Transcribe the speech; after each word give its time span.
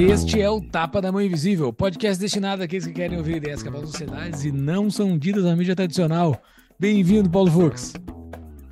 Este 0.00 0.40
é 0.40 0.50
o 0.50 0.60
Tapa 0.60 1.00
da 1.00 1.12
Mão 1.12 1.22
Invisível, 1.22 1.72
podcast 1.72 2.20
destinado 2.20 2.62
àqueles 2.62 2.84
que 2.84 2.92
querem 2.92 3.16
ouvir 3.16 3.36
ideias 3.36 3.62
que 3.62 3.68
abalam 3.68 3.86
sociedades 3.86 4.44
e 4.44 4.50
não 4.50 4.90
são 4.90 5.16
ditas 5.16 5.44
na 5.44 5.54
mídia 5.54 5.76
tradicional. 5.76 6.42
Bem-vindo, 6.78 7.30
Paulo 7.30 7.50
Fux. 7.50 7.92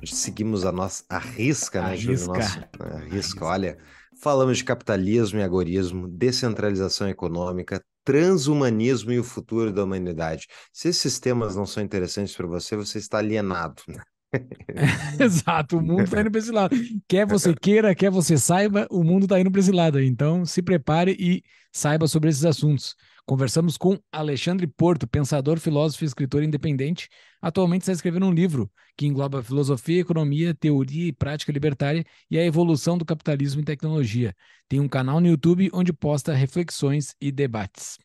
Seguimos 0.03 0.65
a 0.65 0.71
nossa 0.71 1.03
a 1.09 1.17
risca, 1.17 1.81
né, 1.81 1.95
Júlio? 1.95 2.27
Nosso, 2.27 2.59
a 2.79 2.97
risca, 3.09 3.45
olha. 3.45 3.77
Falamos 4.21 4.57
de 4.57 4.63
capitalismo 4.63 5.39
e 5.39 5.43
agorismo, 5.43 6.07
descentralização 6.07 7.07
econômica, 7.07 7.81
transhumanismo 8.03 9.11
e 9.11 9.19
o 9.19 9.23
futuro 9.23 9.71
da 9.71 9.83
humanidade. 9.83 10.47
Se 10.71 10.87
esses 10.87 11.19
temas 11.19 11.55
não 11.55 11.65
são 11.65 11.83
interessantes 11.83 12.35
para 12.35 12.47
você, 12.47 12.75
você 12.75 12.97
está 12.97 13.19
alienado. 13.19 13.83
Exato, 15.19 15.77
o 15.77 15.81
mundo 15.81 16.03
está 16.03 16.21
indo 16.21 16.31
para 16.31 16.39
esse 16.39 16.51
lado. 16.51 16.75
Quer 17.07 17.25
você 17.25 17.53
queira, 17.59 17.93
quer 17.93 18.09
você 18.09 18.37
saiba, 18.37 18.87
o 18.89 19.03
mundo 19.03 19.23
está 19.23 19.39
indo 19.39 19.51
para 19.51 19.59
esse 19.59 19.71
lado. 19.71 20.01
Então, 20.01 20.45
se 20.45 20.61
prepare 20.61 21.15
e 21.19 21.43
saiba 21.71 22.07
sobre 22.07 22.29
esses 22.29 22.45
assuntos. 22.45 22.95
Conversamos 23.27 23.75
com 23.75 23.99
Alexandre 24.09 24.65
Porto, 24.65 25.05
pensador, 25.05 25.59
filósofo 25.59 26.05
e 26.05 26.07
escritor 26.07 26.43
independente. 26.43 27.09
Atualmente 27.41 27.81
está 27.81 27.91
escrevendo 27.91 28.25
um 28.25 28.31
livro 28.31 28.71
que 28.95 29.05
engloba 29.05 29.43
filosofia, 29.43 29.99
economia, 29.99 30.55
teoria 30.55 31.09
e 31.09 31.11
prática 31.11 31.51
libertária 31.51 32.05
e 32.31 32.37
a 32.37 32.45
evolução 32.45 32.97
do 32.97 33.03
capitalismo 33.03 33.59
e 33.59 33.65
tecnologia. 33.65 34.33
Tem 34.69 34.79
um 34.79 34.87
canal 34.87 35.19
no 35.19 35.27
YouTube 35.27 35.69
onde 35.73 35.91
posta 35.91 36.33
reflexões 36.33 37.15
e 37.19 37.29
debates. 37.29 37.97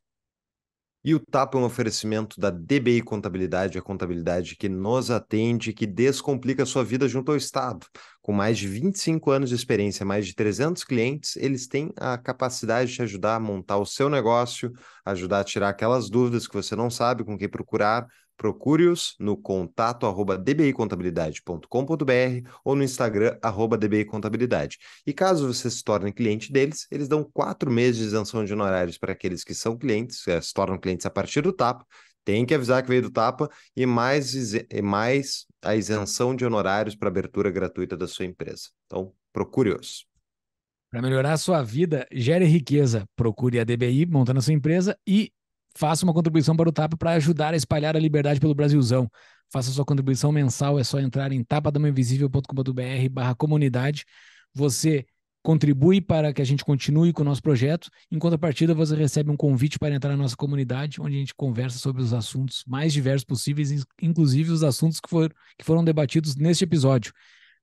E 1.04 1.16
o 1.16 1.18
TAP 1.18 1.56
é 1.56 1.58
um 1.58 1.64
oferecimento 1.64 2.38
da 2.38 2.48
DBI 2.48 3.02
Contabilidade, 3.02 3.76
a 3.76 3.82
contabilidade 3.82 4.54
que 4.54 4.68
nos 4.68 5.10
atende, 5.10 5.72
que 5.72 5.84
descomplica 5.84 6.62
a 6.62 6.66
sua 6.66 6.84
vida 6.84 7.08
junto 7.08 7.32
ao 7.32 7.36
Estado. 7.36 7.84
Com 8.20 8.32
mais 8.32 8.56
de 8.56 8.68
25 8.68 9.32
anos 9.32 9.48
de 9.48 9.56
experiência, 9.56 10.06
mais 10.06 10.24
de 10.24 10.32
300 10.32 10.84
clientes, 10.84 11.34
eles 11.34 11.66
têm 11.66 11.92
a 11.96 12.16
capacidade 12.16 12.90
de 12.90 12.96
te 12.96 13.02
ajudar 13.02 13.34
a 13.34 13.40
montar 13.40 13.78
o 13.78 13.84
seu 13.84 14.08
negócio, 14.08 14.72
ajudar 15.04 15.40
a 15.40 15.44
tirar 15.44 15.70
aquelas 15.70 16.08
dúvidas 16.08 16.46
que 16.46 16.54
você 16.54 16.76
não 16.76 16.88
sabe 16.88 17.24
com 17.24 17.36
quem 17.36 17.48
procurar, 17.48 18.06
Procure-os 18.36 19.14
no 19.18 19.36
contato 19.36 20.06
arroba 20.06 20.36
dbicontabilidade.com.br 20.36 22.48
ou 22.64 22.74
no 22.74 22.82
Instagram 22.82 23.38
arroba 23.40 23.78
dbicontabilidade. 23.78 24.78
E 25.06 25.12
caso 25.12 25.52
você 25.52 25.70
se 25.70 25.84
torne 25.84 26.12
cliente 26.12 26.52
deles, 26.52 26.86
eles 26.90 27.08
dão 27.08 27.22
quatro 27.22 27.70
meses 27.70 27.98
de 27.98 28.06
isenção 28.06 28.44
de 28.44 28.52
honorários 28.52 28.98
para 28.98 29.12
aqueles 29.12 29.44
que 29.44 29.54
são 29.54 29.76
clientes, 29.76 30.26
é, 30.26 30.40
se 30.40 30.52
tornam 30.52 30.78
clientes 30.78 31.06
a 31.06 31.10
partir 31.10 31.42
do 31.42 31.52
TAPA. 31.52 31.86
Tem 32.24 32.46
que 32.46 32.54
avisar 32.54 32.82
que 32.82 32.88
veio 32.88 33.02
do 33.02 33.10
TAPA 33.10 33.50
e 33.76 33.84
mais, 33.84 34.54
e 34.54 34.82
mais 34.82 35.44
a 35.60 35.74
isenção 35.74 36.36
de 36.36 36.44
honorários 36.44 36.94
para 36.94 37.08
abertura 37.08 37.50
gratuita 37.50 37.96
da 37.96 38.06
sua 38.06 38.24
empresa. 38.24 38.68
Então, 38.86 39.12
procure-os. 39.32 40.06
Para 40.88 41.00
melhorar 41.00 41.32
a 41.32 41.38
sua 41.38 41.62
vida, 41.62 42.06
gere 42.12 42.44
riqueza. 42.44 43.04
Procure 43.16 43.58
a 43.58 43.64
DBI 43.64 44.06
montando 44.06 44.38
a 44.38 44.42
sua 44.42 44.52
empresa 44.52 44.96
e 45.06 45.32
faça 45.76 46.04
uma 46.04 46.12
contribuição 46.12 46.56
para 46.56 46.68
o 46.68 46.72
TAPA 46.72 46.96
para 46.96 47.12
ajudar 47.12 47.54
a 47.54 47.56
espalhar 47.56 47.96
a 47.96 48.00
liberdade 48.00 48.40
pelo 48.40 48.54
Brasilzão. 48.54 49.10
Faça 49.52 49.70
sua 49.70 49.84
contribuição 49.84 50.32
mensal, 50.32 50.78
é 50.78 50.84
só 50.84 50.98
entrar 50.98 51.32
em 51.32 51.44
tapadamainvisível.com.br 51.44 53.08
barra 53.10 53.34
comunidade. 53.34 54.04
Você 54.54 55.06
contribui 55.42 56.00
para 56.00 56.32
que 56.32 56.40
a 56.40 56.44
gente 56.44 56.64
continue 56.64 57.12
com 57.12 57.22
o 57.22 57.24
nosso 57.24 57.42
projeto. 57.42 57.90
Em 58.10 58.18
contrapartida, 58.18 58.74
você 58.74 58.94
recebe 58.94 59.30
um 59.30 59.36
convite 59.36 59.78
para 59.78 59.94
entrar 59.94 60.10
na 60.10 60.16
nossa 60.16 60.36
comunidade, 60.36 61.00
onde 61.00 61.16
a 61.16 61.18
gente 61.18 61.34
conversa 61.34 61.78
sobre 61.78 62.00
os 62.00 62.14
assuntos 62.14 62.62
mais 62.66 62.92
diversos 62.92 63.24
possíveis, 63.24 63.84
inclusive 64.00 64.52
os 64.52 64.62
assuntos 64.62 65.00
que, 65.00 65.08
for, 65.10 65.34
que 65.58 65.64
foram 65.64 65.84
debatidos 65.84 66.36
neste 66.36 66.64
episódio. 66.64 67.12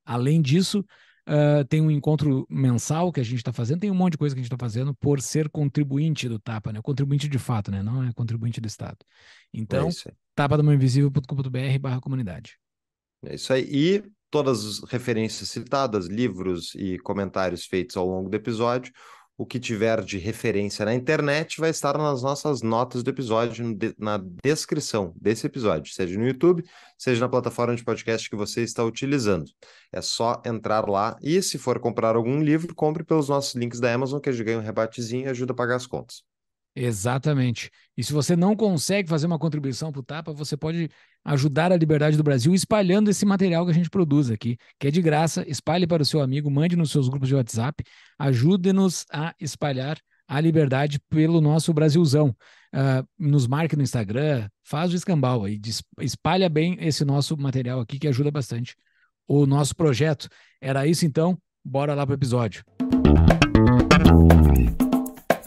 Além 0.05 0.41
disso, 0.41 0.83
Uh, 1.29 1.63
tem 1.65 1.79
um 1.79 1.91
encontro 1.91 2.43
mensal 2.49 3.11
que 3.11 3.19
a 3.19 3.23
gente 3.23 3.37
está 3.37 3.53
fazendo, 3.53 3.81
tem 3.81 3.91
um 3.91 3.95
monte 3.95 4.13
de 4.13 4.17
coisa 4.17 4.33
que 4.33 4.39
a 4.39 4.43
gente 4.43 4.51
está 4.51 4.57
fazendo 4.59 4.95
por 4.95 5.21
ser 5.21 5.47
contribuinte 5.47 6.27
do 6.27 6.39
TAPA, 6.39 6.73
né? 6.73 6.81
Contribuinte 6.81 7.29
de 7.29 7.37
fato, 7.37 7.69
né? 7.69 7.83
Não 7.83 8.03
é 8.03 8.11
contribuinte 8.13 8.59
do 8.59 8.67
Estado. 8.67 8.97
Então, 9.53 9.89
é 9.89 10.11
tapadamãoinvisível.com.br 10.33 11.79
barra 11.79 12.01
comunidade. 12.01 12.57
É 13.23 13.35
isso 13.35 13.53
aí. 13.53 13.69
E 13.71 14.03
todas 14.31 14.65
as 14.65 14.89
referências 14.89 15.49
citadas, 15.49 16.07
livros 16.07 16.73
e 16.73 16.97
comentários 16.97 17.63
feitos 17.63 17.95
ao 17.95 18.07
longo 18.07 18.27
do 18.27 18.35
episódio, 18.35 18.91
o 19.39 19.45
que 19.45 19.57
tiver 19.57 20.03
de 20.03 20.17
referência 20.17 20.83
na 20.83 20.93
internet 20.93 21.61
vai 21.61 21.69
estar 21.69 21.97
nas 21.97 22.21
nossas 22.21 22.61
notas 22.61 23.03
do 23.03 23.09
episódio, 23.09 23.73
na 23.97 24.19
descrição 24.43 25.13
desse 25.15 25.47
episódio, 25.47 25.93
seja 25.93 26.19
no 26.19 26.27
YouTube, 26.27 26.61
seja 26.97 27.21
na 27.21 27.29
plataforma 27.29 27.73
de 27.73 27.81
podcast 27.81 28.29
que 28.29 28.35
você 28.35 28.63
está 28.63 28.83
utilizando. 28.83 29.49
É 29.93 30.01
só 30.01 30.41
entrar 30.45 30.89
lá 30.89 31.17
e, 31.21 31.41
se 31.41 31.57
for 31.57 31.79
comprar 31.79 32.17
algum 32.17 32.43
livro, 32.43 32.75
compre 32.75 33.01
pelos 33.01 33.29
nossos 33.29 33.55
links 33.55 33.79
da 33.79 33.93
Amazon, 33.93 34.19
que 34.19 34.27
a 34.27 34.33
gente 34.33 34.43
ganha 34.43 34.59
um 34.59 34.61
rebatezinho 34.61 35.27
e 35.27 35.29
ajuda 35.29 35.53
a 35.53 35.55
pagar 35.55 35.77
as 35.77 35.87
contas. 35.87 36.21
Exatamente. 36.75 37.71
E 37.95 38.03
se 38.03 38.11
você 38.11 38.35
não 38.35 38.57
consegue 38.57 39.07
fazer 39.07 39.25
uma 39.25 39.39
contribuição 39.39 39.89
para 39.89 40.01
o 40.01 40.03
Tapa, 40.03 40.33
você 40.33 40.57
pode 40.57 40.89
ajudar 41.23 41.71
a 41.71 41.77
liberdade 41.77 42.17
do 42.17 42.23
Brasil 42.23 42.53
espalhando 42.53 43.09
esse 43.09 43.25
material 43.25 43.65
que 43.65 43.71
a 43.71 43.75
gente 43.75 43.89
produz 43.89 44.31
aqui, 44.31 44.57
que 44.79 44.87
é 44.87 44.91
de 44.91 45.01
graça. 45.01 45.43
Espalhe 45.47 45.85
para 45.85 46.03
o 46.03 46.05
seu 46.05 46.21
amigo, 46.21 46.49
mande 46.49 46.75
nos 46.75 46.91
seus 46.91 47.07
grupos 47.07 47.27
de 47.27 47.35
WhatsApp, 47.35 47.83
ajude-nos 48.17 49.05
a 49.11 49.33
espalhar 49.39 49.97
a 50.27 50.39
liberdade 50.39 50.99
pelo 51.09 51.41
nosso 51.41 51.73
Brasilzão. 51.73 52.35
Uh, 52.71 53.03
nos 53.17 53.47
marque 53.47 53.75
no 53.75 53.81
Instagram, 53.81 54.47
faz 54.63 54.93
o 54.93 54.95
escambau 54.95 55.43
aí, 55.43 55.59
espalha 56.01 56.47
bem 56.47 56.77
esse 56.79 57.03
nosso 57.03 57.35
material 57.35 57.79
aqui 57.79 57.97
que 57.97 58.07
ajuda 58.07 58.29
bastante 58.29 58.75
o 59.27 59.47
nosso 59.47 59.75
projeto. 59.75 60.29
Era 60.61 60.85
isso 60.85 61.03
então, 61.03 61.35
bora 61.65 61.95
lá 61.95 62.05
para 62.05 62.13
o 62.13 62.15
episódio. 62.15 62.63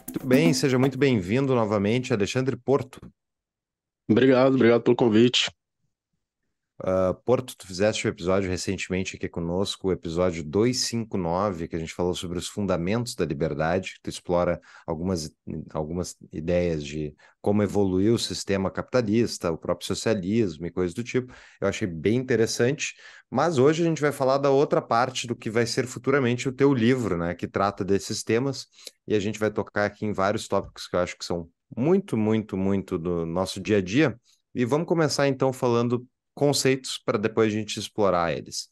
Muito 0.09 0.27
bem, 0.27 0.53
seja 0.53 0.78
muito 0.78 0.99
bem-vindo 0.99 1.54
novamente, 1.54 2.12
Alexandre 2.12 2.56
Porto. 2.56 3.00
Obrigado, 4.09 4.54
obrigado 4.54 4.83
pelo 4.83 4.97
convite. 4.97 5.50
Uh, 6.82 7.15
Porto, 7.25 7.56
tu 7.56 7.65
fizeste 7.65 8.09
um 8.09 8.10
episódio 8.10 8.50
recentemente 8.50 9.15
aqui 9.15 9.28
conosco, 9.28 9.87
o 9.87 9.93
episódio 9.93 10.43
259, 10.43 11.69
que 11.69 11.76
a 11.76 11.78
gente 11.78 11.94
falou 11.94 12.12
sobre 12.12 12.38
os 12.38 12.48
fundamentos 12.48 13.15
da 13.15 13.25
liberdade, 13.25 14.00
tu 14.03 14.10
explora 14.10 14.60
algumas, 14.84 15.31
algumas 15.72 16.16
ideias 16.32 16.84
de 16.84 17.15
como 17.41 17.62
evoluiu 17.62 18.15
o 18.15 18.19
sistema 18.19 18.69
capitalista, 18.69 19.53
o 19.53 19.56
próprio 19.56 19.87
socialismo 19.87 20.66
e 20.66 20.72
coisas 20.72 20.92
do 20.92 21.04
tipo. 21.04 21.32
Eu 21.60 21.69
achei 21.69 21.87
bem 21.87 22.16
interessante, 22.16 22.97
mas 23.31 23.59
hoje 23.59 23.84
a 23.84 23.87
gente 23.87 24.03
vai 24.03 24.10
falar 24.10 24.38
da 24.38 24.50
outra 24.50 24.82
parte 24.82 25.28
do 25.28 25.37
que 25.37 25.50
vai 25.50 25.66
ser 25.66 25.87
futuramente 25.87 26.48
o 26.48 26.53
teu 26.53 26.75
livro, 26.75 27.16
né, 27.16 27.32
que 27.32 27.47
trata 27.47 27.84
desses 27.84 28.25
temas, 28.25 28.66
e 29.06 29.15
a 29.15 29.21
gente 29.21 29.38
vai 29.38 29.53
tocar 29.53 29.84
aqui 29.84 30.04
em 30.04 30.12
vários 30.12 30.48
tópicos 30.48 30.88
que 30.88 30.97
eu 30.97 31.00
acho 31.00 31.16
que 31.16 31.25
são 31.25 31.48
muito, 31.76 32.16
muito, 32.16 32.56
muito 32.56 32.98
do 32.98 33.25
nosso 33.25 33.60
dia 33.60 33.76
a 33.78 33.81
dia. 33.81 34.19
E 34.54 34.65
vamos 34.65 34.87
começar 34.87 35.28
então 35.28 35.53
falando 35.53 36.06
conceitos 36.34 36.98
para 37.04 37.19
depois 37.19 37.53
a 37.53 37.56
gente 37.56 37.78
explorar 37.78 38.32
eles. 38.32 38.69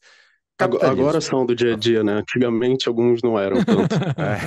Agora 0.59 1.19
são 1.19 1.45
do 1.45 1.55
dia 1.55 1.73
a 1.73 1.77
dia, 1.77 2.03
né? 2.03 2.13
Antigamente 2.13 2.87
alguns 2.87 3.21
não 3.23 3.37
eram 3.39 3.63
tanto. 3.63 3.95
é. 4.21 4.41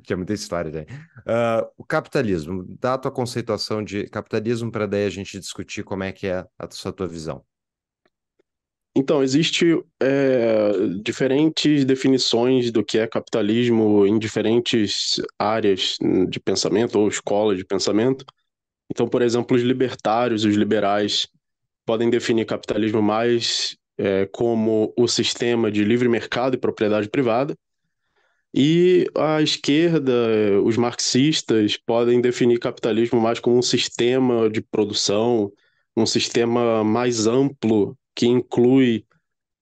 Tinha 0.02 0.16
muita 0.16 0.32
história, 0.32 0.70
né? 0.70 0.86
Uh, 1.20 1.70
o 1.78 1.84
capitalismo, 1.84 2.64
dá 2.80 2.94
a 2.94 2.98
tua 2.98 3.10
conceituação 3.10 3.84
de 3.84 4.08
capitalismo 4.08 4.70
para 4.70 4.86
daí 4.86 5.06
a 5.06 5.10
gente 5.10 5.38
discutir 5.38 5.84
como 5.84 6.02
é 6.02 6.10
que 6.12 6.26
é 6.26 6.44
a 6.58 6.70
sua 6.70 6.92
tua 6.92 7.06
visão. 7.06 7.44
Então, 8.96 9.24
existe 9.24 9.82
é, 10.00 10.70
diferentes 11.02 11.84
definições 11.84 12.70
do 12.70 12.84
que 12.84 12.96
é 12.98 13.08
capitalismo 13.08 14.06
em 14.06 14.20
diferentes 14.20 15.20
áreas 15.36 15.96
de 16.28 16.38
pensamento 16.38 16.96
ou 17.00 17.08
escolas 17.08 17.58
de 17.58 17.64
pensamento. 17.64 18.24
Então, 18.90 19.08
por 19.08 19.22
exemplo, 19.22 19.56
os 19.56 19.62
libertários, 19.62 20.44
os 20.44 20.54
liberais, 20.54 21.26
podem 21.84 22.10
definir 22.10 22.46
capitalismo 22.46 23.02
mais 23.02 23.76
é, 23.98 24.26
como 24.26 24.92
o 24.96 25.06
sistema 25.06 25.70
de 25.70 25.84
livre 25.84 26.08
mercado 26.08 26.54
e 26.54 26.58
propriedade 26.58 27.08
privada. 27.08 27.56
E 28.56 29.06
a 29.16 29.42
esquerda, 29.42 30.12
os 30.62 30.76
marxistas, 30.76 31.76
podem 31.76 32.20
definir 32.20 32.58
capitalismo 32.60 33.20
mais 33.20 33.40
como 33.40 33.58
um 33.58 33.62
sistema 33.62 34.48
de 34.48 34.60
produção, 34.62 35.52
um 35.96 36.06
sistema 36.06 36.84
mais 36.84 37.26
amplo 37.26 37.96
que 38.14 38.26
inclui 38.26 39.04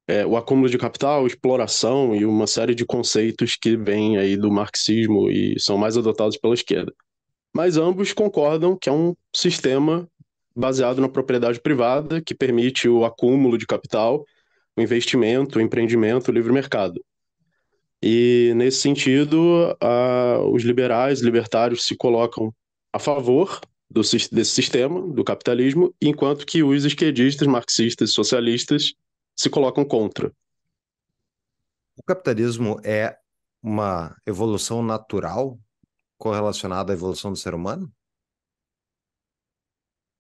é, 0.07 0.27
o 0.27 0.37
acúmulo 0.37 0.69
de 0.69 0.77
capital, 0.77 1.27
exploração 1.27 2.15
e 2.15 2.27
uma 2.27 2.47
série 2.47 2.75
de 2.75 2.85
conceitos 2.85 3.57
que 3.57 3.77
vêm 3.77 4.19
aí 4.19 4.37
do 4.37 4.51
marxismo 4.51 5.31
e 5.31 5.59
são 5.59 5.79
mais 5.79 5.97
adotados 5.97 6.37
pela 6.37 6.55
esquerda 6.55 6.93
mas 7.53 7.77
ambos 7.77 8.13
concordam 8.13 8.77
que 8.77 8.89
é 8.89 8.93
um 8.93 9.15
sistema 9.35 10.09
baseado 10.55 11.01
na 11.01 11.09
propriedade 11.09 11.61
privada 11.61 12.21
que 12.21 12.35
permite 12.35 12.89
o 12.89 13.05
acúmulo 13.05 13.59
de 13.59 13.67
capital, 13.67 14.25
o 14.77 14.81
investimento, 14.81 15.59
o 15.59 15.63
empreendimento, 15.63 16.29
o 16.29 16.33
livre 16.33 16.53
mercado. 16.53 17.03
E, 18.03 18.53
nesse 18.57 18.79
sentido, 18.79 19.77
a, 19.81 20.41
os 20.51 20.63
liberais, 20.63 21.21
libertários 21.21 21.85
se 21.85 21.97
colocam 21.97 22.53
a 22.93 22.99
favor 22.99 23.61
do, 23.89 24.01
desse 24.01 24.51
sistema, 24.51 25.01
do 25.01 25.23
capitalismo, 25.23 25.95
enquanto 26.01 26.45
que 26.45 26.63
os 26.63 26.85
esquerdistas, 26.85 27.47
marxistas 27.47 28.11
e 28.11 28.13
socialistas 28.13 28.95
se 29.37 29.49
colocam 29.49 29.85
contra. 29.85 30.33
O 31.97 32.03
capitalismo 32.03 32.81
é 32.83 33.17
uma 33.63 34.17
evolução 34.27 34.83
natural 34.83 35.59
correlacionada 36.23 36.93
à 36.93 36.95
evolução 36.95 37.33
do 37.33 37.37
ser 37.37 37.53
humano? 37.53 37.93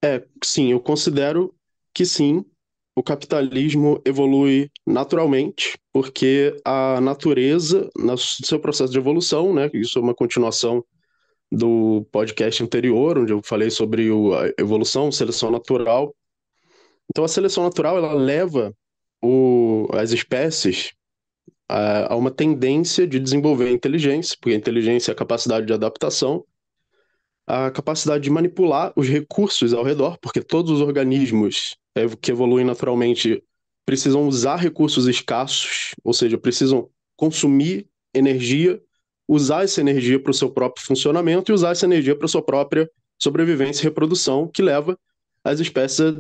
É, 0.04 0.26
sim, 0.42 0.72
eu 0.72 0.80
considero 0.80 1.54
que 1.94 2.04
sim, 2.04 2.44
o 2.96 3.04
capitalismo 3.04 4.02
evolui 4.04 4.68
naturalmente, 4.84 5.78
porque 5.92 6.60
a 6.64 7.00
natureza, 7.00 7.88
no 7.96 8.18
seu 8.18 8.58
processo 8.58 8.92
de 8.92 8.98
evolução, 8.98 9.54
né, 9.54 9.70
isso 9.72 9.96
é 9.96 10.02
uma 10.02 10.12
continuação 10.12 10.84
do 11.52 12.04
podcast 12.10 12.60
anterior, 12.64 13.18
onde 13.18 13.32
eu 13.32 13.40
falei 13.40 13.70
sobre 13.70 14.08
a 14.10 14.60
evolução, 14.60 15.12
seleção 15.12 15.52
natural. 15.52 16.12
Então, 17.08 17.22
a 17.22 17.28
seleção 17.28 17.62
natural 17.62 17.96
ela 17.96 18.12
leva 18.12 18.74
o, 19.22 19.86
as 19.92 20.10
espécies 20.10 20.92
a, 21.72 22.14
uma 22.16 22.30
tendência 22.30 23.06
de 23.06 23.18
desenvolver 23.18 23.70
inteligência, 23.70 24.36
porque 24.38 24.54
a 24.54 24.58
inteligência 24.58 25.10
é 25.10 25.12
a 25.12 25.16
capacidade 25.16 25.66
de 25.66 25.72
adaptação, 25.72 26.44
a 27.46 27.70
capacidade 27.70 28.22
de 28.22 28.30
manipular 28.30 28.92
os 28.94 29.08
recursos 29.08 29.72
ao 29.72 29.82
redor, 29.82 30.18
porque 30.20 30.42
todos 30.42 30.70
os 30.70 30.80
organismos 30.80 31.76
é, 31.94 32.06
que 32.20 32.30
evoluem 32.30 32.64
naturalmente 32.64 33.42
precisam 33.86 34.28
usar 34.28 34.56
recursos 34.56 35.08
escassos, 35.08 35.94
ou 36.04 36.12
seja, 36.12 36.36
precisam 36.36 36.90
consumir 37.16 37.88
energia, 38.14 38.80
usar 39.26 39.64
essa 39.64 39.80
energia 39.80 40.20
para 40.20 40.30
o 40.30 40.34
seu 40.34 40.50
próprio 40.50 40.84
funcionamento 40.84 41.50
e 41.50 41.54
usar 41.54 41.70
essa 41.70 41.86
energia 41.86 42.14
para 42.14 42.26
a 42.26 42.28
sua 42.28 42.42
própria 42.42 42.88
sobrevivência 43.18 43.82
e 43.82 43.84
reprodução, 43.84 44.46
que 44.46 44.60
leva 44.60 44.98
as 45.42 45.58
espécies 45.58 46.14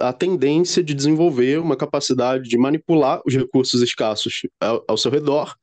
a 0.00 0.12
tendência 0.12 0.82
de 0.82 0.94
desenvolver 0.94 1.60
uma 1.60 1.76
capacidade 1.76 2.48
de 2.48 2.56
manipular 2.56 3.20
os 3.26 3.34
recursos 3.34 3.82
escassos 3.82 4.42
ao, 4.58 4.84
ao 4.88 4.96
seu 4.96 5.10
redor. 5.10 5.54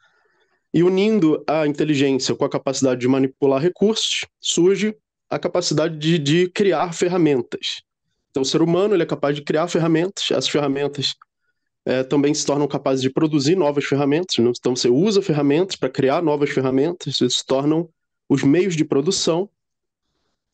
E 0.73 0.83
unindo 0.83 1.43
a 1.47 1.65
inteligência 1.65 2.35
com 2.35 2.45
a 2.45 2.49
capacidade 2.49 3.01
de 3.01 3.07
manipular 3.07 3.61
recursos, 3.61 4.25
surge 4.39 4.95
a 5.29 5.39
capacidade 5.39 5.97
de, 5.97 6.19
de 6.19 6.49
criar 6.49 6.93
ferramentas. 6.93 7.81
Então, 8.29 8.43
o 8.43 8.45
ser 8.45 8.61
humano 8.61 8.93
ele 8.93 9.03
é 9.03 9.05
capaz 9.05 9.35
de 9.35 9.41
criar 9.41 9.67
ferramentas, 9.67 10.25
essas 10.29 10.47
ferramentas 10.47 11.15
é, 11.85 12.03
também 12.03 12.33
se 12.33 12.45
tornam 12.45 12.67
capazes 12.67 13.01
de 13.01 13.09
produzir 13.09 13.55
novas 13.55 13.85
ferramentas. 13.85 14.37
Né? 14.37 14.51
Então, 14.57 14.75
você 14.75 14.89
usa 14.89 15.21
ferramentas 15.21 15.75
para 15.75 15.89
criar 15.89 16.21
novas 16.21 16.49
ferramentas, 16.49 17.13
isso 17.13 17.29
se 17.29 17.45
tornam 17.45 17.89
os 18.29 18.43
meios 18.43 18.75
de 18.75 18.85
produção. 18.85 19.49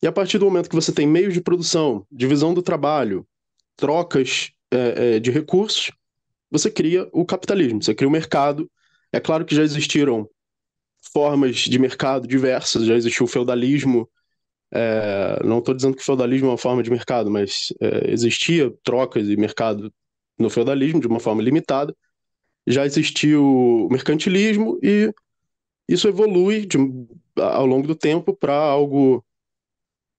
E 0.00 0.06
a 0.06 0.12
partir 0.12 0.38
do 0.38 0.44
momento 0.44 0.68
que 0.68 0.74
você 0.74 0.92
tem 0.92 1.06
meios 1.06 1.34
de 1.34 1.40
produção, 1.40 2.06
divisão 2.10 2.54
do 2.54 2.62
trabalho, 2.62 3.26
trocas 3.76 4.50
é, 4.72 5.16
é, 5.16 5.20
de 5.20 5.30
recursos, 5.30 5.90
você 6.50 6.70
cria 6.70 7.08
o 7.12 7.24
capitalismo, 7.24 7.82
você 7.82 7.94
cria 7.94 8.08
o 8.08 8.12
mercado. 8.12 8.70
É 9.12 9.20
claro 9.20 9.44
que 9.44 9.54
já 9.54 9.62
existiram 9.62 10.28
formas 11.12 11.56
de 11.56 11.78
mercado 11.78 12.26
diversas, 12.26 12.86
já 12.86 12.94
existiu 12.94 13.24
o 13.24 13.28
feudalismo, 13.28 14.08
é, 14.72 15.40
não 15.44 15.58
estou 15.58 15.74
dizendo 15.74 15.94
que 15.96 16.02
o 16.02 16.04
feudalismo 16.04 16.48
é 16.48 16.50
uma 16.50 16.58
forma 16.58 16.82
de 16.82 16.90
mercado, 16.90 17.30
mas 17.30 17.72
é, 17.80 18.10
existia 18.10 18.72
trocas 18.82 19.28
e 19.28 19.36
mercado 19.36 19.92
no 20.38 20.50
feudalismo 20.50 21.00
de 21.00 21.06
uma 21.06 21.20
forma 21.20 21.42
limitada. 21.42 21.94
Já 22.66 22.84
existiu 22.84 23.44
o 23.44 23.88
mercantilismo 23.90 24.78
e 24.82 25.12
isso 25.88 26.08
evolui 26.08 26.66
de, 26.66 26.78
ao 27.36 27.66
longo 27.66 27.86
do 27.86 27.94
tempo 27.94 28.34
para 28.34 28.54
algo 28.54 29.24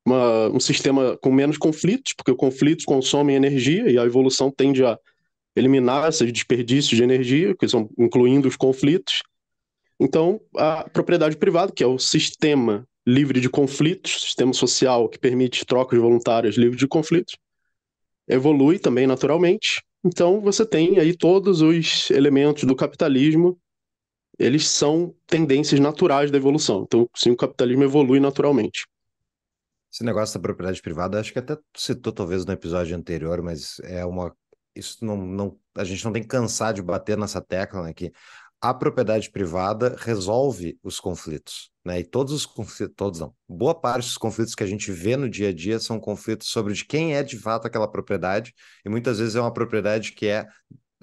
uma, 0.05 0.49
um 0.49 0.59
sistema 0.59 1.17
com 1.17 1.31
menos 1.31 1.57
conflitos, 1.57 2.13
porque 2.13 2.31
os 2.31 2.37
conflitos 2.37 2.85
consomem 2.85 3.35
energia 3.35 3.89
e 3.89 3.97
a 3.97 4.05
evolução 4.05 4.51
tende 4.51 4.83
a 4.85 4.97
eliminar 5.55 6.07
esses 6.07 6.31
desperdícios 6.31 6.97
de 6.97 7.03
energia, 7.03 7.55
que 7.55 7.67
são 7.67 7.89
incluindo 7.97 8.47
os 8.47 8.55
conflitos. 8.55 9.23
Então, 9.99 10.39
a 10.55 10.87
propriedade 10.89 11.37
privada, 11.37 11.71
que 11.71 11.83
é 11.83 11.87
o 11.87 11.97
sistema 11.97 12.85
livre 13.07 13.39
de 13.39 13.49
conflitos, 13.49 14.21
sistema 14.21 14.53
social 14.53 15.07
que 15.07 15.19
permite 15.19 15.65
trocas 15.65 15.99
voluntárias 15.99 16.55
livres 16.55 16.79
de 16.79 16.87
conflitos, 16.87 17.37
evolui 18.27 18.79
também 18.79 19.05
naturalmente. 19.05 19.83
Então 20.03 20.41
você 20.41 20.65
tem 20.65 20.99
aí 20.99 21.15
todos 21.15 21.61
os 21.61 22.09
elementos 22.11 22.63
do 22.63 22.75
capitalismo, 22.75 23.57
eles 24.37 24.67
são 24.67 25.15
tendências 25.27 25.79
naturais 25.79 26.29
da 26.29 26.37
evolução. 26.37 26.83
Então, 26.85 27.09
sim, 27.15 27.31
o 27.31 27.37
capitalismo 27.37 27.83
evolui 27.83 28.19
naturalmente. 28.19 28.85
Esse 29.95 30.03
negócio 30.03 30.37
da 30.37 30.41
propriedade 30.41 30.81
privada, 30.81 31.21
acho 31.21 31.31
que 31.31 31.39
até 31.39 31.57
citou 31.73 32.11
talvez 32.11 32.45
no 32.45 32.51
episódio 32.51 32.97
anterior, 32.97 33.41
mas 33.41 33.79
é 33.79 34.05
uma 34.05 34.35
isso 34.75 35.05
não, 35.05 35.15
não 35.15 35.57
a 35.73 35.85
gente 35.85 36.03
não 36.03 36.11
tem 36.11 36.21
que 36.21 36.27
cansar 36.27 36.73
de 36.73 36.81
bater 36.81 37.17
nessa 37.17 37.39
tecla, 37.39 37.81
né, 37.81 37.93
que 37.93 38.11
a 38.59 38.73
propriedade 38.73 39.31
privada 39.31 39.95
resolve 39.97 40.77
os 40.83 40.99
conflitos, 40.99 41.71
né? 41.85 42.01
E 42.01 42.03
todos 42.03 42.33
os 42.33 42.45
conflitos, 42.45 42.93
todos 42.93 43.21
não, 43.21 43.33
boa 43.47 43.73
parte 43.73 44.03
dos 44.03 44.17
conflitos 44.17 44.53
que 44.53 44.63
a 44.63 44.67
gente 44.67 44.91
vê 44.91 45.15
no 45.15 45.29
dia 45.29 45.47
a 45.47 45.53
dia 45.53 45.79
são 45.79 45.97
conflitos 45.97 46.49
sobre 46.49 46.73
de 46.73 46.83
quem 46.83 47.15
é 47.15 47.23
de 47.23 47.37
fato 47.39 47.65
aquela 47.65 47.87
propriedade, 47.87 48.53
e 48.83 48.89
muitas 48.89 49.19
vezes 49.19 49.35
é 49.35 49.39
uma 49.39 49.53
propriedade 49.53 50.11
que 50.11 50.27
é 50.27 50.45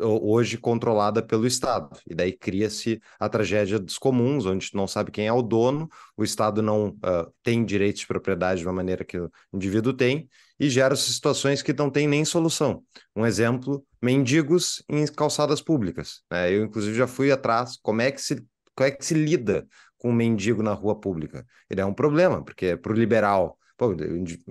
hoje 0.03 0.57
controlada 0.57 1.23
pelo 1.23 1.47
Estado. 1.47 1.99
E 2.09 2.15
daí 2.15 2.33
cria-se 2.33 3.01
a 3.19 3.29
tragédia 3.29 3.79
dos 3.79 3.99
comuns, 3.99 4.47
onde 4.47 4.71
não 4.75 4.87
sabe 4.87 5.11
quem 5.11 5.27
é 5.27 5.33
o 5.33 5.43
dono, 5.43 5.89
o 6.17 6.25
Estado 6.25 6.63
não 6.63 6.89
uh, 6.89 7.33
tem 7.43 7.65
direitos 7.65 8.01
de 8.01 8.07
propriedade 8.07 8.61
de 8.61 8.67
uma 8.67 8.73
maneira 8.73 9.05
que 9.05 9.19
o 9.19 9.31
indivíduo 9.53 9.93
tem, 9.93 10.29
e 10.59 10.71
gera 10.71 10.95
situações 10.95 11.63
que 11.63 11.73
não 11.73 11.91
tem 11.91 12.07
nem 12.07 12.25
solução. 12.25 12.85
Um 13.17 13.27
exemplo, 13.27 13.85
mendigos 14.01 14.83
em 14.89 15.05
calçadas 15.07 15.61
públicas. 15.61 16.23
Né? 16.31 16.53
Eu, 16.53 16.65
inclusive, 16.65 16.97
já 16.97 17.07
fui 17.07 17.33
atrás, 17.33 17.77
como 17.83 18.01
é 18.01 18.11
que 18.11 18.21
se, 18.21 18.37
como 18.75 18.89
é 18.89 18.91
que 18.91 19.05
se 19.05 19.15
lida 19.15 19.67
com 19.99 20.11
um 20.11 20.13
mendigo 20.13 20.63
na 20.63 20.73
rua 20.73 20.99
pública? 20.99 21.45
Ele 21.69 21.81
é 21.81 21.85
um 21.85 21.95
problema, 21.95 22.45
porque 22.45 22.77
para 22.77 22.93
o 22.93 22.95
liberal, 22.95 23.59
pô, 23.77 23.93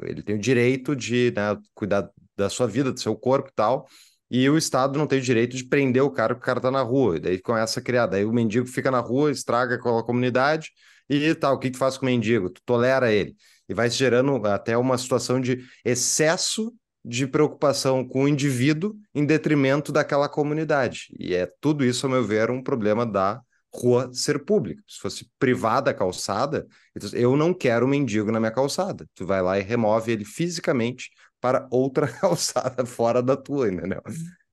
ele 0.04 0.22
tem 0.22 0.36
o 0.36 0.40
direito 0.40 0.96
de 0.96 1.32
né, 1.36 1.58
cuidar 1.74 2.10
da 2.36 2.50
sua 2.50 2.68
vida, 2.68 2.92
do 2.92 3.00
seu 3.00 3.16
corpo 3.16 3.50
e 3.50 3.54
tal, 3.56 3.88
e 4.34 4.50
o 4.50 4.58
Estado 4.58 4.98
não 4.98 5.06
tem 5.06 5.20
o 5.20 5.22
direito 5.22 5.58
de 5.58 5.66
prender 5.66 6.02
o 6.02 6.10
cara 6.10 6.34
porque 6.34 6.46
o 6.46 6.46
cara 6.46 6.60
está 6.60 6.72
na 6.72 6.82
rua. 6.82 7.18
E 7.18 7.20
daí 7.20 7.38
começa 7.42 7.82
a 7.82 7.84
criar. 7.84 8.06
Daí 8.06 8.24
o 8.24 8.32
mendigo 8.32 8.66
fica 8.66 8.90
na 8.90 9.02
rua, 9.02 9.30
estraga 9.30 9.76
a 9.76 10.04
comunidade 10.04 10.72
e 11.10 11.36
tal. 11.36 11.56
O 11.56 11.60
que 11.60 11.70
tu 11.70 11.78
faz 11.78 11.98
com 11.98 12.06
o 12.06 12.10
mendigo? 12.10 12.50
Tu 12.50 12.62
tolera 12.66 13.12
ele. 13.12 13.36
E 13.68 13.74
vai 13.74 13.90
gerando 13.90 14.34
até 14.48 14.78
uma 14.78 14.98
situação 14.98 15.42
de 15.42 15.62
excesso 15.84 16.74
de 17.04 17.28
preocupação 17.28 18.08
com 18.08 18.24
o 18.24 18.28
indivíduo 18.28 18.96
em 19.14 19.26
detrimento 19.26 19.92
daquela 19.92 20.30
comunidade. 20.30 21.08
E 21.20 21.36
é 21.36 21.46
tudo 21.60 21.84
isso, 21.84 22.06
ao 22.06 22.12
meu 22.12 22.24
ver, 22.24 22.50
um 22.50 22.64
problema 22.64 23.06
da 23.06 23.42
rua 23.74 24.12
ser 24.14 24.46
pública. 24.46 24.82
Se 24.88 25.00
fosse 25.00 25.30
privada 25.38 25.92
a 25.92 25.94
calçada, 25.94 26.66
eu 27.14 27.36
não 27.36 27.54
quero 27.54 27.86
um 27.86 27.90
mendigo 27.90 28.32
na 28.32 28.40
minha 28.40 28.52
calçada. 28.52 29.06
Tu 29.14 29.26
vai 29.26 29.42
lá 29.42 29.60
e 29.60 29.62
remove 29.62 30.12
ele 30.12 30.24
fisicamente 30.24 31.10
para 31.42 31.68
outra 31.72 32.08
calçada 32.22 32.86
fora 32.86 33.22
da 33.22 33.36
tua, 33.36 33.68
entendeu? 33.68 34.02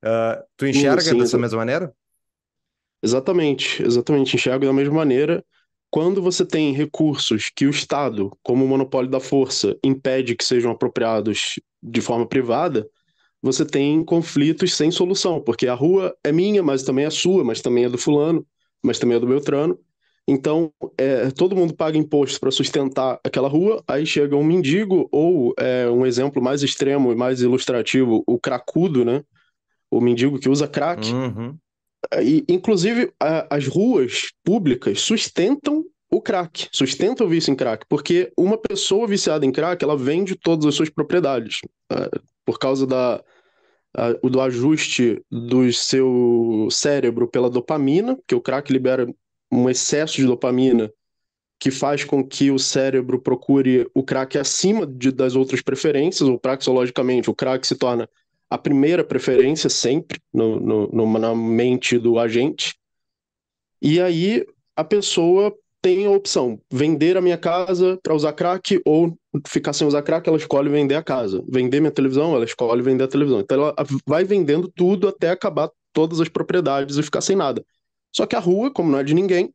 Uh, 0.03 0.43
tu 0.57 0.65
enxerga 0.65 1.01
sim, 1.01 1.11
sim, 1.11 1.17
dessa 1.19 1.37
mesma 1.37 1.59
maneira? 1.59 1.93
Exatamente, 3.01 3.81
exatamente. 3.83 4.35
Enxergo 4.35 4.65
da 4.65 4.73
mesma 4.73 4.95
maneira. 4.95 5.45
Quando 5.91 6.21
você 6.21 6.45
tem 6.45 6.73
recursos 6.73 7.49
que 7.55 7.65
o 7.65 7.69
Estado, 7.69 8.31
como 8.43 8.65
o 8.65 8.67
monopólio 8.67 9.09
da 9.09 9.19
força, 9.19 9.77
impede 9.83 10.35
que 10.35 10.43
sejam 10.43 10.71
apropriados 10.71 11.59
de 11.81 12.01
forma 12.01 12.27
privada, 12.27 12.87
você 13.41 13.65
tem 13.65 14.03
conflitos 14.03 14.75
sem 14.75 14.91
solução, 14.91 15.41
porque 15.41 15.67
a 15.67 15.73
rua 15.73 16.15
é 16.23 16.31
minha, 16.31 16.61
mas 16.61 16.83
também 16.83 17.05
é 17.05 17.09
sua, 17.09 17.43
mas 17.43 17.61
também 17.61 17.85
é 17.85 17.89
do 17.89 17.97
fulano, 17.97 18.45
mas 18.83 18.99
também 18.99 19.17
é 19.17 19.19
do 19.19 19.27
Beltrano. 19.27 19.79
Então, 20.27 20.71
é, 20.97 21.31
todo 21.31 21.55
mundo 21.55 21.73
paga 21.73 21.97
imposto 21.97 22.39
para 22.39 22.51
sustentar 22.51 23.19
aquela 23.23 23.47
rua, 23.47 23.83
aí 23.87 24.05
chega 24.05 24.35
um 24.35 24.43
mendigo, 24.43 25.09
ou 25.11 25.53
é, 25.57 25.89
um 25.89 26.05
exemplo 26.05 26.41
mais 26.41 26.61
extremo 26.61 27.11
e 27.11 27.15
mais 27.15 27.41
ilustrativo, 27.41 28.23
o 28.27 28.39
cracudo, 28.39 29.03
né? 29.03 29.23
O 29.89 29.99
mendigo 29.99 30.39
que 30.39 30.47
usa 30.47 30.67
crack. 30.67 31.11
Uhum. 31.11 31.57
E, 32.21 32.45
inclusive, 32.47 33.11
a, 33.19 33.55
as 33.55 33.67
ruas 33.67 34.31
públicas 34.43 35.01
sustentam 35.01 35.83
o 36.11 36.21
crack, 36.21 36.67
sustentam 36.71 37.27
o 37.27 37.29
vício 37.29 37.51
em 37.51 37.55
crack, 37.55 37.85
porque 37.87 38.31
uma 38.37 38.57
pessoa 38.57 39.07
viciada 39.07 39.45
em 39.45 39.51
crack, 39.51 39.83
ela 39.83 39.97
vende 39.97 40.35
todas 40.35 40.65
as 40.65 40.75
suas 40.75 40.89
propriedades, 40.89 41.59
uh, 41.91 42.19
por 42.45 42.57
causa 42.57 42.87
da, 42.87 43.23
do 44.23 44.41
ajuste 44.41 45.21
do 45.29 45.71
seu 45.73 46.67
cérebro 46.71 47.27
pela 47.27 47.49
dopamina, 47.49 48.17
que 48.27 48.35
o 48.35 48.41
crack 48.41 48.71
libera 48.71 49.07
um 49.59 49.69
excesso 49.69 50.15
de 50.17 50.25
dopamina 50.25 50.91
que 51.59 51.69
faz 51.69 52.05
com 52.05 52.25
que 52.25 52.49
o 52.49 52.57
cérebro 52.57 53.19
procure 53.19 53.89
o 53.93 54.01
crack 54.01 54.37
acima 54.37 54.87
de, 54.87 55.11
das 55.11 55.35
outras 55.35 55.61
preferências, 55.61 56.27
ou 56.27 56.39
praxeologicamente, 56.39 57.29
o 57.29 57.35
crack 57.35 57.67
se 57.67 57.75
torna 57.75 58.09
a 58.49 58.57
primeira 58.57 59.03
preferência 59.03 59.69
sempre 59.69 60.19
no, 60.33 60.87
no, 60.87 61.19
na 61.19 61.35
mente 61.35 61.99
do 61.99 62.17
agente. 62.17 62.75
E 63.81 63.99
aí 63.99 64.45
a 64.75 64.83
pessoa 64.83 65.53
tem 65.81 66.05
a 66.05 66.11
opção 66.11 66.59
vender 66.71 67.15
a 67.15 67.21
minha 67.21 67.37
casa 67.37 67.99
para 68.01 68.13
usar 68.13 68.33
crack 68.33 68.81
ou 68.85 69.17
ficar 69.47 69.73
sem 69.73 69.87
usar 69.87 70.01
crack, 70.01 70.27
ela 70.27 70.37
escolhe 70.37 70.69
vender 70.69 70.95
a 70.95 71.03
casa. 71.03 71.43
Vender 71.47 71.79
minha 71.79 71.91
televisão, 71.91 72.35
ela 72.35 72.43
escolhe 72.43 72.81
vender 72.81 73.03
a 73.03 73.07
televisão. 73.07 73.39
Então 73.39 73.57
ela 73.57 73.75
vai 74.05 74.23
vendendo 74.23 74.71
tudo 74.73 75.07
até 75.07 75.29
acabar 75.29 75.69
todas 75.93 76.19
as 76.19 76.29
propriedades 76.29 76.97
e 76.97 77.03
ficar 77.03 77.21
sem 77.21 77.35
nada. 77.35 77.63
Só 78.11 78.25
que 78.25 78.35
a 78.35 78.39
rua, 78.39 78.71
como 78.71 78.91
não 78.91 78.99
é 78.99 79.03
de 79.03 79.13
ninguém, 79.13 79.53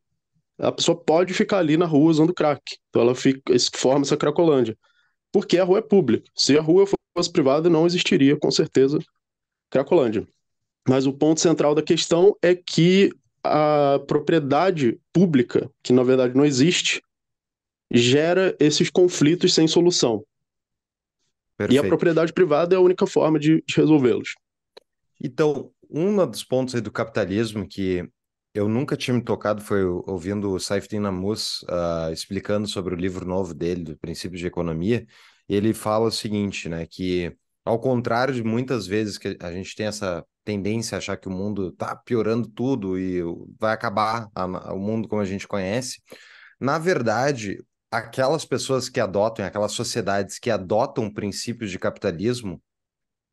a 0.57 0.71
pessoa 0.71 0.97
pode 0.97 1.33
ficar 1.33 1.59
ali 1.59 1.77
na 1.77 1.85
rua 1.85 2.09
usando 2.09 2.33
crack. 2.33 2.77
Então 2.89 3.01
ela 3.01 3.15
fica, 3.15 3.41
forma 3.73 4.05
essa 4.05 4.17
cracolândia. 4.17 4.77
Porque 5.31 5.57
a 5.57 5.63
rua 5.63 5.79
é 5.79 5.81
pública. 5.81 6.29
Se 6.35 6.57
a 6.57 6.61
rua 6.61 6.85
fosse 7.15 7.31
privada, 7.31 7.69
não 7.69 7.85
existiria, 7.85 8.37
com 8.37 8.49
certeza, 8.49 8.99
cracolândia. 9.69 10.25
Mas 10.87 11.05
o 11.05 11.13
ponto 11.13 11.41
central 11.41 11.75
da 11.75 11.81
questão 11.81 12.35
é 12.41 12.55
que 12.55 13.11
a 13.43 13.99
propriedade 14.07 14.99
pública, 15.11 15.69
que 15.83 15.91
na 15.91 16.03
verdade 16.03 16.35
não 16.35 16.45
existe, 16.45 17.01
gera 17.91 18.55
esses 18.59 18.89
conflitos 18.89 19.53
sem 19.53 19.67
solução. 19.67 20.23
Perfeito. 21.57 21.83
E 21.83 21.85
a 21.85 21.87
propriedade 21.87 22.33
privada 22.33 22.75
é 22.75 22.77
a 22.77 22.81
única 22.81 23.05
forma 23.05 23.39
de, 23.39 23.63
de 23.65 23.75
resolvê-los. 23.75 24.35
Então, 25.21 25.71
um 25.89 26.15
dos 26.25 26.43
pontos 26.43 26.75
aí 26.75 26.81
do 26.81 26.91
capitalismo 26.91 27.67
que 27.67 28.07
eu 28.55 28.69
nunca 28.69 28.95
tinha 28.95 29.13
me 29.13 29.21
tocado 29.21 29.61
foi 29.61 29.83
ouvindo 29.83 30.53
o 30.53 30.59
Saifetin 30.59 30.99
Namus 30.99 31.61
uh, 31.63 32.13
explicando 32.13 32.65
sobre 32.69 32.95
o 32.95 32.97
livro 32.97 33.25
novo 33.27 33.53
dele, 33.53 33.83
do 33.83 33.97
Princípios 33.97 34.39
de 34.39 34.47
Economia, 34.47 35.05
ele 35.47 35.73
fala 35.73 36.05
o 36.07 36.11
seguinte, 36.11 36.69
né, 36.69 36.87
que 36.89 37.35
ao 37.65 37.77
contrário 37.77 38.33
de 38.33 38.41
muitas 38.41 38.87
vezes 38.87 39.17
que 39.17 39.37
a 39.41 39.51
gente 39.51 39.75
tem 39.75 39.87
essa 39.87 40.25
tendência 40.45 40.95
a 40.95 40.99
achar 40.99 41.17
que 41.17 41.27
o 41.27 41.31
mundo 41.31 41.67
está 41.67 41.97
piorando 41.97 42.47
tudo 42.47 42.97
e 42.97 43.21
vai 43.59 43.73
acabar 43.73 44.29
a, 44.33 44.73
o 44.73 44.79
mundo 44.79 45.09
como 45.09 45.21
a 45.21 45.25
gente 45.25 45.45
conhece, 45.45 46.01
na 46.57 46.77
verdade, 46.77 47.61
aquelas 47.91 48.45
pessoas 48.45 48.87
que 48.87 49.01
adotam, 49.01 49.45
aquelas 49.45 49.73
sociedades 49.73 50.39
que 50.39 50.49
adotam 50.49 51.13
princípios 51.13 51.69
de 51.69 51.77
capitalismo 51.77 52.61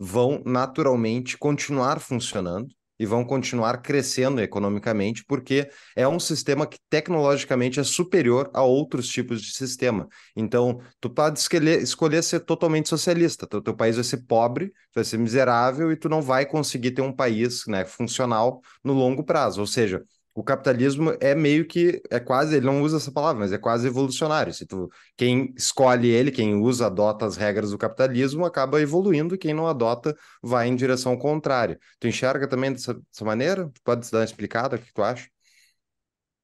vão 0.00 0.42
naturalmente 0.44 1.38
continuar 1.38 2.00
funcionando 2.00 2.74
e 3.02 3.06
vão 3.06 3.24
continuar 3.24 3.78
crescendo 3.78 4.40
economicamente, 4.40 5.24
porque 5.24 5.68
é 5.96 6.06
um 6.06 6.20
sistema 6.20 6.64
que 6.64 6.78
tecnologicamente 6.88 7.80
é 7.80 7.82
superior 7.82 8.48
a 8.54 8.62
outros 8.62 9.08
tipos 9.08 9.42
de 9.42 9.50
sistema. 9.50 10.06
Então, 10.36 10.80
tu 11.00 11.10
pode 11.10 11.40
escolher, 11.40 11.82
escolher 11.82 12.22
ser 12.22 12.40
totalmente 12.40 12.88
socialista. 12.88 13.44
Teu, 13.44 13.60
teu 13.60 13.74
país 13.74 13.96
vai 13.96 14.04
ser 14.04 14.18
pobre, 14.18 14.72
vai 14.94 15.02
ser 15.02 15.18
miserável 15.18 15.90
e 15.90 15.96
tu 15.96 16.08
não 16.08 16.22
vai 16.22 16.46
conseguir 16.46 16.92
ter 16.92 17.02
um 17.02 17.12
país 17.12 17.66
né, 17.66 17.84
funcional 17.84 18.60
no 18.84 18.92
longo 18.92 19.24
prazo. 19.24 19.60
Ou 19.60 19.66
seja, 19.66 20.04
o 20.34 20.42
capitalismo 20.42 21.14
é 21.20 21.34
meio 21.34 21.66
que 21.66 22.02
é 22.10 22.18
quase, 22.18 22.56
ele 22.56 22.66
não 22.66 22.82
usa 22.82 22.96
essa 22.96 23.12
palavra, 23.12 23.40
mas 23.40 23.52
é 23.52 23.58
quase 23.58 23.86
evolucionário. 23.86 24.52
Se 24.54 24.66
tu, 24.66 24.88
quem 25.16 25.52
escolhe 25.56 26.08
ele, 26.08 26.30
quem 26.30 26.54
usa, 26.54 26.86
adota 26.86 27.26
as 27.26 27.36
regras 27.36 27.70
do 27.70 27.78
capitalismo, 27.78 28.44
acaba 28.44 28.80
evoluindo, 28.80 29.36
quem 29.36 29.52
não 29.52 29.66
adota 29.66 30.16
vai 30.42 30.68
em 30.68 30.76
direção 30.76 31.16
contrária. 31.16 31.78
Tu 32.00 32.08
enxerga 32.08 32.48
também 32.48 32.72
dessa, 32.72 32.94
dessa 32.94 33.24
maneira? 33.24 33.70
Pode 33.84 34.10
dar 34.10 34.18
uma 34.18 34.24
explicada 34.24 34.76
o 34.76 34.78
que 34.78 34.92
tu 34.92 35.02
acha? 35.02 35.28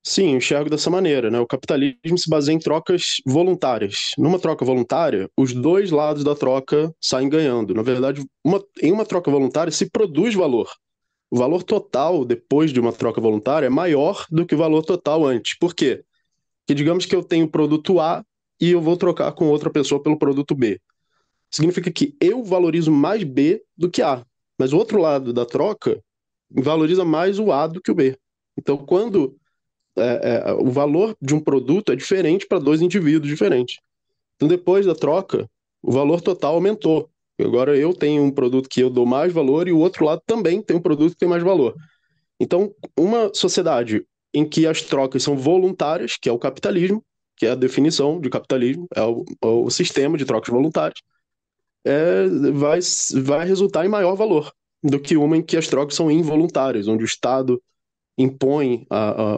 Sim, 0.05 0.37
enxergo 0.37 0.71
dessa 0.71 0.89
maneira, 0.89 1.31
né? 1.31 1.39
O 1.39 1.47
capitalismo 1.47 2.17
se 2.17 2.31
baseia 2.31 2.55
em 2.55 2.59
trocas 2.59 3.17
voluntárias. 3.27 4.13
Numa 4.17 4.39
troca 4.39 4.65
voluntária, 4.65 5.31
os 5.37 5.53
dois 5.53 5.91
lados 5.91 6.25
da 6.25 6.35
troca 6.35 6.93
saem 7.01 7.29
ganhando. 7.29 7.75
Na 7.75 7.83
verdade, 7.83 8.25
uma, 8.43 8.63
em 8.83 8.91
uma 8.91 9.05
troca 9.05 9.31
voluntária 9.31 9.71
se 9.71 9.91
produz 9.91 10.35
valor 10.35 10.69
o 11.31 11.37
valor 11.37 11.63
total 11.63 12.25
depois 12.25 12.73
de 12.73 12.81
uma 12.81 12.93
troca 12.93 13.21
voluntária 13.21 13.67
é 13.67 13.71
maior 13.71 14.27
do 14.31 14.47
que 14.47 14.55
o 14.55 14.59
valor 14.59 14.85
total 14.85 15.27
antes. 15.27 15.59
Por 15.59 15.75
quê? 15.75 16.03
Porque 16.61 16.75
digamos 16.75 17.07
que 17.07 17.15
eu 17.15 17.23
tenho 17.23 17.47
o 17.47 17.51
produto 17.51 18.01
A 18.01 18.25
e 18.61 18.71
eu 18.71 18.81
vou 18.81 18.97
trocar 18.97 19.33
com 19.33 19.49
outra 19.49 19.71
pessoa 19.71 20.03
pelo 20.03 20.19
produto 20.19 20.55
B. 20.55 20.81
Significa 21.51 21.91
que 21.91 22.15
eu 22.21 22.43
valorizo 22.43 22.91
mais 22.91 23.25
B 23.25 23.63
do 23.77 23.91
que 23.91 24.03
A. 24.03 24.25
Mas 24.59 24.73
o 24.73 24.77
outro 24.77 25.01
lado 25.01 25.33
da 25.33 25.47
troca 25.47 26.03
valoriza 26.51 27.05
mais 27.05 27.39
o 27.39 27.53
A 27.53 27.67
do 27.67 27.81
que 27.81 27.91
o 27.91 27.95
B. 27.95 28.19
Então, 28.57 28.77
quando 28.77 29.37
é, 29.97 30.43
é, 30.49 30.53
o 30.53 30.71
valor 30.71 31.17
de 31.21 31.35
um 31.35 31.41
produto 31.41 31.93
é 31.93 31.97
diferente 31.97 32.47
para 32.47 32.59
dois 32.59 32.83
indivíduos 32.83 33.29
diferentes. 33.29 33.79
Então, 34.37 34.49
depois 34.49 34.87
da 34.87 34.95
troca, 34.95 35.49
o 35.83 35.93
valor 35.93 36.21
total 36.21 36.55
aumentou. 36.55 37.11
Agora 37.41 37.77
eu 37.77 37.95
tenho 37.95 38.23
um 38.23 38.31
produto 38.31 38.69
que 38.69 38.81
eu 38.81 38.91
dou 38.91 39.07
mais 39.07 39.33
valor 39.33 39.69
e 39.69 39.73
o 39.73 39.79
outro 39.79 40.05
lado 40.05 40.23
também 40.27 40.61
tem 40.61 40.77
um 40.77 40.83
produto 40.83 41.13
que 41.13 41.19
tem 41.19 41.29
mais 41.29 41.43
valor. 41.43 41.75
Então, 42.41 42.75
uma 42.97 43.33
sociedade 43.33 44.05
em 44.35 44.49
que 44.49 44.67
as 44.67 44.83
trocas 44.83 45.23
são 45.23 45.37
voluntárias, 45.37 46.17
que 46.17 46.29
é 46.29 46.33
o 46.33 46.39
capitalismo, 46.39 47.05
que 47.37 47.47
é 47.47 47.51
a 47.51 47.55
definição 47.55 48.21
de 48.21 48.29
capitalismo, 48.29 48.87
é 48.95 49.03
o, 49.03 49.25
é 49.43 49.47
o 49.47 49.71
sistema 49.71 50.19
de 50.19 50.25
trocas 50.25 50.53
voluntárias, 50.53 51.01
é, 51.85 52.27
vai, 52.53 52.81
vai 53.23 53.47
resultar 53.47 53.85
em 53.87 53.89
maior 53.89 54.15
valor 54.15 54.53
do 54.83 55.01
que 55.01 55.17
uma 55.17 55.37
em 55.37 55.43
que 55.43 55.57
as 55.57 55.69
trocas 55.69 55.95
são 55.95 56.11
involuntárias, 56.11 56.89
onde 56.89 57.05
o 57.05 57.07
Estado 57.07 57.63
impõe 58.17 58.87
a, 58.91 59.11
a, 59.11 59.37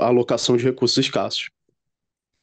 a 0.00 0.06
alocação 0.06 0.56
de 0.56 0.64
recursos 0.64 0.96
escassos. 0.96 1.50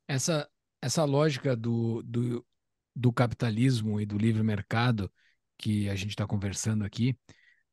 Essa, 0.08 0.48
essa 0.82 1.04
lógica 1.04 1.56
do, 1.56 2.04
do 2.04 2.46
do 2.96 3.12
capitalismo 3.14 4.00
e 4.00 4.06
do 4.06 4.18
livre 4.18 4.44
mercado 4.44 5.12
que 5.58 5.90
a 5.90 5.96
gente 5.96 6.12
está 6.12 6.26
conversando 6.28 6.84
aqui, 6.84 7.18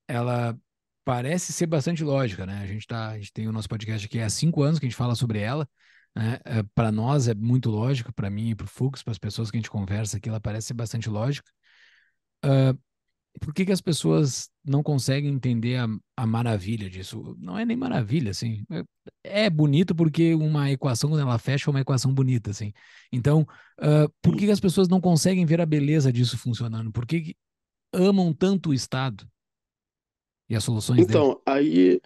ela 0.06 0.58
parece 1.04 1.52
ser 1.52 1.66
bastante 1.66 2.04
lógica, 2.04 2.44
né? 2.46 2.60
A 2.62 2.66
gente, 2.66 2.86
tá, 2.86 3.10
a 3.10 3.18
gente 3.18 3.32
tem 3.32 3.48
o 3.48 3.52
nosso 3.52 3.68
podcast 3.68 4.06
aqui 4.06 4.20
há 4.20 4.28
cinco 4.28 4.62
anos 4.62 4.78
que 4.78 4.86
a 4.86 4.88
gente 4.88 4.96
fala 4.96 5.14
sobre 5.14 5.40
ela. 5.40 5.68
Né? 6.14 6.38
É, 6.44 6.62
para 6.74 6.92
nós 6.92 7.28
é 7.28 7.34
muito 7.34 7.70
lógico, 7.70 8.12
para 8.12 8.28
mim 8.30 8.50
e 8.50 8.54
para 8.54 8.64
o 8.64 8.68
Fux, 8.68 9.02
para 9.02 9.12
as 9.12 9.18
pessoas 9.18 9.50
que 9.50 9.56
a 9.56 9.60
gente 9.60 9.70
conversa 9.70 10.18
aqui, 10.18 10.28
ela 10.28 10.40
parece 10.40 10.68
ser 10.68 10.74
bastante 10.74 11.08
lógica. 11.08 11.50
Uh, 12.44 12.78
por 13.38 13.54
que, 13.54 13.64
que 13.64 13.72
as 13.72 13.80
pessoas 13.80 14.50
não 14.64 14.82
conseguem 14.82 15.32
entender 15.32 15.76
a, 15.76 15.86
a 16.16 16.26
maravilha 16.26 16.88
disso? 16.90 17.36
Não 17.38 17.58
é 17.58 17.64
nem 17.64 17.76
maravilha, 17.76 18.30
assim. 18.30 18.64
É, 18.70 19.44
é, 19.44 19.50
bonito 19.50 19.94
porque 19.94 20.34
uma 20.34 20.70
equação, 20.70 21.10
quando 21.10 21.20
ela 21.20 21.38
fecha, 21.38 21.68
é 21.68 21.72
uma 21.72 21.80
equação 21.80 22.12
bonita, 22.12 22.50
assim. 22.50 22.72
Então, 23.12 23.46
uh, 23.80 24.12
por 24.22 24.36
que, 24.36 24.46
que 24.46 24.52
as 24.52 24.60
pessoas 24.60 24.88
não 24.88 25.00
conseguem 25.00 25.46
ver 25.46 25.60
a 25.60 25.66
beleza 25.66 26.12
disso 26.12 26.36
funcionando? 26.36 26.92
Por 26.92 27.06
que, 27.06 27.20
que 27.20 27.36
amam 27.92 28.32
tanto 28.32 28.70
o 28.70 28.74
Estado 28.74 29.26
e 30.48 30.56
as 30.56 30.64
soluções 30.64 31.00
então, 31.00 31.28
dele? 31.28 31.40
aí, 31.46 32.00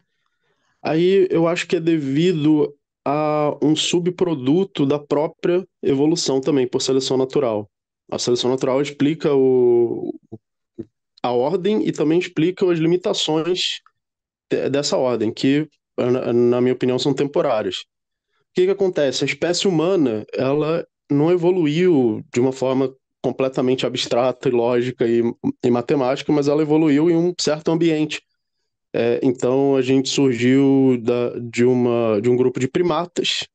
aí 0.83 1.29
eu 1.31 1.49
acho 1.49 1.67
que 1.67 1.77
é 1.77 1.81
devido 1.81 2.75
a 3.05 3.57
um 3.63 3.75
subproduto 3.75 4.87
da 4.87 4.99
própria 4.99 5.67
evolução 5.83 6.41
também, 6.41 6.67
por 6.67 6.81
seleção 6.81 7.17
natural. 7.17 7.69
A 8.11 8.19
seleção 8.19 8.51
natural 8.51 8.81
explica 8.81 9.35
o, 9.35 10.15
a 11.23 11.31
ordem 11.31 11.87
e 11.87 11.93
também 11.93 12.19
explica 12.19 12.71
as 12.71 12.79
limitações 12.79 13.81
dessa 14.71 14.97
ordem, 14.97 15.33
que, 15.33 15.69
na 16.35 16.61
minha 16.61 16.75
opinião, 16.75 16.99
são 16.99 17.15
temporárias. 17.15 17.77
O 17.79 18.55
que, 18.55 18.67
que 18.67 18.71
acontece? 18.71 19.25
A 19.25 19.27
espécie 19.27 19.67
humana 19.67 20.27
ela 20.35 20.87
não 21.11 21.31
evoluiu 21.31 22.23
de 22.33 22.41
uma 22.41 22.53
forma 22.53 22.95
completamente 23.23 23.87
abstrata 23.87 24.49
e 24.49 24.53
lógica 24.53 25.07
e, 25.07 25.23
e 25.65 25.71
matemática, 25.71 26.33
mas 26.33 26.49
ela 26.49 26.63
evoluiu 26.63 27.09
em 27.09 27.17
um 27.17 27.33
certo 27.41 27.71
ambiente. 27.71 28.21
É, 28.93 29.21
então 29.23 29.77
a 29.77 29.81
gente 29.81 30.09
surgiu 30.09 30.99
da, 31.01 31.39
de, 31.39 31.65
uma, 31.65 32.21
de 32.21 32.29
um 32.29 32.37
grupo 32.37 32.59
de 32.59 32.69
primatas 32.69 33.47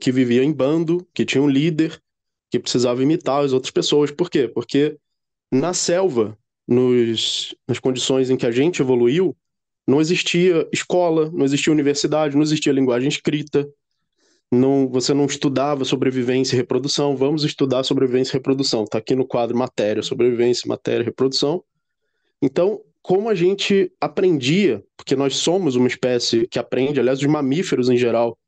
que 0.00 0.10
vivia 0.10 0.42
em 0.42 0.52
bando, 0.52 1.06
que 1.14 1.24
tinha 1.24 1.42
um 1.42 1.48
líder, 1.48 2.00
que 2.50 2.58
precisava 2.58 3.02
imitar 3.02 3.44
as 3.44 3.52
outras 3.52 3.70
pessoas. 3.70 4.10
Por 4.10 4.30
quê? 4.30 4.48
Porque 4.48 4.96
na 5.52 5.72
selva 5.72 6.36
nos, 6.68 7.54
nas 7.66 7.78
condições 7.78 8.28
em 8.28 8.36
que 8.36 8.46
a 8.46 8.50
gente 8.50 8.82
evoluiu, 8.82 9.34
não 9.86 10.02
existia 10.02 10.68
escola, 10.70 11.30
não 11.32 11.46
existia 11.46 11.72
universidade, 11.72 12.36
não 12.36 12.42
existia 12.42 12.72
linguagem 12.72 13.08
escrita, 13.08 13.66
não, 14.52 14.88
você 14.88 15.14
não 15.14 15.24
estudava 15.26 15.84
sobrevivência 15.84 16.54
e 16.54 16.58
reprodução. 16.58 17.16
Vamos 17.16 17.44
estudar 17.44 17.82
sobrevivência 17.84 18.32
e 18.32 18.34
reprodução. 18.34 18.84
Está 18.84 18.98
aqui 18.98 19.14
no 19.14 19.26
quadro 19.26 19.56
matéria, 19.56 20.02
sobrevivência, 20.02 20.68
matéria 20.68 21.04
reprodução. 21.04 21.62
Então, 22.40 22.80
como 23.02 23.28
a 23.28 23.34
gente 23.34 23.92
aprendia, 24.00 24.82
porque 24.96 25.16
nós 25.16 25.36
somos 25.36 25.76
uma 25.76 25.88
espécie 25.88 26.46
que 26.46 26.58
aprende, 26.58 27.00
aliás, 27.00 27.20
os 27.20 27.26
mamíferos 27.26 27.88
em 27.88 27.96
geral 27.96 28.38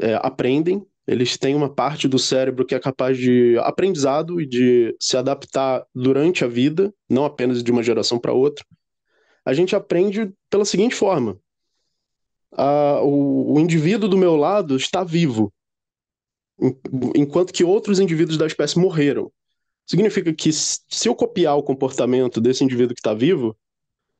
é, 0.00 0.14
aprendem, 0.22 0.84
eles 1.08 1.38
têm 1.38 1.54
uma 1.54 1.70
parte 1.70 2.06
do 2.06 2.18
cérebro 2.18 2.66
que 2.66 2.74
é 2.74 2.78
capaz 2.78 3.16
de 3.16 3.56
aprendizado 3.60 4.42
e 4.42 4.46
de 4.46 4.94
se 5.00 5.16
adaptar 5.16 5.86
durante 5.94 6.44
a 6.44 6.46
vida, 6.46 6.92
não 7.08 7.24
apenas 7.24 7.62
de 7.62 7.72
uma 7.72 7.82
geração 7.82 8.18
para 8.18 8.34
outra. 8.34 8.62
A 9.42 9.54
gente 9.54 9.74
aprende 9.74 10.30
pela 10.50 10.66
seguinte 10.66 10.94
forma: 10.94 11.40
a, 12.52 13.00
o, 13.02 13.54
o 13.54 13.58
indivíduo 13.58 14.06
do 14.06 14.18
meu 14.18 14.36
lado 14.36 14.76
está 14.76 15.02
vivo, 15.02 15.50
enquanto 17.16 17.54
que 17.54 17.64
outros 17.64 17.98
indivíduos 17.98 18.36
da 18.36 18.46
espécie 18.46 18.78
morreram. 18.78 19.32
Significa 19.86 20.30
que 20.34 20.52
se 20.52 21.08
eu 21.08 21.14
copiar 21.14 21.56
o 21.56 21.62
comportamento 21.62 22.38
desse 22.38 22.62
indivíduo 22.62 22.94
que 22.94 23.00
está 23.00 23.14
vivo, 23.14 23.56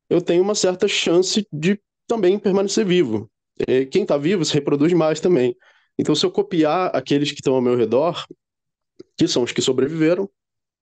eu 0.09 0.19
tenho 0.19 0.41
uma 0.41 0.55
certa 0.55 0.87
chance 0.87 1.47
de 1.53 1.79
também 2.07 2.39
permanecer 2.39 2.83
vivo. 2.83 3.29
quem 3.91 4.01
está 4.01 4.17
vivo 4.17 4.43
se 4.43 4.55
reproduz 4.55 4.91
mais 4.93 5.19
também. 5.19 5.55
Então, 5.99 6.15
se 6.15 6.25
eu 6.25 6.31
copiar 6.31 6.95
aqueles 6.95 7.29
que 7.29 7.41
estão 7.41 7.53
ao 7.55 7.61
meu 7.61 7.75
redor, 7.75 8.25
que 9.17 9.27
são 9.27 9.43
os 9.43 9.51
que 9.51 9.61
sobreviveram, 9.61 10.29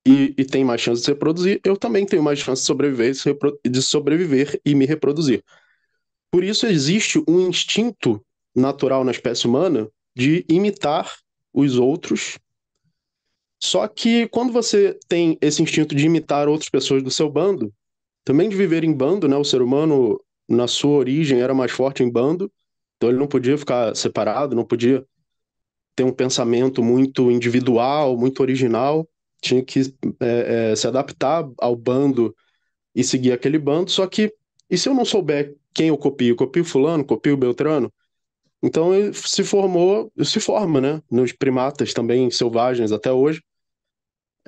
e, 0.08 0.36
e 0.38 0.46
tem 0.46 0.64
mais 0.64 0.80
chance 0.80 1.02
de 1.02 1.06
se 1.06 1.12
reproduzir, 1.12 1.60
eu 1.66 1.76
também 1.76 2.06
tenho 2.06 2.22
mais 2.22 2.38
chance 2.38 2.62
de 2.62 2.68
sobreviver, 2.68 3.14
de 3.66 3.82
sobreviver 3.82 4.62
e 4.64 4.76
me 4.76 4.86
reproduzir. 4.86 5.44
Por 6.32 6.44
isso 6.44 6.68
existe 6.68 7.22
um 7.28 7.42
instinto 7.42 8.24
natural 8.56 9.04
na 9.04 9.12
espécie 9.12 9.48
humana 9.48 9.90
de 10.16 10.46
imitar 10.48 11.12
os 11.52 11.78
outros. 11.78 12.38
Só 13.60 13.88
que 13.88 14.28
quando 14.28 14.54
você 14.54 14.98
tem 15.08 15.36
esse 15.42 15.64
instinto 15.64 15.96
de 15.96 16.06
imitar 16.06 16.48
outras 16.48 16.70
pessoas 16.70 17.02
do 17.02 17.10
seu 17.10 17.28
bando, 17.28 17.74
também 18.24 18.48
de 18.48 18.56
viver 18.56 18.84
em 18.84 18.94
bando, 18.94 19.28
né? 19.28 19.36
O 19.36 19.44
ser 19.44 19.64
humano 19.64 20.22
na 20.48 20.68
sua 20.68 20.92
origem 20.98 21.42
era 21.42 21.56
mais 21.56 21.72
forte 21.72 22.04
em 22.04 22.10
bando, 22.10 22.52
então 22.98 23.10
ele 23.10 23.20
não 23.20 23.28
podia 23.28 23.58
ficar 23.58 23.96
separado, 23.96 24.56
não 24.56 24.66
podia 24.66 25.06
ter 25.96 26.04
um 26.04 26.12
pensamento 26.12 26.84
muito 26.84 27.32
individual, 27.32 28.18
muito 28.18 28.42
original, 28.42 29.08
tinha 29.42 29.64
que 29.64 29.82
é, 30.20 30.72
é, 30.72 30.76
se 30.76 30.88
adaptar 30.88 31.48
ao 31.60 31.76
bando 31.76 32.36
e 32.94 33.04
seguir 33.04 33.32
aquele 33.32 33.58
bando. 33.60 33.90
Só 33.92 34.06
que, 34.08 34.34
e 34.70 34.78
se 34.78 34.90
eu 34.90 34.94
não 34.94 35.06
souber 35.06 35.56
quem 35.74 35.88
eu 35.90 35.98
copio? 35.98 36.36
Copio 36.36 36.66
fulano, 36.66 37.06
copio 37.06 37.38
Beltrano? 37.38 37.92
Então 38.62 38.92
se 39.14 39.44
formou, 39.44 40.12
se 40.24 40.40
forma, 40.40 40.82
né? 40.82 41.02
Nos 41.10 41.32
primatas 41.32 41.94
também 41.94 42.30
selvagens 42.32 42.92
até 42.92 43.12
hoje, 43.12 43.42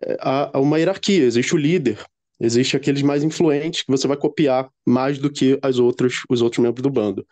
é, 0.04 0.18
há 0.20 0.60
uma 0.60 0.80
hierarquia, 0.80 1.24
existe 1.24 1.54
o 1.54 1.58
líder, 1.58 2.04
existe 2.40 2.76
aqueles 2.76 3.02
mais 3.02 3.24
influentes 3.24 3.84
que 3.84 3.92
você 3.92 4.08
vai 4.08 4.18
copiar 4.18 4.70
mais 4.86 5.20
do 5.20 5.32
que 5.32 5.60
as 5.62 5.78
outras, 5.78 6.22
os 6.30 6.42
outros 6.42 6.64
membros 6.64 6.82
do 6.82 6.90
bando. 6.90 7.26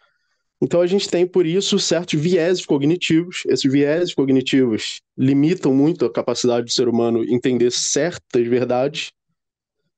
Então 0.62 0.82
a 0.82 0.88
gente 0.88 1.08
tem, 1.08 1.26
por 1.26 1.46
isso, 1.46 1.78
certos 1.78 2.20
vieses 2.20 2.66
cognitivos. 2.66 3.44
Esses 3.48 3.72
vieses 3.72 4.14
cognitivos 4.14 5.02
limitam 5.18 5.74
muito 5.74 6.06
a 6.06 6.12
capacidade 6.12 6.66
do 6.66 6.72
ser 6.72 6.88
humano 6.88 7.24
entender 7.24 7.72
certas 7.72 8.48
verdades, 8.48 9.12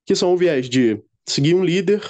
que 0.06 0.16
são 0.16 0.34
o 0.34 0.38
viés 0.38 0.70
de 0.70 1.02
seguir 1.26 1.56
um 1.56 1.64
líder, 1.64 2.02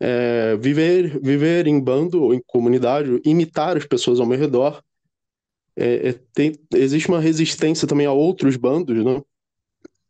é, 0.00 0.56
viver, 0.56 1.20
viver 1.20 1.66
em 1.66 1.80
bando 1.80 2.22
ou 2.22 2.34
em 2.34 2.42
comunidade, 2.44 3.20
imitar 3.24 3.76
as 3.76 3.86
pessoas 3.86 4.18
ao 4.18 4.26
meu 4.26 4.38
redor. 4.38 4.82
É, 5.76 6.08
é, 6.08 6.14
tem, 6.32 6.58
existe 6.74 7.08
uma 7.08 7.20
resistência 7.20 7.86
também 7.86 8.06
a 8.06 8.12
outros 8.12 8.56
bandos, 8.56 9.04
né? 9.04 9.22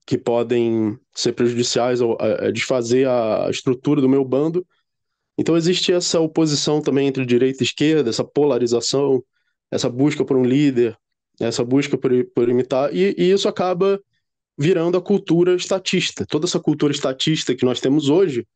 que 0.06 0.18
podem 0.18 0.98
ser 1.14 1.32
prejudiciais 1.32 2.00
ou 2.00 2.16
a, 2.20 2.50
desfazer 2.50 3.08
a 3.08 3.48
estrutura 3.50 4.00
do 4.00 4.08
meu 4.08 4.24
bando 4.24 4.66
então 5.38 5.56
existe 5.56 5.92
essa 5.92 6.20
oposição 6.20 6.80
também 6.80 7.08
entre 7.08 7.26
direita 7.26 7.62
e 7.62 7.66
esquerda, 7.66 8.10
essa 8.10 8.24
polarização, 8.24 9.22
essa 9.70 9.88
busca 9.88 10.24
por 10.24 10.36
um 10.36 10.44
líder, 10.44 10.96
essa 11.40 11.64
busca 11.64 11.98
por, 11.98 12.10
por 12.34 12.48
imitar, 12.48 12.94
e, 12.94 13.14
e 13.18 13.30
isso 13.30 13.48
acaba 13.48 14.00
virando 14.56 14.96
a 14.96 15.02
cultura 15.02 15.54
estatista. 15.54 16.24
Toda 16.24 16.46
essa 16.46 16.60
cultura 16.60 16.92
estatista 16.92 17.54
que 17.54 17.64
nós 17.64 17.80
temos 17.80 18.08
hoje, 18.08 18.46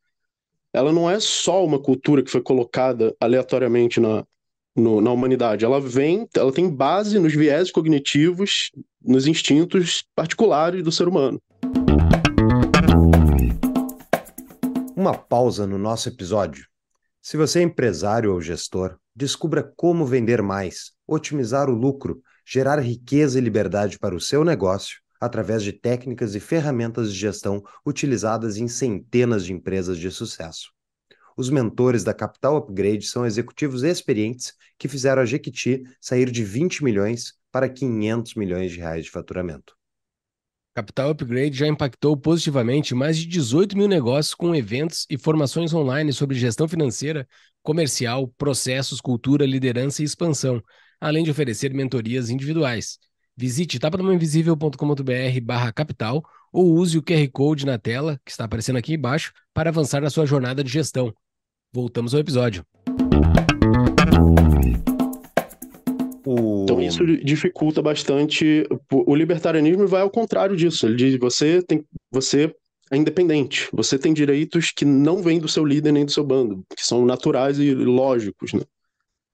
ela 0.73 0.93
não 0.93 1.11
é 1.11 1.19
só 1.19 1.65
uma 1.65 1.81
cultura 1.81 2.23
que 2.23 2.31
foi 2.31 2.41
colocada 2.41 3.15
aleatoriamente 3.21 3.99
na, 3.99 4.25
no, 4.77 5.01
na 5.01 5.11
humanidade. 5.11 5.65
Ela 5.65 5.81
vem, 5.81 6.29
ela 6.37 6.53
tem 6.53 6.71
base 6.71 7.19
nos 7.19 7.35
viés 7.35 7.73
cognitivos, 7.73 8.71
nos 9.03 9.27
instintos 9.27 10.05
particulares 10.15 10.83
do 10.83 10.93
ser 10.93 11.09
humano. 11.09 11.43
Uma 14.95 15.15
pausa 15.15 15.67
no 15.67 15.79
nosso 15.79 16.09
episódio. 16.09 16.68
Se 17.29 17.37
você 17.37 17.59
é 17.59 17.63
empresário 17.63 18.33
ou 18.33 18.41
gestor, 18.41 18.97
descubra 19.15 19.63
como 19.77 20.07
vender 20.07 20.41
mais, 20.41 20.93
otimizar 21.07 21.69
o 21.69 21.75
lucro, 21.75 22.23
gerar 22.43 22.81
riqueza 22.81 23.37
e 23.39 23.43
liberdade 23.43 23.99
para 23.99 24.17
o 24.17 24.21
seu 24.21 24.43
negócio 24.43 25.03
através 25.21 25.63
de 25.63 25.71
técnicas 25.71 26.35
e 26.35 26.41
ferramentas 26.41 27.13
de 27.13 27.19
gestão 27.19 27.63
utilizadas 27.85 28.57
em 28.57 28.67
centenas 28.67 29.45
de 29.45 29.53
empresas 29.53 29.99
de 29.99 30.11
sucesso. 30.11 30.73
Os 31.37 31.51
mentores 31.51 32.03
da 32.03 32.15
Capital 32.15 32.57
Upgrade 32.57 33.05
são 33.05 33.27
executivos 33.27 33.83
experientes 33.83 34.55
que 34.79 34.89
fizeram 34.89 35.21
a 35.21 35.27
Jequiti 35.27 35.83
sair 36.01 36.31
de 36.31 36.43
20 36.43 36.83
milhões 36.83 37.35
para 37.53 37.69
500 37.69 38.37
milhões 38.37 38.73
de 38.73 38.79
reais 38.79 39.05
de 39.05 39.11
faturamento. 39.11 39.78
Capital 40.79 41.11
Upgrade 41.11 41.59
já 41.59 41.67
impactou 41.67 42.17
positivamente 42.17 42.95
mais 42.95 43.19
de 43.19 43.27
18 43.27 43.77
mil 43.77 43.89
negócios 43.89 44.33
com 44.33 44.55
eventos 44.55 45.07
e 45.11 45.19
formações 45.19 45.75
online 45.75 46.13
sobre 46.13 46.39
gestão 46.39 46.69
financeira, 46.69 47.27
comercial, 47.65 48.29
processos, 48.39 49.01
cultura, 49.01 49.45
liderança 49.45 50.03
e 50.03 50.05
expansão, 50.05 50.63
além 51.01 51.25
de 51.25 51.33
oferecer 51.33 51.75
mentorias 51.75 52.31
individuais. 52.31 52.97
Visite 53.37 53.81
tapadamainvisível.com.br 53.81 55.41
barra 55.43 55.73
capital 55.73 56.23
ou 56.53 56.73
use 56.77 56.97
o 56.97 57.03
QR 57.03 57.29
Code 57.33 57.67
na 57.67 57.77
tela, 57.77 58.21
que 58.25 58.31
está 58.31 58.45
aparecendo 58.45 58.77
aqui 58.77 58.95
embaixo, 58.95 59.33
para 59.53 59.71
avançar 59.71 60.01
na 60.01 60.11
sua 60.11 60.27
jornada 60.27 60.63
de 60.63 60.71
gestão. 60.71 61.13
Voltamos 61.73 62.15
ao 62.15 62.21
episódio. 62.21 62.65
Isso 66.89 67.07
dificulta 67.25 67.81
bastante. 67.83 68.67
O 68.91 69.15
libertarianismo 69.15 69.87
vai 69.87 70.03
ao 70.03 70.11
contrário 70.11 70.57
disso. 70.57 70.87
Ele 70.87 70.97
diz: 70.97 71.19
você 71.19 71.63
tem, 71.63 71.85
você 72.11 72.55
é 72.91 72.97
independente. 72.97 73.69
Você 73.73 73.99
tem 73.99 74.13
direitos 74.13 74.71
que 74.71 74.85
não 74.85 75.23
vêm 75.23 75.39
do 75.39 75.49
seu 75.49 75.65
líder 75.65 75.93
nem 75.93 76.05
do 76.05 76.13
seu 76.13 76.25
bando, 76.25 76.65
que 76.77 76.85
são 76.85 77.05
naturais 77.05 77.59
e 77.59 77.75
lógicos, 77.75 78.53
né? 78.53 78.63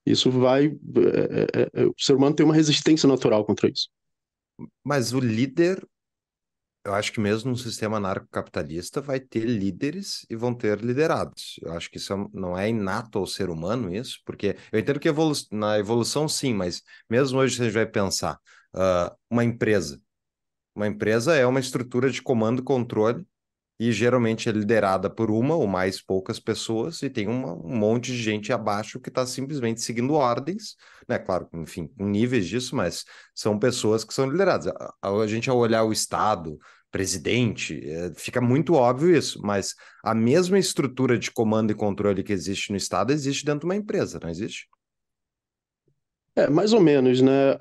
Isso 0.05 0.29
vai. 0.29 0.67
É, 0.67 1.61
é, 1.61 1.81
é, 1.81 1.85
o 1.85 1.95
ser 1.97 2.13
humano 2.13 2.35
tem 2.35 2.45
uma 2.45 2.53
resistência 2.53 3.07
natural 3.07 3.43
contra 3.43 3.69
isso. 3.69 3.89
Mas 4.83 5.13
o 5.13 5.19
líder 5.19 5.85
eu 6.85 6.93
acho 6.93 7.11
que 7.11 7.19
mesmo 7.19 7.49
num 7.49 7.55
sistema 7.57 7.97
anarcocapitalista 7.97 9.01
vai 9.01 9.19
ter 9.19 9.43
líderes 9.45 10.25
e 10.29 10.35
vão 10.35 10.53
ter 10.53 10.79
liderados. 10.79 11.59
Eu 11.61 11.73
acho 11.73 11.89
que 11.89 11.97
isso 11.97 12.13
é 12.13 12.27
não 12.33 12.57
é 12.57 12.69
inato 12.69 13.17
ao 13.17 13.25
ser 13.25 13.49
humano 13.49 13.93
isso, 13.93 14.21
porque 14.25 14.55
eu 14.71 14.79
entendo 14.79 14.99
que 14.99 15.09
evolu 15.09 15.33
na 15.51 15.79
evolução 15.79 16.27
sim, 16.29 16.53
mas 16.53 16.83
mesmo 17.09 17.39
hoje 17.39 17.57
gente 17.63 17.73
vai 17.73 17.85
pensar 17.85 18.39
uh, 18.75 19.15
uma 19.29 19.43
empresa, 19.43 19.99
uma 20.75 20.87
empresa 20.87 21.35
é 21.35 21.45
uma 21.45 21.59
estrutura 21.59 22.09
de 22.09 22.21
comando 22.21 22.61
e 22.61 22.65
controle 22.65 23.25
e 23.79 23.91
geralmente 23.91 24.47
é 24.47 24.51
liderada 24.51 25.09
por 25.09 25.29
uma 25.29 25.55
ou 25.55 25.67
mais 25.67 26.01
poucas 26.01 26.39
pessoas 26.39 27.01
e 27.01 27.09
tem 27.09 27.27
uma, 27.27 27.53
um 27.53 27.75
monte 27.77 28.11
de 28.11 28.21
gente 28.21 28.53
abaixo 28.53 28.99
que 28.99 29.09
está 29.09 29.25
simplesmente 29.25 29.81
seguindo 29.81 30.13
ordens, 30.13 30.75
né? 31.07 31.19
Claro, 31.19 31.49
enfim, 31.53 31.91
níveis 31.97 32.47
disso, 32.47 32.75
mas 32.75 33.03
são 33.33 33.59
pessoas 33.59 34.03
que 34.03 34.13
são 34.13 34.29
lideradas. 34.29 34.67
A, 35.01 35.09
a 35.09 35.27
gente 35.27 35.49
ao 35.49 35.57
olhar 35.57 35.83
o 35.83 35.91
Estado, 35.91 36.57
presidente, 36.95 37.77
é, 37.85 38.13
fica 38.15 38.39
muito 38.39 38.73
óbvio 38.73 39.13
isso, 39.13 39.41
mas 39.43 39.75
a 40.01 40.15
mesma 40.15 40.57
estrutura 40.57 41.19
de 41.19 41.29
comando 41.29 41.71
e 41.71 41.75
controle 41.75 42.23
que 42.23 42.31
existe 42.31 42.71
no 42.71 42.77
Estado 42.77 43.11
existe 43.11 43.43
dentro 43.43 43.59
de 43.59 43.65
uma 43.65 43.75
empresa, 43.75 44.17
não 44.23 44.29
existe? 44.29 44.69
É, 46.37 46.49
mais 46.49 46.71
ou 46.71 46.79
menos, 46.79 47.19
né? 47.19 47.57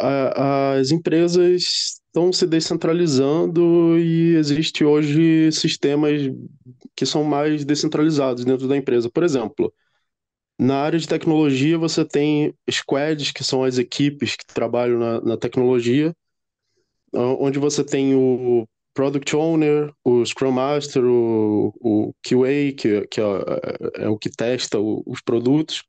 As 0.78 0.92
empresas 0.92 1.62
estão 2.06 2.32
se 2.32 2.46
descentralizando 2.46 3.98
e 3.98 4.36
existe 4.36 4.84
hoje 4.84 5.50
sistemas 5.50 6.30
que 6.94 7.04
são 7.04 7.24
mais 7.24 7.64
descentralizados 7.64 8.44
dentro 8.44 8.68
da 8.68 8.76
empresa. 8.76 9.10
Por 9.10 9.24
exemplo, 9.24 9.74
na 10.56 10.76
área 10.76 10.98
de 10.98 11.08
tecnologia 11.08 11.76
você 11.76 12.04
tem 12.04 12.54
squads, 12.70 13.32
que 13.32 13.42
são 13.42 13.64
as 13.64 13.78
equipes 13.78 14.36
que 14.36 14.46
trabalham 14.46 14.96
na, 14.96 15.20
na 15.22 15.36
tecnologia, 15.36 16.14
onde 17.12 17.58
você 17.58 17.82
tem 17.82 18.14
o 18.14 18.64
Product 18.94 19.34
Owner, 19.34 19.92
o 20.04 20.24
Scrum 20.24 20.52
Master, 20.52 21.04
o, 21.04 21.74
o 21.80 22.14
QA, 22.22 22.72
que, 22.76 23.06
que 23.08 23.20
é, 23.20 24.04
é 24.04 24.08
o 24.08 24.16
que 24.16 24.30
testa 24.30 24.78
os 24.78 25.20
produtos. 25.20 25.82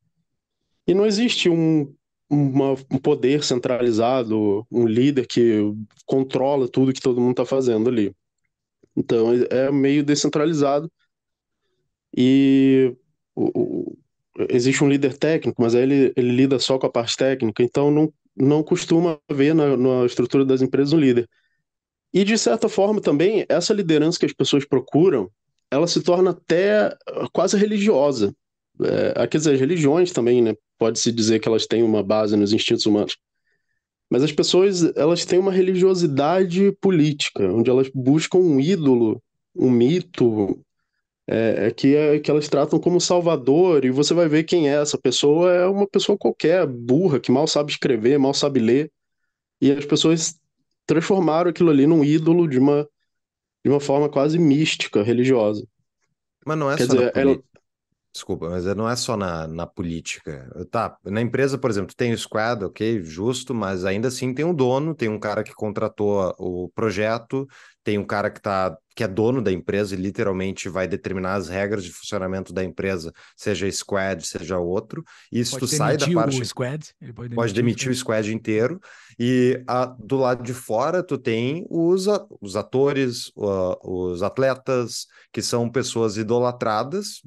E 0.88 0.94
não 0.94 1.06
existe 1.06 1.48
um, 1.48 1.94
uma, 2.30 2.72
um 2.92 2.98
poder 2.98 3.44
centralizado, 3.44 4.66
um 4.72 4.88
líder 4.88 5.28
que 5.28 5.60
controla 6.06 6.68
tudo 6.68 6.94
que 6.94 7.02
todo 7.02 7.22
mundo 7.22 7.32
está 7.32 7.46
fazendo 7.46 7.90
ali. 7.90 8.12
Então 8.96 9.32
é 9.50 9.72
meio 9.72 10.04
descentralizado. 10.04 10.92
E 12.18 12.96
o, 13.36 13.52
o, 13.60 13.98
existe 14.50 14.84
um 14.84 14.90
líder 14.90 15.18
técnico, 15.18 15.62
mas 15.62 15.76
aí 15.76 15.84
ele, 15.84 16.14
ele 16.16 16.32
lida 16.32 16.58
só 16.60 16.80
com 16.80 16.88
a 16.88 16.92
parte 16.92 17.16
técnica, 17.18 17.62
então 17.62 17.92
não, 17.92 18.12
não 18.36 18.64
costuma 18.64 19.20
haver 19.30 19.54
na, 19.54 19.78
na 19.78 20.06
estrutura 20.06 20.46
das 20.46 20.62
empresas 20.62 20.94
um 20.94 21.00
líder. 21.00 21.30
E, 22.16 22.24
de 22.24 22.38
certa 22.38 22.70
forma, 22.70 23.02
também, 23.02 23.46
essa 23.50 23.74
liderança 23.74 24.18
que 24.18 24.26
as 24.26 24.32
pessoas 24.32 24.64
procuram, 24.64 25.30
ela 25.70 25.86
se 25.86 26.02
torna 26.02 26.30
até 26.32 26.96
quase 27.34 27.58
religiosa. 27.58 28.34
É, 28.82 29.28
quer 29.28 29.38
dizer, 29.38 29.56
as 29.56 29.60
religiões 29.60 30.14
também, 30.14 30.42
né? 30.42 30.56
Pode-se 30.78 31.12
dizer 31.12 31.40
que 31.40 31.48
elas 31.50 31.68
têm 31.68 31.84
uma 31.84 32.02
base 32.02 32.38
nos 32.38 32.54
instintos 32.54 32.86
humanos. 32.86 33.18
Mas 34.10 34.24
as 34.24 34.32
pessoas, 34.32 34.96
elas 34.96 35.26
têm 35.26 35.40
uma 35.40 35.52
religiosidade 35.52 36.72
política, 36.80 37.52
onde 37.52 37.70
elas 37.70 37.92
buscam 37.94 38.38
um 38.38 38.62
ídolo, 38.62 39.22
um 39.54 39.70
mito, 39.70 40.58
é, 41.28 41.68
é, 41.68 41.72
que, 41.72 41.98
é 41.98 42.18
que 42.20 42.32
elas 42.32 42.48
tratam 42.48 42.80
como 42.80 43.02
salvador, 43.02 43.84
e 43.84 43.92
você 43.92 44.14
vai 44.14 44.30
ver 44.30 44.46
quem 44.46 44.70
é 44.70 44.76
essa 44.76 44.98
pessoa, 44.98 45.52
é 45.54 45.66
uma 45.66 45.86
pessoa 45.86 46.18
qualquer, 46.18 46.66
burra, 46.66 47.20
que 47.20 47.30
mal 47.30 47.46
sabe 47.46 47.74
escrever, 47.74 48.18
mal 48.18 48.34
sabe 48.34 48.62
ler, 48.62 48.90
e 49.60 49.70
as 49.70 49.84
pessoas 49.86 50.40
transformaram 50.86 51.50
aquilo 51.50 51.70
ali 51.70 51.88
num 51.88 52.04
ídolo 52.04 52.48
de 52.48 52.60
uma, 52.60 52.88
de 53.64 53.70
uma 53.72 53.80
forma 53.80 54.10
quase 54.10 54.38
mística, 54.38 55.04
religiosa. 55.04 55.66
Mas 56.46 56.58
não 56.58 56.72
é 56.72 56.78
Quer 56.78 56.86
só 56.86 56.94
dizer, 56.94 57.12
na 57.16 57.22
ela. 57.22 57.44
Desculpa, 58.14 58.50
mas 58.50 58.64
não 58.78 58.90
é 58.90 58.96
só 58.96 59.18
na, 59.18 59.46
na 59.46 59.68
política. 59.68 60.50
Tá, 60.72 60.98
na 61.04 61.20
empresa, 61.20 61.58
por 61.58 61.70
exemplo, 61.70 61.94
tem 61.94 62.14
o 62.14 62.18
squad, 62.18 62.64
ok, 62.64 63.04
justo, 63.04 63.54
mas 63.54 63.84
ainda 63.84 64.08
assim 64.08 64.34
tem 64.34 64.46
um 64.46 64.54
dono, 64.54 64.96
tem 64.96 65.10
um 65.10 65.20
cara 65.20 65.44
que 65.44 65.54
contratou 65.54 66.34
o 66.40 66.70
projeto, 66.70 67.46
tem 67.86 68.00
um 68.00 68.04
cara 68.04 68.32
que, 68.32 68.42
tá, 68.42 68.76
que 68.96 69.04
é 69.04 69.08
dono 69.08 69.44
da 69.44 69.52
empresa 69.52 69.94
e 69.94 69.98
literalmente 69.98 70.68
vai 70.68 70.88
determinar 70.88 71.36
as 71.36 71.48
regras 71.48 71.84
de 71.84 71.92
funcionamento 71.92 72.52
da 72.52 72.64
empresa, 72.64 73.14
seja 73.38 73.72
squad, 73.72 74.26
seja 74.26 74.58
outro. 74.58 75.04
E 75.32 75.46
se 75.46 75.56
tu 75.58 75.68
sai 75.68 75.96
da 75.96 76.06
demitir 76.08 76.16
parte. 76.16 76.42
o 76.42 76.46
squad. 76.46 76.90
Ele 77.00 77.14
pode 77.14 77.36
Pode 77.36 77.54
demitir 77.54 77.92
o 77.92 77.96
squad 77.96 78.34
inteiro. 78.34 78.82
E 79.20 79.64
a- 79.68 79.86
do 79.86 80.18
lado 80.18 80.42
de 80.44 80.54
fora, 80.54 81.04
tu 81.04 81.16
tem 81.16 81.64
os, 81.70 82.08
os 82.42 82.56
atores, 82.56 83.32
o- 83.36 84.12
os 84.12 84.24
atletas, 84.24 85.06
que 85.32 85.42
são 85.44 85.70
pessoas 85.70 86.18
idolatradas 86.18 87.22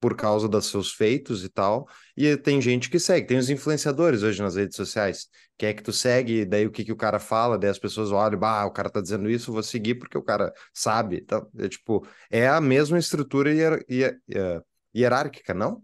por 0.00 0.16
causa 0.16 0.48
dos 0.48 0.66
seus 0.66 0.92
feitos 0.92 1.44
e 1.44 1.48
tal. 1.48 1.86
E 2.16 2.36
tem 2.36 2.60
gente 2.60 2.88
que 2.90 2.98
segue. 2.98 3.26
Tem 3.26 3.38
os 3.38 3.50
influenciadores 3.50 4.22
hoje 4.22 4.40
nas 4.42 4.56
redes 4.56 4.76
sociais. 4.76 5.28
Quem 5.56 5.70
é 5.70 5.74
que 5.74 5.82
tu 5.82 5.92
segue? 5.92 6.44
Daí 6.44 6.66
o 6.66 6.70
que, 6.70 6.84
que 6.84 6.92
o 6.92 6.96
cara 6.96 7.18
fala? 7.18 7.58
Daí 7.58 7.70
as 7.70 7.78
pessoas 7.78 8.12
olham, 8.12 8.38
bah, 8.38 8.64
o 8.66 8.70
cara 8.72 8.90
tá 8.90 9.00
dizendo 9.00 9.28
isso, 9.30 9.50
eu 9.50 9.54
vou 9.54 9.62
seguir 9.62 9.96
porque 9.96 10.16
o 10.18 10.22
cara 10.22 10.52
sabe. 10.72 11.16
Então, 11.22 11.48
é 11.58 11.68
tipo, 11.68 12.06
é 12.30 12.48
a 12.48 12.60
mesma 12.60 12.98
estrutura 12.98 13.52
hier- 13.52 13.84
hier- 13.88 14.20
eh, 14.34 14.62
hierárquica, 14.94 15.52
não? 15.54 15.82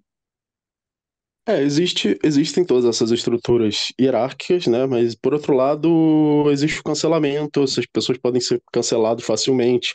É, 1.46 1.60
existe, 1.60 2.18
existem 2.24 2.64
todas 2.64 2.86
essas 2.86 3.10
estruturas 3.10 3.92
hierárquicas, 4.00 4.66
né? 4.66 4.86
Mas 4.86 5.14
por 5.14 5.34
outro 5.34 5.54
lado, 5.54 6.50
existe 6.50 6.80
o 6.80 6.82
cancelamento, 6.84 7.62
essas 7.62 7.84
pessoas 7.86 8.16
podem 8.18 8.40
ser 8.40 8.62
canceladas 8.72 9.24
facilmente. 9.24 9.94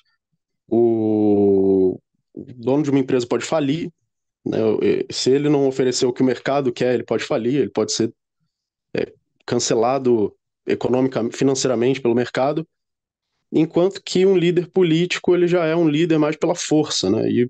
O 0.67 1.99
dono 2.35 2.83
de 2.83 2.91
uma 2.91 2.99
empresa 2.99 3.27
pode 3.27 3.45
falir? 3.45 3.91
Se 5.11 5.31
ele 5.31 5.49
não 5.49 5.67
oferecer 5.67 6.05
o 6.05 6.13
que 6.13 6.21
o 6.21 6.25
mercado 6.25 6.71
quer, 6.71 6.93
ele 6.93 7.03
pode 7.03 7.23
falir, 7.23 7.55
ele 7.55 7.69
pode 7.69 7.91
ser 7.91 8.13
é, 8.95 9.11
cancelado 9.45 10.35
economicamente, 10.65 11.37
financeiramente 11.37 12.01
pelo 12.01 12.15
mercado, 12.15 12.67
enquanto 13.51 14.01
que 14.03 14.25
um 14.25 14.37
líder 14.37 14.67
político 14.67 15.35
ele 15.35 15.47
já 15.47 15.65
é 15.65 15.75
um 15.75 15.87
líder 15.87 16.17
mais 16.17 16.35
pela 16.35 16.55
força, 16.55 17.09
né? 17.09 17.29
E 17.29 17.49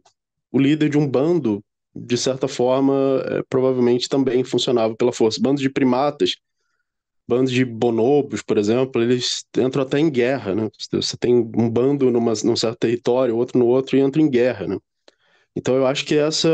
o 0.51 0.59
líder 0.59 0.89
de 0.89 0.97
um 0.97 1.07
bando 1.07 1.63
de 1.95 2.17
certa 2.17 2.47
forma, 2.47 2.93
é, 3.25 3.43
provavelmente 3.49 4.07
também 4.07 4.43
funcionava 4.43 4.95
pela 4.95 5.11
força. 5.11 5.41
Bandos 5.41 5.61
de 5.61 5.69
primatas, 5.69 6.35
bandos 7.27 7.51
de 7.51 7.65
bonobos, 7.65 8.41
por 8.41 8.57
exemplo, 8.57 9.01
eles 9.01 9.45
entram 9.57 9.83
até 9.83 9.99
em 9.99 10.09
guerra, 10.09 10.55
né? 10.55 10.69
Você 10.91 11.17
tem 11.17 11.35
um 11.35 11.69
bando 11.69 12.09
numa, 12.11 12.33
num 12.43 12.55
certo 12.55 12.77
território, 12.79 13.35
outro 13.35 13.59
no 13.59 13.65
outro 13.65 13.97
e 13.97 14.01
entram 14.01 14.23
em 14.23 14.29
guerra, 14.29 14.67
né? 14.67 14.77
Então 15.55 15.75
eu 15.75 15.85
acho 15.85 16.05
que 16.05 16.15
essa, 16.15 16.49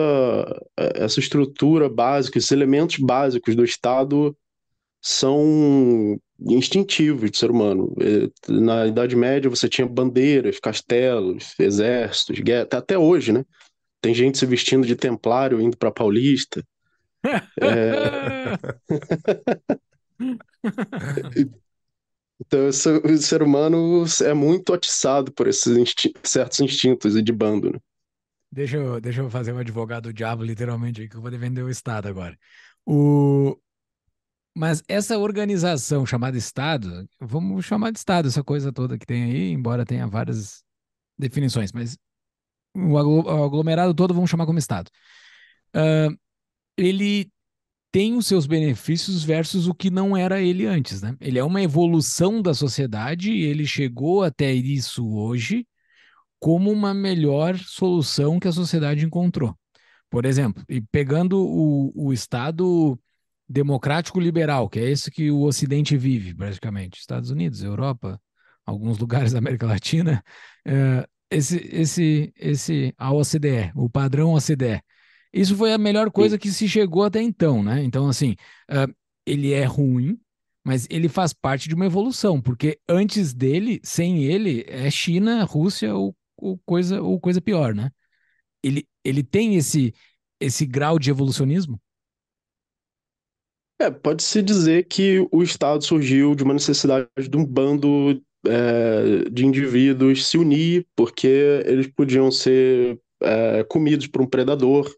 essa 0.78 1.20
estrutura 1.20 1.90
básica, 1.90 2.38
esses 2.38 2.52
elementos 2.52 2.98
básicos 2.98 3.56
do 3.56 3.64
Estado 3.64 4.36
são 5.02 6.20
instintivos 6.40 7.30
do 7.30 7.38
ser 7.38 7.52
humano. 7.52 7.94
É, 8.00 8.52
na 8.52 8.88
Idade 8.88 9.16
Média 9.16 9.50
você 9.50 9.70
tinha 9.70 9.88
bandeiras, 9.88 10.60
castelos, 10.60 11.54
exércitos, 11.60 12.40
guerra, 12.40 12.68
até 12.72 12.98
hoje, 12.98 13.32
né? 13.32 13.46
Tem 14.02 14.14
gente 14.14 14.38
se 14.38 14.46
vestindo 14.46 14.86
de 14.86 14.96
templário 14.96 15.62
indo 15.62 15.78
para 15.78 15.92
Paulista. 15.92 16.64
É... 17.62 18.58
então, 22.40 22.68
o 22.68 23.18
ser 23.18 23.42
humano 23.42 24.06
é 24.24 24.34
muito 24.34 24.74
atiçado 24.74 25.32
por 25.32 25.48
esses 25.48 25.94
certos 26.24 26.60
instintos 26.60 27.24
de 27.24 27.32
bando, 27.32 27.72
né? 27.72 27.80
Deixa 28.52 28.78
eu, 28.78 29.02
deixa 29.02 29.22
eu 29.22 29.30
fazer 29.30 29.52
um 29.52 29.58
advogado 29.58 30.04
do 30.04 30.14
diabo, 30.14 30.44
literalmente, 30.44 31.02
aí, 31.02 31.10
que 31.10 31.16
eu 31.16 31.22
vou 31.22 31.32
defender 31.32 31.62
o 31.62 31.70
Estado 31.70 32.08
agora. 32.08 32.38
O... 32.86 33.58
Mas 34.58 34.82
essa 34.88 35.18
organização 35.18 36.06
chamada 36.06 36.38
Estado, 36.38 37.08
vamos 37.20 37.66
chamar 37.66 37.92
de 37.92 38.00
Estado 38.00 38.30
essa 38.30 38.44
coisa 38.44 38.72
toda 38.72 38.98
que 38.98 39.06
tem 39.06 39.24
aí, 39.24 39.52
embora 39.52 39.86
tenha 39.86 40.08
várias 40.08 40.64
definições, 41.18 41.74
mas 41.74 41.98
o 42.74 42.98
aglomerado 42.98 43.94
todo 43.94 44.14
vamos 44.14 44.30
chamar 44.30 44.46
como 44.46 44.60
Estado. 44.60 44.90
Uh, 45.76 46.18
ele 46.78 47.30
tem 47.92 48.16
os 48.16 48.28
seus 48.28 48.46
benefícios 48.46 49.24
versus 49.24 49.68
o 49.68 49.74
que 49.74 49.90
não 49.90 50.18
era 50.18 50.42
ele 50.42 50.66
antes, 50.66 51.02
né? 51.02 51.16
Ele 51.22 51.40
é 51.40 51.44
uma 51.44 51.62
evolução 51.62 52.42
da 52.42 52.54
sociedade 52.54 53.32
ele 53.32 53.66
chegou 53.66 54.24
até 54.24 54.54
isso 54.54 55.08
hoje 55.16 55.66
como 56.46 56.72
uma 56.72 56.94
melhor 56.94 57.58
solução 57.58 58.40
que 58.40 58.48
a 58.48 58.52
sociedade 58.52 59.04
encontrou. 59.04 59.58
Por 60.12 60.26
exemplo, 60.26 60.64
e 60.70 60.80
pegando 60.80 61.44
o, 61.44 61.92
o 61.96 62.14
Estado 62.14 63.00
democrático 63.50 64.20
liberal, 64.20 64.70
que 64.70 64.78
é 64.78 64.88
esse 64.88 65.10
que 65.10 65.32
o 65.32 65.42
Ocidente 65.42 65.98
vive, 65.98 66.36
praticamente, 66.36 67.00
Estados 67.00 67.32
Unidos, 67.32 67.64
Europa, 67.64 68.22
alguns 68.64 69.00
lugares 69.00 69.32
da 69.32 69.40
América 69.40 69.66
Latina, 69.66 70.24
uh, 70.68 71.10
esse, 71.32 71.68
esse, 71.74 72.32
esse 72.38 72.94
a 72.96 73.12
OCDE, 73.12 73.72
o 73.74 73.90
padrão 73.90 74.36
OCDE. 74.36 74.84
Isso 75.34 75.56
foi 75.56 75.74
a 75.74 75.80
melhor 75.80 76.12
coisa 76.12 76.38
que 76.38 76.52
se 76.52 76.70
chegou 76.70 77.06
até 77.06 77.24
então, 77.24 77.64
né? 77.64 77.84
Então, 77.84 78.08
assim, 78.08 78.36
uh, 78.70 78.94
ele 79.26 79.52
é 79.52 79.66
ruim, 79.66 80.16
mas 80.64 80.86
ele 80.92 81.10
faz 81.10 81.34
parte 81.34 81.68
de 81.68 81.74
uma 81.74 81.88
evolução, 81.88 82.40
porque 82.40 82.78
antes 82.88 83.34
dele, 83.34 83.82
sem 83.84 84.26
ele, 84.26 84.64
é 84.68 84.92
China, 84.92 85.44
Rússia 85.44 85.96
ou, 85.96 86.16
ou 86.38 86.60
coisa, 86.66 87.02
ou 87.02 87.20
coisa 87.20 87.42
pior, 87.42 87.74
né? 87.74 87.92
Ele, 88.64 88.88
ele 89.04 89.24
tem 89.24 89.56
esse, 89.56 89.94
esse 90.40 90.66
grau 90.66 90.98
de 90.98 91.10
evolucionismo? 91.10 91.80
É, 93.80 93.92
pode-se 93.92 94.42
dizer 94.42 94.88
que 94.88 95.28
o 95.32 95.44
Estado 95.44 95.84
surgiu 95.84 96.34
de 96.34 96.44
uma 96.44 96.54
necessidade 96.54 97.08
de 97.18 97.38
um 97.38 97.46
bando 97.46 98.22
é, 98.48 99.30
de 99.30 99.46
indivíduos 99.46 100.26
se 100.28 100.38
unir, 100.38 100.88
porque 100.96 101.28
eles 101.66 101.88
podiam 101.88 102.32
ser 102.32 103.00
é, 103.22 103.64
comidos 103.66 104.08
por 104.08 104.22
um 104.22 104.28
predador, 104.28 104.90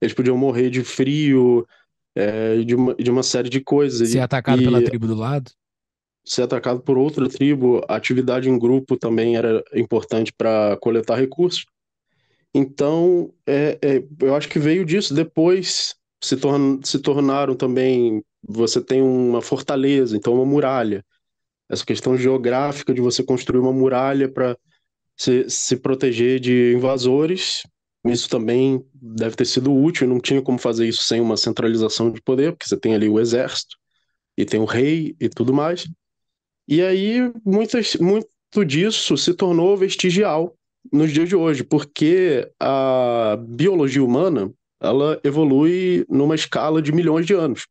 eles 0.00 0.14
podiam 0.14 0.36
morrer 0.36 0.70
de 0.70 0.82
frio, 0.82 1.66
é, 2.14 2.62
de, 2.62 2.74
uma, 2.74 2.94
de 2.94 3.10
uma 3.10 3.22
série 3.22 3.48
de 3.48 3.60
coisas. 3.60 4.08
Ser 4.08 4.20
atacado 4.20 4.62
e, 4.62 4.64
pela 4.64 4.82
tribo 4.82 5.06
do 5.06 5.14
lado? 5.14 5.50
Ser 6.24 6.42
atacado 6.42 6.80
por 6.80 6.96
outra 6.96 7.28
tribo, 7.28 7.84
a 7.88 7.96
atividade 7.96 8.48
em 8.48 8.58
grupo 8.58 8.96
também 8.96 9.36
era 9.36 9.62
importante 9.74 10.32
para 10.32 10.76
coletar 10.80 11.16
recursos. 11.16 11.64
Então, 12.54 13.32
é, 13.46 13.78
é, 13.82 14.04
eu 14.20 14.34
acho 14.34 14.48
que 14.48 14.58
veio 14.58 14.84
disso. 14.84 15.14
Depois 15.14 15.94
se, 16.22 16.36
se 16.84 16.98
tornaram 17.00 17.54
também. 17.54 18.22
Você 18.46 18.80
tem 18.80 19.00
uma 19.00 19.40
fortaleza, 19.40 20.16
então 20.16 20.34
uma 20.34 20.44
muralha 20.44 21.04
essa 21.72 21.86
questão 21.86 22.16
geográfica 22.18 22.92
de 22.92 23.00
você 23.00 23.24
construir 23.24 23.58
uma 23.58 23.72
muralha 23.72 24.30
para 24.30 24.56
se, 25.16 25.48
se 25.48 25.76
proteger 25.76 26.38
de 26.38 26.74
invasores. 26.74 27.62
Isso 28.04 28.28
também 28.28 28.84
deve 28.92 29.36
ter 29.36 29.46
sido 29.46 29.74
útil, 29.74 30.06
não 30.06 30.20
tinha 30.20 30.42
como 30.42 30.58
fazer 30.58 30.86
isso 30.86 31.02
sem 31.02 31.20
uma 31.20 31.36
centralização 31.36 32.10
de 32.10 32.20
poder, 32.20 32.52
porque 32.52 32.68
você 32.68 32.76
tem 32.76 32.94
ali 32.94 33.08
o 33.08 33.18
exército 33.18 33.76
e 34.36 34.44
tem 34.44 34.60
o 34.60 34.66
rei 34.66 35.16
e 35.18 35.28
tudo 35.30 35.54
mais. 35.54 35.88
E 36.68 36.82
aí 36.82 37.32
muitas, 37.44 37.96
muito 37.96 38.64
disso 38.64 39.16
se 39.16 39.34
tornou 39.34 39.76
vestigial 39.76 40.54
nos 40.92 41.12
dias 41.12 41.28
de 41.28 41.36
hoje, 41.36 41.62
porque 41.62 42.48
a 42.58 43.36
biologia 43.40 44.02
humana 44.02 44.52
ela 44.80 45.20
evolui 45.22 46.04
numa 46.08 46.34
escala 46.34 46.82
de 46.82 46.92
milhões 46.92 47.24
de 47.24 47.34
anos. 47.34 47.66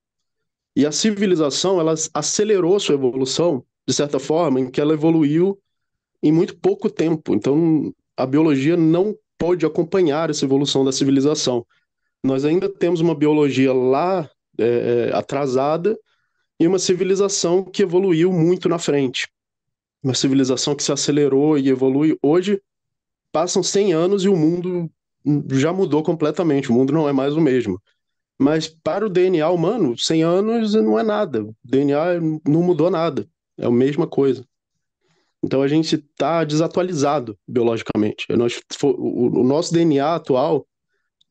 E 0.75 0.85
a 0.85 0.91
civilização 0.91 1.79
ela 1.79 1.93
acelerou 2.13 2.79
sua 2.79 2.95
evolução 2.95 3.65
de 3.87 3.93
certa 3.93 4.19
forma, 4.19 4.59
em 4.59 4.69
que 4.69 4.79
ela 4.79 4.93
evoluiu 4.93 5.59
em 6.23 6.31
muito 6.31 6.55
pouco 6.55 6.89
tempo. 6.89 7.33
Então, 7.33 7.93
a 8.15 8.25
biologia 8.25 8.77
não 8.77 9.15
pode 9.37 9.65
acompanhar 9.65 10.29
essa 10.29 10.45
evolução 10.45 10.85
da 10.85 10.91
civilização. 10.91 11.65
Nós 12.23 12.45
ainda 12.45 12.69
temos 12.69 13.01
uma 13.01 13.15
biologia 13.15 13.73
lá 13.73 14.29
é, 14.57 15.09
é 15.09 15.15
atrasada 15.15 15.97
e 16.61 16.67
uma 16.67 16.77
civilização 16.77 17.63
que 17.63 17.81
evoluiu 17.81 18.31
muito 18.31 18.69
na 18.69 18.77
frente. 18.77 19.27
Uma 20.03 20.13
civilização 20.13 20.75
que 20.75 20.83
se 20.83 20.91
acelerou 20.91 21.57
e 21.57 21.67
evolui. 21.69 22.15
Hoje, 22.21 22.61
passam 23.31 23.63
100 23.63 23.93
anos 23.93 24.23
e 24.23 24.29
o 24.29 24.37
mundo 24.37 24.87
já 25.53 25.73
mudou 25.73 26.03
completamente, 26.03 26.69
o 26.69 26.73
mundo 26.73 26.93
não 26.93 27.09
é 27.09 27.11
mais 27.11 27.35
o 27.35 27.41
mesmo. 27.41 27.81
Mas 28.37 28.67
para 28.67 29.03
o 29.03 29.09
DNA 29.09 29.49
humano, 29.49 29.97
100 29.97 30.23
anos 30.23 30.75
não 30.75 30.99
é 30.99 31.03
nada. 31.03 31.43
O 31.43 31.55
DNA 31.63 32.19
não 32.47 32.61
mudou 32.61 32.91
nada. 32.91 33.27
É 33.57 33.65
a 33.65 33.71
mesma 33.71 34.05
coisa. 34.05 34.45
Então 35.41 35.63
a 35.63 35.67
gente 35.67 35.95
está 35.95 36.43
desatualizado 36.43 37.35
biologicamente. 37.47 38.27
O 38.83 39.43
nosso 39.43 39.73
DNA 39.73 40.13
atual 40.13 40.67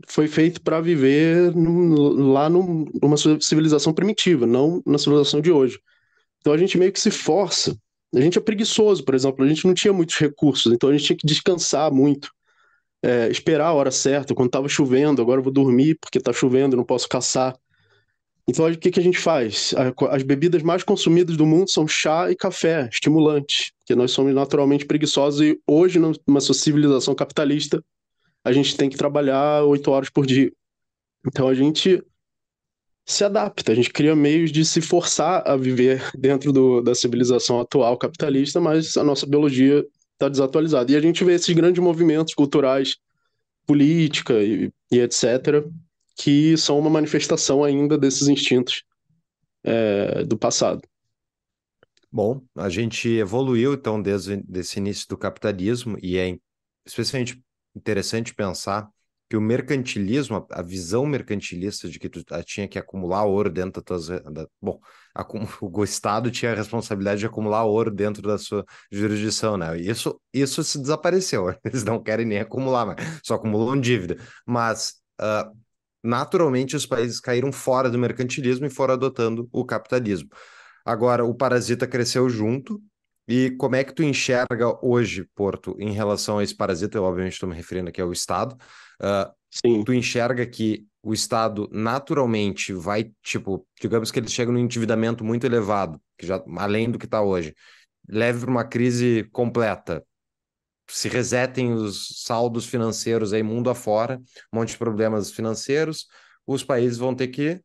foi 0.09 0.29
feito 0.29 0.61
para 0.61 0.81
viver 0.81 1.55
no, 1.55 2.33
lá 2.33 2.49
no, 2.49 2.87
numa 3.03 3.17
civilização 3.41 3.93
primitiva, 3.93 4.47
não 4.47 4.83
na 4.87 4.99
civilização 4.99 5.41
de 5.41 5.51
hoje. 5.51 5.79
Então 6.41 6.53
a 6.53 6.57
gente 6.57 6.79
meio 6.79 6.93
que 6.93 7.01
se 7.01 7.11
força. 7.11 7.77
A 8.15 8.21
gente 8.21 8.39
é 8.39 8.41
preguiçoso, 8.41 9.05
por 9.05 9.15
exemplo, 9.15 9.45
a 9.45 9.49
gente 9.49 9.67
não 9.67 9.75
tinha 9.75 9.93
muitos 9.93 10.17
recursos, 10.17 10.73
então 10.73 10.89
a 10.89 10.93
gente 10.93 11.05
tinha 11.05 11.17
que 11.17 11.27
descansar 11.27 11.93
muito, 11.93 12.31
é, 13.03 13.29
esperar 13.29 13.67
a 13.67 13.73
hora 13.73 13.91
certa. 13.91 14.35
Quando 14.35 14.49
estava 14.49 14.69
chovendo, 14.69 15.23
agora 15.23 15.39
eu 15.39 15.45
vou 15.45 15.53
dormir 15.53 15.97
porque 16.01 16.19
está 16.19 16.33
chovendo, 16.33 16.77
não 16.77 16.85
posso 16.85 17.09
caçar. 17.09 17.57
Então 18.49 18.67
o 18.67 18.77
que, 18.77 18.91
que 18.91 18.99
a 18.99 19.03
gente 19.03 19.19
faz? 19.19 19.73
As 20.11 20.23
bebidas 20.25 20.63
mais 20.63 20.83
consumidas 20.83 21.37
do 21.37 21.47
mundo 21.47 21.71
são 21.71 21.87
chá 21.87 22.31
e 22.31 22.35
café, 22.35 22.89
estimulantes, 22.93 23.71
porque 23.79 23.95
nós 23.95 24.11
somos 24.11 24.35
naturalmente 24.35 24.87
preguiçosos 24.87 25.41
e 25.41 25.61
hoje, 25.67 26.01
numa 26.01 26.41
civilização 26.41 27.15
capitalista, 27.15 27.81
a 28.45 28.53
gente 28.53 28.77
tem 28.77 28.89
que 28.89 28.97
trabalhar 28.97 29.65
oito 29.65 29.91
horas 29.91 30.11
por 30.11 30.27
dia. 30.27 30.53
Então 31.27 31.49
a 31.49 31.55
gente 31.55 32.03
se 33.07 33.25
adapta, 33.25 33.73
a 33.73 33.75
gente 33.75 33.91
cria 33.91 34.15
meios 34.15 34.53
de 34.53 34.65
se 34.65 34.81
forçar 34.81 35.43
a 35.47 35.57
viver 35.57 36.11
dentro 36.17 36.53
do, 36.53 36.81
da 36.81 36.95
civilização 36.95 37.61
atual 37.61 37.99
capitalista, 37.99 38.61
mas 38.61 38.97
a 38.97 39.03
nossa 39.05 39.27
biologia 39.27 39.85
está 40.13 40.29
desatualizada. 40.29 40.93
E 40.93 40.97
a 40.97 41.01
gente 41.01 41.25
vê 41.25 41.35
esses 41.35 41.55
grandes 41.55 41.83
movimentos 41.83 42.35
culturais, 42.35 42.97
política 43.67 44.35
e, 44.43 44.73
e 44.93 44.99
etc., 45.01 45.65
que 46.17 46.57
são 46.57 46.79
uma 46.79 46.91
manifestação 46.91 47.65
ainda 47.65 47.97
desses 47.97 48.29
instintos 48.29 48.85
é, 49.65 50.23
do 50.25 50.37
passado. 50.37 50.83
Bom, 52.13 52.43
a 52.57 52.69
gente 52.69 53.09
evoluiu 53.09 53.75
então 53.75 54.01
desde 54.01 54.43
esse 54.55 54.79
início 54.79 55.09
do 55.09 55.17
capitalismo 55.17 55.97
e 56.03 56.19
é 56.19 56.37
especialmente 56.85 57.41
interessante 57.75 58.35
pensar 58.35 58.89
que 59.31 59.37
o 59.37 59.41
mercantilismo, 59.41 60.45
a 60.51 60.61
visão 60.61 61.07
mercantilista 61.07 61.89
de 61.89 62.01
que 62.01 62.09
tu 62.09 62.25
tinha 62.45 62.67
que 62.67 62.77
acumular 62.77 63.25
ouro 63.25 63.49
dentro 63.49 63.81
das 63.81 64.07
tuas. 64.07 64.23
Da, 64.25 64.45
bom, 64.61 64.81
a, 65.15 65.25
o 65.63 65.85
Estado 65.85 66.33
tinha 66.33 66.51
a 66.51 66.55
responsabilidade 66.55 67.21
de 67.21 67.27
acumular 67.27 67.63
ouro 67.65 67.93
dentro 67.93 68.23
da 68.23 68.37
sua 68.37 68.65
jurisdição, 68.91 69.57
né? 69.57 69.79
Isso, 69.79 70.21
isso 70.35 70.65
se 70.65 70.81
desapareceu. 70.81 71.55
Eles 71.65 71.85
não 71.85 72.03
querem 72.03 72.27
nem 72.27 72.41
acumular, 72.41 72.85
mas 72.85 72.97
só 73.23 73.35
acumulam 73.35 73.81
dívida. 73.81 74.17
Mas, 74.45 74.95
uh, 75.21 75.57
naturalmente, 76.03 76.75
os 76.75 76.85
países 76.85 77.21
caíram 77.21 77.53
fora 77.53 77.89
do 77.89 77.99
mercantilismo 77.99 78.67
e 78.67 78.71
foram 78.71 78.95
adotando 78.95 79.49
o 79.53 79.65
capitalismo. 79.65 80.29
Agora, 80.85 81.25
o 81.25 81.33
parasita 81.37 81.87
cresceu 81.87 82.29
junto, 82.29 82.83
e 83.31 83.57
como 83.57 83.77
é 83.77 83.85
que 83.85 83.95
tu 83.95 84.03
enxerga 84.03 84.79
hoje, 84.83 85.25
Porto, 85.35 85.77
em 85.79 85.93
relação 85.93 86.39
a 86.39 86.45
esse 86.45 86.55
parasita? 86.55 86.99
Eu, 86.99 87.05
obviamente, 87.05 87.35
estou 87.35 87.49
me 87.49 87.55
referindo 87.55 87.89
aqui 87.89 88.01
ao 88.01 88.13
Estado. 88.13 88.57
Uh, 89.01 89.33
Sim. 89.51 89.85
Tu 89.85 89.93
enxerga 89.95 90.47
que 90.47 90.87
o 91.03 91.13
Estado 91.13 91.69
naturalmente 91.73 92.73
vai, 92.73 93.11
tipo, 93.23 93.67
digamos 93.81 94.11
que 94.11 94.19
eles 94.19 94.33
chegam 94.33 94.53
num 94.53 94.61
endividamento 94.61 95.25
muito 95.25 95.45
elevado, 95.45 96.01
que 96.19 96.27
já 96.27 96.43
além 96.59 96.91
do 96.91 96.99
que 96.99 97.07
está 97.07 97.23
hoje, 97.23 97.55
leve 98.09 98.41
para 98.41 98.51
uma 98.51 98.65
crise 98.65 99.29
completa, 99.33 100.05
se 100.89 101.09
resetem 101.09 101.73
os 101.73 102.25
saldos 102.25 102.67
financeiros 102.67 103.33
aí 103.33 103.43
mundo 103.43 103.71
afora, 103.71 104.21
um 104.53 104.59
monte 104.59 104.71
de 104.71 104.79
problemas 104.79 105.31
financeiros, 105.31 106.07
os 106.47 106.65
países 106.65 106.99
vão 106.99 107.15
ter 107.15 107.29
que 107.29 107.61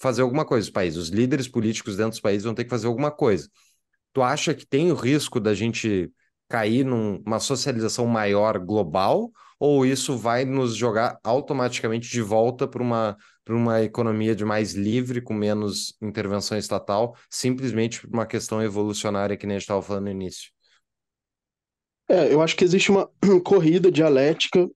fazer 0.00 0.22
alguma 0.22 0.44
coisa, 0.44 0.66
os 0.66 0.72
países, 0.72 0.98
os 0.98 1.08
líderes 1.08 1.48
políticos 1.48 1.96
dentro 1.96 2.12
dos 2.12 2.20
países 2.20 2.44
vão 2.44 2.54
ter 2.54 2.64
que 2.64 2.70
fazer 2.70 2.86
alguma 2.86 3.10
coisa. 3.10 3.48
Tu 4.12 4.22
acha 4.22 4.54
que 4.54 4.66
tem 4.66 4.90
o 4.90 4.94
risco 4.94 5.38
da 5.38 5.54
gente 5.54 6.10
cair 6.48 6.84
numa 6.84 7.38
socialização 7.38 8.06
maior 8.06 8.58
global? 8.58 9.30
Ou 9.60 9.84
isso 9.84 10.16
vai 10.16 10.44
nos 10.44 10.76
jogar 10.76 11.18
automaticamente 11.24 12.08
de 12.08 12.22
volta 12.22 12.66
para 12.66 12.82
uma, 12.82 13.16
uma 13.48 13.82
economia 13.82 14.34
de 14.34 14.44
mais 14.44 14.72
livre, 14.72 15.20
com 15.20 15.34
menos 15.34 15.96
intervenção 16.00 16.56
estatal, 16.56 17.16
simplesmente 17.28 18.00
por 18.00 18.14
uma 18.14 18.26
questão 18.26 18.62
evolucionária 18.62 19.36
que 19.36 19.46
nem 19.46 19.56
a 19.56 19.58
gente 19.58 19.64
estava 19.64 19.82
falando 19.82 20.04
no 20.04 20.10
início? 20.10 20.50
É, 22.08 22.32
eu 22.32 22.40
acho 22.40 22.56
que 22.56 22.64
existe 22.64 22.90
uma 22.90 23.10
corrida 23.44 23.90
dialética, 23.90 24.66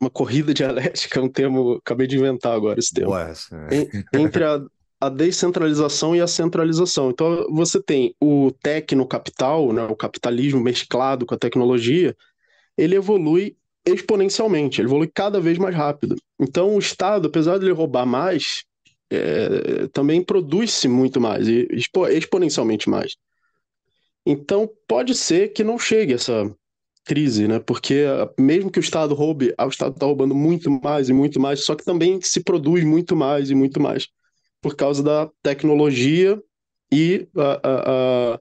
uma 0.00 0.10
corrida 0.10 0.52
dialética, 0.54 1.20
é 1.20 1.22
um 1.22 1.28
termo, 1.28 1.74
acabei 1.74 2.06
de 2.06 2.16
inventar 2.16 2.54
agora 2.54 2.78
esse 2.78 2.92
termo, 2.92 3.12
Ué, 3.12 3.32
entre 4.12 4.44
a, 4.44 4.60
a 5.06 5.08
descentralização 5.08 6.14
e 6.14 6.20
a 6.20 6.26
centralização. 6.26 7.10
Então, 7.10 7.46
você 7.50 7.82
tem 7.82 8.14
o 8.20 8.50
tecno-capital, 8.62 9.72
né, 9.72 9.84
o 9.84 9.96
capitalismo 9.96 10.60
mesclado 10.60 11.26
com 11.26 11.34
a 11.34 11.38
tecnologia, 11.38 12.16
ele 12.76 12.96
evolui 12.96 13.56
exponencialmente, 13.86 14.80
ele 14.80 14.88
evolui 14.88 15.10
cada 15.12 15.40
vez 15.40 15.58
mais 15.58 15.74
rápido. 15.74 16.16
Então, 16.40 16.74
o 16.74 16.78
Estado, 16.78 17.28
apesar 17.28 17.58
de 17.58 17.66
ele 17.66 17.72
roubar 17.72 18.06
mais, 18.06 18.64
é, 19.10 19.86
também 19.92 20.22
produz-se 20.22 20.88
muito 20.88 21.20
mais, 21.20 21.46
e 21.46 21.68
expo 21.70 22.06
exponencialmente 22.06 22.88
mais. 22.88 23.16
Então, 24.26 24.68
pode 24.88 25.14
ser 25.14 25.48
que 25.48 25.62
não 25.62 25.78
chegue 25.78 26.14
essa 26.14 26.50
crise, 27.04 27.46
né? 27.46 27.58
Porque 27.58 28.04
mesmo 28.40 28.70
que 28.70 28.78
o 28.78 28.80
Estado 28.80 29.14
roube, 29.14 29.52
ah, 29.58 29.66
o 29.66 29.68
Estado 29.68 29.92
está 29.92 30.06
roubando 30.06 30.34
muito 30.34 30.70
mais 30.70 31.10
e 31.10 31.12
muito 31.12 31.38
mais, 31.38 31.64
só 31.64 31.74
que 31.74 31.84
também 31.84 32.18
se 32.22 32.42
produz 32.42 32.82
muito 32.84 33.14
mais 33.14 33.50
e 33.50 33.54
muito 33.54 33.78
mais 33.80 34.08
por 34.64 34.74
causa 34.74 35.02
da 35.02 35.30
tecnologia 35.42 36.42
e 36.90 37.28
a, 37.36 37.60
a, 37.62 38.34
a 38.34 38.40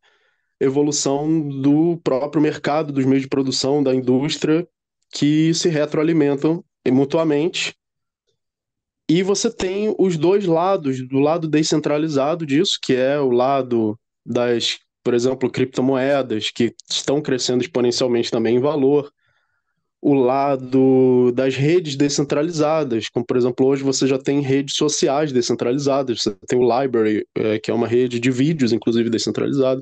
evolução 0.57 1.49
do 1.61 1.97
próprio 2.01 2.41
mercado, 2.41 2.93
dos 2.93 3.03
meios 3.03 3.23
de 3.23 3.27
produção, 3.27 3.83
da 3.83 3.93
indústria, 3.93 4.65
que 5.11 5.53
se 5.53 5.67
retroalimentam 5.67 6.63
mutuamente. 6.87 7.75
E 9.09 9.21
você 9.21 9.51
tem 9.51 9.93
os 9.99 10.15
dois 10.15 10.45
lados, 10.45 11.05
do 11.05 11.19
lado 11.19 11.45
descentralizado 11.45 12.45
disso, 12.45 12.79
que 12.81 12.95
é 12.95 13.19
o 13.19 13.29
lado 13.29 13.99
das, 14.25 14.79
por 15.03 15.13
exemplo, 15.13 15.51
criptomoedas, 15.51 16.49
que 16.51 16.73
estão 16.89 17.21
crescendo 17.21 17.61
exponencialmente 17.61 18.31
também 18.31 18.55
em 18.55 18.61
valor, 18.61 19.11
o 20.05 20.13
lado 20.13 21.31
das 21.31 21.55
redes 21.55 21.95
descentralizadas, 21.95 23.07
como 23.07 23.25
por 23.25 23.37
exemplo 23.37 23.65
hoje 23.65 23.83
você 23.83 24.05
já 24.05 24.19
tem 24.19 24.41
redes 24.41 24.75
sociais 24.75 25.31
descentralizadas, 25.31 26.21
você 26.21 26.35
tem 26.45 26.59
o 26.59 26.81
Library, 26.81 27.25
é, 27.33 27.57
que 27.57 27.71
é 27.71 27.73
uma 27.73 27.87
rede 27.87 28.19
de 28.19 28.29
vídeos, 28.29 28.73
inclusive 28.73 29.09
descentralizada. 29.09 29.81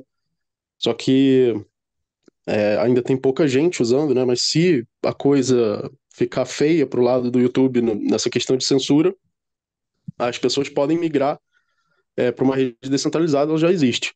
Só 0.78 0.94
que 0.94 1.60
é, 2.46 2.76
ainda 2.78 3.02
tem 3.02 3.16
pouca 3.16 3.48
gente 3.48 3.82
usando, 3.82 4.14
né? 4.14 4.24
Mas 4.24 4.42
se 4.42 4.86
a 5.04 5.12
coisa 5.12 5.90
ficar 6.14 6.44
feia 6.44 6.86
para 6.86 7.00
o 7.00 7.02
lado 7.02 7.28
do 7.28 7.40
YouTube 7.40 7.82
nessa 7.82 8.30
questão 8.30 8.56
de 8.56 8.64
censura, 8.64 9.12
as 10.16 10.38
pessoas 10.38 10.68
podem 10.68 10.96
migrar 10.96 11.36
é, 12.16 12.30
para 12.30 12.44
uma 12.44 12.54
rede 12.54 12.76
descentralizada, 12.88 13.50
ela 13.50 13.58
já 13.58 13.72
existe. 13.72 14.14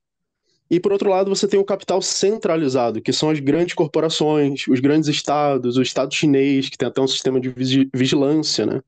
E 0.69 0.81
por 0.81 0.93
outro 0.93 1.09
lado, 1.09 1.29
você 1.29 1.47
tem 1.47 1.61
o 1.61 1.65
capital 1.65 2.03
centralizado, 2.03 3.01
que 3.01 3.13
são 3.13 3.31
as 3.31 3.39
grandes 3.39 3.75
corporações, 3.75 4.67
os 4.69 4.81
grandes 4.81 5.09
estados, 5.09 5.77
o 5.77 5.83
estado 5.83 6.13
chinês, 6.13 6.69
que 6.69 6.77
tem 6.77 6.89
até 6.89 7.01
um 7.01 7.07
sistema 7.07 7.41
de 7.41 7.55
vigilância, 7.95 8.67
né? 8.67 8.81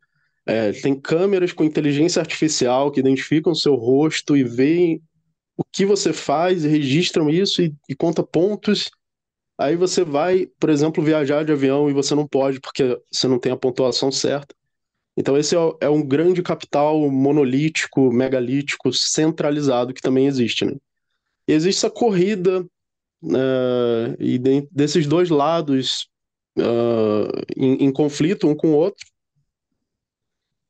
É, 0.44 0.72
tem 0.72 0.98
câmeras 0.98 1.52
com 1.52 1.62
inteligência 1.62 2.20
artificial 2.20 2.90
que 2.90 3.00
identificam 3.00 3.52
o 3.52 3.56
seu 3.56 3.74
rosto 3.74 4.36
e 4.36 4.42
veem 4.42 5.02
o 5.56 5.62
que 5.62 5.84
você 5.84 6.12
faz 6.12 6.64
e 6.64 6.68
registram 6.68 7.28
isso 7.28 7.60
e, 7.60 7.74
e 7.88 7.94
conta 7.94 8.22
pontos. 8.22 8.90
Aí 9.58 9.76
você 9.76 10.02
vai, 10.02 10.46
por 10.58 10.70
exemplo, 10.70 11.04
viajar 11.04 11.44
de 11.44 11.52
avião 11.52 11.90
e 11.90 11.92
você 11.92 12.14
não 12.14 12.26
pode 12.26 12.60
porque 12.60 12.98
você 13.10 13.28
não 13.28 13.38
tem 13.38 13.52
a 13.52 13.56
pontuação 13.56 14.10
certa. 14.10 14.54
Então 15.16 15.36
esse 15.36 15.54
é, 15.54 15.58
é 15.82 15.90
um 15.90 16.02
grande 16.02 16.42
capital 16.42 16.98
monolítico, 17.10 18.10
megalítico, 18.12 18.92
centralizado 18.92 19.92
que 19.92 20.00
também 20.00 20.26
existe, 20.26 20.64
né? 20.64 20.76
Existe 21.52 21.78
essa 21.78 21.90
corrida 21.90 22.60
uh, 23.22 24.16
e 24.18 24.38
de, 24.38 24.68
desses 24.70 25.06
dois 25.06 25.30
lados 25.30 26.08
uh, 26.58 27.42
em, 27.56 27.84
em, 27.84 27.92
conflito 27.92 28.48
um 28.48 28.54
com 28.54 28.68
o 28.68 28.76
outro. 28.76 29.06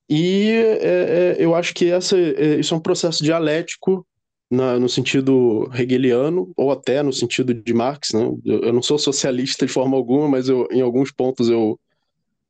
E 0.08 0.50
é, 0.80 1.36
é, 1.36 1.36
eu 1.38 1.54
acho 1.54 1.74
que 1.74 1.90
essa, 1.90 2.16
é, 2.16 2.58
isso 2.58 2.72
é 2.72 2.76
um 2.76 2.80
processo 2.80 3.22
dialético 3.22 4.06
na, 4.50 4.78
no 4.78 4.88
sentido 4.88 5.70
hegeliano, 5.74 6.50
ou 6.56 6.72
até 6.72 7.02
no 7.02 7.12
sentido 7.12 7.52
de 7.52 7.74
Marx. 7.74 8.12
Né? 8.12 8.22
Eu, 8.44 8.60
eu, 8.62 8.72
não 8.72 8.80
sou 8.80 8.98
socialista 8.98 9.66
de 9.66 9.72
forma 9.72 9.96
alguma, 9.96 10.26
mas 10.28 10.48
eu, 10.48 10.66
em 10.70 10.80
alguns 10.80 11.12
pontos 11.12 11.50
eu, 11.50 11.78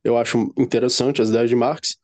eu 0.03 0.17
acho 0.17 0.53
interessante 0.57 1.21
as 1.21 1.29
ideias 1.29 1.49
de 1.49 1.55
Marx, 1.55 1.97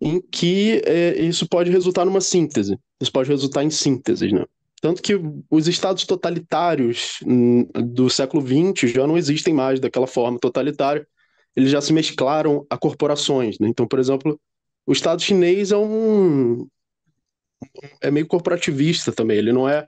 em 0.00 0.20
que 0.20 0.82
é, 0.84 1.16
isso 1.22 1.48
pode 1.48 1.70
resultar 1.70 2.04
numa 2.04 2.20
síntese. 2.20 2.76
Isso 3.00 3.12
pode 3.12 3.28
resultar 3.28 3.62
em 3.62 3.70
sínteses, 3.70 4.32
né? 4.32 4.44
Tanto 4.82 5.00
que 5.00 5.14
os 5.48 5.68
estados 5.68 6.04
totalitários 6.04 7.20
hum, 7.24 7.64
do 7.72 8.10
século 8.10 8.44
XX 8.44 8.90
já 8.90 9.06
não 9.06 9.16
existem 9.16 9.54
mais 9.54 9.78
daquela 9.78 10.08
forma 10.08 10.40
totalitária. 10.40 11.06
Eles 11.54 11.70
já 11.70 11.80
se 11.80 11.92
mesclaram 11.92 12.66
a 12.68 12.76
corporações. 12.76 13.60
Né? 13.60 13.68
Então, 13.68 13.86
por 13.86 14.00
exemplo, 14.00 14.40
o 14.84 14.92
Estado 14.92 15.22
chinês 15.22 15.70
é 15.70 15.76
um. 15.76 16.66
é 18.00 18.10
meio 18.10 18.26
corporativista 18.26 19.12
também. 19.12 19.38
Ele 19.38 19.52
não 19.52 19.68
é 19.68 19.86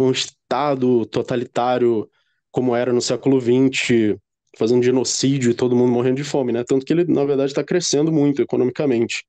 um 0.00 0.10
Estado 0.10 1.06
totalitário 1.06 2.10
como 2.50 2.74
era 2.74 2.92
no 2.92 3.00
século 3.00 3.40
XX, 3.40 4.16
fazendo 4.58 4.82
genocídio 4.82 5.52
e 5.52 5.54
todo 5.54 5.76
mundo 5.76 5.92
morrendo 5.92 6.16
de 6.16 6.24
fome, 6.24 6.50
né? 6.50 6.64
Tanto 6.64 6.84
que 6.84 6.92
ele, 6.92 7.04
na 7.04 7.24
verdade, 7.24 7.52
está 7.52 7.62
crescendo 7.62 8.10
muito 8.10 8.42
economicamente. 8.42 9.24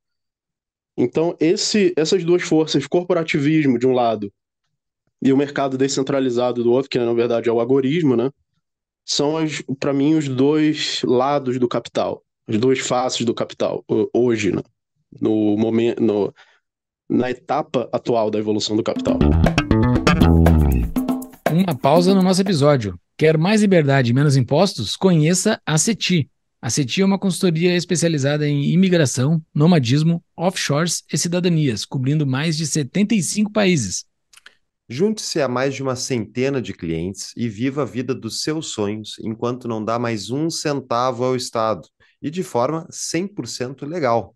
Então, 0.97 1.37
esse, 1.39 1.93
essas 1.95 2.23
duas 2.23 2.41
forças, 2.41 2.87
corporativismo 2.87 3.77
de 3.77 3.85
um 3.85 3.93
lado 3.93 4.33
e 5.25 5.33
o 5.33 5.37
mercado 5.37 5.75
descentralizado 5.75 6.63
do 6.63 6.71
outro, 6.71 6.87
que 6.87 6.99
na 6.99 7.11
verdade 7.11 7.49
é 7.49 7.51
o 7.51 7.59
agorismo, 7.59 8.15
né? 8.15 8.29
São, 9.03 9.33
para 9.79 9.91
mim, 9.91 10.13
os 10.13 10.29
dois 10.29 11.01
lados 11.03 11.57
do 11.57 11.67
capital, 11.67 12.21
as 12.47 12.59
duas 12.59 12.77
faces 12.77 13.25
do 13.25 13.33
capital, 13.33 13.83
hoje, 14.13 14.55
né? 14.55 14.61
no 15.19 15.57
momento, 15.57 15.99
no, 15.99 16.31
na 17.09 17.31
etapa 17.31 17.89
atual 17.91 18.29
da 18.29 18.37
evolução 18.37 18.77
do 18.77 18.83
capital. 18.83 19.17
Uma 21.51 21.75
pausa 21.75 22.13
no 22.13 22.21
nosso 22.21 22.41
episódio. 22.41 22.95
Quer 23.17 23.35
mais 23.35 23.61
liberdade 23.61 24.11
e 24.11 24.13
menos 24.13 24.37
impostos? 24.37 24.95
Conheça 24.95 25.59
a 25.65 25.75
CETI. 25.75 26.29
A 26.61 26.69
CETI 26.69 27.01
é 27.01 27.05
uma 27.05 27.17
consultoria 27.17 27.75
especializada 27.75 28.47
em 28.47 28.71
imigração, 28.71 29.41
nomadismo, 29.55 30.23
offshores 30.37 31.03
e 31.11 31.17
cidadanias, 31.17 31.83
cobrindo 31.83 32.27
mais 32.27 32.55
de 32.55 32.67
75 32.67 33.51
países. 33.51 34.05
Junte-se 34.87 35.41
a 35.41 35.47
mais 35.47 35.73
de 35.73 35.81
uma 35.81 35.95
centena 35.95 36.61
de 36.61 36.71
clientes 36.71 37.33
e 37.35 37.49
viva 37.49 37.81
a 37.81 37.85
vida 37.85 38.13
dos 38.13 38.43
seus 38.43 38.67
sonhos 38.67 39.15
enquanto 39.19 39.67
não 39.67 39.83
dá 39.83 39.97
mais 39.97 40.29
um 40.29 40.47
centavo 40.49 41.23
ao 41.23 41.35
Estado 41.35 41.87
e 42.21 42.29
de 42.29 42.43
forma 42.43 42.87
100% 42.91 43.87
legal. 43.87 44.35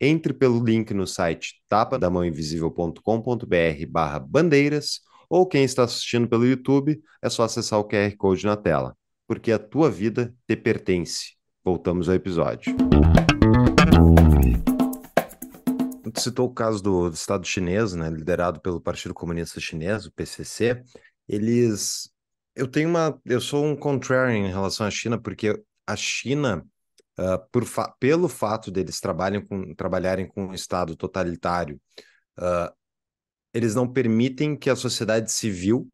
Entre 0.00 0.32
pelo 0.32 0.64
link 0.64 0.94
no 0.94 1.06
site 1.06 1.62
tapadamãoinvisível.com.br 1.68 3.86
barra 3.88 4.18
bandeiras 4.18 5.00
ou 5.28 5.46
quem 5.46 5.64
está 5.64 5.84
assistindo 5.84 6.26
pelo 6.26 6.46
YouTube, 6.46 7.00
é 7.22 7.30
só 7.30 7.44
acessar 7.44 7.78
o 7.78 7.84
QR 7.84 8.14
Code 8.16 8.44
na 8.44 8.56
tela, 8.56 8.96
porque 9.26 9.52
a 9.52 9.58
tua 9.58 9.90
vida 9.90 10.34
te 10.46 10.56
pertence. 10.56 11.36
Voltamos 11.64 12.08
ao 12.08 12.14
episódio. 12.14 12.74
Citou 16.22 16.48
o 16.48 16.54
caso 16.54 16.82
do, 16.82 17.10
do 17.10 17.14
Estado 17.14 17.46
chinês, 17.46 17.94
né, 17.94 18.08
liderado 18.10 18.60
pelo 18.60 18.80
Partido 18.80 19.14
Comunista 19.14 19.60
Chinês, 19.60 20.06
o 20.06 20.12
PCC. 20.12 20.82
Eles, 21.28 22.10
eu 22.54 22.68
tenho 22.68 22.88
uma, 22.88 23.20
eu 23.24 23.40
sou 23.40 23.64
um 23.64 23.76
contrarian 23.76 24.48
em 24.48 24.50
relação 24.50 24.86
à 24.86 24.90
China, 24.90 25.20
porque 25.20 25.60
a 25.86 25.96
China, 25.96 26.64
uh, 27.18 27.64
fa 27.64 27.94
pelo 27.98 28.28
fato 28.28 28.70
deles 28.70 29.00
com, 29.48 29.74
trabalharem 29.74 30.26
com 30.26 30.46
um 30.46 30.54
Estado 30.54 30.96
totalitário, 30.96 31.80
uh, 32.38 32.72
eles 33.54 33.74
não 33.74 33.90
permitem 33.90 34.56
que 34.56 34.70
a 34.70 34.76
sociedade 34.76 35.30
civil 35.30 35.88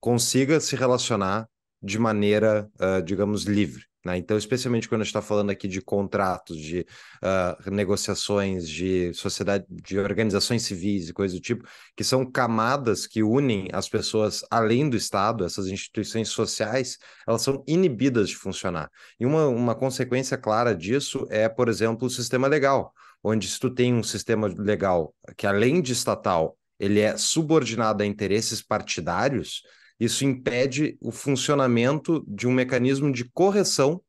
consiga 0.00 0.60
se 0.60 0.76
relacionar 0.76 1.48
de 1.82 1.98
maneira, 1.98 2.70
uh, 2.80 3.02
digamos, 3.02 3.44
livre. 3.44 3.84
Né? 4.04 4.16
Então, 4.16 4.36
especialmente 4.36 4.88
quando 4.88 5.02
a 5.02 5.04
gente 5.04 5.10
está 5.10 5.22
falando 5.22 5.50
aqui 5.50 5.68
de 5.68 5.80
contratos, 5.80 6.56
de 6.56 6.86
uh, 7.22 7.70
negociações, 7.70 8.68
de 8.68 9.14
sociedade, 9.14 9.64
de 9.68 9.98
organizações 9.98 10.62
civis 10.62 11.08
e 11.08 11.12
coisas 11.12 11.38
do 11.38 11.42
tipo, 11.42 11.66
que 11.96 12.02
são 12.02 12.24
camadas 12.24 13.06
que 13.06 13.22
unem 13.22 13.68
as 13.72 13.88
pessoas 13.88 14.44
além 14.50 14.88
do 14.88 14.96
Estado, 14.96 15.44
essas 15.44 15.68
instituições 15.68 16.28
sociais, 16.28 16.98
elas 17.26 17.42
são 17.42 17.62
inibidas 17.66 18.28
de 18.28 18.36
funcionar. 18.36 18.90
E 19.20 19.24
uma, 19.24 19.46
uma 19.46 19.74
consequência 19.74 20.36
clara 20.36 20.74
disso 20.74 21.26
é, 21.30 21.48
por 21.48 21.68
exemplo, 21.68 22.06
o 22.06 22.10
sistema 22.10 22.48
legal 22.48 22.92
onde 23.22 23.46
se 23.46 23.58
tu 23.58 23.70
tem 23.70 23.94
um 23.94 24.02
sistema 24.02 24.48
legal 24.48 25.14
que, 25.36 25.46
além 25.46 25.80
de 25.80 25.92
estatal, 25.92 26.58
ele 26.78 27.00
é 27.00 27.16
subordinado 27.16 28.02
a 28.02 28.06
interesses 28.06 28.60
partidários, 28.60 29.62
isso 30.04 30.24
impede 30.24 30.96
o 31.00 31.12
funcionamento 31.12 32.24
de 32.26 32.48
um 32.48 32.52
mecanismo 32.52 33.12
de 33.12 33.24
correção 33.24 34.02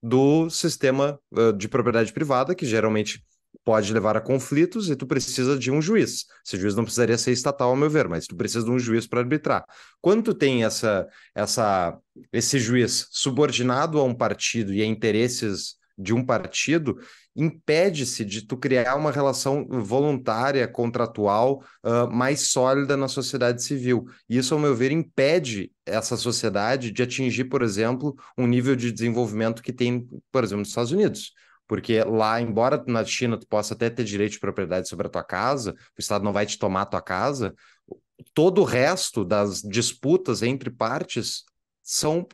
do 0.00 0.48
sistema 0.48 1.18
de 1.56 1.68
propriedade 1.68 2.12
privada, 2.12 2.54
que 2.54 2.64
geralmente 2.64 3.20
pode 3.64 3.92
levar 3.92 4.16
a 4.16 4.20
conflitos 4.20 4.88
e 4.88 4.94
tu 4.94 5.08
precisa 5.08 5.58
de 5.58 5.70
um 5.70 5.82
juiz. 5.82 6.24
Esse 6.46 6.56
juiz 6.56 6.76
não 6.76 6.84
precisaria 6.84 7.18
ser 7.18 7.32
estatal, 7.32 7.70
ao 7.70 7.76
meu 7.76 7.90
ver, 7.90 8.08
mas 8.08 8.28
tu 8.28 8.36
precisa 8.36 8.64
de 8.64 8.70
um 8.70 8.78
juiz 8.78 9.08
para 9.08 9.20
arbitrar. 9.20 9.64
Quando 10.00 10.22
tu 10.22 10.34
tem 10.34 10.64
essa, 10.64 11.08
essa, 11.34 11.98
esse 12.32 12.60
juiz 12.60 13.08
subordinado 13.10 13.98
a 13.98 14.04
um 14.04 14.14
partido 14.14 14.72
e 14.72 14.80
a 14.80 14.86
interesses 14.86 15.79
de 16.00 16.14
um 16.14 16.24
partido, 16.24 16.98
impede-se 17.36 18.24
de 18.24 18.46
tu 18.46 18.56
criar 18.56 18.96
uma 18.96 19.10
relação 19.10 19.66
voluntária, 19.68 20.66
contratual, 20.66 21.62
uh, 21.84 22.10
mais 22.10 22.48
sólida 22.48 22.96
na 22.96 23.08
sociedade 23.08 23.62
civil. 23.62 24.06
Isso, 24.28 24.54
ao 24.54 24.60
meu 24.60 24.74
ver, 24.74 24.90
impede 24.90 25.70
essa 25.84 26.16
sociedade 26.16 26.90
de 26.90 27.02
atingir, 27.02 27.44
por 27.44 27.62
exemplo, 27.62 28.16
um 28.36 28.46
nível 28.46 28.74
de 28.74 28.90
desenvolvimento 28.90 29.62
que 29.62 29.72
tem, 29.72 30.06
por 30.32 30.42
exemplo, 30.42 30.60
nos 30.60 30.68
Estados 30.68 30.92
Unidos. 30.92 31.32
Porque 31.68 32.02
lá, 32.02 32.40
embora 32.40 32.82
na 32.86 33.04
China 33.04 33.38
tu 33.38 33.46
possa 33.46 33.74
até 33.74 33.88
ter 33.88 34.02
direito 34.02 34.32
de 34.32 34.40
propriedade 34.40 34.88
sobre 34.88 35.06
a 35.06 35.10
tua 35.10 35.22
casa, 35.22 35.72
o 35.96 36.00
Estado 36.00 36.24
não 36.24 36.32
vai 36.32 36.44
te 36.44 36.58
tomar 36.58 36.82
a 36.82 36.86
tua 36.86 37.00
casa, 37.00 37.54
todo 38.34 38.62
o 38.62 38.64
resto 38.64 39.24
das 39.24 39.62
disputas 39.62 40.42
entre 40.42 40.70
partes 40.70 41.44
são 41.82 42.26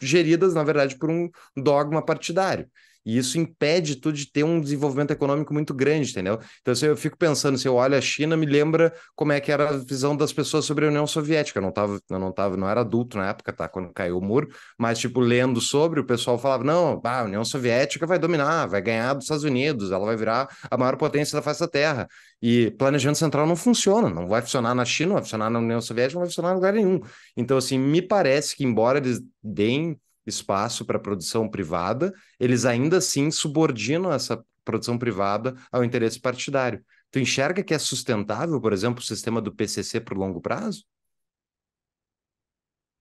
geridas, 0.00 0.54
na 0.54 0.62
verdade, 0.62 0.96
por 0.96 1.10
um 1.10 1.28
dogma 1.56 2.04
partidário. 2.04 2.68
E 3.04 3.18
isso 3.18 3.38
impede 3.38 3.96
tu 3.96 4.12
de 4.12 4.30
ter 4.30 4.44
um 4.44 4.60
desenvolvimento 4.60 5.10
econômico 5.10 5.52
muito 5.52 5.74
grande, 5.74 6.10
entendeu? 6.10 6.38
Então, 6.60 6.74
se 6.74 6.86
eu 6.86 6.96
fico 6.96 7.16
pensando, 7.18 7.58
se 7.58 7.68
eu 7.68 7.74
olho 7.74 7.96
a 7.96 8.00
China, 8.00 8.36
me 8.36 8.46
lembra 8.46 8.92
como 9.14 9.32
é 9.32 9.40
que 9.40 9.52
era 9.52 9.70
a 9.70 9.76
visão 9.76 10.16
das 10.16 10.32
pessoas 10.32 10.64
sobre 10.64 10.86
a 10.86 10.88
União 10.88 11.06
Soviética. 11.06 11.58
Eu 11.58 11.62
não 11.62 11.72
tava, 11.72 12.00
eu 12.08 12.18
não 12.18 12.32
tava, 12.32 12.56
não 12.56 12.68
era 12.68 12.80
adulto 12.80 13.16
na 13.18 13.28
época, 13.28 13.52
tá? 13.52 13.68
Quando 13.68 13.92
caiu 13.92 14.18
o 14.18 14.22
muro, 14.22 14.48
mas, 14.78 14.98
tipo, 14.98 15.20
lendo 15.20 15.60
sobre, 15.60 16.00
o 16.00 16.04
pessoal 16.04 16.38
falava: 16.38 16.64
não, 16.64 16.98
bah, 17.00 17.20
a 17.20 17.24
União 17.24 17.44
Soviética 17.44 18.06
vai 18.06 18.18
dominar, 18.18 18.66
vai 18.66 18.80
ganhar 18.80 19.14
dos 19.14 19.24
Estados 19.24 19.44
Unidos, 19.44 19.90
ela 19.92 20.04
vai 20.04 20.16
virar 20.16 20.48
a 20.70 20.76
maior 20.76 20.96
potência 20.96 21.36
da 21.36 21.42
face 21.42 21.60
da 21.60 21.68
Terra. 21.68 22.08
E 22.40 22.70
planejamento 22.72 23.18
central 23.18 23.46
não 23.46 23.56
funciona, 23.56 24.08
não 24.10 24.28
vai 24.28 24.42
funcionar 24.42 24.74
na 24.74 24.84
China, 24.84 25.08
não 25.08 25.14
vai 25.14 25.22
funcionar 25.22 25.50
na 25.50 25.58
União 25.58 25.80
Soviética, 25.80 26.14
não 26.14 26.22
vai 26.22 26.28
funcionar 26.28 26.52
em 26.52 26.54
lugar 26.54 26.72
nenhum. 26.72 27.00
Então, 27.36 27.56
assim, 27.56 27.78
me 27.78 28.02
parece 28.02 28.56
que, 28.56 28.64
embora 28.64 28.98
eles 28.98 29.20
deem 29.42 29.98
espaço 30.26 30.84
para 30.84 30.98
produção 30.98 31.48
privada, 31.48 32.12
eles 32.38 32.64
ainda 32.64 32.98
assim 32.98 33.30
subordinam 33.30 34.12
essa 34.12 34.42
produção 34.64 34.98
privada 34.98 35.54
ao 35.70 35.84
interesse 35.84 36.20
partidário. 36.20 36.84
Tu 37.10 37.20
enxerga 37.20 37.62
que 37.62 37.74
é 37.74 37.78
sustentável, 37.78 38.60
por 38.60 38.72
exemplo, 38.72 39.00
o 39.00 39.06
sistema 39.06 39.40
do 39.40 39.54
PCC 39.54 40.00
por 40.00 40.16
longo 40.16 40.40
prazo? 40.40 40.84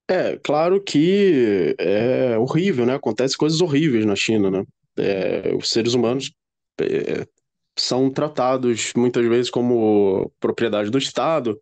É, 0.07 0.37
claro 0.37 0.83
que 0.83 1.75
é 1.79 2.37
horrível, 2.37 2.85
né? 2.85 2.95
Acontece 2.95 3.37
coisas 3.37 3.61
horríveis 3.61 4.05
na 4.05 4.15
China, 4.15 4.51
né? 4.51 4.63
É, 4.97 5.55
os 5.55 5.69
seres 5.69 5.93
humanos 5.93 6.31
é, 6.79 7.25
são 7.77 8.11
tratados 8.11 8.93
muitas 8.95 9.25
vezes 9.25 9.49
como 9.49 10.31
propriedade 10.39 10.89
do 10.89 10.97
Estado. 10.97 11.59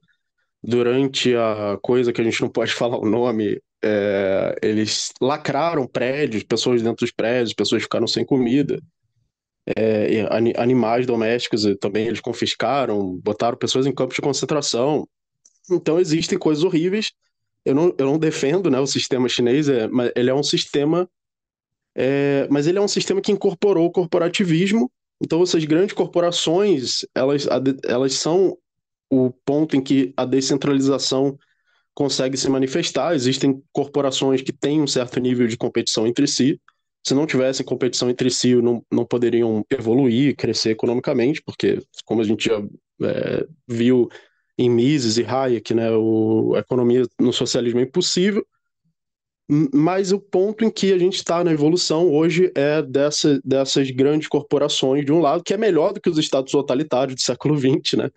Durante 0.64 1.36
a 1.36 1.78
coisa 1.82 2.12
que 2.12 2.22
a 2.22 2.24
gente 2.24 2.42
não 2.42 2.50
pode 2.50 2.74
falar 2.76 2.98
o 2.98 3.10
nome, 3.10 3.62
é, 3.84 4.56
eles 4.62 5.12
lacraram 5.20 5.88
prédios, 5.88 6.44
pessoas 6.44 6.82
dentro 6.82 7.06
dos 7.06 7.12
prédios, 7.12 7.54
pessoas 7.54 7.84
ficaram 7.84 8.08
sem 8.08 8.26
comida. 8.26 8.82
É, 9.78 10.26
animais 10.58 11.06
domésticos 11.06 11.64
também 11.80 12.08
eles 12.08 12.20
confiscaram, 12.20 13.18
botaram 13.18 13.58
pessoas 13.58 13.86
em 13.86 13.94
campos 13.94 14.16
de 14.16 14.22
concentração. 14.22 15.08
Então 15.70 16.00
existem 16.00 16.38
coisas 16.38 16.64
horríveis. 16.64 17.12
Eu 17.64 17.76
não, 17.76 17.94
eu 17.98 18.06
não 18.06 18.18
defendo 18.18 18.70
né, 18.70 18.80
o 18.80 18.88
sistema 18.88 19.30
chinês, 19.30 19.70
é, 19.70 19.88
mas 19.88 20.12
ele 20.16 20.30
é 20.30 20.34
um 20.34 20.44
sistema. 20.44 21.10
É, 21.94 22.48
mas 22.50 22.68
ele 22.68 22.78
é 22.78 22.82
um 22.82 22.88
sistema 22.88 23.22
que 23.22 23.32
incorporou 23.32 23.88
o 23.88 23.92
corporativismo. 23.92 24.92
Então 25.22 25.42
essas 25.44 25.64
grandes 25.66 25.94
corporações 25.94 27.06
elas, 27.14 27.48
elas 27.86 28.14
são 28.14 28.58
o 29.10 29.32
ponto 29.46 29.76
em 29.76 29.82
que 29.82 30.14
a 30.18 30.26
descentralização 30.26 31.38
consegue 31.94 32.38
se 32.38 32.50
manifestar. 32.50 33.14
Existem 33.14 33.62
corporações 33.72 34.42
que 34.42 34.52
têm 34.52 34.82
um 34.82 34.88
certo 34.88 35.20
nível 35.20 35.48
de 35.48 35.58
competição 35.58 36.08
entre 36.08 36.28
si. 36.28 36.60
Se 37.06 37.14
não 37.14 37.26
tivessem 37.26 37.66
competição 37.66 38.10
entre 38.10 38.30
si, 38.30 38.56
não, 38.56 38.84
não 38.92 39.06
poderiam 39.06 39.66
evoluir, 39.72 40.36
crescer 40.36 40.72
economicamente, 40.72 41.42
porque, 41.42 41.82
como 42.06 42.22
a 42.22 42.24
gente 42.24 42.46
já 42.46 42.62
é, 43.04 43.48
viu 43.68 44.08
em 44.58 44.70
Mises 44.70 45.18
e 45.18 45.26
Hayek, 45.26 45.74
né, 45.74 45.92
o, 45.92 46.54
a 46.56 46.60
economia 46.60 47.04
no 47.20 47.34
socialismo 47.34 47.80
é 47.80 47.84
impossível. 47.84 48.46
Mas 49.74 50.14
o 50.14 50.20
ponto 50.20 50.64
em 50.64 50.70
que 50.70 50.94
a 50.94 50.98
gente 50.98 51.16
está 51.16 51.44
na 51.44 51.52
evolução 51.52 52.10
hoje 52.10 52.52
é 52.56 52.82
dessa, 52.82 53.42
dessas 53.44 53.92
grandes 53.92 54.30
corporações, 54.30 55.04
de 55.04 55.12
um 55.12 55.20
lado, 55.20 55.44
que 55.44 55.54
é 55.54 55.58
melhor 55.58 55.92
do 55.92 56.00
que 56.00 56.10
os 56.10 56.18
estados 56.18 56.52
totalitários 56.54 57.16
do 57.16 57.22
século 57.22 57.58
XX, 57.58 57.98
né? 57.98 58.10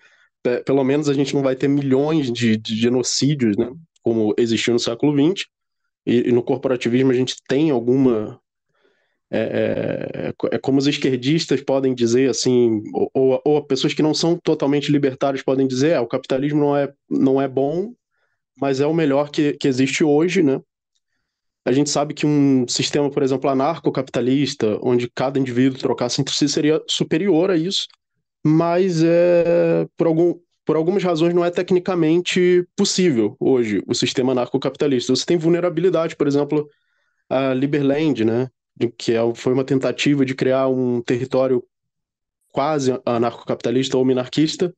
Pelo 0.65 0.85
menos 0.85 1.09
a 1.09 1.15
gente 1.15 1.35
não 1.35 1.43
vai 1.43 1.57
ter 1.57 1.69
milhões 1.69 2.31
de, 2.31 2.57
de 2.57 2.77
genocídios, 2.77 3.57
né, 3.57 3.73
como 4.03 4.35
existiu 4.37 4.75
no 4.75 4.79
século 4.79 5.13
XX, 5.13 5.47
e, 6.07 6.29
e 6.29 6.33
no 6.33 6.43
corporativismo 6.43 7.11
a 7.11 7.15
gente 7.15 7.37
tem 7.49 7.71
alguma. 7.71 8.41
É, 9.31 10.33
é, 10.51 10.55
é, 10.55 10.59
como 10.59 10.79
os 10.79 10.87
esquerdistas 10.87 11.61
podem 11.61 11.95
dizer, 11.95 12.31
assim, 12.31 12.83
ou, 12.93 13.41
ou, 13.45 13.65
pessoas 13.65 13.95
que 13.95 14.03
não 14.03 14.15
são 14.15 14.39
totalmente 14.39 14.93
libertárias 14.93 15.43
podem 15.43 15.67
dizer: 15.67 15.93
é, 15.93 16.01
o 16.01 16.07
capitalismo 16.07 16.61
não 16.61 16.77
é, 16.77 16.93
não 17.11 17.41
é 17.41 17.49
bom, 17.49 17.95
mas 18.61 18.81
é 18.81 18.87
o 18.87 18.95
melhor 18.95 19.31
que, 19.31 19.55
que 19.55 19.67
existe 19.67 20.05
hoje, 20.05 20.43
né? 20.43 20.61
A 21.65 21.73
gente 21.73 21.89
sabe 21.89 22.13
que 22.13 22.27
um 22.27 22.69
sistema, 22.69 23.11
por 23.11 23.23
exemplo, 23.23 23.49
anarcocapitalista, 23.49 24.79
onde 24.83 25.11
cada 25.11 25.39
indivíduo 25.39 25.79
trocasse 25.79 26.21
entre 26.21 26.35
si, 26.35 26.47
seria 26.47 26.81
superior 26.87 27.51
a 27.51 27.57
isso, 27.57 27.89
mas 28.45 29.03
é, 29.03 29.87
por, 29.97 30.07
algum, 30.07 30.35
por 30.65 30.77
algumas 30.77 31.03
razões 31.03 31.35
não 31.35 31.45
é 31.45 31.51
tecnicamente 31.51 32.67
possível 32.77 33.37
hoje 33.41 33.83
o 33.87 33.95
sistema 33.95 34.33
anarcocapitalista. 34.33 35.15
Você 35.15 35.25
tem 35.25 35.39
vulnerabilidade, 35.39 36.17
por 36.17 36.27
exemplo, 36.27 36.69
a 37.29 37.55
Liberland, 37.55 38.25
né, 38.25 38.49
que 38.99 39.13
é, 39.13 39.35
foi 39.35 39.53
uma 39.53 39.65
tentativa 39.65 40.25
de 40.25 40.35
criar 40.35 40.69
um 40.69 41.01
território 41.01 41.65
quase 42.53 42.93
anarcocapitalista 43.05 43.97
ou 43.99 44.05
minarquista, 44.05 44.73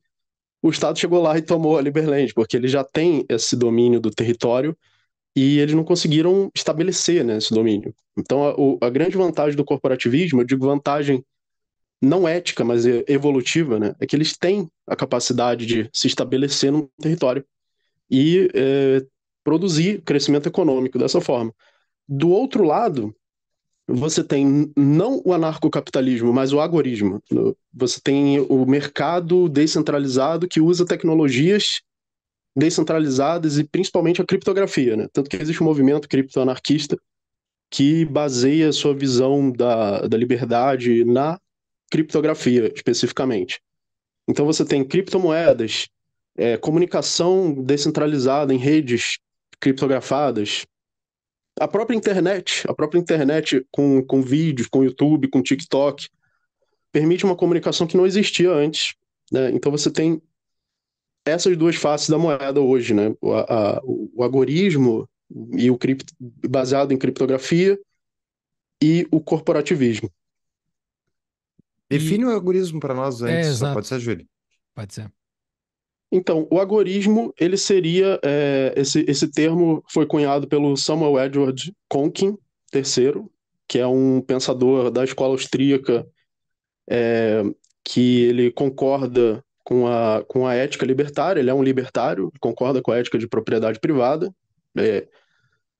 o 0.61 0.69
Estado 0.69 0.97
chegou 0.97 1.21
lá 1.21 1.37
e 1.37 1.41
tomou 1.41 1.77
a 1.77 1.81
Liberland, 1.81 2.33
porque 2.33 2.57
ele 2.57 2.67
já 2.67 2.83
tem 2.83 3.25
esse 3.29 3.55
domínio 3.55 3.99
do 3.99 4.09
território 4.09 4.75
e 5.35 5.59
eles 5.59 5.75
não 5.75 5.83
conseguiram 5.83 6.49
estabelecer 6.55 7.23
né, 7.23 7.37
esse 7.37 7.53
domínio. 7.53 7.93
Então, 8.17 8.79
a, 8.81 8.87
a, 8.87 8.89
grande 8.89 9.15
vantagem 9.15 9.55
do 9.55 9.63
corporativismo, 9.63 10.41
eu 10.41 10.45
digo 10.45 10.65
vantagem 10.65 11.23
não 12.01 12.27
ética, 12.27 12.63
mas 12.63 12.85
evolutiva, 13.07 13.79
né, 13.79 13.95
é 13.99 14.05
que 14.05 14.15
eles 14.15 14.37
têm 14.37 14.69
a 14.85 14.95
capacidade 14.95 15.65
de 15.65 15.89
se 15.91 16.07
estabelecer 16.07 16.71
num 16.71 16.87
território 16.99 17.43
e 18.09 18.49
é, 18.53 19.05
produzir 19.43 20.01
crescimento 20.03 20.47
econômico 20.47 20.99
dessa 20.99 21.19
forma. 21.19 21.53
Do 22.07 22.29
outro 22.29 22.63
lado, 22.63 23.15
você 23.87 24.23
tem 24.23 24.71
não 24.75 25.21
o 25.25 25.33
anarcocapitalismo, 25.33 26.33
mas 26.33 26.51
o 26.51 26.59
agorismo. 26.59 27.21
Você 27.73 27.99
tem 28.01 28.39
o 28.41 28.65
mercado 28.65 29.47
descentralizado 29.47 30.47
que 30.47 30.59
usa 30.59 30.85
tecnologias 30.85 31.81
descentralizadas 32.55 33.57
e 33.57 33.63
principalmente 33.63 34.21
a 34.21 34.25
criptografia, 34.25 34.97
né? 34.97 35.07
Tanto 35.13 35.29
que 35.29 35.37
existe 35.37 35.61
um 35.61 35.65
movimento 35.65 36.09
criptoanarquista 36.09 36.97
que 37.69 38.03
baseia 38.05 38.71
sua 38.71 38.93
visão 38.93 39.51
da, 39.51 40.07
da 40.07 40.17
liberdade 40.17 41.05
na 41.05 41.39
criptografia, 41.89 42.71
especificamente. 42.73 43.61
Então 44.27 44.45
você 44.45 44.65
tem 44.65 44.83
criptomoedas, 44.83 45.87
é, 46.37 46.57
comunicação 46.57 47.53
descentralizada 47.53 48.53
em 48.53 48.57
redes 48.57 49.19
criptografadas, 49.59 50.65
a 51.59 51.67
própria 51.67 51.95
internet, 51.95 52.63
a 52.67 52.73
própria 52.73 52.99
internet 52.99 53.65
com, 53.71 54.03
com 54.03 54.21
vídeos, 54.21 54.67
com 54.67 54.83
YouTube, 54.83 55.29
com 55.29 55.41
TikTok, 55.41 56.07
permite 56.91 57.25
uma 57.25 57.35
comunicação 57.35 57.87
que 57.87 57.97
não 57.97 58.05
existia 58.05 58.51
antes. 58.51 58.93
Né? 59.31 59.51
Então 59.51 59.71
você 59.71 59.89
tem 59.89 60.21
essas 61.25 61.57
duas 61.57 61.75
faces 61.75 62.09
da 62.09 62.17
moeda 62.17 62.61
hoje, 62.61 62.93
né? 62.93 63.13
O, 63.19 63.33
a, 63.33 63.81
o 63.83 64.23
algoritmo 64.23 65.09
e 65.57 65.69
o 65.69 65.77
cripto, 65.77 66.13
baseado 66.19 66.93
em 66.93 66.97
criptografia 66.97 67.77
e 68.81 69.05
o 69.11 69.19
corporativismo. 69.19 70.09
Define 71.89 72.23
e... 72.23 72.27
o 72.27 72.31
algoritmo 72.31 72.79
para 72.79 72.93
nós 72.93 73.21
antes, 73.21 73.61
é, 73.61 73.73
pode 73.73 73.87
ser, 73.87 73.99
Júlio. 73.99 74.27
Pode 74.75 74.93
ser. 74.93 75.11
Então, 76.11 76.47
o 76.49 76.59
algoritmo, 76.59 77.33
ele 77.39 77.57
seria, 77.57 78.19
é, 78.23 78.73
esse, 78.77 79.03
esse 79.07 79.29
termo 79.29 79.83
foi 79.89 80.05
cunhado 80.05 80.47
pelo 80.47 80.77
Samuel 80.77 81.19
Edward 81.25 81.73
Konkin 81.89 82.37
III, 82.73 83.25
que 83.67 83.77
é 83.77 83.85
um 83.85 84.21
pensador 84.21 84.89
da 84.89 85.03
escola 85.03 85.33
austríaca 85.33 86.07
é, 86.89 87.43
que 87.83 88.23
ele 88.23 88.51
concorda 88.51 89.43
com 89.65 89.85
a, 89.85 90.23
com 90.25 90.47
a 90.47 90.55
ética 90.55 90.85
libertária, 90.85 91.41
ele 91.41 91.49
é 91.49 91.53
um 91.53 91.63
libertário, 91.63 92.31
concorda 92.39 92.81
com 92.81 92.91
a 92.91 92.97
ética 92.97 93.17
de 93.17 93.27
propriedade 93.27 93.79
privada, 93.79 94.33
é, 94.77 95.05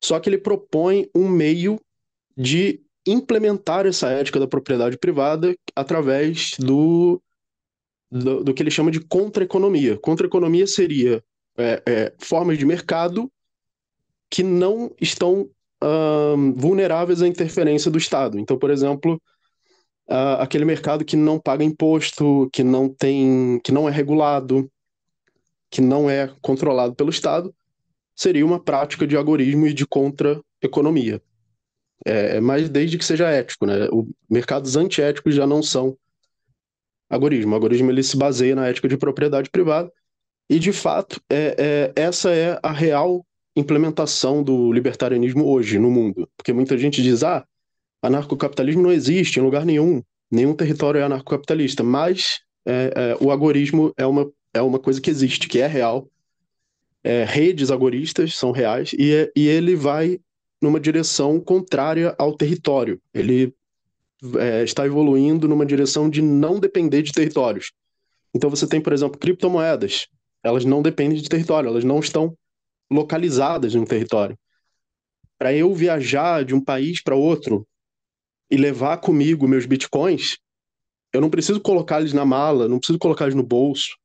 só 0.03 0.19
que 0.19 0.29
ele 0.29 0.37
propõe 0.37 1.09
um 1.15 1.29
meio 1.29 1.79
de 2.35 2.81
implementar 3.07 3.85
essa 3.85 4.09
ética 4.09 4.39
da 4.39 4.47
propriedade 4.47 4.97
privada 4.97 5.55
através 5.75 6.55
do, 6.59 7.21
do, 8.11 8.43
do 8.43 8.53
que 8.53 8.61
ele 8.61 8.71
chama 8.71 8.91
de 8.91 8.99
contra-economia. 8.99 9.97
Contra-economia 9.97 10.67
seria 10.67 11.23
é, 11.57 11.81
é, 11.85 12.13
formas 12.19 12.57
de 12.57 12.65
mercado 12.65 13.31
que 14.29 14.43
não 14.43 14.93
estão 14.99 15.49
vulneráveis 16.55 17.21
à 17.21 17.27
interferência 17.27 17.91
do 17.91 17.97
Estado. 17.97 18.39
Então, 18.39 18.57
por 18.57 18.71
exemplo, 18.71 19.21
uh, 20.09 20.41
aquele 20.41 20.65
mercado 20.65 21.05
que 21.05 21.15
não 21.15 21.39
paga 21.39 21.63
imposto, 21.63 22.49
que 22.51 22.63
não 22.63 22.89
tem, 22.89 23.59
que 23.63 23.71
não 23.71 23.87
é 23.87 23.91
regulado, 23.91 24.69
que 25.69 25.81
não 25.81 26.09
é 26.09 26.33
controlado 26.41 26.95
pelo 26.95 27.09
Estado, 27.09 27.53
seria 28.15 28.45
uma 28.45 28.59
prática 28.59 29.05
de 29.05 29.15
agorismo 29.15 29.67
e 29.67 29.73
de 29.73 29.85
contra-economia. 29.85 31.21
É, 32.07 32.39
mas 32.39 32.69
desde 32.69 32.97
que 32.97 33.03
seja 33.03 33.29
ético, 33.29 33.65
né? 33.65 33.89
O, 33.91 34.07
mercados 34.29 34.77
antiéticos 34.77 35.35
já 35.35 35.45
não 35.45 35.61
são 35.61 35.97
agorismo. 37.09 37.53
O 37.53 37.55
agorismo 37.57 37.91
ele 37.91 38.01
se 38.01 38.15
baseia 38.15 38.55
na 38.55 38.67
ética 38.67 38.87
de 38.87 38.95
propriedade 38.95 39.49
privada 39.49 39.91
e, 40.49 40.57
de 40.57 40.71
fato, 40.71 41.21
é, 41.29 41.93
é, 41.95 42.01
essa 42.01 42.31
é 42.31 42.57
a 42.63 42.71
real 42.71 43.25
implementação 43.57 44.41
do 44.41 44.71
libertarianismo 44.71 45.45
hoje 45.45 45.77
no 45.77 45.91
mundo. 45.91 46.29
Porque 46.37 46.53
muita 46.53 46.77
gente 46.77 47.03
diz, 47.03 47.23
ah, 47.23 47.45
anarcocapitalismo 48.01 48.83
não 48.83 48.91
existe 48.91 49.39
em 49.39 49.43
lugar 49.43 49.65
nenhum, 49.65 50.01
nenhum 50.31 50.53
território 50.53 50.99
é 51.01 51.03
anarcocapitalista, 51.03 51.83
mas 51.83 52.39
é, 52.65 52.93
é, 52.95 53.17
o 53.19 53.31
agorismo 53.31 53.93
é 53.97 54.05
uma, 54.05 54.31
é 54.53 54.61
uma 54.61 54.79
coisa 54.79 55.01
que 55.01 55.09
existe, 55.09 55.49
que 55.49 55.59
é 55.59 55.67
real. 55.67 56.07
É, 57.03 57.25
redes 57.25 57.69
agoristas 57.69 58.35
são 58.35 58.51
reais 58.51 58.93
e, 58.97 59.13
é, 59.13 59.31
e 59.35 59.47
ele 59.47 59.75
vai 59.75 60.19
numa 60.61 60.79
direção 60.79 61.39
contrária 61.39 62.15
ao 62.17 62.35
território. 62.35 63.01
Ele 63.13 63.53
é, 64.39 64.63
está 64.63 64.85
evoluindo 64.85 65.47
numa 65.47 65.65
direção 65.65 66.09
de 66.09 66.21
não 66.21 66.59
depender 66.59 67.01
de 67.01 67.11
territórios. 67.11 67.71
Então 68.33 68.49
você 68.49 68.67
tem, 68.67 68.81
por 68.81 68.93
exemplo, 68.93 69.19
criptomoedas. 69.19 70.07
Elas 70.43 70.65
não 70.65 70.81
dependem 70.81 71.21
de 71.21 71.29
território, 71.29 71.69
elas 71.69 71.83
não 71.83 71.99
estão 71.99 72.37
localizadas 72.89 73.75
no 73.75 73.85
território. 73.85 74.37
Para 75.37 75.53
eu 75.53 75.73
viajar 75.73 76.43
de 76.43 76.55
um 76.55 76.61
país 76.63 77.01
para 77.01 77.15
outro, 77.15 77.67
e 78.49 78.57
levar 78.57 78.97
comigo 78.97 79.47
meus 79.47 79.65
bitcoins, 79.65 80.37
eu 81.13 81.21
não 81.21 81.29
preciso 81.29 81.59
colocar 81.59 81.99
eles 81.99 82.13
na 82.13 82.25
mala, 82.25 82.67
não 82.67 82.79
preciso 82.79 82.99
colocar 82.99 83.25
eles 83.25 83.35
no 83.35 83.43
bolso. 83.43 83.97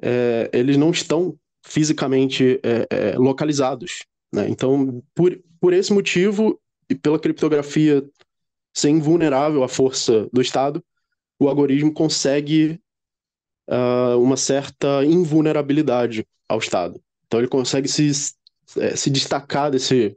É, 0.00 0.50
eles 0.52 0.76
não 0.76 0.90
estão 0.90 1.36
fisicamente 1.62 2.60
é, 2.62 2.86
é, 2.90 3.18
localizados. 3.18 4.04
Né? 4.32 4.48
Então, 4.48 5.02
por, 5.14 5.38
por 5.60 5.72
esse 5.72 5.92
motivo, 5.92 6.60
e 6.88 6.94
pela 6.94 7.18
criptografia 7.18 8.02
ser 8.72 8.90
invulnerável 8.90 9.62
à 9.62 9.68
força 9.68 10.28
do 10.32 10.40
Estado, 10.40 10.82
o 11.38 11.48
algoritmo 11.48 11.92
consegue 11.92 12.80
uh, 13.68 14.18
uma 14.20 14.36
certa 14.36 15.04
invulnerabilidade 15.04 16.26
ao 16.48 16.58
Estado. 16.58 17.00
Então, 17.26 17.40
ele 17.40 17.48
consegue 17.48 17.88
se, 17.88 18.10
é, 18.78 18.96
se 18.96 19.10
destacar 19.10 19.70
desse, 19.70 20.16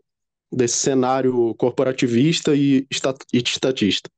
desse 0.51 0.77
cenário 0.77 1.53
corporativista 1.55 2.55
e, 2.55 2.87
estatista. 2.89 4.09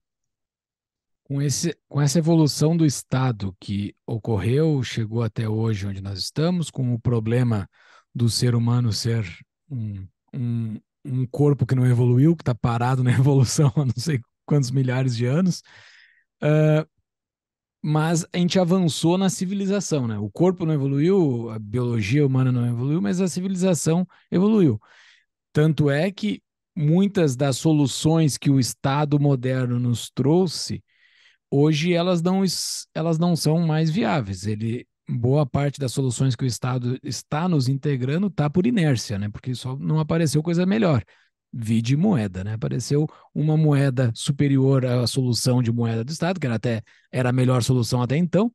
Com, 1.24 1.42
esse, 1.42 1.76
com 1.90 2.02
essa 2.02 2.20
evolução 2.20 2.78
do 2.78 2.86
Estado 2.86 3.56
que 3.60 3.96
ocorreu, 4.06 4.84
chegou 4.84 5.24
até 5.24 5.50
hoje 5.50 5.88
onde 5.88 6.02
nós 6.02 6.20
estamos, 6.20 6.70
com 6.70 6.94
o 6.94 7.00
problema 7.00 7.68
do 8.14 8.30
ser 8.30 8.54
humano 8.54 8.94
ser 8.94 9.26
um, 9.70 10.06
um, 10.34 10.80
um 11.06 11.26
corpo 11.26 11.66
que 11.66 11.76
não 11.76 11.86
evoluiu, 11.86 12.36
que 12.36 12.42
está 12.42 12.56
parado 12.56 13.04
na 13.04 13.12
evolução 13.14 13.72
há 13.76 13.86
não 13.86 13.94
sei 13.98 14.20
quantos 14.46 14.72
milhares 14.72 15.16
de 15.16 15.26
anos, 15.26 15.62
uh, 16.42 16.88
mas 17.82 18.26
a 18.32 18.38
gente 18.38 18.58
avançou 18.58 19.18
na 19.18 19.30
civilização, 19.30 20.08
né? 20.08 20.18
O 20.18 20.30
corpo 20.30 20.66
não 20.66 20.74
evoluiu, 20.74 21.50
a 21.50 21.60
biologia 21.60 22.26
humana 22.26 22.52
não 22.52 22.66
evoluiu, 22.66 23.02
mas 23.02 23.20
a 23.20 23.28
civilização 23.28 24.08
evoluiu. 24.32 24.80
Tanto 25.52 25.90
é 25.90 26.10
que 26.10 26.42
muitas 26.76 27.36
das 27.36 27.58
soluções 27.58 28.38
que 28.38 28.50
o 28.50 28.60
Estado 28.60 29.20
moderno 29.20 29.80
nos 29.80 30.10
trouxe, 30.10 30.84
hoje 31.52 31.94
elas 31.94 32.22
não, 32.22 32.42
elas 32.96 33.20
não 33.20 33.36
são 33.36 33.60
mais 33.60 33.90
viáveis. 33.90 34.48
Ele, 34.48 34.88
boa 35.10 35.46
parte 35.46 35.80
das 35.80 35.92
soluções 35.92 36.36
que 36.36 36.44
o 36.44 36.48
Estado 36.48 36.98
está 37.04 37.48
nos 37.48 37.68
integrando 37.68 38.28
está 38.28 38.50
por 38.50 38.66
inércia, 38.66 39.20
né? 39.20 39.30
Porque 39.30 39.54
só 39.54 39.76
não 39.78 40.00
apareceu 40.00 40.42
coisa 40.42 40.66
melhor. 40.66 41.04
Vide 41.52 41.96
moeda, 41.96 42.44
né? 42.44 42.54
Apareceu 42.54 43.08
uma 43.34 43.56
moeda 43.58 44.12
superior 44.16 44.86
à 44.86 45.06
solução 45.06 45.62
de 45.62 45.72
moeda 45.72 46.04
do 46.04 46.12
Estado, 46.12 46.40
que 46.40 46.48
era 46.48 46.56
até 46.56 46.82
era 47.12 47.30
a 47.30 47.34
melhor 47.34 47.62
solução 47.64 48.02
até 48.02 48.18
então. 48.18 48.52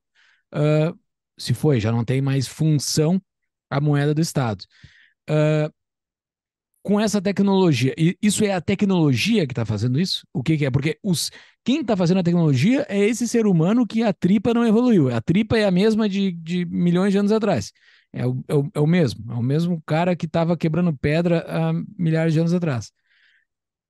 Uh, 0.53 0.99
se 1.39 1.55
foi, 1.55 1.81
já 1.81 1.93
não 1.93 2.05
tem 2.05 2.21
mais 2.21 2.49
função 2.49 3.21
a 3.71 3.81
moeda 3.81 4.15
do 4.15 4.21
Estado. 4.21 4.65
Uh, 5.31 5.73
com 6.83 6.99
essa 6.99 7.21
tecnologia. 7.21 7.95
Isso 8.23 8.43
é 8.45 8.53
a 8.55 8.63
tecnologia 8.63 9.47
que 9.47 9.53
está 9.53 9.67
fazendo 9.67 10.01
isso? 10.01 10.27
O 10.33 10.43
que, 10.43 10.57
que, 10.57 10.65
é? 10.65 10.71
Porque 10.71 10.99
os, 11.03 11.31
quem 11.69 11.83
está 11.83 11.95
fazendo 11.95 12.21
a 12.21 12.23
tecnologia 12.23 12.87
é 12.89 12.99
esse 12.99 13.29
ser 13.29 13.47
humano 13.47 13.87
que 13.87 14.03
a 14.03 14.11
tripa 14.11 14.55
não 14.55 14.66
evoluiu. 14.66 15.14
A 15.14 15.21
tripa 15.21 15.59
é 15.59 15.66
a 15.66 15.71
mesma 15.71 16.09
de, 16.09 16.33
de 16.33 16.64
milhões 16.64 17.12
de 17.12 17.19
anos 17.19 17.31
atrás. 17.31 17.73
É 18.11 18.27
o, 18.27 18.43
é 18.49 18.55
o, 18.55 18.71
é 18.77 18.81
o 18.81 18.87
mesmo. 18.87 19.31
É 19.31 19.35
o 19.35 19.43
mesmo 19.43 19.83
cara 19.85 20.16
que 20.16 20.25
estava 20.25 20.57
quebrando 20.57 20.97
pedra 20.97 21.45
há 21.47 21.75
milhares 21.99 22.33
de 22.33 22.41
anos 22.41 22.55
atrás. 22.55 22.91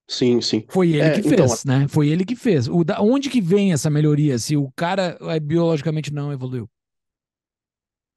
Sim, 0.08 0.40
sim. 0.40 0.64
Foi 0.68 0.88
ele 0.90 1.02
É, 1.02 1.10
que 1.10 1.20
então, 1.20 1.46
fez, 1.46 1.64
né? 1.64 1.86
Foi 1.86 2.08
ele 2.08 2.24
que 2.24 2.34
fez. 2.34 2.66
O 2.66 2.82
da, 2.82 3.00
onde 3.00 3.30
que 3.30 3.40
vem 3.40 3.72
essa 3.72 3.88
melhoria 3.88 4.38
se 4.38 4.56
o 4.56 4.72
cara 4.74 5.16
é, 5.20 5.38
biologicamente 5.38 6.12
não 6.12 6.32
evoluiu? 6.32 6.68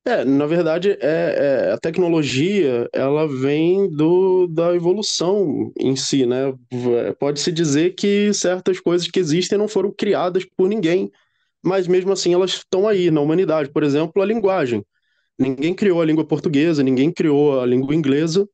É, 0.04 0.26
na 0.26 0.48
verdade, 0.48 0.92
é, 1.00 1.68
é, 1.70 1.72
a 1.74 1.78
tecnologia 1.78 2.90
ela 2.92 3.28
vem 3.28 3.88
do, 3.88 4.48
da 4.48 4.74
evolução 4.76 5.72
em 5.80 5.96
si, 5.96 6.26
né? 6.26 6.52
V- 6.74 7.14
Pode-se 7.20 7.52
dizer 7.52 7.94
que 7.94 8.34
certas 8.34 8.80
coisas 8.80 9.08
que 9.08 9.20
existem 9.20 9.60
não 9.60 9.68
foram 9.68 9.94
criadas 9.96 10.44
por 10.58 10.68
ninguém, 10.68 11.12
mas 11.64 11.88
mesmo 11.88 12.12
assim 12.14 12.34
elas 12.34 12.52
estão 12.54 12.88
aí 12.88 13.12
na 13.12 13.22
humanidade. 13.22 13.72
Por 13.72 13.84
exemplo, 13.84 14.22
a 14.22 14.26
linguagem. 14.26 14.84
Ninguém 15.40 15.74
criou 15.76 16.02
a 16.02 16.06
língua 16.06 16.26
portuguesa, 16.26 16.84
ninguém 16.84 17.12
criou 17.12 17.60
a 17.62 17.66
língua 17.66 17.96
inglesa. 17.96 18.48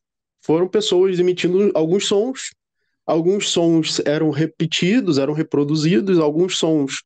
Foram 0.43 0.67
pessoas 0.67 1.19
emitindo 1.19 1.71
alguns 1.75 2.07
sons. 2.07 2.51
Alguns 3.05 3.49
sons 3.49 4.01
eram 4.05 4.29
repetidos, 4.31 5.17
eram 5.17 5.33
reproduzidos, 5.33 6.19
alguns 6.19 6.57
sons 6.57 7.03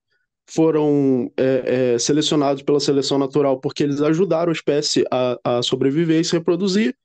foram 0.53 1.31
é, 1.37 1.93
é, 1.95 1.99
selecionados 1.99 2.61
pela 2.63 2.79
seleção 2.79 3.17
natural 3.17 3.59
porque 3.59 3.83
eles 3.83 4.01
ajudaram 4.01 4.49
a 4.51 4.53
espécie 4.53 5.03
a, 5.11 5.39
a 5.59 5.63
sobreviver 5.63 6.19
e 6.19 6.23
se 6.25 6.33
reproduzir. 6.33 6.95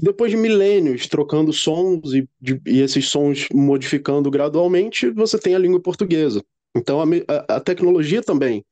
Depois 0.00 0.30
de 0.30 0.36
milênios 0.36 1.06
trocando 1.06 1.52
sons 1.52 2.12
e, 2.14 2.28
de, 2.40 2.60
e 2.66 2.80
esses 2.80 3.08
sons 3.08 3.46
modificando 3.52 4.30
gradualmente, 4.30 5.10
você 5.10 5.38
tem 5.38 5.54
a 5.54 5.58
língua 5.58 5.80
portuguesa. 5.80 6.42
Então 6.74 7.00
a, 7.00 7.04
a- 7.28 7.56
a 7.56 7.60
tecnologia 7.60 8.22
também. 8.22 8.64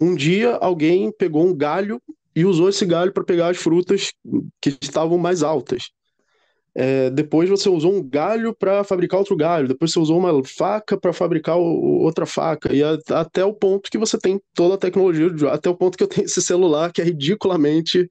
Um 0.00 0.14
dia 0.14 0.56
alguém 0.56 1.12
pegou 1.12 1.46
um 1.46 1.54
galho 1.56 2.00
e 2.36 2.44
usou 2.44 2.68
esse 2.70 2.86
galho 2.86 3.12
para 3.12 3.24
pegar 3.24 3.48
as 3.50 3.58
frutas 3.58 4.12
que 4.62 4.76
estavam 4.82 5.18
mais 5.18 5.42
altas. 5.42 5.90
É, 6.76 7.08
depois 7.10 7.48
você 7.48 7.68
usou 7.68 7.94
um 7.94 8.02
galho 8.02 8.52
para 8.54 8.82
fabricar 8.82 9.20
outro 9.20 9.36
galho, 9.36 9.68
depois 9.68 9.92
você 9.92 9.98
usou 10.00 10.18
uma 10.18 10.42
faca 10.44 10.96
para 10.98 11.12
fabricar 11.12 11.56
o- 11.56 12.02
outra 12.02 12.26
faca, 12.26 12.74
e 12.74 12.82
a- 12.82 12.98
até 13.10 13.44
o 13.44 13.54
ponto 13.54 13.88
que 13.90 13.96
você 13.98 14.18
tem 14.18 14.40
toda 14.54 14.74
a 14.74 14.78
tecnologia, 14.78 15.28
até 15.52 15.70
o 15.70 15.76
ponto 15.76 15.96
que 15.96 16.02
eu 16.02 16.08
tenho 16.08 16.24
esse 16.24 16.42
celular 16.42 16.92
que 16.92 17.00
é 17.00 17.04
ridiculamente 17.04 18.08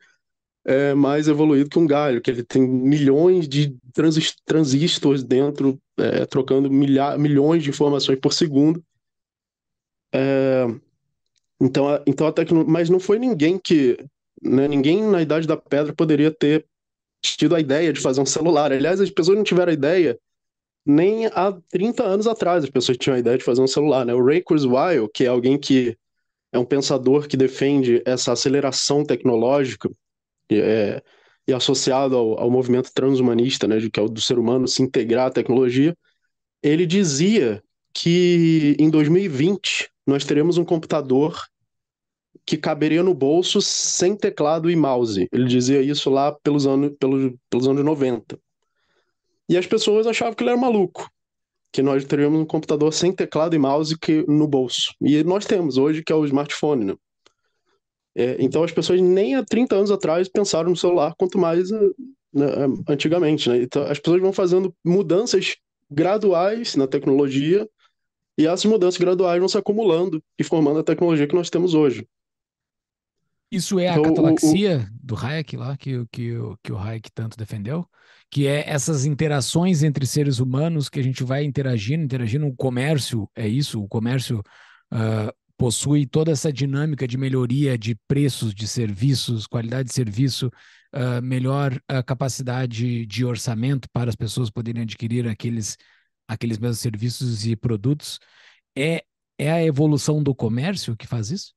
é, 0.66 0.94
mais 0.94 1.28
evoluído 1.28 1.70
que 1.70 1.78
um 1.80 1.86
galho, 1.86 2.22
que 2.22 2.32
ele 2.32 2.44
tem 2.44 2.62
milhões 2.66 3.50
de 3.50 3.76
transis- 3.94 4.36
transistores 4.46 5.24
dentro, 5.24 5.78
é, 5.98 6.26
trocando 6.26 6.72
milha- 6.72 7.18
milhões 7.18 7.64
de 7.64 7.70
informações 7.70 8.18
por 8.20 8.32
segundo. 8.34 8.82
É, 10.14 10.66
então, 11.60 11.88
a, 11.90 12.02
então 12.08 12.28
a 12.28 12.32
tecno... 12.32 12.66
Mas 12.68 12.90
não 12.90 13.00
foi 13.00 13.20
ninguém 13.20 13.60
que. 13.62 13.98
né, 14.42 14.68
ninguém 14.68 15.04
na 15.04 15.22
Idade 15.22 15.48
da 15.48 15.58
Pedra 15.58 15.94
poderia 15.94 16.32
ter 16.32 16.66
tido 17.24 17.56
a 17.56 17.60
ideia 17.60 17.92
de 17.94 18.00
fazer 18.00 18.22
um 18.22 18.26
celular. 18.26 18.72
Aliás, 18.72 19.00
as 19.00 19.10
pessoas 19.10 19.38
não 19.38 19.44
tiveram 19.44 19.72
a 19.72 19.74
ideia 19.74 20.20
nem 20.86 21.28
há 21.28 21.58
30 21.70 22.04
anos 22.04 22.28
atrás, 22.28 22.64
as 22.64 22.70
pessoas 22.70 22.98
tinham 22.98 23.16
a 23.16 23.20
ideia 23.20 23.38
de 23.38 23.44
fazer 23.44 23.62
um 23.62 23.68
celular. 23.68 24.06
Né? 24.06 24.14
O 24.14 24.24
Ray 24.24 24.42
Kurzweil, 24.42 25.08
que 25.08 25.24
é 25.24 25.28
alguém 25.28 25.58
que 25.58 25.98
é 26.52 26.60
um 26.60 26.66
pensador 26.66 27.28
que 27.28 27.38
defende 27.38 28.02
essa 28.06 28.34
aceleração 28.34 29.04
tecnológica 29.04 29.90
e, 30.50 30.60
é, 30.60 31.02
e 31.48 31.54
associado 31.54 32.16
ao, 32.16 32.40
ao 32.40 32.52
movimento 32.52 32.92
transhumanista, 32.94 33.68
né, 33.68 33.78
que 33.90 34.00
é 34.00 34.04
o 34.04 34.10
do 34.10 34.22
ser 34.22 34.38
humano 34.38 34.68
se 34.68 34.84
integrar 34.84 35.28
à 35.28 35.32
tecnologia, 35.32 35.98
ele 36.62 36.86
dizia 36.86 37.64
que 37.94 38.76
em 38.78 38.90
2020 38.90 39.90
nós 40.06 40.26
teremos 40.26 40.58
um 40.58 40.66
computador 40.66 41.42
que 42.46 42.58
caberia 42.58 43.02
no 43.02 43.14
bolso 43.14 43.62
sem 43.62 44.16
teclado 44.16 44.70
e 44.70 44.76
mouse. 44.76 45.28
Ele 45.32 45.46
dizia 45.46 45.82
isso 45.82 46.10
lá 46.10 46.32
pelos 46.32 46.68
anos, 46.68 46.92
pelos, 47.00 47.34
pelos 47.50 47.68
anos 47.68 47.84
90. 47.84 48.38
E 49.50 49.58
as 49.58 49.66
pessoas 49.66 50.08
achavam 50.08 50.34
que 50.34 50.44
ele 50.44 50.52
era 50.52 50.60
maluco, 50.60 51.10
que 51.72 51.82
nós 51.82 52.04
teríamos 52.06 52.40
um 52.40 52.46
computador 52.46 52.92
sem 52.94 53.14
teclado 53.14 53.56
e 53.56 53.60
mouse 53.60 53.98
que, 53.98 54.26
no 54.28 54.48
bolso. 54.48 54.94
E 55.02 55.24
nós 55.24 55.46
temos 55.46 55.78
hoje, 55.78 56.04
que 56.04 56.12
é 56.12 56.16
o 56.16 56.26
smartphone, 56.26 56.86
né? 56.86 56.96
É, 58.16 58.38
então 58.40 58.64
as 58.64 58.72
pessoas 58.72 59.02
nem 59.02 59.36
há 59.36 59.44
30 59.44 59.76
anos 59.76 59.92
atrás 59.92 60.30
pensaram 60.30 60.70
no 60.70 60.76
celular, 60.76 61.16
quanto 61.18 61.40
mais 61.40 61.72
eh, 61.72 61.80
né, 62.32 62.48
antigamente, 62.88 63.50
né? 63.50 63.64
Então 63.64 63.84
as 63.84 64.00
pessoas 64.00 64.22
vão 64.22 64.32
fazendo 64.32 64.74
mudanças 64.86 65.56
graduais 65.90 66.76
na 66.76 66.88
tecnologia 66.88 67.68
e 68.38 68.46
essas 68.46 68.66
mudanças 68.66 69.00
graduais 69.00 69.40
vão 69.40 69.48
se 69.48 69.58
acumulando 69.58 70.24
e 70.38 70.44
formando 70.44 70.80
a 70.80 70.84
tecnologia 70.84 71.28
que 71.28 71.36
nós 71.36 71.50
temos 71.50 71.74
hoje. 71.74 72.08
Isso 73.56 73.80
é 73.80 73.88
a 73.90 73.92
Então, 73.92 74.04
o- 74.04 74.08
o- 74.08 74.16
catalaxia 74.16 74.90
do 74.92 75.16
Hayek 75.16 75.56
lá, 75.58 75.78
que, 75.78 75.98
o- 75.98 76.08
que, 76.12 76.36
o- 76.38 76.58
que 76.64 76.72
o 76.72 76.78
Hayek 76.78 77.12
tanto 77.14 77.38
defendeu? 77.38 77.88
Que 78.32 78.48
é 78.48 78.68
essas 78.68 79.06
interações 79.06 79.84
entre 79.84 80.06
seres 80.08 80.40
humanos 80.40 80.90
que 80.90 81.00
a 81.00 81.04
gente 81.04 81.24
vai 81.24 81.44
interagindo, 81.44 82.04
interagindo. 82.04 82.48
O 82.48 82.56
comércio 82.56 83.30
é 83.36 83.48
isso, 83.48 83.82
o 83.82 83.88
comércio 83.88 84.42
ah, 84.92 85.34
possui 85.58 86.06
toda 86.06 86.32
essa 86.32 86.52
dinâmica 86.52 87.08
de 87.08 87.18
melhoria 87.18 87.78
de 87.78 87.96
preços 88.08 88.54
de 88.54 88.68
serviços, 88.68 89.46
qualidade 89.48 89.90
de 89.90 89.94
serviço, 89.96 90.50
ah, 90.92 91.22
melhor 91.22 91.80
ah, 91.88 92.02
capacidade 92.04 93.06
de 93.06 93.26
orçamento 93.26 93.88
para 93.92 94.10
as 94.10 94.16
pessoas 94.16 94.50
poderem 94.50 94.84
adquirir 94.84 95.28
aqueles, 95.28 95.78
aqueles 96.28 96.58
mesmos 96.58 96.80
serviços 96.80 97.46
e 97.46 97.56
produtos. 97.56 98.20
É, 98.78 99.04
é 99.38 99.52
a 99.52 99.64
evolução 99.64 100.24
do 100.24 100.34
comércio 100.36 100.96
que 100.98 101.08
faz 101.08 101.32
isso? 101.32 101.54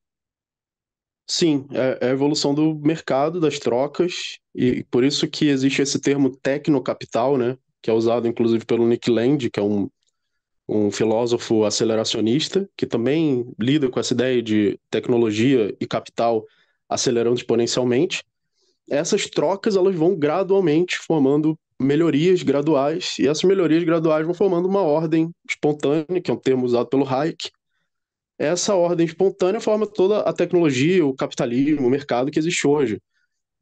Sim, 1.29 1.67
é, 1.73 1.99
é 2.01 2.09
a 2.09 2.13
evolução 2.13 2.55
do 2.55 2.75
mercado, 2.77 3.41
das 3.41 3.59
trocas, 3.59 4.39
e 4.55 4.85
por 4.85 5.03
isso 5.03 5.27
que 5.27 5.49
existe 5.49 5.83
esse 5.83 6.01
termo 6.01 6.31
tecnocapital, 6.31 7.37
né? 7.37 7.59
Que 7.83 7.91
é 7.91 7.93
usado 7.93 8.29
inclusive 8.29 8.65
pelo 8.65 8.87
Nick 8.87 9.11
Land, 9.11 9.51
que 9.51 9.59
é 9.59 9.63
um, 9.63 9.91
um 10.69 10.91
filósofo 10.91 11.65
aceleracionista, 11.65 12.69
que 12.77 12.87
também 12.87 13.45
lida 13.59 13.89
com 13.89 13.99
essa 13.99 14.15
ideia 14.15 14.41
de 14.41 14.79
tecnologia 14.89 15.75
e 15.81 15.87
capital 15.87 16.45
acelerando 16.89 17.37
exponencialmente. 17.37 18.23
Essas 18.89 19.27
trocas 19.27 19.75
elas 19.75 19.97
vão 19.97 20.15
gradualmente 20.15 20.97
formando 20.99 21.59
melhorias 21.81 22.43
graduais, 22.43 23.17
e 23.19 23.27
essas 23.27 23.43
melhorias 23.43 23.83
graduais 23.83 24.25
vão 24.25 24.35
formando 24.35 24.69
uma 24.69 24.81
ordem 24.81 25.31
espontânea, 25.49 26.21
que 26.23 26.31
é 26.31 26.35
um 26.35 26.39
termo 26.39 26.65
usado 26.65 26.89
pelo 26.89 27.07
Hayek, 27.07 27.51
essa 28.39 28.75
ordem 28.75 29.07
espontânea 29.07 29.61
forma 29.61 29.87
toda 29.87 30.21
a 30.21 30.33
tecnologia, 30.33 31.05
o 31.05 31.15
capitalismo, 31.15 31.87
o 31.87 31.91
mercado 31.91 32.31
que 32.31 32.39
existe 32.39 32.67
hoje. 32.67 33.01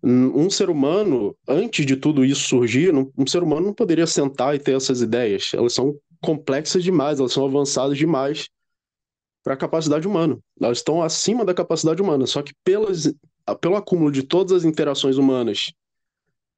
Um 0.03 0.51
ser 0.51 0.69
humano, 0.69 1.35
antes 1.49 1.87
de 1.87 1.97
tudo 1.97 2.27
isso 2.27 2.47
surgir, 2.47 2.93
um 2.95 3.27
ser 3.27 3.43
humano 3.43 3.69
não 3.69 3.73
poderia 3.73 4.07
sentar 4.07 4.55
e 4.55 4.59
ter 4.59 4.77
essas 4.77 5.01
ideias. 5.01 5.53
Elas 5.55 5.73
são 5.73 5.99
complexas 6.21 6.85
demais, 6.85 7.21
elas 7.21 7.33
são 7.33 7.47
avançadas 7.47 7.97
demais 7.97 8.51
para 9.43 9.55
a 9.55 9.57
capacidade 9.57 10.07
humana. 10.07 10.39
Elas 10.61 10.79
estão 10.79 11.03
acima 11.03 11.43
da 11.43 11.55
capacidade 11.55 12.03
humana, 12.03 12.27
só 12.27 12.43
que 12.43 12.53
pelas, 12.63 13.11
pelo 13.63 13.77
acúmulo 13.77 14.13
de 14.13 14.23
todas 14.23 14.53
as 14.53 14.65
interações 14.65 15.17
humanas 15.17 15.73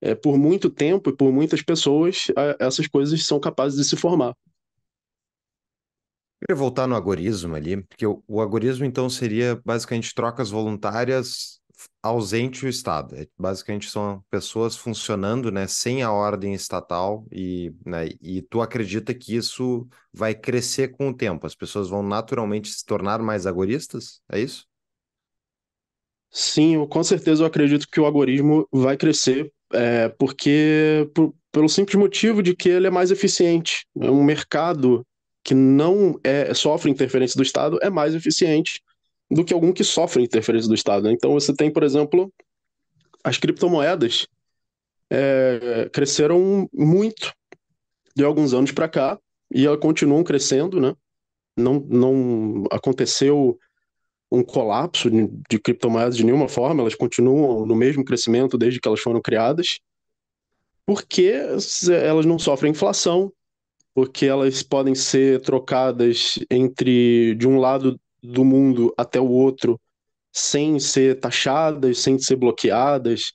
é, 0.00 0.14
por 0.14 0.36
muito 0.38 0.68
tempo 0.68 1.10
e 1.10 1.16
por 1.16 1.32
muitas 1.32 1.62
pessoas, 1.62 2.26
essas 2.58 2.86
coisas 2.86 3.24
são 3.24 3.40
capazes 3.40 3.78
de 3.78 3.84
se 3.84 3.96
formar. 3.96 4.34
Eu 6.40 6.48
queria 6.48 6.58
voltar 6.58 6.86
no 6.86 6.94
agorismo 6.94 7.54
ali, 7.54 7.82
porque 7.82 8.06
o, 8.06 8.22
o 8.28 8.40
agorismo 8.40 8.84
então 8.84 9.08
seria 9.08 9.60
basicamente 9.64 10.14
trocas 10.14 10.50
voluntárias 10.50 11.60
ausente 12.02 12.64
o 12.64 12.68
Estado. 12.68 13.16
É, 13.16 13.26
basicamente 13.38 13.90
são 13.90 14.22
pessoas 14.30 14.76
funcionando, 14.76 15.50
né, 15.50 15.66
sem 15.66 16.02
a 16.02 16.12
ordem 16.12 16.54
estatal 16.54 17.26
e, 17.32 17.74
né, 17.84 18.08
e 18.20 18.42
tu 18.42 18.60
acredita 18.60 19.14
que 19.14 19.34
isso 19.34 19.86
vai 20.12 20.34
crescer 20.34 20.88
com 20.88 21.08
o 21.08 21.14
tempo? 21.14 21.46
As 21.46 21.54
pessoas 21.54 21.88
vão 21.88 22.02
naturalmente 22.02 22.68
se 22.68 22.84
tornar 22.84 23.20
mais 23.20 23.46
agoristas? 23.46 24.20
É 24.30 24.40
isso? 24.40 24.66
Sim, 26.30 26.74
eu, 26.74 26.86
com 26.86 27.02
certeza 27.02 27.42
eu 27.42 27.46
acredito 27.46 27.86
que 27.90 28.00
o 28.00 28.06
agorismo 28.06 28.68
vai 28.70 28.96
crescer, 28.96 29.50
é, 29.72 30.08
porque 30.10 31.08
por, 31.14 31.34
pelo 31.50 31.68
simples 31.68 31.96
motivo 31.96 32.42
de 32.42 32.54
que 32.54 32.68
ele 32.68 32.86
é 32.86 32.90
mais 32.90 33.10
eficiente. 33.10 33.86
É 33.98 34.10
um 34.10 34.22
mercado 34.22 35.06
que 35.46 35.54
não 35.54 36.18
é, 36.24 36.52
sofre 36.52 36.90
interferência 36.90 37.36
do 37.36 37.42
Estado 37.44 37.78
é 37.80 37.88
mais 37.88 38.16
eficiente 38.16 38.82
do 39.30 39.44
que 39.44 39.54
algum 39.54 39.72
que 39.72 39.84
sofre 39.84 40.24
interferência 40.24 40.68
do 40.68 40.74
Estado. 40.74 41.04
Né? 41.04 41.12
Então 41.12 41.32
você 41.34 41.54
tem, 41.54 41.72
por 41.72 41.84
exemplo, 41.84 42.32
as 43.22 43.38
criptomoedas 43.38 44.26
é, 45.08 45.88
cresceram 45.92 46.68
muito 46.74 47.32
de 48.16 48.24
alguns 48.24 48.52
anos 48.52 48.72
para 48.72 48.88
cá 48.88 49.20
e 49.54 49.64
elas 49.64 49.78
continuam 49.78 50.24
crescendo, 50.24 50.80
né? 50.80 50.96
Não, 51.56 51.74
não 51.74 52.64
aconteceu 52.72 53.56
um 54.32 54.42
colapso 54.42 55.08
de, 55.08 55.28
de 55.48 55.60
criptomoedas 55.60 56.16
de 56.16 56.24
nenhuma 56.24 56.48
forma, 56.48 56.82
elas 56.82 56.96
continuam 56.96 57.64
no 57.64 57.76
mesmo 57.76 58.04
crescimento 58.04 58.58
desde 58.58 58.80
que 58.80 58.88
elas 58.88 59.00
foram 59.00 59.20
criadas, 59.22 59.78
porque 60.84 61.32
elas 61.88 62.26
não 62.26 62.36
sofrem 62.36 62.72
inflação, 62.72 63.32
porque 63.96 64.26
elas 64.26 64.62
podem 64.62 64.94
ser 64.94 65.40
trocadas 65.40 66.38
entre 66.50 67.34
de 67.34 67.48
um 67.48 67.58
lado 67.58 67.98
do 68.22 68.44
mundo 68.44 68.92
até 68.94 69.18
o 69.18 69.26
outro 69.26 69.80
sem 70.30 70.78
ser 70.78 71.18
taxadas, 71.18 72.00
sem 72.00 72.18
ser 72.18 72.36
bloqueadas. 72.36 73.32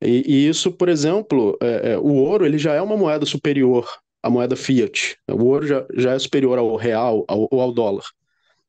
E, 0.00 0.22
e 0.28 0.48
isso, 0.48 0.70
por 0.70 0.88
exemplo, 0.88 1.58
é, 1.60 1.94
é, 1.94 1.98
o 1.98 2.14
ouro 2.14 2.46
ele 2.46 2.56
já 2.56 2.74
é 2.74 2.80
uma 2.80 2.96
moeda 2.96 3.26
superior 3.26 3.84
a 4.22 4.30
moeda 4.30 4.54
fiat. 4.54 5.16
O 5.28 5.46
ouro 5.46 5.66
já, 5.66 5.84
já 5.96 6.12
é 6.12 6.18
superior 6.20 6.56
ao 6.56 6.76
real 6.76 7.24
ou 7.28 7.48
ao, 7.50 7.60
ao 7.60 7.72
dólar, 7.72 8.04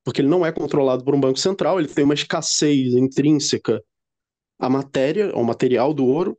porque 0.04 0.22
ele 0.22 0.28
não 0.28 0.44
é 0.44 0.52
controlado 0.52 1.04
por 1.04 1.14
um 1.14 1.22
banco 1.22 1.38
central, 1.38 1.78
ele 1.80 1.88
tem 1.88 2.04
uma 2.04 2.16
escassez 2.16 2.96
intrínseca 2.96 3.80
à 4.58 4.68
matéria, 4.68 5.32
ao 5.34 5.44
material 5.44 5.94
do 5.94 6.08
ouro, 6.08 6.36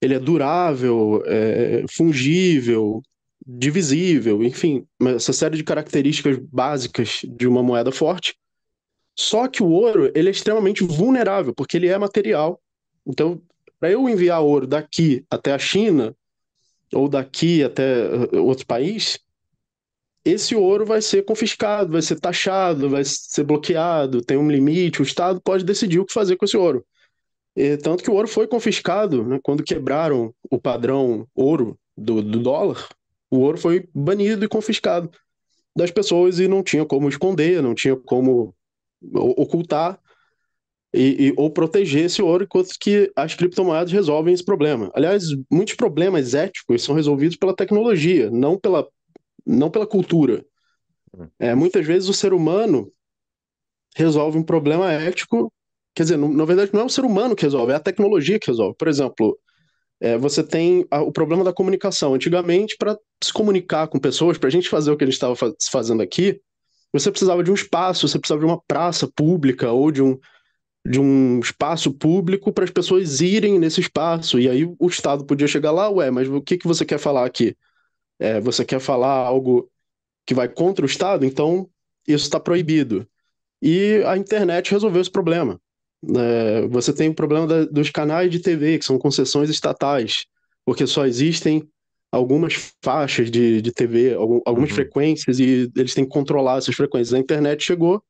ele 0.00 0.14
é 0.14 0.20
durável, 0.20 1.24
é 1.26 1.84
fungível, 1.90 3.02
divisível, 3.58 4.42
enfim, 4.42 4.86
essa 5.16 5.32
série 5.32 5.56
de 5.56 5.64
características 5.64 6.38
básicas 6.38 7.20
de 7.24 7.48
uma 7.48 7.62
moeda 7.62 7.90
forte. 7.90 8.36
Só 9.18 9.48
que 9.48 9.62
o 9.62 9.70
ouro 9.70 10.10
ele 10.14 10.28
é 10.28 10.30
extremamente 10.30 10.84
vulnerável, 10.84 11.54
porque 11.54 11.76
ele 11.76 11.88
é 11.88 11.98
material. 11.98 12.60
Então, 13.06 13.42
para 13.78 13.90
eu 13.90 14.08
enviar 14.08 14.40
ouro 14.40 14.66
daqui 14.66 15.24
até 15.30 15.52
a 15.52 15.58
China, 15.58 16.14
ou 16.94 17.08
daqui 17.08 17.62
até 17.62 18.06
uh, 18.08 18.44
outro 18.44 18.66
país, 18.66 19.18
esse 20.24 20.54
ouro 20.54 20.84
vai 20.84 21.00
ser 21.00 21.24
confiscado, 21.24 21.92
vai 21.92 22.02
ser 22.02 22.20
taxado, 22.20 22.88
vai 22.88 23.02
ser 23.04 23.44
bloqueado, 23.44 24.22
tem 24.22 24.36
um 24.36 24.50
limite, 24.50 25.00
o 25.00 25.04
Estado 25.04 25.40
pode 25.40 25.64
decidir 25.64 25.98
o 25.98 26.04
que 26.04 26.12
fazer 26.12 26.36
com 26.36 26.44
esse 26.44 26.56
ouro. 26.56 26.84
E, 27.56 27.76
tanto 27.78 28.04
que 28.04 28.10
o 28.10 28.14
ouro 28.14 28.28
foi 28.28 28.46
confiscado, 28.46 29.24
né, 29.24 29.40
quando 29.42 29.64
quebraram 29.64 30.32
o 30.50 30.60
padrão 30.60 31.26
ouro 31.34 31.78
do, 31.96 32.22
do 32.22 32.38
dólar, 32.38 32.86
o 33.30 33.38
ouro 33.38 33.58
foi 33.58 33.88
banido 33.94 34.44
e 34.44 34.48
confiscado 34.48 35.10
das 35.74 35.90
pessoas 35.90 36.38
e 36.38 36.48
não 36.48 36.62
tinha 36.62 36.84
como 36.84 37.08
esconder, 37.08 37.62
não 37.62 37.74
tinha 37.74 37.96
como 37.96 38.54
ocultar 39.14 39.98
e, 40.92 41.28
e, 41.28 41.34
ou 41.36 41.50
proteger 41.50 42.06
esse 42.06 42.20
ouro, 42.20 42.44
enquanto 42.44 42.74
que 42.78 43.10
as 43.14 43.34
criptomoedas 43.34 43.92
resolvem 43.92 44.34
esse 44.34 44.44
problema. 44.44 44.90
Aliás, 44.94 45.24
muitos 45.50 45.74
problemas 45.74 46.34
éticos 46.34 46.82
são 46.82 46.94
resolvidos 46.94 47.36
pela 47.36 47.54
tecnologia, 47.54 48.30
não 48.30 48.58
pela, 48.58 48.86
não 49.46 49.70
pela 49.70 49.86
cultura. 49.86 50.44
É, 51.38 51.54
muitas 51.54 51.86
vezes 51.86 52.08
o 52.08 52.14
ser 52.14 52.32
humano 52.32 52.92
resolve 53.96 54.38
um 54.38 54.42
problema 54.42 54.92
ético, 54.92 55.52
quer 55.94 56.04
dizer, 56.04 56.16
na 56.16 56.44
verdade 56.44 56.70
não 56.72 56.82
é 56.82 56.84
o 56.84 56.90
ser 56.90 57.04
humano 57.04 57.34
que 57.34 57.42
resolve, 57.42 57.72
é 57.72 57.76
a 57.76 57.80
tecnologia 57.80 58.38
que 58.38 58.50
resolve. 58.50 58.76
Por 58.76 58.88
exemplo, 58.88 59.38
é, 60.00 60.16
você 60.16 60.42
tem 60.42 60.86
a, 60.90 61.02
o 61.02 61.12
problema 61.12 61.44
da 61.44 61.52
comunicação. 61.52 62.14
Antigamente, 62.14 62.76
para 62.76 62.98
se 63.22 63.32
comunicar 63.32 63.86
com 63.88 63.98
pessoas, 63.98 64.38
para 64.38 64.48
a 64.48 64.50
gente 64.50 64.68
fazer 64.68 64.90
o 64.90 64.96
que 64.96 65.04
a 65.04 65.06
gente 65.06 65.14
estava 65.14 65.34
fazendo 65.70 66.02
aqui, 66.02 66.40
você 66.92 67.10
precisava 67.10 67.44
de 67.44 67.50
um 67.50 67.54
espaço, 67.54 68.08
você 68.08 68.18
precisava 68.18 68.40
de 68.40 68.46
uma 68.46 68.60
praça 68.60 69.06
pública 69.06 69.70
ou 69.70 69.92
de 69.92 70.02
um, 70.02 70.18
de 70.86 70.98
um 70.98 71.38
espaço 71.40 71.92
público 71.92 72.52
para 72.52 72.64
as 72.64 72.70
pessoas 72.70 73.20
irem 73.20 73.58
nesse 73.58 73.80
espaço. 73.80 74.40
E 74.40 74.48
aí 74.48 74.64
o 74.64 74.88
Estado 74.88 75.24
podia 75.24 75.46
chegar 75.46 75.70
lá, 75.70 75.88
ué, 75.90 76.10
mas 76.10 76.28
o 76.28 76.40
que, 76.40 76.56
que 76.56 76.66
você 76.66 76.84
quer 76.84 76.98
falar 76.98 77.26
aqui? 77.26 77.56
É, 78.18 78.40
você 78.40 78.64
quer 78.64 78.80
falar 78.80 79.14
algo 79.14 79.70
que 80.26 80.34
vai 80.34 80.48
contra 80.48 80.84
o 80.84 80.88
Estado? 80.88 81.24
Então 81.24 81.68
isso 82.06 82.24
está 82.24 82.40
proibido. 82.40 83.06
E 83.62 84.02
a 84.06 84.16
internet 84.16 84.70
resolveu 84.70 85.02
esse 85.02 85.10
problema. 85.10 85.60
É, 86.16 86.66
você 86.68 86.92
tem 86.92 87.10
o 87.10 87.14
problema 87.14 87.46
da, 87.46 87.64
dos 87.64 87.90
canais 87.90 88.30
de 88.30 88.40
TV, 88.40 88.78
que 88.78 88.84
são 88.84 88.98
concessões 88.98 89.50
estatais, 89.50 90.24
porque 90.64 90.86
só 90.86 91.06
existem 91.06 91.68
algumas 92.10 92.72
faixas 92.82 93.30
de, 93.30 93.60
de 93.62 93.72
TV, 93.72 94.14
algumas 94.14 94.70
uhum. 94.70 94.74
frequências, 94.74 95.38
e 95.38 95.70
eles 95.76 95.94
têm 95.94 96.04
que 96.04 96.10
controlar 96.10 96.58
essas 96.58 96.74
frequências. 96.74 97.14
A 97.14 97.18
internet 97.18 97.62
chegou, 97.62 98.02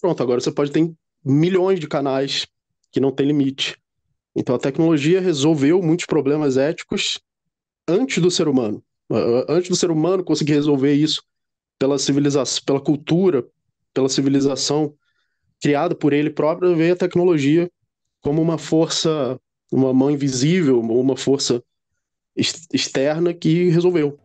pronto, 0.00 0.22
agora 0.22 0.40
você 0.40 0.52
pode 0.52 0.70
ter 0.70 0.90
milhões 1.24 1.80
de 1.80 1.88
canais 1.88 2.46
que 2.92 3.00
não 3.00 3.10
tem 3.10 3.26
limite. 3.26 3.76
Então 4.36 4.54
a 4.54 4.58
tecnologia 4.58 5.20
resolveu 5.20 5.82
muitos 5.82 6.06
problemas 6.06 6.56
éticos 6.56 7.18
antes 7.88 8.22
do 8.22 8.30
ser 8.30 8.46
humano. 8.46 8.82
Antes 9.48 9.70
do 9.70 9.76
ser 9.76 9.90
humano 9.90 10.22
conseguir 10.22 10.52
resolver 10.52 10.92
isso 10.92 11.22
pela 11.78 11.98
civilização, 11.98 12.62
pela 12.64 12.80
cultura, 12.80 13.44
pela 13.92 14.08
civilização 14.08 14.94
criada 15.60 15.94
por 15.94 16.12
ele 16.12 16.30
próprio, 16.30 16.76
veio 16.76 16.94
a 16.94 16.96
tecnologia 16.96 17.70
como 18.20 18.42
uma 18.42 18.58
força, 18.58 19.38
uma 19.72 19.92
mão 19.92 20.10
invisível, 20.10 20.80
uma 20.80 21.16
força 21.16 21.62
externa 22.72 23.34
que 23.34 23.68
resolveu. 23.70 24.18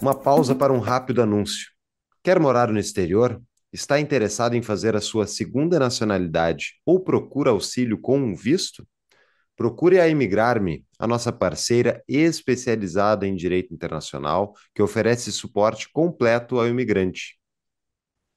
Uma 0.00 0.14
pausa 0.14 0.54
para 0.54 0.72
um 0.72 0.78
rápido 0.78 1.22
anúncio. 1.22 1.70
Quer 2.22 2.38
morar 2.38 2.70
no 2.70 2.78
exterior? 2.78 3.40
Está 3.72 3.98
interessado 3.98 4.54
em 4.54 4.62
fazer 4.62 4.94
a 4.94 5.00
sua 5.00 5.26
segunda 5.26 5.78
nacionalidade 5.78 6.74
ou 6.86 7.00
procura 7.00 7.50
auxílio 7.50 8.00
com 8.00 8.18
um 8.18 8.34
visto? 8.34 8.86
Procure 9.56 10.00
a 10.00 10.08
Imigrar-me, 10.08 10.84
a 10.98 11.06
nossa 11.06 11.32
parceira 11.32 12.02
especializada 12.08 13.26
em 13.26 13.34
direito 13.34 13.72
internacional, 13.72 14.52
que 14.74 14.82
oferece 14.82 15.30
suporte 15.30 15.88
completo 15.92 16.58
ao 16.58 16.68
imigrante. 16.68 17.38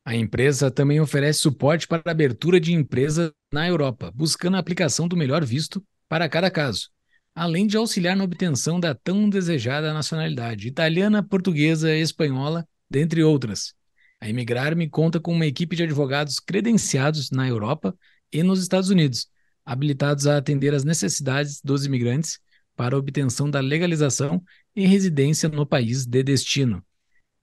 A 0.08 0.16
empresa 0.16 0.72
também 0.72 1.02
oferece 1.02 1.40
suporte 1.40 1.86
para 1.86 2.02
a 2.06 2.12
abertura 2.12 2.62
de 2.62 2.72
empresa 2.72 3.36
na 3.52 3.68
Europa, 3.68 4.10
buscando 4.16 4.56
a 4.56 4.60
aplicação 4.62 5.06
do 5.06 5.18
melhor 5.18 5.44
visto 5.44 5.84
para 6.08 6.30
cada 6.30 6.50
caso, 6.50 6.88
além 7.36 7.68
de 7.68 7.76
auxiliar 7.76 8.16
na 8.16 8.24
obtenção 8.24 8.80
da 8.80 8.96
tão 8.96 9.30
desejada 9.30 9.94
nacionalidade 9.94 10.66
italiana, 10.66 11.22
portuguesa, 11.22 11.94
espanhola, 11.94 12.66
dentre 12.90 13.22
outras. 13.22 13.74
A 14.22 14.30
Imigrar-me 14.30 14.90
conta 14.90 15.20
com 15.20 15.34
uma 15.34 15.46
equipe 15.46 15.76
de 15.76 15.84
advogados 15.84 16.40
credenciados 16.40 17.30
na 17.30 17.46
Europa 17.46 17.94
e 18.32 18.42
nos 18.44 18.62
Estados 18.62 18.90
Unidos, 18.90 19.28
habilitados 19.66 20.26
a 20.26 20.38
atender 20.38 20.74
às 20.74 20.86
necessidades 20.86 21.60
dos 21.62 21.86
imigrantes 21.86 22.40
para 22.78 22.96
a 22.96 23.00
obtenção 23.00 23.52
da 23.52 23.60
legalização 23.60 24.42
e 24.74 24.88
residência 24.88 25.50
no 25.50 25.66
país 25.66 26.06
de 26.06 26.24
destino. 26.24 26.82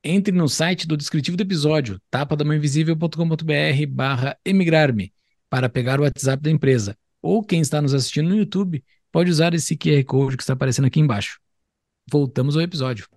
Entre 0.07 0.37
no 0.37 0.47
site 0.51 0.87
do 0.87 0.99
descritivo 0.99 1.35
do 1.35 1.43
episódio, 1.43 1.99
tapadamainvisível.com.br 2.11 3.87
barra 3.89 4.37
emigrar-me, 4.45 5.15
para 5.49 5.67
pegar 5.67 5.99
o 5.99 6.03
WhatsApp 6.03 6.43
da 6.43 6.51
empresa. 6.51 6.95
Ou 7.23 7.43
quem 7.43 7.63
está 7.63 7.81
nos 7.81 7.95
assistindo 7.95 8.29
no 8.29 8.37
YouTube, 8.37 8.85
pode 9.11 9.31
usar 9.31 9.55
esse 9.55 9.75
QR 9.75 10.05
Code 10.05 10.37
que 10.37 10.43
está 10.43 10.53
aparecendo 10.53 10.85
aqui 10.85 11.01
embaixo. 11.01 11.41
Voltamos 12.13 12.55
ao 12.55 12.61
episódio. 12.61 13.09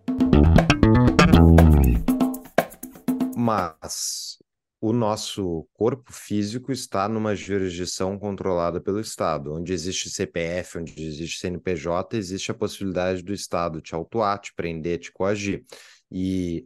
Mas 3.35 4.37
o 4.79 4.93
nosso 4.93 5.67
corpo 5.73 6.13
físico 6.13 6.71
está 6.71 7.09
numa 7.09 7.35
jurisdição 7.35 8.17
controlada 8.17 8.79
pelo 8.79 9.01
Estado, 9.01 9.53
onde 9.53 9.73
existe 9.73 10.09
CPF, 10.09 10.77
onde 10.77 11.03
existe 11.03 11.37
CNPJ, 11.41 12.15
existe 12.15 12.49
a 12.49 12.53
possibilidade 12.53 13.21
do 13.23 13.33
Estado 13.33 13.81
te 13.81 13.93
autuar, 13.93 14.39
te 14.39 14.53
prender, 14.55 14.99
te 14.99 15.11
coagir. 15.11 15.65
E 16.09 16.65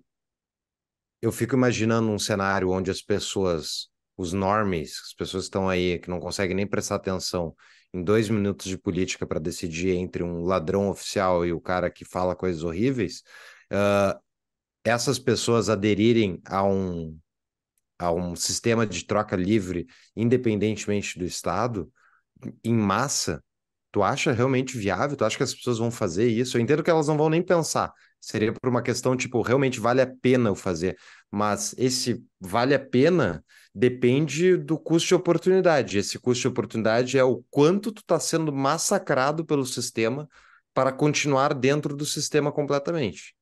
eu 1.22 1.32
fico 1.32 1.56
imaginando 1.56 2.10
um 2.10 2.20
cenário 2.20 2.70
onde 2.72 2.90
as 2.90 3.02
pessoas, 3.02 3.90
os 4.18 4.34
normes, 4.34 5.00
as 5.06 5.14
pessoas 5.14 5.44
que 5.44 5.48
estão 5.48 5.70
aí, 5.70 6.00
que 6.00 6.10
não 6.10 6.20
conseguem 6.20 6.56
nem 6.56 6.68
prestar 6.68 6.96
atenção 6.96 7.56
em 7.94 8.04
dois 8.04 8.30
minutos 8.30 8.68
de 8.68 8.78
política 8.78 9.28
para 9.28 9.40
decidir 9.40 9.96
entre 9.96 10.24
um 10.24 10.44
ladrão 10.44 10.90
oficial 10.90 11.46
e 11.46 11.54
o 11.54 11.62
cara 11.62 11.92
que 11.92 12.06
fala 12.06 12.36
coisas 12.36 12.64
horríveis, 12.64 13.22
uh, 13.72 14.20
essas 14.84 15.20
pessoas 15.20 15.70
aderirem 15.70 16.42
a 16.46 16.64
um, 16.64 17.18
a 18.00 18.12
um 18.12 18.36
sistema 18.36 18.88
de 18.88 19.06
troca 19.06 19.36
livre, 19.36 19.86
independentemente 20.16 21.20
do 21.20 21.26
Estado, 21.26 21.92
em 22.64 22.74
massa, 22.74 23.44
tu 23.92 24.04
acha 24.04 24.32
realmente 24.32 24.78
viável? 24.78 25.18
Tu 25.18 25.26
acha 25.26 25.38
que 25.38 25.44
as 25.44 25.54
pessoas 25.54 25.78
vão 25.78 25.92
fazer 25.92 26.28
isso? 26.28 26.58
Eu 26.58 26.62
entendo 26.62 26.84
que 26.84 26.90
elas 26.90 27.08
não 27.08 27.18
vão 27.18 27.30
nem 27.30 27.42
pensar. 27.42 27.94
Seria 28.20 28.54
por 28.54 28.70
uma 28.70 28.82
questão, 28.82 29.18
tipo, 29.18 29.42
realmente 29.42 29.80
vale 29.80 30.02
a 30.02 30.08
pena 30.08 30.50
eu 30.50 30.56
fazer. 30.56 30.98
Mas 31.30 31.74
esse 31.78 32.24
vale 32.40 32.74
a 32.74 32.80
pena 32.80 33.44
depende 33.74 34.58
do 34.58 34.78
custo 34.78 35.10
de 35.10 35.16
oportunidade. 35.16 35.98
Esse 35.98 36.20
custo 36.20 36.42
de 36.42 36.48
oportunidade 36.48 37.18
é 37.18 37.24
o 37.24 37.44
quanto 37.50 37.92
tu 37.92 38.02
está 38.02 38.20
sendo 38.20 38.52
massacrado 38.54 39.46
pelo 39.46 39.66
sistema 39.66 40.28
para 40.74 40.92
continuar 40.92 41.54
dentro 41.54 41.96
do 41.96 42.06
sistema 42.06 42.52
completamente. 42.52 43.36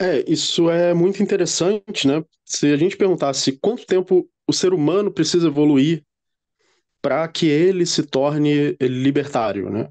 É, 0.00 0.24
isso 0.30 0.68
é 0.68 0.92
muito 0.92 1.22
interessante, 1.22 2.06
né? 2.06 2.24
Se 2.44 2.72
a 2.72 2.76
gente 2.76 2.96
perguntasse 2.96 3.58
quanto 3.58 3.86
tempo 3.86 4.28
o 4.46 4.52
ser 4.52 4.74
humano 4.74 5.12
precisa 5.12 5.46
evoluir 5.46 6.04
para 7.04 7.28
que 7.28 7.46
ele 7.46 7.84
se 7.84 8.02
torne 8.02 8.74
libertário, 8.80 9.68
né? 9.68 9.90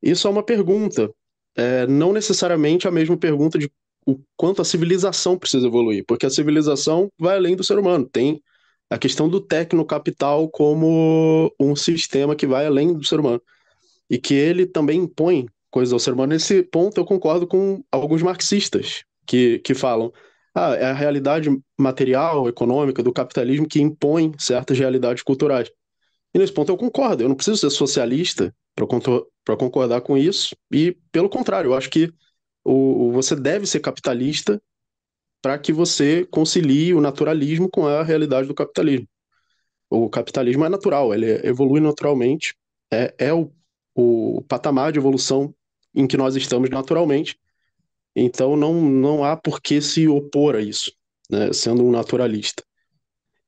Isso 0.00 0.28
é 0.28 0.30
uma 0.30 0.42
pergunta, 0.44 1.10
é, 1.56 1.84
não 1.84 2.12
necessariamente 2.12 2.86
a 2.86 2.92
mesma 2.92 3.16
pergunta 3.16 3.58
de 3.58 3.68
o 4.06 4.20
quanto 4.36 4.62
a 4.62 4.64
civilização 4.64 5.36
precisa 5.36 5.66
evoluir, 5.66 6.04
porque 6.06 6.26
a 6.26 6.30
civilização 6.30 7.10
vai 7.18 7.38
além 7.38 7.56
do 7.56 7.64
ser 7.64 7.76
humano. 7.76 8.08
Tem 8.08 8.40
a 8.88 8.96
questão 8.96 9.28
do 9.28 9.40
tecnocapital 9.40 10.48
como 10.48 11.52
um 11.58 11.74
sistema 11.74 12.36
que 12.36 12.46
vai 12.46 12.66
além 12.66 12.94
do 12.94 13.04
ser 13.04 13.18
humano 13.18 13.42
e 14.08 14.16
que 14.16 14.34
ele 14.34 14.64
também 14.64 15.00
impõe 15.00 15.46
coisas 15.72 15.92
ao 15.92 15.98
ser 15.98 16.12
humano. 16.12 16.34
Nesse 16.34 16.62
ponto 16.62 17.00
eu 17.00 17.04
concordo 17.04 17.48
com 17.48 17.82
alguns 17.90 18.22
marxistas, 18.22 19.02
que, 19.26 19.58
que 19.58 19.74
falam 19.74 20.12
ah, 20.54 20.76
é 20.76 20.84
a 20.84 20.92
realidade 20.92 21.50
material, 21.76 22.48
econômica 22.48 23.02
do 23.02 23.12
capitalismo 23.12 23.66
que 23.66 23.82
impõe 23.82 24.32
certas 24.38 24.78
realidades 24.78 25.24
culturais. 25.24 25.68
E 26.34 26.38
nesse 26.38 26.52
ponto 26.52 26.70
eu 26.70 26.76
concordo, 26.76 27.22
eu 27.22 27.28
não 27.28 27.36
preciso 27.36 27.58
ser 27.58 27.70
socialista 27.70 28.54
para 28.74 29.56
concordar 29.56 30.00
com 30.00 30.16
isso. 30.16 30.56
E, 30.72 30.96
pelo 31.12 31.28
contrário, 31.28 31.68
eu 31.68 31.74
acho 31.74 31.88
que 31.88 32.12
o, 32.64 33.12
você 33.12 33.36
deve 33.36 33.66
ser 33.66 33.80
capitalista 33.80 34.60
para 35.40 35.58
que 35.58 35.72
você 35.72 36.24
concilie 36.26 36.94
o 36.94 37.00
naturalismo 37.00 37.68
com 37.70 37.86
a 37.86 38.02
realidade 38.02 38.48
do 38.48 38.54
capitalismo. 38.54 39.06
O 39.90 40.08
capitalismo 40.08 40.64
é 40.64 40.68
natural, 40.68 41.14
ele 41.14 41.30
evolui 41.46 41.80
naturalmente, 41.80 42.56
é, 42.90 43.14
é 43.18 43.32
o, 43.32 43.52
o 43.94 44.42
patamar 44.48 44.90
de 44.90 44.98
evolução 44.98 45.54
em 45.94 46.06
que 46.06 46.16
nós 46.16 46.34
estamos 46.34 46.68
naturalmente, 46.70 47.38
então 48.16 48.56
não, 48.56 48.74
não 48.80 49.22
há 49.22 49.36
por 49.36 49.60
que 49.60 49.80
se 49.80 50.08
opor 50.08 50.56
a 50.56 50.60
isso, 50.60 50.90
né, 51.30 51.52
sendo 51.52 51.84
um 51.84 51.90
naturalista. 51.90 52.64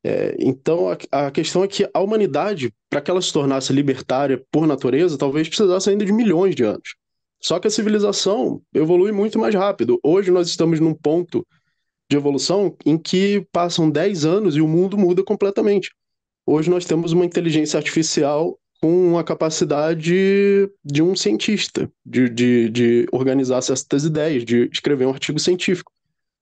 É, 0.09 0.37
então 0.39 0.89
a, 0.89 1.27
a, 1.27 1.31
questão 1.33 1.65
é 1.65 1.67
que 1.67 1.89
a 1.93 2.01
humanidade, 2.01 2.73
para 2.89 3.01
que 3.01 3.11
ela 3.11 3.21
se 3.21 3.33
tornasse 3.33 3.73
libertária 3.73 4.41
por 4.53 4.65
natureza, 4.65 5.19
talvez 5.19 5.49
precisasse 5.49 5.91
ainda 5.91 6.05
de 6.05 6.13
milhões 6.13 6.55
de 6.55 6.63
anos. 6.63 6.95
Só 7.43 7.59
que 7.59 7.67
a 7.67 7.71
civilização 7.71 8.63
evolui 8.73 9.11
muito 9.11 9.37
mais 9.37 9.53
rápido. 9.53 9.99
Hoje 10.05 10.31
nós 10.31 10.47
estamos 10.47 10.79
num 10.79 10.95
ponto 10.95 11.45
de 12.09 12.17
evolução 12.17 12.77
em 12.87 12.97
que 12.97 13.45
passam 13.51 13.91
10 13.91 14.25
anos 14.25 14.57
e 14.57 14.61
o 14.61 14.69
mundo 14.69 14.97
muda 14.97 15.25
completamente. 15.25 15.91
Hoje 16.47 16.71
nós 16.71 16.85
temos 16.85 17.11
uma 17.11 17.25
inteligência 17.25 17.77
artificial 17.77 18.57
com 18.81 19.19
a 19.19 19.25
capacidade 19.25 20.71
de 20.85 21.03
um 21.03 21.17
cientista, 21.17 21.91
de, 22.05 22.29
de, 22.29 22.69
de 22.71 23.07
organizar 23.11 23.61
certas 23.61 24.05
ideias, 24.05 24.45
de 24.45 24.71
escrever 24.73 25.07
um 25.07 25.11
artigo 25.13 25.41
científico. 25.41 25.91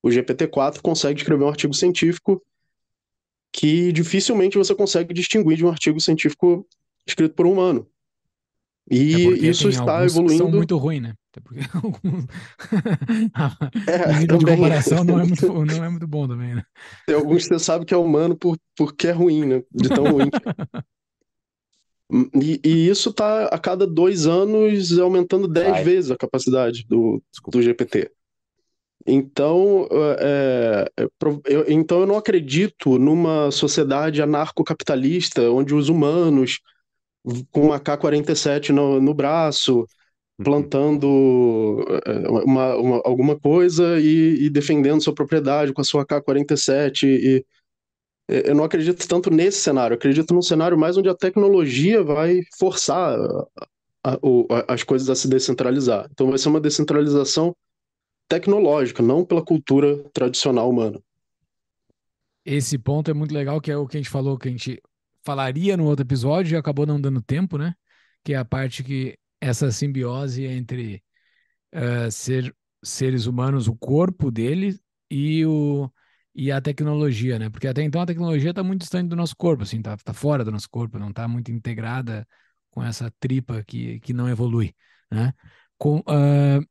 O 0.02 0.10
GPT-4 0.10 0.82
consegue 0.82 1.20
escrever 1.20 1.44
um 1.44 1.48
artigo 1.48 1.72
científico 1.72 2.42
que 3.54 3.92
dificilmente 3.92 4.58
você 4.58 4.74
consegue 4.74 5.14
distinguir 5.14 5.56
de 5.56 5.64
um 5.64 5.68
artigo 5.68 6.00
científico 6.00 6.66
escrito 7.06 7.36
por 7.36 7.46
um 7.46 7.52
humano. 7.52 7.86
E 8.90 9.14
é 9.14 9.48
isso 9.48 9.68
está 9.68 10.04
evoluindo. 10.04 10.42
são 10.42 10.50
muito 10.50 10.76
ruins, 10.76 11.02
né? 11.02 11.14
Até 11.30 11.40
porque 11.40 11.60
é, 13.88 14.10
o 14.10 14.18
nível 14.18 14.38
de 14.38 14.46
comparação 14.46 15.04
não 15.04 15.20
é, 15.20 15.24
muito, 15.24 15.64
não 15.64 15.84
é 15.84 15.88
muito 15.88 16.06
bom 16.06 16.26
também, 16.26 16.56
né? 16.56 16.64
Tem 17.06 17.14
alguns 17.14 17.44
que 17.44 17.48
você 17.48 17.58
sabe 17.60 17.84
que 17.84 17.94
é 17.94 17.96
humano 17.96 18.36
por, 18.36 18.58
porque 18.76 19.06
é 19.06 19.12
ruim, 19.12 19.46
né? 19.46 19.62
De 19.72 19.88
tão 19.88 20.04
ruim. 20.04 20.28
e, 22.42 22.60
e, 22.64 22.88
isso 22.88 23.10
está 23.10 23.46
a 23.46 23.58
cada 23.58 23.86
dois 23.86 24.26
anos 24.26 24.98
aumentando 24.98 25.46
dez 25.46 25.70
Vai. 25.70 25.84
vezes 25.84 26.10
a 26.10 26.16
capacidade 26.16 26.84
do, 26.88 27.22
do 27.48 27.62
GPT. 27.62 28.10
Então, 29.06 29.86
é, 30.18 30.90
eu, 31.46 31.64
então 31.68 32.00
eu 32.00 32.06
não 32.06 32.16
acredito 32.16 32.98
numa 32.98 33.50
sociedade 33.50 34.22
anarcocapitalista 34.22 35.42
onde 35.50 35.74
os 35.74 35.88
humanos 35.88 36.60
com 37.50 37.62
uma 37.62 37.80
K-47 37.80 38.70
no, 38.70 39.00
no 39.00 39.14
braço, 39.14 39.80
uhum. 39.80 40.44
plantando 40.44 41.84
eh, 42.06 42.28
uma, 42.28 42.76
uma, 42.76 43.02
alguma 43.04 43.38
coisa 43.38 43.98
e, 43.98 44.44
e, 44.44 44.50
defendendo 44.50 45.02
sua 45.02 45.14
propriedade 45.14 45.72
com 45.72 45.80
a 45.80 45.84
sua 45.84 46.04
K-47. 46.04 47.04
E, 47.04 47.44
eu 48.28 48.54
não 48.54 48.64
acredito 48.64 49.06
tanto 49.06 49.30
nesse 49.30 49.58
cenário, 49.60 49.94
eu 49.94 49.98
acredito 49.98 50.32
num 50.32 50.42
cenário 50.42 50.78
mais 50.78 50.96
onde 50.96 51.10
a 51.10 51.14
tecnologia 51.14 52.02
vai 52.02 52.40
forçar 52.58 53.18
a, 54.02 54.12
a, 54.12 54.14
a, 54.14 54.74
as 54.74 54.82
coisas 54.82 55.10
a 55.10 55.14
se 55.14 55.28
descentralizar. 55.28 56.08
Então 56.10 56.28
vai 56.28 56.38
ser 56.38 56.48
uma 56.48 56.60
descentralização 56.60 57.54
tecnológica, 58.28 59.02
não 59.02 59.24
pela 59.24 59.44
cultura 59.44 60.02
tradicional 60.10 60.70
humana. 60.70 61.00
Esse 62.44 62.78
ponto 62.78 63.10
é 63.10 63.14
muito 63.14 63.34
legal, 63.34 63.60
que 63.60 63.70
é 63.70 63.76
o 63.76 63.86
que 63.86 63.96
a 63.96 64.00
gente 64.00 64.10
falou, 64.10 64.38
que 64.38 64.48
a 64.48 64.50
gente 64.50 64.80
falaria 65.24 65.76
no 65.76 65.84
outro 65.84 66.04
episódio 66.04 66.54
e 66.54 66.58
acabou 66.58 66.86
não 66.86 67.00
dando 67.00 67.22
tempo, 67.22 67.56
né? 67.56 67.74
Que 68.22 68.34
é 68.34 68.36
a 68.36 68.44
parte 68.44 68.84
que 68.84 69.18
essa 69.40 69.70
simbiose 69.70 70.44
entre 70.44 71.02
uh, 71.74 72.10
ser, 72.10 72.54
seres 72.82 73.26
humanos, 73.26 73.66
o 73.66 73.74
corpo 73.74 74.30
dele 74.30 74.78
e, 75.10 75.44
o, 75.46 75.90
e 76.34 76.52
a 76.52 76.60
tecnologia, 76.60 77.38
né? 77.38 77.48
Porque 77.48 77.66
até 77.66 77.82
então 77.82 78.00
a 78.00 78.06
tecnologia 78.06 78.50
está 78.50 78.62
muito 78.62 78.82
distante 78.82 79.08
do 79.08 79.16
nosso 79.16 79.34
corpo, 79.36 79.62
assim, 79.62 79.80
tá, 79.80 79.96
tá 79.96 80.12
fora 80.12 80.44
do 80.44 80.52
nosso 80.52 80.68
corpo, 80.68 80.98
não 80.98 81.10
está 81.10 81.26
muito 81.26 81.50
integrada 81.50 82.26
com 82.70 82.82
essa 82.82 83.10
tripa 83.20 83.62
que, 83.64 84.00
que 84.00 84.12
não 84.12 84.28
evolui, 84.28 84.74
né? 85.10 85.32
Com, 85.78 85.98
uh, 86.00 86.64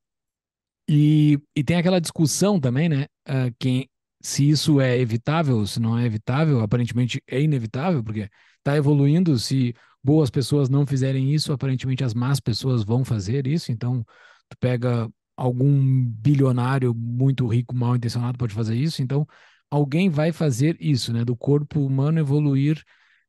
e, 0.88 1.40
e 1.56 1.64
tem 1.64 1.78
aquela 1.78 2.02
discussão 2.02 2.60
também, 2.60 2.90
né? 2.90 3.06
Uh, 3.28 3.54
quem, 3.60 3.90
se 4.22 4.50
isso 4.50 4.82
é 4.82 4.98
evitável, 5.00 5.66
se 5.66 5.80
não 5.80 5.98
é 5.98 6.06
evitável, 6.06 6.62
aparentemente 6.62 7.22
é 7.28 7.42
inevitável, 7.42 8.04
porque 8.04 8.30
está 8.58 8.76
evoluindo. 8.76 9.38
Se 9.40 9.74
boas 10.04 10.30
pessoas 10.30 10.70
não 10.70 10.86
fizerem 10.86 11.34
isso, 11.34 11.54
aparentemente 11.54 12.04
as 12.04 12.14
más 12.14 12.40
pessoas 12.40 12.84
vão 12.84 13.06
fazer 13.06 13.48
isso. 13.48 13.72
Então, 13.72 14.06
tu 14.50 14.58
pega 14.60 15.10
algum 15.36 16.06
bilionário 16.06 16.94
muito 16.94 17.48
rico, 17.48 17.76
mal 17.76 17.96
intencionado, 17.96 18.38
pode 18.38 18.54
fazer 18.54 18.76
isso. 18.76 19.02
Então, 19.02 19.28
alguém 19.70 20.10
vai 20.10 20.32
fazer 20.32 20.78
isso, 20.80 21.14
né? 21.14 21.24
Do 21.26 21.36
corpo 21.36 21.80
humano 21.86 22.20
evoluir 22.20 22.84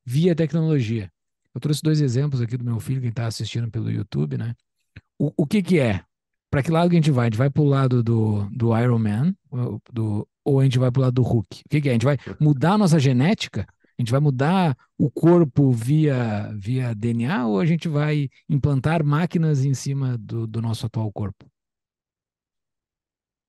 via 0.05 0.35
tecnologia. 0.35 1.11
Eu 1.55 1.61
trouxe 1.61 1.81
dois 1.83 2.01
exemplos 2.01 2.41
aqui 2.43 2.57
do 2.57 2.65
meu 2.65 2.81
filho, 2.81 3.01
quem 3.01 3.11
está 3.11 3.27
assistindo 3.27 3.71
pelo 3.71 3.91
YouTube, 3.91 4.37
né? 4.37 4.55
O, 5.19 5.33
o 5.37 5.47
que 5.47 5.63
que 5.63 5.79
é? 5.79 6.05
Para 6.55 6.63
que 6.63 6.71
lado 6.71 6.89
que 6.89 6.95
a 6.95 7.01
gente 7.01 7.11
vai? 7.11 7.27
A 7.27 7.31
gente 7.31 7.37
vai 7.37 7.51
para 7.51 7.63
o 7.63 7.67
lado 7.67 8.01
do, 8.01 8.49
do 8.53 8.79
Iron 8.79 9.01
Man, 9.01 9.35
do, 9.93 10.25
ou 10.45 10.61
a 10.61 10.63
gente 10.63 10.79
vai 10.79 10.89
para 10.89 11.01
o 11.01 11.03
lado 11.03 11.15
do 11.15 11.23
Hulk? 11.23 11.63
O 11.67 11.69
que, 11.69 11.81
que 11.81 11.89
é? 11.89 11.91
A 11.91 11.95
gente 11.95 12.05
vai 12.05 12.17
mudar 12.39 12.75
a 12.75 12.79
nossa 12.79 12.97
genética? 12.97 13.67
A 13.99 14.01
gente 14.01 14.13
vai 14.13 14.21
mudar 14.21 14.77
o 14.97 15.11
corpo 15.11 15.73
via, 15.73 16.55
via 16.57 16.95
DNA 16.95 17.45
ou 17.49 17.59
a 17.59 17.67
gente 17.67 17.89
vai 17.89 18.29
implantar 18.49 19.05
máquinas 19.05 19.65
em 19.65 19.75
cima 19.75 20.17
do, 20.17 20.47
do 20.47 20.63
nosso 20.63 20.87
atual 20.87 21.11
corpo? 21.11 21.45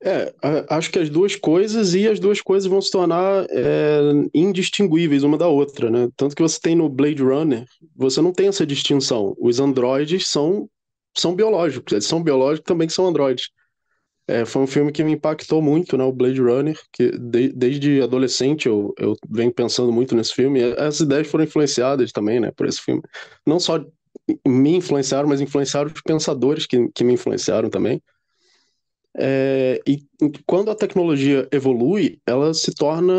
É, 0.04 0.34
acho 0.68 0.90
que 0.90 0.98
as 0.98 1.08
duas 1.08 1.36
coisas 1.36 1.94
e 1.94 2.08
as 2.08 2.20
duas 2.20 2.42
coisas 2.42 2.68
vão 2.68 2.82
se 2.82 2.90
tornar 2.90 3.46
é, 3.52 4.00
indistinguíveis 4.34 5.22
uma 5.22 5.38
da 5.38 5.48
outra, 5.48 5.92
né? 5.92 6.10
Tanto 6.18 6.36
que 6.36 6.42
você 6.42 6.60
tem 6.60 6.74
no 6.74 6.90
Blade 6.90 7.22
Runner, 7.22 7.66
você 7.96 8.20
não 8.20 8.34
tem 8.34 8.48
essa 8.48 8.66
distinção. 8.66 9.36
Os 9.40 9.60
androides 9.60 10.28
são 10.28 10.68
são 11.22 11.36
biológicos, 11.36 11.94
eles 11.94 12.06
são 12.06 12.22
biológicos 12.22 12.68
também 12.68 12.88
que 12.88 12.94
são 12.94 13.08
androides. 13.08 13.50
É, 14.28 14.44
foi 14.44 14.64
um 14.64 14.68
filme 14.68 14.92
que 14.92 15.04
me 15.04 15.12
impactou 15.12 15.62
muito, 15.62 15.96
né, 15.98 16.04
o 16.04 16.12
Blade 16.12 16.42
Runner, 16.42 16.80
que 16.92 17.12
de, 17.12 17.50
desde 17.50 18.02
adolescente 18.02 18.68
eu, 18.68 18.92
eu 18.98 19.16
venho 19.30 19.54
pensando 19.54 19.92
muito 19.92 20.16
nesse 20.16 20.34
filme. 20.34 20.64
As 20.64 21.00
ideias 21.00 21.28
foram 21.28 21.44
influenciadas 21.44 22.12
também, 22.12 22.40
né, 22.40 22.52
por 22.52 22.66
esse 22.66 22.82
filme. 22.82 23.04
Não 23.46 23.60
só 23.60 23.86
me 24.48 24.76
influenciaram, 24.76 25.30
mas 25.30 25.42
influenciaram 25.42 25.92
os 25.94 26.02
pensadores 26.02 26.66
que, 26.66 26.90
que 26.90 27.04
me 27.04 27.14
influenciaram 27.14 27.70
também. 27.70 28.02
É, 29.18 29.80
e 29.88 30.04
quando 30.46 30.72
a 30.72 30.76
tecnologia 30.76 31.48
evolui, 31.52 32.20
ela 32.26 32.54
se 32.54 32.74
torna 32.74 33.14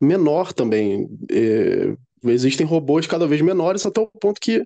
menor 0.00 0.52
também. 0.52 1.08
É, 1.30 1.94
existem 2.24 2.66
robôs 2.66 3.06
cada 3.06 3.26
vez 3.26 3.40
menores 3.40 3.86
até 3.86 4.00
o 4.00 4.06
ponto 4.06 4.40
que 4.40 4.64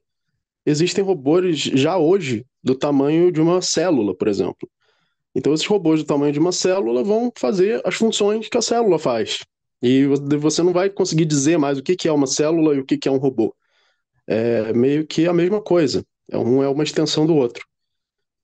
existem 0.64 1.04
robôs 1.04 1.58
já 1.58 1.96
hoje 1.96 2.44
do 2.62 2.74
tamanho 2.74 3.30
de 3.30 3.40
uma 3.40 3.62
célula, 3.62 4.14
por 4.14 4.28
exemplo. 4.28 4.68
Então, 5.34 5.54
esses 5.54 5.66
robôs 5.66 6.02
do 6.02 6.06
tamanho 6.06 6.32
de 6.32 6.38
uma 6.38 6.52
célula 6.52 7.04
vão 7.04 7.30
fazer 7.36 7.80
as 7.84 7.94
funções 7.94 8.48
que 8.48 8.58
a 8.58 8.62
célula 8.62 8.98
faz. 8.98 9.44
E 9.80 10.06
você 10.06 10.62
não 10.62 10.72
vai 10.72 10.90
conseguir 10.90 11.24
dizer 11.24 11.58
mais 11.58 11.78
o 11.78 11.82
que 11.82 12.08
é 12.08 12.12
uma 12.12 12.26
célula 12.26 12.74
e 12.74 12.80
o 12.80 12.84
que 12.84 13.08
é 13.08 13.10
um 13.10 13.18
robô. 13.18 13.54
É 14.26 14.72
meio 14.72 15.06
que 15.06 15.26
a 15.26 15.32
mesma 15.32 15.62
coisa. 15.62 16.04
Um 16.32 16.62
é 16.62 16.68
uma 16.68 16.82
extensão 16.82 17.24
do 17.26 17.34
outro. 17.36 17.64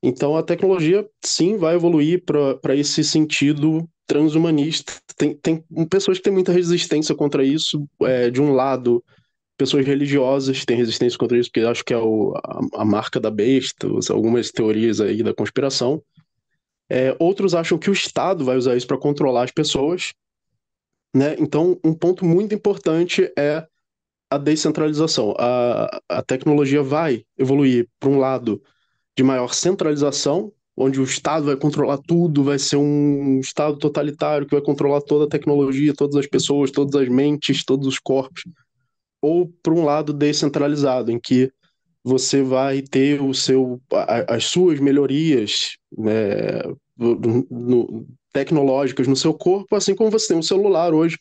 Então, 0.03 0.37
a 0.37 0.43
tecnologia, 0.43 1.09
sim, 1.25 1.57
vai 1.57 1.75
evoluir 1.75 2.23
para 2.25 2.77
esse 2.77 3.03
sentido 3.03 3.89
transhumanista. 4.07 4.93
Tem, 5.17 5.35
tem 5.35 5.65
pessoas 5.91 6.19
que 6.19 6.25
têm 6.25 6.33
muita 6.33 6.53
resistência 6.53 7.15
contra 7.15 7.43
isso. 7.43 7.89
É, 8.03 8.31
de 8.31 8.41
um 8.41 8.53
lado, 8.53 9.03
pessoas 9.57 9.87
religiosas 9.87 10.65
têm 10.65 10.77
resistência 10.77 11.19
contra 11.19 11.39
isso, 11.39 11.51
porque 11.51 11.67
acho 11.67 11.85
que 11.85 11.95
é 11.95 11.99
o, 11.99 12.35
a, 12.37 12.83
a, 12.83 12.85
marca 12.85 13.21
da 13.21 13.31
besta, 13.31 13.87
algumas 14.11 14.51
teorias 14.51 15.01
aí 15.01 15.23
da 15.23 15.35
conspiração. 15.35 16.03
É, 16.91 17.17
outros 17.19 17.55
acham 17.55 17.79
que 17.79 17.89
o 17.89 17.93
Estado 17.93 18.45
vai 18.45 18.57
usar 18.57 18.77
isso 18.77 18.87
para 18.87 18.99
controlar 18.99 19.45
as 19.45 19.51
pessoas. 19.51 20.13
Né? 21.15 21.37
Então, 21.39 21.79
um 21.85 21.95
ponto 21.95 22.25
muito 22.25 22.55
importante 22.55 23.31
é 23.39 23.67
a 24.29 24.39
descentralização. 24.39 25.35
A, 25.39 26.01
a 26.09 26.23
tecnologia 26.23 26.83
vai 26.83 27.25
evoluir 27.39 27.89
para 28.01 28.11
um 28.11 28.19
lado 28.19 28.61
de 29.17 29.23
maior 29.23 29.55
centralização, 29.55 30.53
onde 30.77 31.01
o 31.01 31.05
Estado 31.05 31.47
vai 31.47 31.57
controlar 31.57 31.99
tudo, 31.99 32.43
vai 32.43 32.59
ser 32.59 32.77
um 32.77 33.39
Estado 33.39 33.79
totalitário 33.79 34.47
que 34.47 34.57
vai 34.57 34.65
controlar 34.65 35.01
toda 35.03 35.27
a 35.27 35.29
tecnologia, 35.29 35.95
todas 35.95 36.17
as 36.17 36.27
pessoas, 36.27 36.73
todas 36.73 37.01
as 37.01 37.09
mentes, 37.09 37.65
todos 37.65 37.87
os 37.87 38.01
corpos 38.01 38.43
ou 39.25 39.51
para 39.63 39.73
um 39.73 39.85
lado 39.85 40.13
descentralizado, 40.13 41.11
em 41.11 41.19
que 41.19 41.51
você 42.05 42.43
vai 42.43 42.83
ter 42.83 43.23
o 43.23 43.33
seu, 43.33 43.81
as 44.29 44.45
suas 44.45 44.79
melhorias 44.79 45.79
né, 45.97 46.63
no, 46.95 47.47
no, 47.51 48.07
tecnológicas 48.31 49.09
no 49.09 49.17
seu 49.17 49.33
corpo, 49.33 49.75
assim 49.75 49.95
como 49.95 50.11
você 50.11 50.29
tem 50.29 50.37
um 50.37 50.43
celular 50.43 50.93
hoje. 50.93 51.17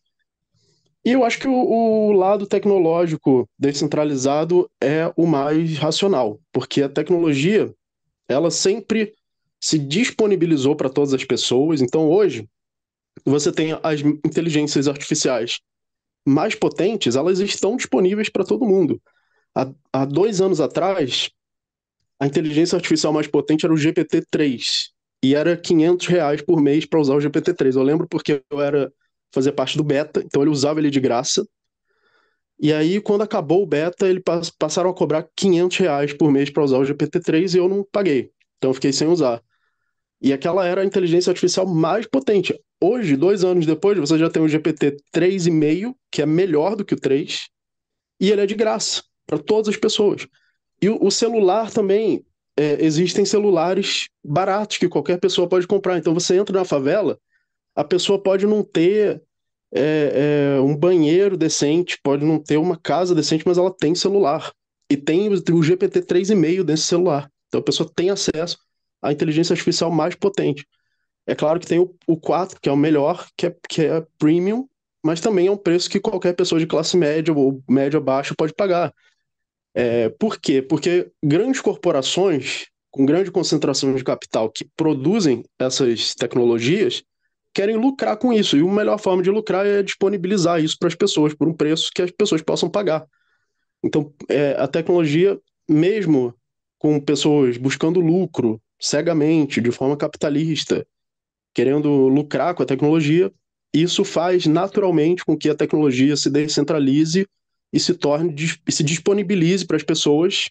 E 1.05 1.11
eu 1.11 1.23
acho 1.23 1.39
que 1.39 1.47
o, 1.47 1.53
o, 1.53 2.11
lado 2.11 2.45
tecnológico 2.45 3.47
descentralizado 3.57 4.69
é 4.81 5.09
o 5.15 5.25
mais 5.25 5.77
racional, 5.77 6.37
porque 6.51 6.81
a 6.81 6.89
tecnologia, 6.89 7.73
ela 8.27 8.51
sempre 8.51 9.13
se 9.61 9.79
disponibilizou 9.79 10.75
para 10.75 10.89
todas 10.89 11.13
as 11.13 11.23
pessoas. 11.23 11.81
Então, 11.81 12.09
hoje, 12.09 12.45
você 13.25 13.49
tem 13.49 13.77
as 13.81 14.01
inteligências 14.01 14.89
artificiais 14.89 15.61
mais 16.25 16.55
potentes, 16.55 17.15
elas 17.15 17.39
estão 17.39 17.75
disponíveis 17.75 18.29
para 18.29 18.45
todo 18.45 18.65
mundo. 18.65 19.01
Há, 19.55 19.71
há 19.91 20.05
dois 20.05 20.41
anos 20.41 20.61
atrás, 20.61 21.29
a 22.19 22.27
inteligência 22.27 22.75
artificial 22.75 23.13
mais 23.13 23.27
potente 23.27 23.65
era 23.65 23.73
o 23.73 23.77
GPT-3, 23.77 24.91
e 25.23 25.35
era 25.35 25.55
500 25.57 26.07
reais 26.07 26.41
por 26.41 26.61
mês 26.61 26.85
para 26.85 26.99
usar 26.99 27.15
o 27.15 27.19
GPT-3. 27.19 27.75
Eu 27.75 27.83
lembro 27.83 28.07
porque 28.07 28.43
eu 28.49 28.61
era 28.61 28.91
fazer 29.33 29.53
parte 29.53 29.77
do 29.77 29.83
beta, 29.83 30.21
então 30.23 30.41
ele 30.41 30.51
usava 30.51 30.79
ele 30.79 30.89
de 30.89 30.99
graça. 30.99 31.45
E 32.59 32.71
aí, 32.71 33.01
quando 33.01 33.23
acabou 33.23 33.63
o 33.63 33.65
beta, 33.65 34.07
eles 34.07 34.23
passaram 34.57 34.89
a 34.89 34.93
cobrar 34.93 35.27
500 35.35 35.77
reais 35.77 36.13
por 36.13 36.31
mês 36.31 36.49
para 36.49 36.63
usar 36.63 36.77
o 36.77 36.85
GPT-3 36.85 37.55
e 37.55 37.57
eu 37.57 37.67
não 37.67 37.85
paguei. 37.91 38.31
Então 38.57 38.69
eu 38.69 38.73
fiquei 38.73 38.93
sem 38.93 39.07
usar. 39.07 39.41
E 40.21 40.31
aquela 40.31 40.65
era 40.65 40.81
a 40.81 40.85
inteligência 40.85 41.31
artificial 41.31 41.67
mais 41.67 42.07
potente. 42.07 42.57
Hoje, 42.85 43.15
dois 43.15 43.45
anos 43.45 43.65
depois, 43.65 43.97
você 43.97 44.17
já 44.17 44.29
tem 44.29 44.43
o 44.43 44.47
GPT 44.49 44.97
3,5, 45.15 45.95
que 46.11 46.21
é 46.21 46.25
melhor 46.25 46.75
do 46.75 46.83
que 46.83 46.93
o 46.93 46.99
3, 46.99 47.47
e 48.19 48.29
ele 48.29 48.41
é 48.41 48.45
de 48.45 48.55
graça 48.55 49.01
para 49.25 49.37
todas 49.37 49.69
as 49.69 49.77
pessoas. 49.77 50.27
E 50.81 50.89
o, 50.89 51.01
o 51.01 51.09
celular 51.09 51.71
também, 51.71 52.25
é, 52.57 52.83
existem 52.83 53.23
celulares 53.23 54.09
baratos 54.21 54.79
que 54.79 54.89
qualquer 54.89 55.17
pessoa 55.17 55.47
pode 55.47 55.65
comprar. 55.65 55.97
Então 55.97 56.13
você 56.13 56.35
entra 56.35 56.59
na 56.59 56.65
favela, 56.65 57.17
a 57.73 57.85
pessoa 57.85 58.21
pode 58.21 58.45
não 58.45 58.61
ter 58.61 59.23
é, 59.73 60.57
é, 60.57 60.59
um 60.59 60.75
banheiro 60.75 61.37
decente, 61.37 61.97
pode 62.03 62.25
não 62.25 62.37
ter 62.37 62.57
uma 62.57 62.77
casa 62.77 63.15
decente, 63.15 63.47
mas 63.47 63.57
ela 63.57 63.73
tem 63.73 63.95
celular. 63.95 64.51
E 64.91 64.97
tem 64.97 65.29
o, 65.29 65.41
o 65.53 65.63
GPT 65.63 66.01
3,5 66.01 66.65
desse 66.65 66.83
celular. 66.83 67.31
Então 67.47 67.61
a 67.61 67.63
pessoa 67.63 67.89
tem 67.95 68.09
acesso 68.09 68.57
à 69.01 69.13
inteligência 69.13 69.53
artificial 69.53 69.89
mais 69.89 70.15
potente. 70.15 70.67
É 71.25 71.33
claro 71.33 71.59
que 71.59 71.67
tem 71.67 71.79
o, 71.79 71.95
o 72.05 72.17
4, 72.17 72.59
que 72.59 72.67
é 72.67 72.71
o 72.71 72.77
melhor, 72.77 73.27
que 73.37 73.47
é, 73.47 73.55
que 73.69 73.85
é 73.85 74.05
premium, 74.17 74.67
mas 75.03 75.21
também 75.21 75.47
é 75.47 75.51
um 75.51 75.57
preço 75.57 75.89
que 75.89 75.99
qualquer 75.99 76.33
pessoa 76.33 76.59
de 76.59 76.67
classe 76.67 76.97
média 76.97 77.33
ou 77.33 77.61
média 77.69 77.99
baixa 77.99 78.33
pode 78.37 78.53
pagar. 78.53 78.93
É, 79.73 80.09
por 80.09 80.39
quê? 80.39 80.61
Porque 80.61 81.11
grandes 81.23 81.61
corporações, 81.61 82.67
com 82.91 83.05
grande 83.05 83.31
concentração 83.31 83.93
de 83.95 84.03
capital, 84.03 84.49
que 84.49 84.65
produzem 84.77 85.43
essas 85.59 86.13
tecnologias, 86.13 87.03
querem 87.53 87.77
lucrar 87.77 88.17
com 88.17 88.31
isso. 88.31 88.57
E 88.57 88.61
a 88.61 88.65
melhor 88.65 88.99
forma 88.99 89.21
de 89.23 89.29
lucrar 89.29 89.65
é 89.65 89.83
disponibilizar 89.83 90.63
isso 90.63 90.77
para 90.77 90.87
as 90.87 90.95
pessoas 90.95 91.33
por 91.33 91.47
um 91.47 91.53
preço 91.53 91.91
que 91.93 92.01
as 92.01 92.11
pessoas 92.11 92.41
possam 92.41 92.69
pagar. 92.69 93.05
Então, 93.83 94.13
é, 94.29 94.55
a 94.57 94.67
tecnologia, 94.67 95.39
mesmo 95.69 96.33
com 96.79 96.99
pessoas 96.99 97.57
buscando 97.57 97.99
lucro 97.99 98.61
cegamente, 98.79 99.61
de 99.61 99.71
forma 99.71 99.95
capitalista, 99.95 100.85
querendo 101.53 101.89
lucrar 102.07 102.53
com 102.53 102.63
a 102.63 102.65
tecnologia, 102.65 103.31
isso 103.73 104.03
faz 104.03 104.45
naturalmente 104.45 105.25
com 105.25 105.37
que 105.37 105.49
a 105.49 105.55
tecnologia 105.55 106.15
se 106.15 106.29
descentralize 106.29 107.27
e 107.71 107.79
se 107.79 107.93
torne 107.93 108.35
se 108.69 108.83
disponibilize 108.83 109.65
para 109.65 109.77
as 109.77 109.83
pessoas 109.83 110.49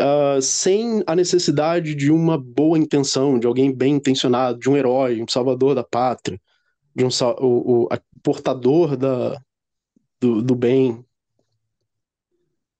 uh, 0.00 0.40
sem 0.40 1.02
a 1.06 1.14
necessidade 1.14 1.94
de 1.94 2.10
uma 2.10 2.38
boa 2.38 2.78
intenção, 2.78 3.38
de 3.38 3.46
alguém 3.46 3.74
bem 3.74 3.96
intencionado, 3.96 4.58
de 4.58 4.70
um 4.70 4.76
herói, 4.76 5.20
um 5.20 5.28
salvador 5.28 5.74
da 5.74 5.84
pátria, 5.84 6.40
de 6.94 7.04
um 7.04 7.08
o, 7.40 7.84
o 7.84 7.88
portador 8.22 8.96
da, 8.96 9.40
do, 10.20 10.42
do 10.42 10.54
bem. 10.54 11.04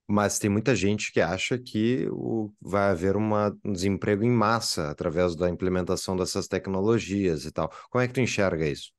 Mas 0.09 0.39
tem 0.39 0.49
muita 0.49 0.75
gente 0.75 1.13
que 1.13 1.21
acha 1.21 1.59
que 1.59 2.09
o, 2.11 2.51
vai 2.61 2.91
haver 2.91 3.15
uma, 3.15 3.55
um 3.63 3.73
desemprego 3.73 4.25
em 4.25 4.31
massa 4.31 4.91
através 4.91 5.37
da 5.37 5.51
implementação 5.51 6.17
dessas 6.17 6.49
tecnologias 6.49 7.45
e 7.45 7.53
tal. 7.53 7.71
Como 7.91 8.03
é 8.03 8.09
que 8.09 8.15
tu 8.15 8.21
enxerga 8.21 8.67
isso? 8.67 8.91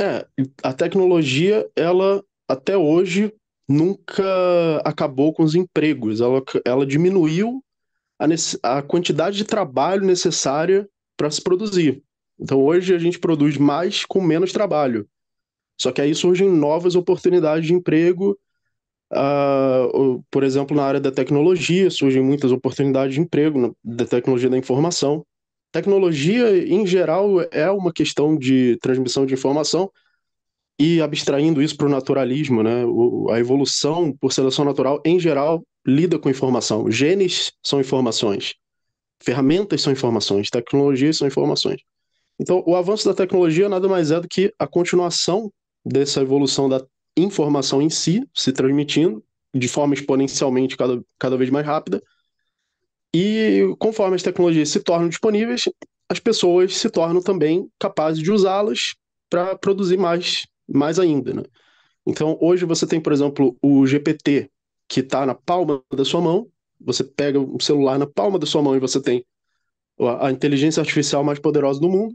É, 0.00 0.26
a 0.62 0.72
tecnologia, 0.72 1.68
ela 1.76 2.22
até 2.48 2.76
hoje 2.76 3.32
nunca 3.68 4.24
acabou 4.84 5.32
com 5.32 5.42
os 5.42 5.54
empregos, 5.54 6.20
ela, 6.20 6.42
ela 6.64 6.86
diminuiu 6.86 7.64
a, 8.18 8.78
a 8.78 8.82
quantidade 8.82 9.36
de 9.36 9.44
trabalho 9.44 10.04
necessária 10.04 10.88
para 11.16 11.30
se 11.30 11.42
produzir. 11.42 12.02
Então 12.38 12.62
hoje 12.62 12.94
a 12.94 12.98
gente 12.98 13.18
produz 13.18 13.56
mais 13.56 14.04
com 14.04 14.20
menos 14.20 14.52
trabalho. 14.52 15.08
Só 15.80 15.90
que 15.92 16.00
aí 16.00 16.14
surgem 16.14 16.48
novas 16.48 16.94
oportunidades 16.94 17.66
de 17.66 17.74
emprego. 17.74 18.38
Uh, 19.12 20.24
por 20.30 20.42
exemplo, 20.42 20.76
na 20.76 20.84
área 20.84 21.00
da 21.00 21.12
tecnologia, 21.12 21.90
surgem 21.90 22.22
muitas 22.22 22.50
oportunidades 22.50 23.14
de 23.14 23.20
emprego, 23.20 23.60
na, 23.60 23.70
da 23.82 24.04
tecnologia 24.04 24.50
da 24.50 24.58
informação. 24.58 25.24
Tecnologia, 25.70 26.56
em 26.66 26.86
geral, 26.86 27.40
é 27.50 27.70
uma 27.70 27.92
questão 27.92 28.36
de 28.36 28.76
transmissão 28.80 29.26
de 29.26 29.34
informação, 29.34 29.90
e 30.78 31.00
abstraindo 31.00 31.62
isso 31.62 31.76
para 31.76 31.86
o 31.86 31.90
naturalismo, 31.90 32.62
né? 32.62 32.82
A 33.30 33.38
evolução 33.38 34.12
por 34.12 34.32
seleção 34.32 34.64
natural, 34.64 35.00
em 35.04 35.18
geral, 35.20 35.64
lida 35.86 36.18
com 36.18 36.28
informação. 36.28 36.90
Genes 36.90 37.52
são 37.62 37.80
informações, 37.80 38.54
ferramentas 39.22 39.82
são 39.82 39.92
informações, 39.92 40.50
tecnologias 40.50 41.18
são 41.18 41.28
informações. 41.28 41.80
Então, 42.40 42.62
o 42.66 42.74
avanço 42.74 43.08
da 43.08 43.14
tecnologia 43.14 43.68
nada 43.68 43.88
mais 43.88 44.10
é 44.10 44.20
do 44.20 44.26
que 44.26 44.52
a 44.58 44.66
continuação 44.66 45.52
dessa 45.84 46.20
evolução 46.20 46.68
da 46.68 46.84
informação 47.16 47.80
em 47.80 47.90
si, 47.90 48.26
se 48.34 48.52
transmitindo 48.52 49.22
de 49.54 49.68
forma 49.68 49.94
exponencialmente 49.94 50.76
cada, 50.76 51.02
cada 51.18 51.36
vez 51.36 51.50
mais 51.50 51.64
rápida. 51.64 52.02
E 53.14 53.74
conforme 53.78 54.16
as 54.16 54.22
tecnologias 54.22 54.68
se 54.68 54.80
tornam 54.80 55.08
disponíveis, 55.08 55.68
as 56.08 56.18
pessoas 56.18 56.76
se 56.76 56.90
tornam 56.90 57.22
também 57.22 57.68
capazes 57.78 58.22
de 58.22 58.32
usá-las 58.32 58.94
para 59.30 59.56
produzir 59.56 59.96
mais 59.96 60.46
mais 60.66 60.98
ainda, 60.98 61.34
né? 61.34 61.42
Então, 62.06 62.38
hoje 62.40 62.64
você 62.64 62.86
tem, 62.86 63.00
por 63.00 63.12
exemplo, 63.12 63.56
o 63.62 63.86
GPT, 63.86 64.50
que 64.88 65.00
está 65.00 65.24
na 65.24 65.34
palma 65.34 65.82
da 65.94 66.04
sua 66.04 66.20
mão. 66.20 66.48
Você 66.80 67.04
pega 67.04 67.38
um 67.38 67.58
celular 67.60 67.98
na 67.98 68.06
palma 68.06 68.38
da 68.38 68.46
sua 68.46 68.62
mão 68.62 68.76
e 68.76 68.80
você 68.80 69.00
tem 69.00 69.24
a 70.20 70.30
inteligência 70.30 70.80
artificial 70.80 71.24
mais 71.24 71.38
poderosa 71.38 71.80
do 71.80 71.88
mundo. 71.88 72.14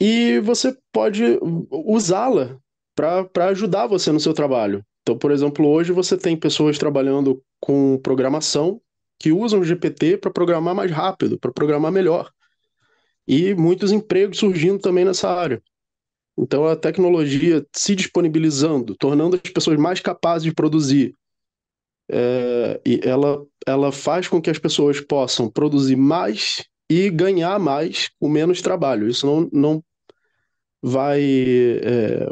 E 0.00 0.40
você 0.40 0.76
pode 0.92 1.22
usá-la 1.70 2.58
para 2.96 3.48
ajudar 3.50 3.86
você 3.86 4.10
no 4.10 4.18
seu 4.18 4.32
trabalho. 4.32 4.84
Então, 5.02 5.16
por 5.16 5.30
exemplo, 5.30 5.68
hoje 5.68 5.92
você 5.92 6.16
tem 6.16 6.36
pessoas 6.36 6.78
trabalhando 6.78 7.40
com 7.60 7.98
programação 8.02 8.80
que 9.20 9.30
usam 9.30 9.60
o 9.60 9.64
GPT 9.64 10.16
para 10.16 10.32
programar 10.32 10.74
mais 10.74 10.90
rápido, 10.90 11.38
para 11.38 11.52
programar 11.52 11.92
melhor. 11.92 12.30
E 13.28 13.54
muitos 13.54 13.92
empregos 13.92 14.38
surgindo 14.38 14.80
também 14.80 15.04
nessa 15.04 15.30
área. 15.30 15.62
Então, 16.36 16.66
a 16.66 16.74
tecnologia 16.74 17.64
se 17.72 17.94
disponibilizando, 17.94 18.96
tornando 18.96 19.36
as 19.36 19.50
pessoas 19.52 19.78
mais 19.78 20.00
capazes 20.00 20.44
de 20.44 20.54
produzir, 20.54 21.14
é, 22.08 22.80
e 22.86 23.00
ela, 23.02 23.44
ela 23.66 23.90
faz 23.90 24.28
com 24.28 24.40
que 24.40 24.50
as 24.50 24.58
pessoas 24.58 25.00
possam 25.00 25.50
produzir 25.50 25.96
mais 25.96 26.64
e 26.90 27.10
ganhar 27.10 27.58
mais 27.58 28.10
com 28.20 28.28
menos 28.28 28.62
trabalho. 28.62 29.08
Isso 29.08 29.26
não, 29.26 29.48
não 29.52 29.84
vai. 30.82 31.20
É, 31.22 32.30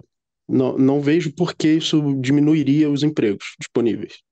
não, 0.48 0.76
não 0.76 1.00
vejo 1.00 1.32
por 1.34 1.54
que 1.54 1.68
isso 1.68 2.20
diminuiria 2.20 2.90
os 2.90 3.02
empregos 3.02 3.54
disponíveis. 3.58 4.22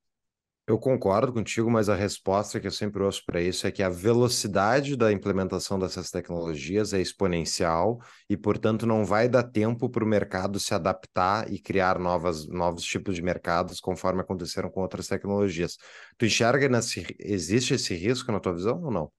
Eu 0.65 0.79
concordo 0.79 1.33
contigo, 1.33 1.69
mas 1.69 1.89
a 1.89 1.95
resposta 1.97 2.61
que 2.61 2.69
eu 2.69 2.71
sempre 2.71 3.03
ouço 3.03 3.25
para 3.27 3.41
isso 3.43 3.67
é 3.67 3.71
que 3.73 3.83
a 3.83 3.89
velocidade 3.89 4.97
da 4.97 5.11
implementação 5.11 5.77
dessas 5.77 6.09
tecnologias 6.09 6.95
é 6.95 7.01
exponencial 7.01 7.99
e, 8.31 8.37
portanto, 8.37 8.87
não 8.87 9.05
vai 9.05 9.29
dar 9.29 9.43
tempo 9.43 9.91
para 9.91 10.05
o 10.05 10.07
mercado 10.07 10.61
se 10.61 10.73
adaptar 10.73 11.53
e 11.53 11.59
criar 11.61 11.99
novas, 11.99 12.47
novos 12.47 12.85
tipos 12.85 13.17
de 13.17 13.23
mercados 13.23 13.81
conforme 13.81 14.21
aconteceram 14.21 14.71
com 14.71 14.81
outras 14.81 15.09
tecnologias. 15.09 15.77
Tu 16.17 16.27
enxerga 16.27 16.69
nesse, 16.69 17.05
existe 17.19 17.75
esse 17.75 17.95
risco 17.95 18.31
na 18.31 18.39
tua 18.39 18.55
visão 18.55 18.81
ou 18.85 18.91
não? 18.93 19.13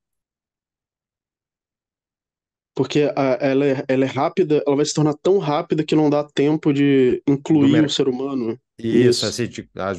Porque 2.76 3.12
a, 3.16 3.38
ela, 3.40 3.66
é, 3.66 3.86
ela 3.88 4.06
é 4.06 4.08
rápida, 4.08 4.64
ela 4.66 4.76
vai 4.76 4.86
se 4.86 4.94
tornar 4.94 5.14
tão 5.22 5.38
rápida 5.38 5.84
que 5.84 5.96
não 5.96 6.10
dá 6.10 6.24
tempo 6.24 6.74
de 6.74 7.22
incluir 7.28 7.86
o 7.86 7.90
ser 7.90 8.08
humano. 8.08 8.60
Isso, 8.78 9.26
Isso. 9.26 9.44
assim, 9.44 9.48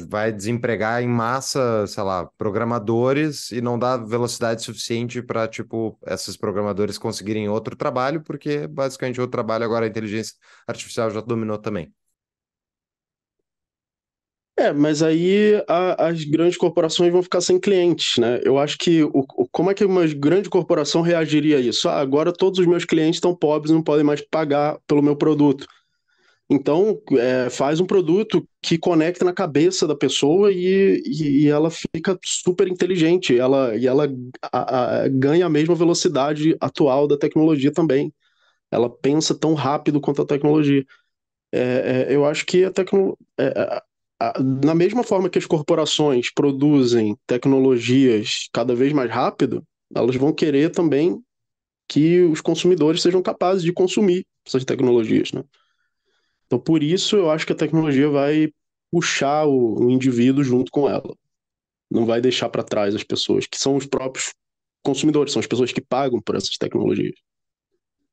vai 0.09 0.33
desempregar 0.33 1.01
em 1.01 1.07
massa, 1.07 1.87
sei 1.87 2.03
lá, 2.03 2.29
programadores 2.37 3.51
e 3.51 3.61
não 3.61 3.79
dá 3.79 3.95
velocidade 3.95 4.61
suficiente 4.63 5.21
para, 5.21 5.47
tipo, 5.47 5.97
esses 6.05 6.35
programadores 6.35 6.97
conseguirem 6.97 7.47
outro 7.47 7.75
trabalho, 7.75 8.21
porque 8.21 8.67
basicamente 8.67 9.21
o 9.21 9.27
trabalho 9.27 9.63
agora 9.63 9.85
a 9.85 9.89
inteligência 9.89 10.35
artificial 10.67 11.09
já 11.09 11.21
dominou 11.21 11.57
também. 11.57 11.93
É, 14.57 14.71
mas 14.71 15.03
aí 15.03 15.61
a, 15.67 16.07
as 16.07 16.23
grandes 16.23 16.57
corporações 16.57 17.11
vão 17.11 17.21
ficar 17.21 17.41
sem 17.41 17.59
clientes, 17.59 18.17
né? 18.17 18.39
Eu 18.43 18.57
acho 18.57 18.77
que 18.77 19.03
o, 19.03 19.09
o, 19.35 19.47
como 19.51 19.69
é 19.69 19.73
que 19.73 19.83
uma 19.83 20.07
grande 20.07 20.49
corporação 20.49 21.01
reagiria 21.01 21.57
a 21.57 21.59
isso? 21.59 21.89
Ah, 21.89 21.99
agora 21.99 22.31
todos 22.31 22.59
os 22.59 22.65
meus 22.65 22.85
clientes 22.85 23.17
estão 23.17 23.35
pobres 23.35 23.71
não 23.73 23.83
podem 23.83 24.05
mais 24.05 24.21
pagar 24.21 24.77
pelo 24.87 25.03
meu 25.03 25.15
produto. 25.15 25.67
Então, 26.49 27.01
é, 27.17 27.49
faz 27.49 27.79
um 27.79 27.85
produto 27.87 28.47
que 28.61 28.77
conecta 28.77 29.25
na 29.25 29.33
cabeça 29.33 29.87
da 29.87 29.95
pessoa 29.95 30.51
e, 30.51 31.01
e, 31.05 31.45
e 31.45 31.47
ela 31.49 31.71
fica 31.71 32.19
super 32.25 32.67
inteligente, 32.67 33.37
ela, 33.37 33.75
e 33.77 33.87
ela 33.87 34.07
a, 34.51 35.03
a, 35.05 35.09
ganha 35.09 35.45
a 35.47 35.49
mesma 35.49 35.75
velocidade 35.75 36.55
atual 36.61 37.07
da 37.07 37.17
tecnologia 37.17 37.71
também. 37.71 38.13
Ela 38.71 38.89
pensa 38.89 39.35
tão 39.35 39.53
rápido 39.55 40.01
quanto 40.01 40.21
a 40.23 40.25
tecnologia. 40.27 40.85
É, 41.53 42.07
é, 42.11 42.15
eu 42.15 42.25
acho 42.25 42.45
que 42.45 42.65
a 42.65 42.71
tecnologia. 42.71 43.17
Na 44.63 44.73
mesma 44.73 45.03
forma 45.03 45.29
que 45.29 45.37
as 45.37 45.45
corporações 45.45 46.31
produzem 46.33 47.17
tecnologias 47.27 48.47
cada 48.53 48.73
vez 48.73 48.93
mais 48.93 49.11
rápido, 49.11 49.63
elas 49.93 50.15
vão 50.15 50.33
querer 50.33 50.71
também 50.71 51.21
que 51.87 52.21
os 52.21 52.41
consumidores 52.41 53.01
sejam 53.01 53.21
capazes 53.21 53.61
de 53.61 53.73
consumir 53.73 54.25
essas 54.45 54.63
tecnologias, 54.63 55.31
né? 55.31 55.43
Então, 56.45 56.59
por 56.59 56.81
isso, 56.81 57.15
eu 57.15 57.29
acho 57.29 57.45
que 57.45 57.53
a 57.53 57.57
tecnologia 57.57 58.09
vai 58.09 58.49
puxar 58.91 59.45
o, 59.45 59.85
o 59.85 59.91
indivíduo 59.91 60.43
junto 60.43 60.71
com 60.71 60.87
ela. 60.87 61.15
Não 61.89 62.05
vai 62.05 62.21
deixar 62.21 62.49
para 62.49 62.63
trás 62.63 62.95
as 62.95 63.03
pessoas, 63.03 63.45
que 63.45 63.57
são 63.57 63.75
os 63.75 63.85
próprios 63.85 64.33
consumidores, 64.83 65.33
são 65.33 65.39
as 65.39 65.47
pessoas 65.47 65.71
que 65.71 65.81
pagam 65.81 66.21
por 66.21 66.35
essas 66.35 66.57
tecnologias. 66.57 67.15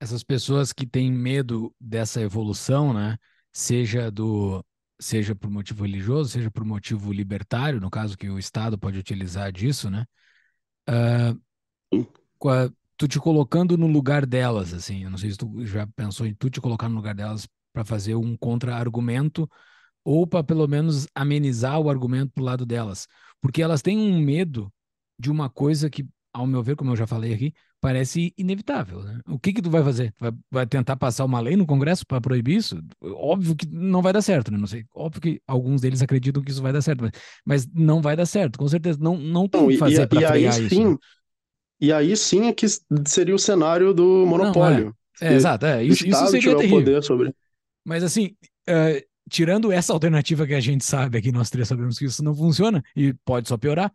Essas 0.00 0.24
pessoas 0.24 0.72
que 0.72 0.86
têm 0.86 1.12
medo 1.12 1.72
dessa 1.80 2.20
evolução, 2.20 2.92
né? 2.92 3.16
Seja 3.52 4.10
do 4.10 4.64
seja 5.02 5.34
por 5.34 5.50
motivo 5.50 5.82
religioso, 5.84 6.30
seja 6.30 6.50
por 6.50 6.64
motivo 6.64 7.12
libertário, 7.12 7.80
no 7.80 7.90
caso 7.90 8.16
que 8.16 8.30
o 8.30 8.38
Estado 8.38 8.78
pode 8.78 8.98
utilizar 8.98 9.50
disso, 9.50 9.90
né? 9.90 10.06
Uh, 10.88 11.40
tu 12.96 13.08
te 13.08 13.18
colocando 13.18 13.76
no 13.76 13.86
lugar 13.86 14.24
delas, 14.24 14.72
assim, 14.72 15.02
eu 15.04 15.10
não 15.10 15.18
sei 15.18 15.30
se 15.32 15.36
tu 15.36 15.66
já 15.66 15.86
pensou 15.88 16.26
em 16.26 16.34
tu 16.34 16.48
te 16.48 16.60
colocar 16.60 16.88
no 16.88 16.94
lugar 16.94 17.14
delas 17.14 17.48
para 17.72 17.84
fazer 17.84 18.14
um 18.14 18.36
contra-argumento 18.36 19.50
ou 20.04 20.26
para 20.26 20.44
pelo 20.44 20.66
menos 20.68 21.08
amenizar 21.14 21.80
o 21.80 21.90
argumento 21.90 22.32
pro 22.32 22.44
lado 22.44 22.64
delas, 22.64 23.08
porque 23.40 23.62
elas 23.62 23.82
têm 23.82 23.98
um 23.98 24.20
medo 24.20 24.72
de 25.18 25.30
uma 25.30 25.50
coisa 25.50 25.90
que, 25.90 26.06
ao 26.32 26.46
meu 26.46 26.62
ver, 26.62 26.76
como 26.76 26.92
eu 26.92 26.96
já 26.96 27.06
falei 27.06 27.34
aqui, 27.34 27.52
parece 27.80 28.32
inevitável. 28.38 29.02
Né? 29.02 29.20
O 29.28 29.38
que 29.38 29.52
que 29.52 29.60
tu 29.60 29.70
vai 29.70 29.82
fazer? 29.82 30.14
Vai, 30.18 30.32
vai 30.50 30.66
tentar 30.66 30.96
passar 30.96 31.24
uma 31.24 31.40
lei 31.40 31.56
no 31.56 31.66
Congresso 31.66 32.06
para 32.06 32.20
proibir 32.20 32.56
isso? 32.56 32.80
Óbvio 33.02 33.54
que 33.54 33.66
não 33.66 34.00
vai 34.00 34.12
dar 34.12 34.22
certo, 34.22 34.50
né? 34.50 34.56
Não 34.56 34.66
sei. 34.66 34.84
Óbvio 34.94 35.20
que 35.20 35.42
alguns 35.46 35.82
deles 35.82 36.00
acreditam 36.00 36.42
que 36.42 36.50
isso 36.50 36.62
vai 36.62 36.72
dar 36.72 36.80
certo, 36.80 37.02
mas, 37.02 37.12
mas 37.44 37.68
não 37.74 38.00
vai 38.00 38.16
dar 38.16 38.26
certo, 38.26 38.58
com 38.58 38.66
certeza. 38.66 38.98
Não, 39.00 39.18
não 39.18 39.48
tem 39.48 39.60
o 39.60 39.68
que 39.68 39.76
fazer 39.76 40.06
para 40.06 40.18
frear 40.18 40.32
aí, 40.32 40.46
isso. 40.46 40.68
Sim, 40.68 40.92
né? 40.92 40.96
E 41.80 41.92
aí 41.92 42.16
sim 42.16 42.46
é 42.46 42.52
que 42.52 42.66
seria 43.06 43.34
o 43.34 43.38
cenário 43.38 43.92
do 43.92 44.24
monopólio. 44.24 44.94
Não, 45.20 45.28
é. 45.28 45.32
é. 45.32 45.36
exato, 45.36 45.66
é. 45.66 45.82
Isso, 45.82 46.06
isso 46.06 46.26
seria 46.28 46.56
terrível. 46.56 46.78
poder 46.78 47.02
sobre. 47.02 47.34
Mas 47.84 48.04
assim, 48.04 48.36
uh, 48.70 49.04
tirando 49.28 49.72
essa 49.72 49.92
alternativa 49.92 50.46
que 50.46 50.54
a 50.54 50.60
gente 50.60 50.84
sabe 50.84 51.18
aqui, 51.18 51.32
nós 51.32 51.50
três 51.50 51.66
sabemos 51.66 51.98
que 51.98 52.04
isso 52.04 52.22
não 52.22 52.34
funciona 52.34 52.82
e 52.94 53.12
pode 53.24 53.48
só 53.48 53.56
piorar, 53.56 53.92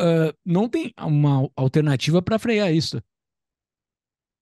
uh, 0.00 0.34
não 0.44 0.68
tem 0.68 0.92
uma 0.98 1.48
alternativa 1.56 2.22
para 2.22 2.38
frear 2.38 2.72
isso. 2.72 3.00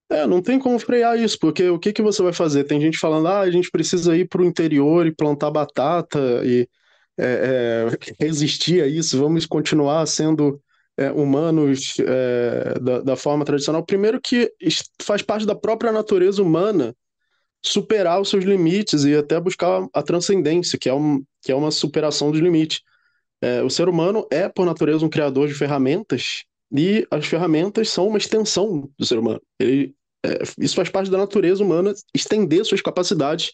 É, 0.09 0.27
não 0.27 0.41
tem 0.41 0.59
como 0.59 0.77
frear 0.77 1.19
isso, 1.19 1.39
porque 1.39 1.69
o 1.69 1.79
que, 1.79 1.91
que 1.91 2.01
você 2.01 2.21
vai 2.21 2.33
fazer? 2.33 2.65
Tem 2.65 2.79
gente 2.79 2.99
falando, 2.99 3.27
ah, 3.27 3.39
a 3.39 3.49
gente 3.49 3.71
precisa 3.71 4.15
ir 4.15 4.27
para 4.27 4.41
o 4.41 4.45
interior 4.45 5.07
e 5.07 5.15
plantar 5.15 5.49
batata 5.49 6.19
e 6.45 6.67
é, 7.17 7.87
é, 7.89 8.23
resistir 8.23 8.81
a 8.81 8.87
isso, 8.87 9.19
vamos 9.19 9.45
continuar 9.45 10.05
sendo 10.07 10.59
é, 10.97 11.11
humanos 11.11 11.95
é, 11.99 12.79
da, 12.79 13.01
da, 13.01 13.15
forma 13.15 13.45
tradicional. 13.45 13.83
Primeiro 13.85 14.19
que 14.21 14.51
faz 15.01 15.21
parte 15.21 15.45
da 15.45 15.55
própria 15.55 15.91
natureza 15.91 16.41
humana 16.41 16.95
superar 17.61 18.19
os 18.19 18.29
seus 18.29 18.43
limites 18.43 19.03
e 19.05 19.15
até 19.15 19.39
buscar 19.39 19.87
a 19.93 20.03
transcendência, 20.03 20.77
que 20.77 20.89
é, 20.89 20.93
um, 20.93 21.23
que 21.41 21.51
é 21.51 21.55
uma 21.55 21.71
superação 21.71 22.31
dos 22.31 22.41
limites. 22.41 22.81
É, 23.43 23.61
o 23.61 23.69
ser 23.69 23.89
humano 23.89 24.25
é, 24.31 24.47
por 24.47 24.65
natureza, 24.65 25.05
um 25.05 25.09
criador 25.09 25.49
de 25.49 25.53
ferramentas 25.53 26.45
e 26.71 27.05
as 27.11 27.25
ferramentas 27.25 27.89
são 27.89 28.07
uma 28.07 28.17
extensão 28.17 28.89
do 28.97 29.05
ser 29.05 29.19
humano. 29.19 29.41
Ele, 29.59 29.93
é, 30.25 30.43
isso 30.57 30.75
faz 30.75 30.87
parte 30.87 31.11
da 31.11 31.17
natureza 31.17 31.61
humana, 31.61 31.93
estender 32.15 32.63
suas 32.63 32.81
capacidades 32.81 33.51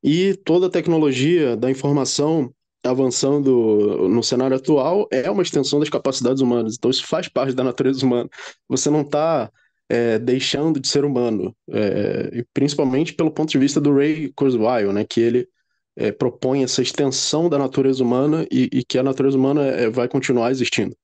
e 0.00 0.34
toda 0.44 0.68
a 0.68 0.70
tecnologia 0.70 1.56
da 1.56 1.68
informação 1.68 2.54
avançando 2.84 4.08
no 4.08 4.22
cenário 4.22 4.56
atual 4.56 5.08
é 5.10 5.28
uma 5.28 5.42
extensão 5.42 5.80
das 5.80 5.90
capacidades 5.90 6.40
humanas. 6.40 6.76
Então 6.78 6.88
isso 6.88 7.04
faz 7.04 7.26
parte 7.26 7.52
da 7.52 7.64
natureza 7.64 8.06
humana. 8.06 8.30
Você 8.68 8.88
não 8.90 9.00
está 9.00 9.50
é, 9.88 10.20
deixando 10.20 10.78
de 10.78 10.86
ser 10.86 11.04
humano, 11.04 11.52
é, 11.68 12.44
principalmente 12.54 13.12
pelo 13.12 13.32
ponto 13.32 13.50
de 13.50 13.58
vista 13.58 13.80
do 13.80 13.92
Ray 13.92 14.32
Kurzweil, 14.36 14.92
né, 14.92 15.04
que 15.04 15.20
ele 15.20 15.48
é, 15.96 16.12
propõe 16.12 16.62
essa 16.62 16.82
extensão 16.82 17.48
da 17.48 17.58
natureza 17.58 18.02
humana 18.02 18.46
e, 18.50 18.68
e 18.72 18.84
que 18.84 18.98
a 18.98 19.02
natureza 19.02 19.36
humana 19.36 19.66
é, 19.66 19.90
vai 19.90 20.08
continuar 20.08 20.50
existindo. 20.50 20.96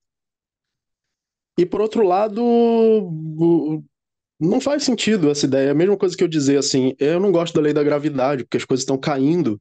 E 1.59 1.65
por 1.65 1.81
outro 1.81 2.07
lado, 2.07 2.43
não 4.39 4.61
faz 4.61 4.85
sentido 4.85 5.31
essa 5.31 5.47
ideia. 5.47 5.69
É 5.69 5.71
a 5.71 5.75
mesma 5.75 5.97
coisa 5.97 6.17
que 6.17 6.23
eu 6.23 6.29
dizer 6.29 6.59
assim, 6.59 6.95
eu 6.99 7.19
não 7.19 7.33
gosto 7.33 7.55
da 7.55 7.61
lei 7.61 7.73
da 7.73 7.83
gravidade, 7.83 8.45
porque 8.45 8.59
as 8.59 8.65
coisas 8.65 8.83
estão 8.83 8.99
caindo. 8.99 9.61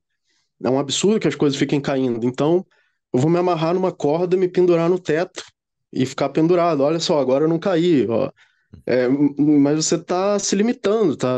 É 0.64 0.70
um 0.70 0.80
absurdo 0.80 1.20
que 1.20 1.28
as 1.28 1.36
coisas 1.36 1.58
fiquem 1.58 1.80
caindo. 1.80 2.26
Então, 2.26 2.66
eu 3.14 3.20
vou 3.20 3.30
me 3.30 3.38
amarrar 3.38 3.74
numa 3.74 3.92
corda, 3.92 4.36
me 4.36 4.48
pendurar 4.48 4.90
no 4.90 5.00
teto 5.00 5.44
e 5.92 6.06
ficar 6.06 6.30
pendurado. 6.30 6.82
Olha 6.82 7.00
só, 7.00 7.20
agora 7.20 7.46
eu 7.46 7.50
não 7.50 7.60
caí. 7.60 8.06
Ó. 8.08 8.30
É, 8.86 9.08
mas 9.08 9.86
você 9.86 9.96
está 9.96 10.38
se 10.38 10.56
limitando, 10.56 11.14
está 11.14 11.38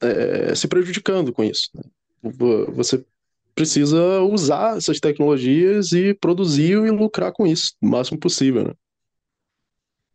é, 0.00 0.54
se 0.54 0.66
prejudicando 0.68 1.32
com 1.32 1.44
isso. 1.44 1.68
Você 2.74 3.04
precisa 3.54 4.20
usar 4.20 4.76
essas 4.76 5.00
tecnologias 5.00 5.92
e 5.92 6.12
produzir 6.14 6.72
e 6.72 6.90
lucrar 6.90 7.32
com 7.32 7.46
isso, 7.46 7.72
o 7.80 7.86
máximo 7.86 8.20
possível. 8.20 8.64
Né? 8.64 8.74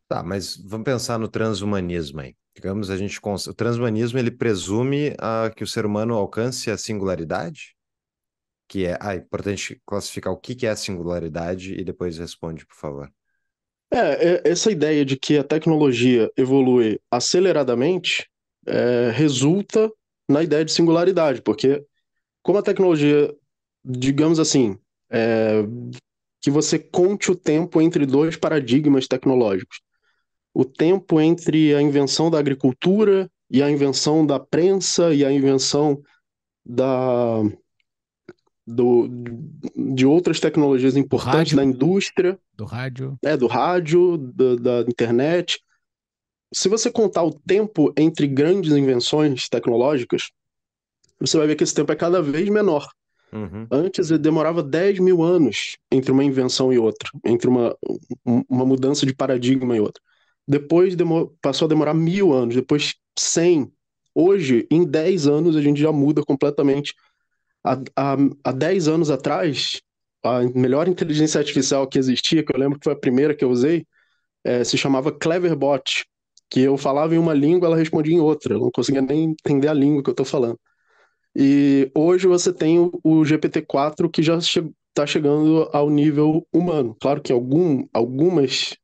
Tá, 0.07 0.21
mas 0.21 0.57
vamos 0.57 0.85
pensar 0.85 1.17
no 1.17 1.27
transhumanismo 1.27 2.21
aí. 2.21 2.35
Digamos, 2.55 2.89
a 2.89 2.97
gente 2.97 3.19
o 3.23 3.53
transhumanismo 3.53 4.19
ele 4.19 4.29
presume 4.29 5.15
a, 5.17 5.49
que 5.55 5.63
o 5.63 5.67
ser 5.67 5.85
humano 5.85 6.15
alcance 6.15 6.69
a 6.69 6.77
singularidade, 6.77 7.75
que 8.67 8.85
é, 8.85 8.97
ah, 8.99 9.13
é 9.13 9.17
importante 9.17 9.81
classificar 9.85 10.31
o 10.31 10.37
que, 10.37 10.53
que 10.53 10.67
é 10.67 10.69
a 10.69 10.75
singularidade 10.75 11.73
e 11.73 11.83
depois 11.83 12.17
responde, 12.17 12.65
por 12.65 12.75
favor. 12.75 13.11
É, 13.89 13.97
é, 13.97 14.41
essa 14.45 14.71
ideia 14.71 15.03
de 15.03 15.17
que 15.17 15.37
a 15.37 15.43
tecnologia 15.43 16.31
evolui 16.37 16.99
aceleradamente 17.09 18.29
é, 18.65 19.11
resulta 19.11 19.91
na 20.29 20.43
ideia 20.43 20.63
de 20.63 20.71
singularidade, 20.71 21.41
porque 21.41 21.85
como 22.41 22.57
a 22.57 22.63
tecnologia, 22.63 23.33
digamos 23.83 24.39
assim, 24.39 24.77
é, 25.09 25.63
que 26.41 26.49
você 26.49 26.79
conte 26.79 27.31
o 27.31 27.35
tempo 27.35 27.81
entre 27.81 28.05
dois 28.05 28.35
paradigmas 28.35 29.07
tecnológicos. 29.07 29.81
O 30.53 30.65
tempo 30.65 31.21
entre 31.21 31.73
a 31.75 31.81
invenção 31.81 32.29
da 32.29 32.39
agricultura 32.39 33.29
e 33.49 33.61
a 33.61 33.69
invenção 33.69 34.25
da 34.25 34.39
prensa 34.39 35.13
e 35.13 35.23
a 35.23 35.31
invenção 35.31 36.01
da, 36.65 37.41
do, 38.65 39.07
de 39.93 40.05
outras 40.05 40.39
tecnologias 40.39 40.95
importantes 40.97 41.53
da 41.53 41.63
indústria. 41.63 42.39
Do 42.55 42.65
rádio. 42.65 43.17
É, 43.23 43.37
do 43.37 43.47
rádio, 43.47 44.17
do, 44.17 44.57
da 44.57 44.81
internet. 44.81 45.61
Se 46.53 46.67
você 46.67 46.91
contar 46.91 47.23
o 47.23 47.33
tempo 47.33 47.93
entre 47.97 48.27
grandes 48.27 48.73
invenções 48.73 49.47
tecnológicas, 49.47 50.31
você 51.21 51.37
vai 51.37 51.47
ver 51.47 51.55
que 51.55 51.63
esse 51.63 51.73
tempo 51.73 51.91
é 51.91 51.95
cada 51.95 52.21
vez 52.21 52.49
menor. 52.49 52.87
Uhum. 53.31 53.65
Antes 53.71 54.09
demorava 54.19 54.61
10 54.61 54.99
mil 54.99 55.23
anos 55.23 55.77
entre 55.89 56.11
uma 56.11 56.23
invenção 56.23 56.73
e 56.73 56.77
outra, 56.77 57.09
entre 57.23 57.47
uma, 57.47 57.75
uma 58.25 58.65
mudança 58.65 59.05
de 59.05 59.15
paradigma 59.15 59.75
e 59.75 59.79
outra. 59.79 60.01
Depois 60.47 60.95
demor, 60.95 61.33
passou 61.41 61.65
a 61.65 61.69
demorar 61.69 61.93
mil 61.93 62.33
anos, 62.33 62.55
depois 62.55 62.95
100. 63.17 63.71
Hoje, 64.13 64.67
em 64.69 64.83
10 64.83 65.27
anos, 65.27 65.55
a 65.55 65.61
gente 65.61 65.79
já 65.79 65.91
muda 65.91 66.23
completamente 66.25 66.93
há, 67.63 67.79
há, 67.95 68.17
há 68.43 68.51
10 68.51 68.87
anos 68.89 69.09
atrás, 69.09 69.81
a 70.23 70.41
melhor 70.53 70.87
inteligência 70.87 71.39
artificial 71.39 71.87
que 71.87 71.97
existia, 71.97 72.43
que 72.43 72.53
eu 72.53 72.59
lembro 72.59 72.77
que 72.79 72.83
foi 72.83 72.93
a 72.93 72.99
primeira 72.99 73.33
que 73.33 73.45
eu 73.45 73.49
usei, 73.49 73.85
é, 74.43 74.63
se 74.63 74.77
chamava 74.77 75.11
Cleverbot, 75.11 76.05
que 76.49 76.59
eu 76.59 76.77
falava 76.77 77.15
em 77.15 77.17
uma 77.17 77.33
língua, 77.33 77.67
ela 77.67 77.77
respondia 77.77 78.13
em 78.13 78.19
outra, 78.19 78.55
eu 78.55 78.59
não 78.59 78.71
conseguia 78.71 79.01
nem 79.01 79.23
entender 79.23 79.69
a 79.69 79.73
língua 79.73 80.03
que 80.03 80.09
eu 80.09 80.13
estou 80.13 80.25
falando. 80.25 80.59
E 81.35 81.89
hoje 81.95 82.27
você 82.27 82.51
tem 82.51 82.79
o, 82.79 82.91
o 83.03 83.21
GPT-4 83.21 84.09
que 84.09 84.21
já 84.21 84.37
está 84.37 85.05
che 85.05 85.13
chegando 85.13 85.69
ao 85.71 85.89
nível 85.89 86.45
humano. 86.53 86.95
Claro 86.99 87.21
que 87.21 87.31
algum, 87.31 87.85
algumas 87.93 88.75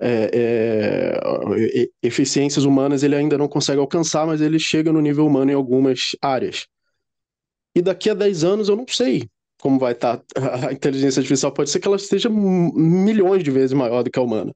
é, 0.00 0.30
é, 0.32 1.88
eficiências 2.02 2.64
humanas 2.64 3.02
ele 3.02 3.14
ainda 3.14 3.36
não 3.36 3.48
consegue 3.48 3.80
alcançar, 3.80 4.26
mas 4.26 4.40
ele 4.40 4.58
chega 4.58 4.92
no 4.92 5.00
nível 5.00 5.26
humano 5.26 5.50
em 5.50 5.54
algumas 5.54 6.16
áreas. 6.22 6.66
E 7.74 7.82
daqui 7.82 8.10
a 8.10 8.14
10 8.14 8.44
anos 8.44 8.68
eu 8.68 8.76
não 8.76 8.86
sei 8.88 9.28
como 9.60 9.78
vai 9.78 9.92
estar 9.92 10.18
tá 10.18 10.68
a 10.68 10.72
inteligência 10.72 11.20
artificial. 11.20 11.52
Pode 11.52 11.70
ser 11.70 11.80
que 11.80 11.86
ela 11.86 11.96
esteja 11.96 12.28
milhões 12.28 13.44
de 13.44 13.50
vezes 13.50 13.72
maior 13.72 14.02
do 14.02 14.10
que 14.10 14.18
a 14.18 14.22
humana. 14.22 14.54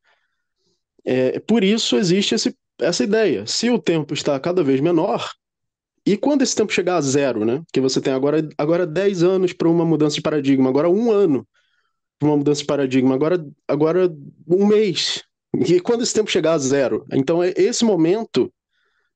É, 1.05 1.39
por 1.41 1.63
isso 1.63 1.97
existe 1.97 2.35
esse, 2.35 2.57
essa 2.81 3.05
ideia. 3.05 3.47
Se 3.47 3.71
o 3.71 3.79
tempo 3.79 4.15
está 4.15 4.39
cada 4.41 4.63
vez 4.65 4.81
menor, 4.81 5.31
E 6.07 6.17
quando 6.17 6.43
esse 6.43 6.55
tempo 6.55 6.73
chegar 6.73 6.97
a 6.97 7.01
zero, 7.01 7.45
né? 7.45 7.63
Que 7.73 7.81
você 7.81 8.01
tem 8.01 8.13
agora, 8.13 8.47
agora 8.59 8.87
10 8.87 9.23
anos 9.23 9.53
para 9.53 9.69
uma 9.69 9.85
mudança 9.85 10.17
de 10.17 10.23
paradigma, 10.23 10.69
agora 10.69 10.89
um 10.89 11.11
ano 11.11 11.47
para 12.19 12.29
uma 12.29 12.37
mudança 12.37 12.61
de 12.61 12.67
paradigma, 12.67 13.15
agora, 13.15 13.45
agora 13.67 14.15
um 14.47 14.67
mês. 14.67 15.23
E 15.67 15.81
quando 15.81 16.03
esse 16.03 16.15
tempo 16.15 16.31
chegar 16.31 16.55
a 16.55 16.59
zero? 16.59 17.07
Então, 17.13 17.43
é 17.43 17.53
esse 17.57 17.85
momento 17.85 18.53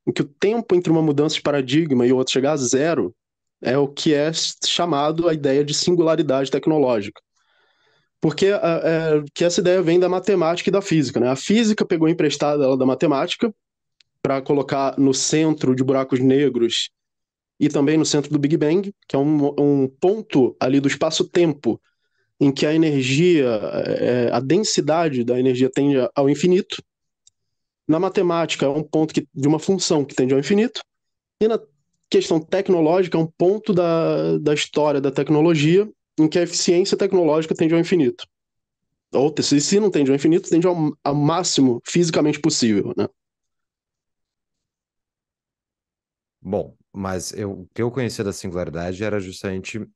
em 0.07 0.13
que 0.13 0.23
o 0.23 0.29
tempo 0.41 0.75
entre 0.75 0.91
uma 0.91 1.03
mudança 1.03 1.35
de 1.35 1.43
paradigma 1.43 2.07
e 2.07 2.13
outra 2.13 2.33
chegar 2.33 2.53
a 2.53 2.57
zero 2.57 3.15
é 3.61 3.77
o 3.77 3.89
que 3.89 4.15
é 4.15 4.31
chamado 4.65 5.29
a 5.29 5.35
ideia 5.35 5.65
de 5.65 5.75
singularidade 5.75 6.51
tecnológica. 6.51 7.21
Porque 8.21 8.47
é, 8.47 9.23
que 9.35 9.45
essa 9.45 9.61
ideia 9.61 9.83
vem 9.83 10.01
da 10.01 10.09
matemática 10.09 10.71
e 10.71 10.73
da 10.73 10.81
física. 10.81 11.21
Né? 11.21 11.29
A 11.29 11.37
física 11.37 11.85
pegou 11.85 12.09
emprestada 12.09 12.65
ela 12.65 12.77
da 12.77 12.87
matemática 12.87 13.53
para 14.29 14.43
colocar 14.43 14.99
no 14.99 15.15
centro 15.15 15.75
de 15.75 15.83
buracos 15.83 16.21
negros 16.21 16.91
e 17.59 17.67
também 17.67 17.97
no 17.97 18.05
centro 18.05 18.31
do 18.31 18.39
Big 18.39 18.59
Bang, 18.59 18.93
que 19.09 19.17
é 19.17 19.19
um, 19.19 19.55
um 19.59 19.89
ponto 19.89 20.55
ali 20.61 20.81
do 20.81 20.87
espaço-tempo 20.87 21.81
em 22.39 22.53
que 22.53 22.67
a 22.67 22.75
energia, 22.75 23.47
é, 23.47 24.31
a 24.31 24.39
densidade 24.39 25.25
da 25.25 25.41
energia 25.41 25.71
tende 25.71 25.97
ao 26.15 26.29
infinito. 26.29 26.77
Na 27.89 27.99
matemática, 27.99 28.67
é 28.67 28.69
um 28.69 28.83
ponto 28.83 29.15
que, 29.15 29.27
de 29.35 29.49
uma 29.49 29.59
função 29.59 30.05
que 30.05 30.15
tende 30.15 30.35
ao 30.35 30.41
infinito. 30.41 30.83
E 31.41 31.49
na 31.49 31.59
questão 32.11 32.39
tecnológica, 32.39 33.17
é 33.17 33.21
um 33.23 33.27
ponto 33.27 33.73
da, 33.73 34.37
da 34.37 34.53
história 34.53 35.01
da 35.01 35.11
tecnologia 35.11 35.89
em 36.21 36.29
que 36.29 36.39
a 36.39 36.43
eficiência 36.43 36.99
tecnológica 36.99 37.55
tende 37.55 37.73
ao 37.73 37.81
infinito. 37.81 38.27
Ou, 39.11 39.35
se, 39.41 39.59
se 39.59 39.81
não 39.81 39.91
tende 39.91 40.11
ao 40.11 40.17
infinito, 40.17 40.51
tende 40.51 40.67
ao, 40.67 40.77
ao 41.03 41.15
máximo 41.15 41.81
fisicamente 41.87 42.39
possível, 42.39 42.93
né? 42.95 43.09
Bom, 46.49 46.75
mas 46.95 47.31
eu, 47.35 47.53
o 47.53 47.69
que 47.75 47.83
eu 47.83 47.91
conhecia 47.91 48.25
da 48.25 48.33
singularidade 48.33 49.05
era 49.05 49.21
justamente 49.21 49.87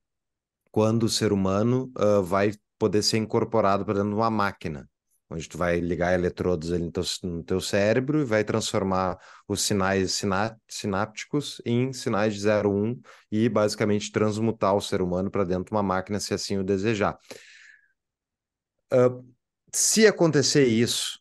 quando 0.70 1.05
o 1.05 1.09
ser 1.09 1.32
humano 1.32 1.90
uh, 1.98 2.22
vai 2.22 2.53
poder 2.78 3.03
ser 3.03 3.16
incorporado 3.16 3.86
para 3.86 3.94
dentro 3.94 4.11
de 4.11 4.16
uma 4.16 4.30
máquina, 4.30 4.86
onde 5.30 5.48
tu 5.48 5.57
vai 5.57 5.80
ligar 5.80 6.12
eletrodos 6.12 6.70
ali 6.70 6.84
no 6.84 6.92
teu, 6.92 7.03
no 7.22 7.42
teu 7.42 7.59
cérebro 7.59 8.20
e 8.20 8.24
vai 8.26 8.44
transformar 8.44 9.18
os 9.48 9.62
sinais 9.62 10.12
siná 10.12 10.55
sinápticos 10.68 11.62
em 11.64 11.90
sinais 11.94 12.34
de 12.34 12.40
0, 12.40 12.70
1 12.70 13.00
e 13.30 13.48
basicamente 13.48 14.12
transmutar 14.12 14.76
o 14.76 14.80
ser 14.82 15.00
humano 15.00 15.30
para 15.30 15.44
dentro 15.44 15.64
de 15.64 15.72
uma 15.72 15.82
máquina, 15.82 16.20
se 16.20 16.34
assim 16.34 16.59
o 16.59 16.64
desejar. 16.64 17.18
Uh, 18.92 19.24
se 19.74 20.07
acontecer 20.07 20.66
isso, 20.66 21.18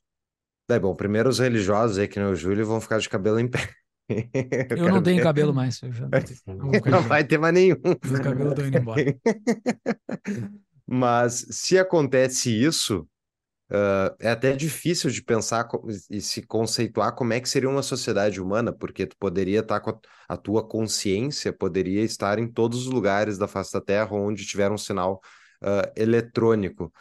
é 0.70 0.80
bom, 0.80 0.96
primeiro 0.96 1.30
os 1.30 1.40
religiosos 1.40 1.98
aí, 1.98 2.08
que 2.08 2.20
nem 2.20 2.30
o 2.30 2.36
Júlio, 2.36 2.66
vão 2.66 2.82
ficar 2.82 3.00
de 3.00 3.10
cabelo 3.10 3.40
em 3.40 3.50
pé. 3.50 3.81
Eu, 4.72 4.78
eu 4.78 4.90
não 4.90 5.02
tenho 5.02 5.18
ver. 5.18 5.24
cabelo 5.24 5.54
mais. 5.54 5.80
Já 5.80 6.10
não, 6.48 6.72
não 6.86 7.02
vai 7.02 7.24
ter 7.24 7.38
mais 7.38 7.54
nenhum. 7.54 7.76
Os 8.04 8.20
cabelos 8.20 8.52
estão 8.52 8.68
indo 8.68 8.78
embora. 8.78 9.16
Mas 10.88 11.46
se 11.50 11.78
acontece 11.78 12.52
isso, 12.52 13.08
uh, 13.72 14.16
é 14.20 14.30
até 14.30 14.54
difícil 14.54 15.10
de 15.10 15.24
pensar 15.24 15.68
e 16.10 16.20
se 16.20 16.42
conceituar 16.42 17.16
como 17.16 17.34
é 17.34 17.40
que 17.40 17.50
seria 17.50 17.70
uma 17.70 17.84
sociedade 17.84 18.42
humana, 18.42 18.74
porque 18.74 19.06
tu 19.06 19.16
poderia 19.18 19.62
estar 19.62 19.80
com 19.80 19.92
a, 19.92 20.00
a 20.28 20.38
tua 20.38 20.68
consciência, 20.68 21.54
poderia 21.54 22.04
estar 22.04 22.40
em 22.40 22.48
todos 22.48 22.88
os 22.88 22.94
lugares 22.94 23.38
da 23.38 23.48
face 23.48 23.72
da 23.72 23.82
Terra 23.82 24.14
onde 24.14 24.46
tiver 24.46 24.72
um 24.72 24.78
sinal 24.78 25.22
uh, 25.64 25.92
eletrônico. 25.96 26.92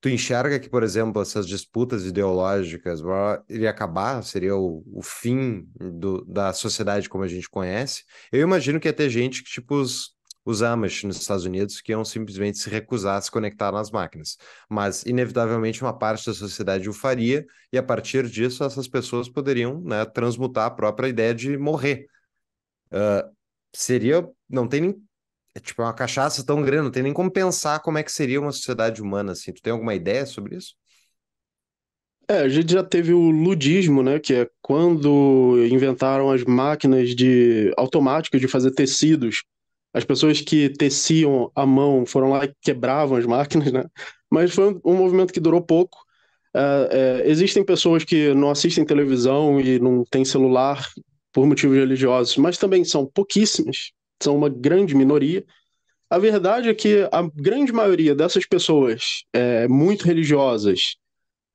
Tu 0.00 0.10
enxerga 0.10 0.60
que, 0.60 0.68
por 0.68 0.82
exemplo, 0.82 1.22
essas 1.22 1.46
disputas 1.46 2.04
ideológicas 2.04 3.00
iria 3.48 3.70
acabar, 3.70 4.22
seria 4.22 4.54
o, 4.54 4.84
o 4.92 5.02
fim 5.02 5.66
do, 5.74 6.24
da 6.24 6.52
sociedade 6.52 7.08
como 7.08 7.24
a 7.24 7.28
gente 7.28 7.48
conhece? 7.48 8.04
Eu 8.30 8.42
imagino 8.42 8.78
que 8.78 8.88
ia 8.88 8.92
ter 8.92 9.08
gente 9.08 9.42
que, 9.42 9.50
tipo, 9.50 9.74
os, 9.74 10.14
os 10.44 10.62
Amish 10.62 11.02
nos 11.04 11.16
Estados 11.18 11.44
Unidos, 11.44 11.80
que 11.80 11.92
iam 11.92 12.04
simplesmente 12.04 12.58
se 12.58 12.70
recusar 12.70 13.16
a 13.16 13.20
se 13.20 13.30
conectar 13.30 13.72
nas 13.72 13.90
máquinas. 13.90 14.36
Mas, 14.68 15.02
inevitavelmente, 15.04 15.82
uma 15.82 15.96
parte 15.98 16.26
da 16.26 16.34
sociedade 16.34 16.88
o 16.88 16.92
faria, 16.92 17.44
e 17.72 17.78
a 17.78 17.82
partir 17.82 18.28
disso, 18.28 18.62
essas 18.62 18.86
pessoas 18.86 19.28
poderiam 19.28 19.80
né, 19.80 20.04
transmutar 20.04 20.66
a 20.66 20.70
própria 20.70 21.08
ideia 21.08 21.34
de 21.34 21.56
morrer. 21.58 22.06
Uh, 22.92 23.28
seria. 23.74 24.28
Não 24.48 24.68
tem 24.68 24.80
nem 24.80 25.05
é 25.56 25.60
tipo 25.60 25.80
é 25.80 25.86
uma 25.86 25.94
cachaça 25.94 26.44
tão 26.44 26.60
grande, 26.60 26.84
não 26.84 26.90
tem 26.90 27.02
nem 27.02 27.14
como 27.14 27.30
pensar 27.30 27.80
como 27.80 27.96
é 27.96 28.02
que 28.02 28.12
seria 28.12 28.38
uma 28.38 28.52
sociedade 28.52 29.00
humana 29.00 29.32
assim. 29.32 29.52
Tu 29.52 29.62
tem 29.62 29.72
alguma 29.72 29.94
ideia 29.94 30.26
sobre 30.26 30.54
isso? 30.54 30.74
É, 32.28 32.40
a 32.40 32.48
gente 32.48 32.72
já 32.72 32.82
teve 32.84 33.14
o 33.14 33.30
ludismo, 33.30 34.02
né, 34.02 34.18
que 34.18 34.34
é 34.34 34.50
quando 34.60 35.56
inventaram 35.70 36.30
as 36.30 36.44
máquinas 36.44 37.14
de 37.14 37.72
automáticas 37.76 38.40
de 38.40 38.48
fazer 38.48 38.72
tecidos. 38.72 39.44
As 39.94 40.04
pessoas 40.04 40.42
que 40.42 40.68
teciam 40.68 41.50
à 41.54 41.64
mão 41.64 42.04
foram 42.04 42.30
lá 42.30 42.44
e 42.44 42.52
quebravam 42.60 43.16
as 43.16 43.24
máquinas, 43.24 43.72
né? 43.72 43.84
Mas 44.30 44.52
foi 44.52 44.74
um, 44.74 44.80
um 44.84 44.96
movimento 44.96 45.32
que 45.32 45.40
durou 45.40 45.62
pouco. 45.62 45.98
É, 46.54 47.22
é, 47.24 47.30
existem 47.30 47.64
pessoas 47.64 48.04
que 48.04 48.34
não 48.34 48.50
assistem 48.50 48.84
televisão 48.84 49.58
e 49.58 49.78
não 49.78 50.04
têm 50.04 50.24
celular 50.24 50.86
por 51.32 51.46
motivos 51.46 51.76
religiosos, 51.76 52.36
mas 52.36 52.58
também 52.58 52.84
são 52.84 53.06
pouquíssimas 53.06 53.92
são 54.22 54.36
uma 54.36 54.48
grande 54.48 54.94
minoria. 54.94 55.44
A 56.08 56.18
verdade 56.18 56.68
é 56.68 56.74
que 56.74 57.08
a 57.10 57.22
grande 57.34 57.72
maioria 57.72 58.14
dessas 58.14 58.46
pessoas 58.46 59.24
é, 59.32 59.66
muito 59.66 60.04
religiosas, 60.04 60.96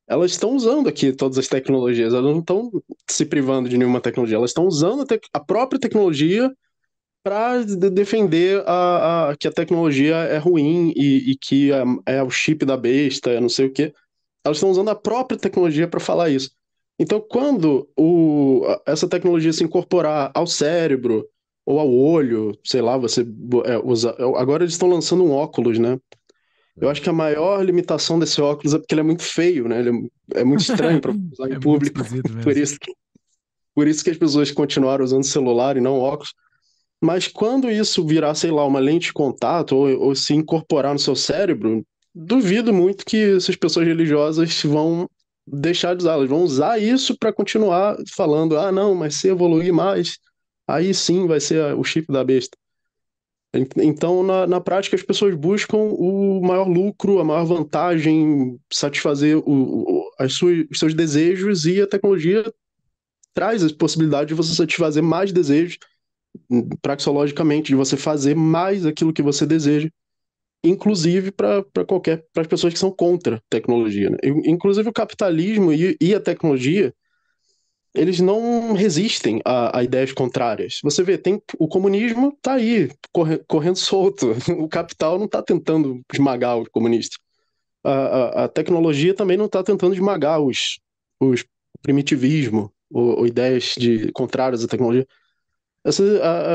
elas 0.08 0.32
estão 0.32 0.56
usando 0.56 0.90
aqui 0.90 1.14
todas 1.14 1.38
as 1.38 1.48
tecnologias, 1.48 2.14
elas 2.14 2.32
não 2.32 2.42
estão 2.42 2.70
se 3.10 3.26
privando 3.26 3.70
de 3.70 3.78
nenhuma 3.78 4.02
tecnologia, 4.02 4.38
elas 4.38 4.52
estão 4.52 4.66
usando 4.66 5.04
a, 5.04 5.06
a 5.34 5.40
própria 5.40 5.80
tecnologia 5.80 6.52
para 7.24 7.64
de 7.64 7.90
defender 7.90 8.64
a, 8.66 9.30
a, 9.30 9.38
que 9.38 9.48
a 9.48 9.52
tecnologia 9.52 10.16
é 10.16 10.38
ruim 10.38 10.92
e, 10.96 11.32
e 11.32 11.38
que 11.38 11.72
é, 11.72 11.84
é, 12.18 12.24
o 12.24 12.30
chip 12.30 12.66
da 12.66 12.76
besta, 12.76 13.30
é 13.30 13.40
não 13.40 13.50
sei 13.50 13.68
o 13.68 13.72
quê. 13.72 13.94
Elas 14.44 14.58
estão 14.58 14.72
usando 14.72 14.90
a 14.90 14.96
própria 14.96 15.38
tecnologia 15.38 15.88
para 15.88 16.00
falar 16.00 16.30
isso. 16.30 16.52
Então, 17.00 17.20
quando 17.22 17.90
o, 17.98 18.64
essa 18.86 19.08
tecnologia 19.08 19.54
se 19.54 19.64
incorporar 19.64 20.32
ao 20.34 20.46
cérebro, 20.46 21.28
ou 21.66 21.80
ao 21.80 21.92
olho, 21.92 22.58
sei 22.64 22.82
lá, 22.82 22.98
você 22.98 23.26
é, 23.66 23.78
usa. 23.78 24.16
É, 24.18 24.24
agora 24.24 24.64
eles 24.64 24.74
estão 24.74 24.90
lançando 24.90 25.24
um 25.24 25.32
óculos, 25.32 25.78
né? 25.80 26.00
Eu 26.80 26.90
acho 26.90 27.02
que 27.02 27.10
a 27.10 27.14
maior 27.14 27.64
limitação 27.64 28.18
desse 28.18 28.42
óculos 28.42 28.74
é 28.74 28.80
porque 28.80 28.94
ele 28.94 29.02
é 29.02 29.04
muito 29.04 29.24
feio, 29.24 29.68
né? 29.68 29.80
Ele 29.80 30.10
é, 30.34 30.42
é 30.42 30.44
muito 30.44 30.62
estranho 30.62 31.00
para 31.00 31.12
usar 31.32 31.50
em 31.50 31.56
é 31.56 31.60
público. 31.60 32.00
Por 32.44 32.58
isso, 32.58 32.80
que, 32.80 32.92
por 33.76 33.88
isso 33.88 34.04
que 34.04 34.10
as 34.10 34.18
pessoas 34.18 34.52
continuaram 34.52 35.04
usando 35.04 35.24
celular 35.24 35.78
e 35.78 35.82
não 35.82 36.00
óculos. 36.00 36.34
Mas 37.00 37.28
quando 37.28 37.70
isso 37.70 38.06
virar, 38.06 38.36
sei 38.36 38.52
lá, 38.52 38.66
uma 38.66 38.80
lente 38.80 39.08
de 39.08 39.14
contato 39.14 39.76
ou, 39.76 40.00
ou 40.00 40.16
se 40.16 40.34
incorporar 40.34 40.94
no 40.94 41.00
seu 41.00 41.16
cérebro, 41.16 41.84
duvido 42.14 42.74
muito 42.74 43.06
que 43.06 43.36
essas 43.36 43.56
pessoas 43.56 43.88
religiosas 43.88 44.62
vão 44.64 45.10
deixar 45.48 45.96
de 45.96 46.04
usar. 46.04 46.14
Elas 46.14 46.30
vão 46.30 46.44
usar 46.44 46.80
isso 46.80 47.18
para 47.18 47.34
continuar 47.34 47.98
falando: 48.16 48.58
ah, 48.58 48.72
não, 48.72 48.94
mas 48.94 49.16
se 49.16 49.28
evoluir 49.28 49.74
mais, 49.74 50.18
aí 50.76 50.94
sim 50.94 51.28
vai 51.28 51.40
ser 51.40 51.76
o 51.76 51.84
chip 51.84 52.12
da 52.12 52.24
besta. 52.24 52.58
Então, 53.78 54.24
na, 54.24 54.48
na 54.48 54.62
prática, 54.62 54.96
as 54.96 55.04
pessoas 55.04 55.36
buscam 55.36 55.78
o 55.78 56.42
maior 56.42 56.70
lucro, 56.70 57.20
a 57.20 57.24
maior 57.24 57.44
vantagem, 57.44 58.58
satisfazer 58.72 59.38
o, 59.38 59.44
o, 59.46 60.12
as 60.18 60.34
suas, 60.34 60.66
os 60.72 60.80
seus 60.80 60.94
desejos, 60.94 61.66
e 61.66 61.82
a 61.82 61.88
tecnologia 61.88 62.52
traz 63.34 63.64
a 63.64 63.74
possibilidade 63.74 64.30
de 64.30 64.34
você 64.34 64.56
satisfazer 64.56 65.04
mais 65.04 65.34
desejos, 65.34 65.78
praxologicamente, 66.82 67.68
de 67.68 67.76
você 67.76 67.98
fazer 67.98 68.36
mais 68.38 68.86
aquilo 68.86 69.12
que 69.12 69.22
você 69.22 69.46
deseja, 69.46 69.90
inclusive 70.64 71.32
para 71.32 71.64
qualquer 71.86 72.26
para 72.32 72.44
as 72.44 72.48
pessoas 72.48 72.72
que 72.72 72.80
são 72.80 72.92
contra 72.92 73.44
tecnologia. 73.50 74.10
Né? 74.12 74.18
Inclusive 74.46 74.88
o 74.88 74.94
capitalismo 74.94 75.74
e, 75.74 75.98
e 76.00 76.16
a 76.16 76.22
tecnologia 76.22 76.94
eles 77.94 78.20
não 78.20 78.74
resistem 78.74 79.42
a, 79.44 79.80
a, 79.80 79.84
ideias 79.84 80.14
contrárias. 80.14 80.80
Você 80.84 81.04
vê, 81.04 81.18
tem 81.18 81.42
o 81.60 81.68
comunismo 81.68 82.30
está 82.30 82.54
aí, 82.54 82.90
corre, 83.12 83.40
correndo 83.48 83.78
solto. 83.78 84.34
O 84.58 84.68
capital 84.68 85.18
não 85.18 85.26
está 85.26 85.42
tentando 85.42 86.02
esmagar 86.12 86.58
os 86.58 86.70
comunistas. 86.70 87.20
A, 87.84 87.92
a, 87.92 88.44
a 88.46 88.48
tecnologia 88.48 89.14
também 89.14 89.38
não 89.38 89.46
está 89.46 89.64
tentando 89.64 89.94
esmagar 89.94 90.40
os, 90.40 90.80
os 91.20 91.44
primitivismo 91.82 92.72
ou, 92.90 93.20
ou, 93.20 93.28
ideias 93.28 93.76
de 93.78 94.12
contrárias 94.12 94.64
à 94.64 94.68
tecnologia. 94.68 95.08
Essa, 95.84 96.04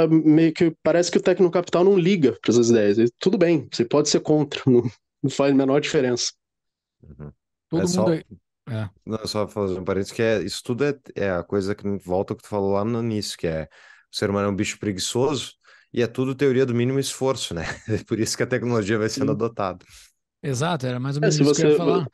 meio 0.09 0.53
que 0.53 0.73
parece 0.83 1.11
que 1.11 1.19
o 1.19 1.23
tecnocapital 1.23 1.83
não 1.83 1.99
liga 1.99 2.39
para 2.41 2.53
essas 2.53 2.71
ideias. 2.71 2.99
E, 2.99 3.11
tudo 3.19 3.37
bem, 3.37 3.69
você 3.71 3.85
pode 3.85 4.09
ser 4.09 4.21
contra, 4.21 4.63
não, 4.71 4.89
não 5.23 5.31
faz 5.31 5.53
a 5.53 5.57
menor 5.57 5.81
diferença. 5.81 6.33
Uhum. 7.03 7.33
Todo 7.69 7.81
é 7.81 7.85
mundo 7.85 7.89
só... 7.89 8.07
É. 8.69 8.91
Não, 9.05 9.25
só 9.27 9.47
fazer 9.47 9.79
um 9.79 9.85
parênteses 9.85 10.13
que 10.13 10.23
é, 10.23 10.43
isso 10.43 10.63
tudo 10.65 10.85
é, 10.85 10.95
é 11.15 11.31
a 11.31 11.43
coisa 11.45 11.75
que 11.75 11.87
volta 11.99 12.33
ao 12.33 12.37
que 12.37 12.43
tu 12.43 12.49
falou 12.49 12.73
lá 12.73 12.85
no 12.85 13.01
início, 13.03 13.39
que 13.39 13.47
é 13.47 13.69
o 14.13 14.17
ser 14.17 14.31
humano 14.31 14.49
é 14.49 14.51
um 14.51 14.57
bicho 14.57 14.79
preguiçoso 14.79 15.55
e 15.93 16.03
é 16.03 16.07
tudo 16.09 16.35
teoria 16.35 16.67
do 16.67 16.75
mínimo 16.75 16.99
esforço, 16.99 17.55
né? 17.55 17.63
É 17.89 18.03
por 18.05 18.19
isso 18.19 18.37
que 18.37 18.43
a 18.43 18.47
tecnologia 18.47 18.99
vai 18.99 19.09
sendo 19.09 19.31
adotada. 19.33 19.85
Exato, 20.43 20.87
era 20.87 21.01
mais 21.01 21.17
ou 21.17 21.23
é, 21.23 21.27
menos 21.27 21.39
é, 21.39 21.43
isso 21.43 21.43
você, 21.45 21.63
que 21.63 21.63
eu 21.63 21.67
ia 21.71 21.73
falar. 21.73 22.11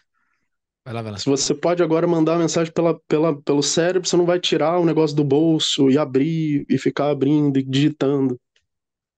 Vai 0.85 0.95
lá, 0.95 1.03
vai 1.03 1.13
lá. 1.13 1.19
Se 1.19 1.27
você 1.29 1.55
pode 1.55 1.83
agora 1.83 2.07
mandar 2.09 2.35
a 2.35 2.39
mensagem 2.39 2.73
pela, 2.73 2.99
pela, 3.09 3.41
pelo 3.43 3.63
cérebro, 3.63 4.09
você 4.09 4.17
não 4.17 4.27
vai 4.27 4.41
tirar 4.41 4.79
o 4.81 4.85
negócio 4.85 5.15
do 5.17 5.25
bolso 5.25 5.89
e 5.91 5.97
abrir 5.99 6.67
e 6.69 6.79
ficar 6.79 7.11
abrindo 7.11 7.59
e 7.59 7.63
digitando. 7.63 8.41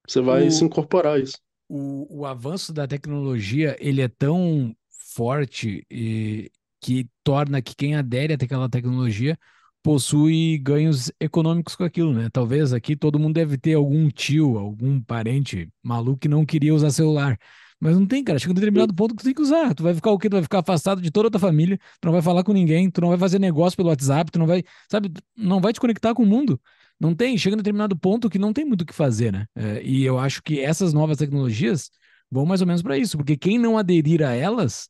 Você 0.09 0.21
vai 0.23 0.51
O- 0.51 0.53
se 0.53 0.65
incorporar 0.65 1.17
a 1.17 1.21
isso. 1.21 1.39
o, 1.69 2.21
o 2.21 2.27
avanço 2.27 2.73
da 2.73 2.87
tecnologia 2.87 3.77
ele 3.81 4.01
é 4.03 4.09
tão 4.09 4.75
forte 5.15 5.87
e 5.91 6.51
que 6.81 7.09
torna 7.25 7.63
que 7.63 7.75
quem 7.75 7.97
adere 7.97 8.35
àquela 8.35 8.69
tecnologia 8.69 9.39
possui 9.83 10.59
ganhos 10.59 11.13
econômicos 11.21 11.77
com 11.77 11.85
aquilo, 11.85 12.13
né? 12.13 12.29
Talvez 12.33 12.73
aqui 12.73 12.97
todo 12.97 13.19
mundo 13.19 13.35
deve 13.35 13.59
ter 13.59 13.75
algum 13.75 14.09
tio, 14.09 14.57
algum 14.57 15.01
parente 15.01 15.69
maluco 15.83 16.21
que 16.21 16.29
não 16.29 16.47
queria 16.47 16.75
usar 16.75 16.91
celular. 16.91 17.39
Mas 17.81 17.99
não 17.99 18.07
tem, 18.07 18.25
cara. 18.25 18.39
Chega 18.39 18.53
um 18.53 18.55
determinado 18.55 18.95
ponto 18.95 19.15
que 19.15 19.23
tu 19.23 19.25
tem 19.27 19.35
que 19.35 19.43
usar. 19.43 19.75
Tu 19.75 19.83
vai 19.83 19.95
ficar 19.95 20.11
o 20.11 20.19
quê? 20.19 20.31
Tu 20.31 20.33
vai 20.33 20.43
ficar 20.43 20.61
afastado 20.61 21.03
de 21.03 21.11
toda 21.11 21.29
a 21.29 21.31
tua 21.31 21.41
família, 21.41 21.79
tu 22.01 22.07
não 22.07 22.13
vai 22.13 22.23
falar 22.23 22.43
com 22.43 22.53
ninguém, 22.53 22.91
tu 22.91 23.01
não 23.03 23.09
vai 23.11 23.19
fazer 23.19 23.39
negócio 23.39 23.77
pelo 23.77 23.91
WhatsApp, 23.91 24.31
tu 24.31 24.39
não 24.39 24.47
vai, 24.47 24.65
sabe, 24.91 25.13
não 25.37 25.61
vai 25.61 25.73
te 25.73 25.81
conectar 25.81 26.15
com 26.15 26.23
o 26.23 26.27
mundo. 26.27 26.59
Não 26.99 27.15
tem, 27.15 27.37
chega 27.37 27.55
um 27.55 27.59
determinado 27.59 27.95
ponto 27.95 28.31
que 28.31 28.39
não 28.39 28.53
tem 28.53 28.65
muito 28.65 28.83
o 28.83 28.87
que 28.87 28.95
fazer, 28.95 29.33
né? 29.33 29.47
É, 29.55 29.83
e 29.83 30.03
eu 30.05 30.19
acho 30.19 30.43
que 30.43 30.61
essas 30.61 30.95
novas 30.95 31.19
tecnologias 31.19 31.91
vão 32.31 32.47
mais 32.47 32.61
ou 32.61 32.67
menos 32.67 32.83
para 32.83 32.97
isso, 32.97 33.19
porque 33.19 33.37
quem 33.37 33.59
não 33.59 33.77
aderir 33.77 34.23
a 34.23 34.33
elas 34.33 34.89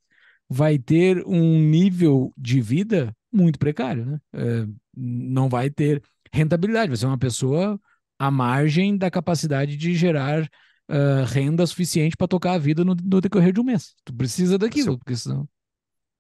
vai 0.49 0.79
ter 0.79 1.23
um 1.27 1.59
nível 1.59 2.33
de 2.37 2.61
vida 2.61 3.15
muito 3.33 3.59
precário, 3.59 4.05
né? 4.07 4.19
É, 4.33 4.67
não 4.97 5.49
vai 5.49 5.71
ter 5.71 6.03
rentabilidade, 6.33 6.89
vai 6.89 6.97
ser 6.97 7.07
uma 7.07 7.19
pessoa 7.19 7.79
à 8.19 8.31
margem 8.31 8.97
da 8.97 9.11
capacidade 9.11 9.77
de 9.77 9.95
gerar 9.95 10.49
ah, 10.89 11.25
renda 11.27 11.67
suficiente 11.67 12.17
para 12.17 12.29
tocar 12.29 12.53
a 12.53 12.59
vida 12.59 12.85
no, 12.85 12.95
no 12.95 13.21
decorrer 13.21 13.53
de 13.53 13.61
um 13.61 13.65
mês. 13.65 13.95
Tu 14.05 14.15
precisa 14.15 14.59
daquilo, 14.59 14.85
Seu- 14.93 14.99
porque 14.99 15.17
senão. 15.17 15.49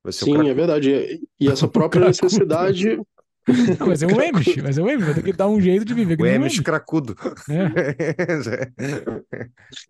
Vai 0.03 0.13
ser 0.13 0.25
o 0.25 0.43
Sim, 0.43 0.49
é 0.49 0.55
verdade. 0.55 1.21
E- 1.39 1.49
essa 1.49 1.69
própria 1.69 2.07
necessidade. 2.07 2.99
Não, 3.79 3.87
vai 3.89 3.97
ser 3.97 4.07
um 4.07 4.19
Amish, 4.19 4.57
vai 4.57 4.73
ser 4.73 4.81
um 4.81 4.89
Amish, 4.89 5.05
vai 5.05 5.15
ter 5.15 5.23
que 5.23 5.33
dar 5.35 5.49
um 5.49 5.61
jeito 5.61 5.85
de 5.85 5.93
viver. 5.93 6.19
O 6.19 6.25
um 6.25 6.35
Amish. 6.35 6.61
cracudo. 6.61 7.15
É. 7.51 7.69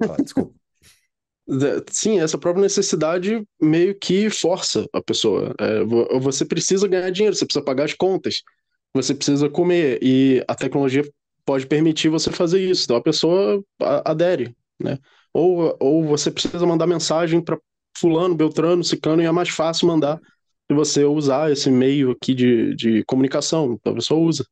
Ó, 0.09 0.17
desculpa. 0.17 0.64
Sim, 1.91 2.21
essa 2.21 2.39
própria 2.39 2.63
necessidade 2.63 3.47
meio 3.61 3.95
que 3.99 4.31
força 4.31 4.87
a 4.93 5.03
pessoa. 5.03 5.55
É, 5.59 5.85
vo- 5.85 6.09
você 6.21 6.45
precisa 6.45 6.89
ganhar 6.89 7.11
dinheiro, 7.11 7.37
você 7.37 7.45
precisa 7.45 7.65
pagar 7.65 7.85
as 7.85 7.93
contas, 7.95 8.43
você 8.95 9.15
precisa 9.15 9.49
comer, 9.51 9.99
e 10.03 10.43
a 10.49 10.55
tecnologia 10.55 11.05
pode 11.45 11.67
permitir 11.67 12.09
você 12.09 12.31
fazer 12.33 12.61
isso. 12.61 12.85
Então 12.85 12.97
a 12.97 13.03
pessoa 13.03 13.63
adere, 14.05 14.57
né? 14.81 14.99
Ou, 15.35 15.77
ou 15.81 16.05
você 16.05 16.31
precisa 16.31 16.65
mandar 16.67 16.87
mensagem 16.87 17.43
para 17.43 17.59
fulano, 17.99 18.35
beltrano, 18.35 18.83
cicano, 18.85 19.23
e 19.23 19.27
é 19.27 19.33
mais 19.33 19.49
fácil 19.51 19.87
mandar 19.89 20.19
se 20.71 20.75
você 20.75 21.05
usar 21.05 21.53
esse 21.53 21.71
meio 21.71 22.11
aqui 22.13 22.35
de, 22.35 22.75
de 22.75 23.05
comunicação. 23.05 23.75
Então 23.75 23.93
a 23.93 23.97
pessoa 23.97 24.21
usa. 24.21 24.47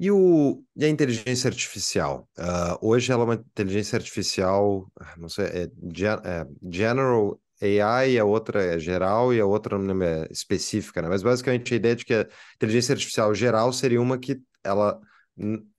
E, 0.00 0.10
o, 0.10 0.64
e 0.76 0.84
a 0.86 0.88
inteligência 0.88 1.48
artificial? 1.48 2.28
Ah, 2.38 2.78
hoje 2.82 3.12
ela 3.12 3.22
é 3.22 3.26
uma 3.26 3.34
inteligência 3.34 3.96
artificial, 3.98 4.90
ah, 4.98 5.14
não 5.18 5.28
sei, 5.28 5.44
é, 5.46 5.62
é 5.64 6.46
General 6.72 7.38
AI, 7.62 8.18
a 8.18 8.24
outra 8.24 8.62
é 8.64 8.78
geral 8.78 9.34
e 9.34 9.40
a 9.40 9.44
outra 9.46 9.78
não 9.78 10.02
é 10.02 10.26
específica, 10.30 11.02
né? 11.02 11.08
Mas 11.08 11.22
basicamente 11.22 11.74
a 11.74 11.76
ideia 11.76 11.94
de 11.96 12.04
que 12.06 12.14
a 12.14 12.26
inteligência 12.56 12.94
artificial 12.94 13.34
geral 13.34 13.72
seria 13.74 14.00
uma 14.00 14.18
que 14.18 14.40
ela, 14.64 14.98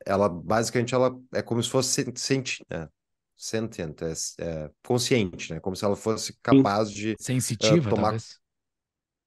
ela 0.06 0.30
basicamente 0.30 0.94
ela 0.94 1.12
é 1.34 1.42
como 1.42 1.62
se 1.64 1.70
fosse 1.70 2.04
sen- 2.04 2.14
senti, 2.16 2.64
é, 2.70 2.88
sentient, 3.36 3.96
é, 4.04 4.12
é 4.66 4.72
consciente, 4.86 5.54
né? 5.54 5.60
Como 5.60 5.76
se 5.76 5.84
ela 5.86 5.96
fosse 5.96 6.34
capaz 6.44 6.92
de 6.92 7.18
Sensitiva, 7.18 7.94
tomar- 7.94 7.94
talvez. 7.94 8.41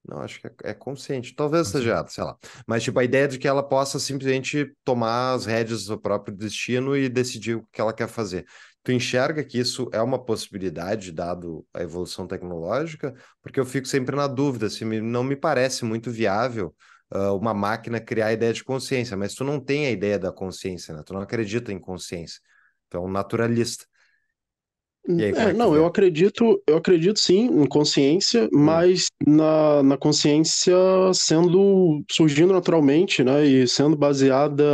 Não, 0.06 0.18
acho 0.20 0.38
que 0.40 0.46
é, 0.46 0.52
é 0.64 0.74
consciente. 0.74 1.34
Talvez 1.34 1.68
Consciente. 1.68 1.84
seja, 1.84 2.06
sei 2.08 2.24
lá. 2.24 2.36
Mas, 2.66 2.82
tipo, 2.82 2.98
a 2.98 3.04
ideia 3.04 3.26
de 3.26 3.38
que 3.38 3.48
ela 3.48 3.62
possa 3.62 3.98
simplesmente 3.98 4.74
tomar 4.84 5.32
as 5.32 5.46
rédeas 5.46 5.86
do 5.86 5.98
próprio 5.98 6.36
destino 6.36 6.94
e 6.96 7.08
decidir 7.08 7.56
o 7.56 7.66
que 7.72 7.80
ela 7.80 7.92
quer 7.92 8.08
fazer. 8.08 8.44
Tu 8.82 8.92
enxerga 8.92 9.42
que 9.42 9.58
isso 9.58 9.88
é 9.92 10.02
uma 10.02 10.22
possibilidade, 10.22 11.10
dado 11.10 11.66
a 11.72 11.82
evolução 11.82 12.26
tecnológica? 12.26 13.14
Porque 13.42 13.58
eu 13.58 13.64
fico 13.64 13.88
sempre 13.88 14.14
na 14.14 14.26
dúvida, 14.26 14.68
se 14.68 14.84
me- 14.84 15.00
não 15.00 15.24
me 15.24 15.36
parece 15.36 15.84
muito 15.86 16.10
viável 16.10 16.74
ah, 17.10 17.32
uma 17.32 17.54
máquina 17.54 17.98
criar 18.00 18.26
a 18.26 18.32
ideia 18.34 18.52
de 18.52 18.62
consciência, 18.62 19.16
mas 19.16 19.34
tu 19.34 19.42
não 19.44 19.58
tem 19.60 19.86
a 19.86 19.90
ideia 19.90 20.18
da 20.18 20.30
consciência, 20.32 20.94
né? 20.94 21.02
Tu 21.04 21.14
não 21.14 21.20
acredita 21.22 21.72
em 21.72 21.78
consciência. 21.78 22.40
Tu 22.90 22.96
é 22.98 23.00
um 23.00 23.08
naturalista. 23.10 23.86
Aí, 25.08 25.32
É, 25.36 25.50
é 25.50 25.52
não, 25.52 25.74
eu 25.74 25.84
acredito, 25.86 26.62
eu 26.66 26.76
acredito 26.76 27.18
sim 27.18 27.46
em 27.46 27.66
consciência, 27.66 28.48
mas 28.52 29.08
na, 29.26 29.82
na 29.82 29.96
consciência 29.98 30.74
sendo 31.12 32.02
surgindo 32.10 32.52
naturalmente, 32.52 33.22
né, 33.22 33.44
e 33.44 33.68
sendo 33.68 33.96
baseada 33.96 34.64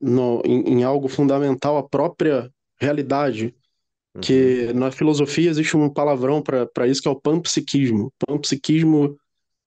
no, 0.00 0.42
em, 0.44 0.80
em 0.80 0.82
algo 0.84 1.08
fundamental, 1.08 1.76
a 1.76 1.88
própria 1.88 2.50
realidade, 2.80 3.54
Uhum. 4.14 4.20
que 4.22 4.72
na 4.74 4.90
filosofia 4.90 5.50
existe 5.50 5.76
um 5.76 5.88
palavrão 5.88 6.42
para 6.42 6.86
isso 6.88 7.00
que 7.02 7.08
é 7.08 7.10
o 7.10 7.20
panpsiquismo. 7.20 8.12
Panpsiquismo 8.26 9.16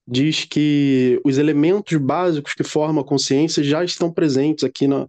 diz 0.07 0.45
que 0.45 1.19
os 1.25 1.37
elementos 1.37 1.97
básicos 1.97 2.53
que 2.53 2.63
formam 2.63 3.03
a 3.03 3.07
consciência 3.07 3.63
já 3.63 3.83
estão 3.83 4.11
presentes 4.11 4.63
aqui 4.63 4.87
na, 4.87 5.07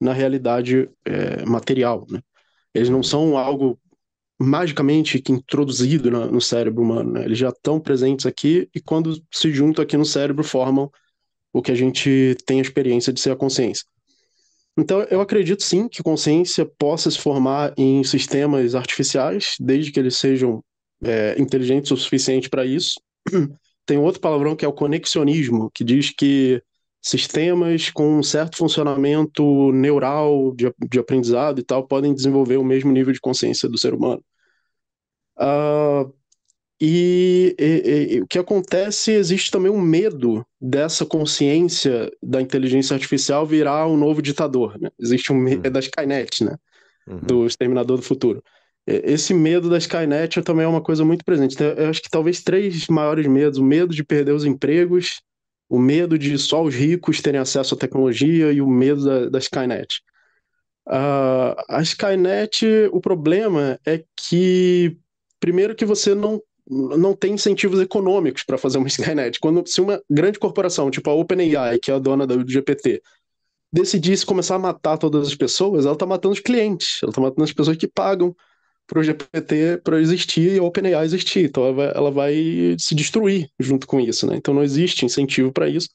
na 0.00 0.12
realidade 0.12 0.90
é, 1.04 1.44
material, 1.46 2.06
né? 2.10 2.20
Eles 2.74 2.88
não 2.90 2.98
Uhum. 2.98 3.02
são 3.02 3.38
algo 3.38 3.78
magicamente 4.42 5.20
que 5.20 5.32
introduzido 5.32 6.10
no 6.10 6.40
cérebro 6.40 6.82
humano, 6.82 7.12
né? 7.12 7.24
Eles 7.24 7.38
já 7.38 7.48
estão 7.48 7.78
presentes 7.78 8.26
aqui 8.26 8.68
e 8.74 8.80
quando 8.80 9.22
se 9.30 9.52
juntam 9.52 9.82
aqui 9.82 9.96
no 9.96 10.04
cérebro 10.04 10.42
formam 10.42 10.90
o 11.52 11.62
que 11.62 11.70
a 11.70 11.74
gente 11.74 12.36
tem 12.46 12.58
a 12.58 12.62
experiência 12.62 13.12
de 13.12 13.20
ser 13.20 13.30
a 13.30 13.36
consciência. 13.36 13.84
Então, 14.76 15.02
eu 15.10 15.20
acredito 15.20 15.62
sim 15.62 15.86
que 15.86 16.02
consciência 16.02 16.64
possa 16.64 17.10
se 17.10 17.18
formar 17.18 17.74
em 17.76 18.02
sistemas 18.02 18.74
artificiais, 18.74 19.54
desde 19.60 19.92
que 19.92 20.00
eles 20.00 20.16
sejam 20.16 20.64
é, 21.04 21.36
inteligentes 21.38 21.90
o 21.90 21.96
suficiente 21.96 22.48
para 22.48 22.64
isso. 22.64 22.98
Tem 23.84 23.98
outro 23.98 24.20
palavrão 24.20 24.56
que 24.56 24.64
é 24.64 24.68
o 24.68 24.72
conexionismo, 24.72 25.70
que 25.74 25.84
diz 25.84 26.10
que 26.10 26.62
sistemas 27.02 27.90
com 27.90 28.18
um 28.18 28.22
certo 28.22 28.56
funcionamento 28.56 29.72
neural 29.72 30.54
de, 30.54 30.72
de 30.88 30.98
aprendizado 30.98 31.58
e 31.58 31.64
tal 31.64 31.86
podem 31.86 32.14
desenvolver 32.14 32.56
o 32.56 32.64
mesmo 32.64 32.92
nível 32.92 33.12
de 33.12 33.20
consciência 33.20 33.68
do 33.68 33.76
ser 33.76 33.92
humano. 33.92 34.22
Ah, 35.36 36.06
e, 36.80 37.54
e- 37.58 38.16
e 38.16 38.20
o 38.22 38.26
que 38.26 38.38
acontece, 38.38 39.12
existe 39.12 39.50
também 39.50 39.70
um 39.70 39.80
medo 39.80 40.44
dessa 40.60 41.06
consciência 41.06 42.10
da 42.22 42.42
inteligência 42.42 42.94
artificial 42.94 43.46
virar 43.46 43.86
um 43.86 43.96
novo 43.96 44.20
ditador, 44.20 44.78
né? 44.80 44.90
Existe 44.98 45.32
um 45.32 45.36
medo 45.36 45.66
Uhum. 45.66 45.72
da 45.72 45.80
Skynet, 45.80 46.44
né? 46.44 46.56
Uhum. 47.06 47.18
Do 47.18 47.46
Exterminador 47.46 47.98
do 47.98 48.02
Futuro. 48.02 48.42
Esse 48.86 49.32
medo 49.32 49.70
da 49.70 49.78
Skynet 49.78 50.42
também 50.42 50.64
é 50.64 50.68
uma 50.68 50.82
coisa 50.82 51.04
muito 51.04 51.24
presente. 51.24 51.54
Então, 51.54 51.68
Eu 51.68 51.88
acho 51.88 52.02
que 52.02 52.10
talvez 52.10 52.42
três 52.42 52.88
maiores 52.88 53.26
medos: 53.28 53.58
o 53.58 53.64
medo 53.64 53.94
de 53.94 54.02
perder 54.02 54.32
os 54.32 54.44
empregos, 54.44 55.20
o 55.68 55.78
medo 55.78 56.18
de 56.18 56.36
só 56.36 56.62
os 56.64 56.74
ricos 56.74 57.20
terem 57.20 57.40
acesso 57.40 57.74
à 57.74 57.78
tecnologia 57.78 58.52
e 58.52 58.60
o 58.60 58.66
medo 58.68 59.04
da, 59.04 59.28
da 59.28 59.38
Skynet. 59.38 60.00
Ah, 60.86 61.54
a 61.68 61.82
Skynet, 61.82 62.64
o 62.92 63.00
problema 63.00 63.78
é 63.86 64.02
que, 64.16 64.96
primeiro, 65.42 65.74
que 65.74 65.84
você 65.84 66.14
não, 66.14 66.40
não 66.70 67.14
tem 67.14 67.34
incentivos 67.34 67.80
econômicos 67.80 68.44
para 68.44 68.56
fazer 68.56 68.78
uma 68.78 68.86
Skynet. 68.88 69.40
Quando, 69.40 69.66
se 69.66 69.80
uma 69.80 70.00
grande 70.08 70.38
corporação, 70.38 70.90
tipo 70.90 71.10
a 71.10 71.14
OpenAI, 71.14 71.80
que 71.80 71.90
é 71.90 71.94
a 71.94 71.98
dona 71.98 72.26
do 72.26 72.48
GPT, 72.48 73.02
decidisse 73.72 74.24
começar 74.24 74.54
a 74.54 74.58
matar 74.58 74.96
todas 74.96 75.26
as 75.26 75.34
pessoas, 75.34 75.84
ela 75.84 75.94
está 75.94 76.06
matando 76.06 76.32
os 76.32 76.40
clientes, 76.40 77.00
ela 77.02 77.10
está 77.10 77.20
matando 77.20 77.42
as 77.42 77.52
pessoas 77.52 77.76
que 77.76 77.88
pagam 77.88 78.34
para 78.86 79.00
o 79.00 79.02
GPT 79.02 79.80
para 79.82 80.00
existir 80.00 80.54
e 80.54 80.58
a 80.58 80.62
OpenAI 80.62 81.04
existir. 81.04 81.46
Então 81.46 81.64
ela 81.64 81.72
vai, 81.72 81.92
ela 81.94 82.10
vai 82.10 82.34
se 82.78 82.94
destruir 82.94 83.48
junto 83.58 83.86
com 83.86 83.98
isso, 83.98 84.26
né? 84.26 84.36
Então 84.36 84.54
não 84.54 84.62
existe 84.62 85.04
incentivo 85.04 85.52
para 85.52 85.68
isso. 85.68 85.88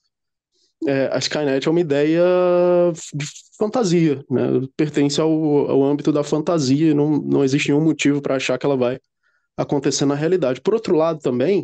É, 0.85 1.09
a 1.11 1.17
Skynet 1.19 1.67
é 1.67 1.71
uma 1.71 1.79
ideia 1.79 2.21
de 3.13 3.25
fantasia, 3.57 4.23
né? 4.29 4.41
Pertence 4.75 5.21
ao, 5.21 5.31
ao 5.31 5.83
âmbito 5.83 6.11
da 6.11 6.23
fantasia, 6.23 6.93
não, 6.93 7.21
não 7.21 7.43
existe 7.43 7.69
nenhum 7.69 7.83
motivo 7.83 8.21
para 8.21 8.35
achar 8.35 8.57
que 8.57 8.65
ela 8.65 8.75
vai 8.75 8.99
acontecer 9.57 10.05
na 10.05 10.15
realidade. 10.15 10.61
Por 10.61 10.73
outro 10.75 10.95
lado, 10.95 11.19
também, 11.19 11.63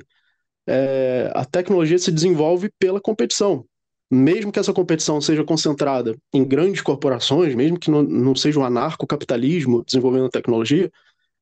é, 0.68 1.32
a 1.36 1.46
tecnologia 1.46 1.98
se 2.00 2.12
desenvolve 2.12 2.70
pela 2.80 3.02
competição. 3.02 3.66
Mesmo 4.12 4.52
que 4.52 4.60
essa 4.60 4.74
competição 4.74 5.20
seja 5.22 5.44
concentrada 5.44 6.16
em 6.34 6.44
grandes 6.44 6.82
corporações, 6.82 7.56
mesmo 7.56 7.80
que 7.80 7.90
não, 7.90 8.04
não 8.04 8.36
seja 8.36 8.60
um 8.60 8.66
anarcocapitalismo 8.66 9.84
desenvolvendo 9.86 10.26
a 10.26 10.30
tecnologia, 10.30 10.92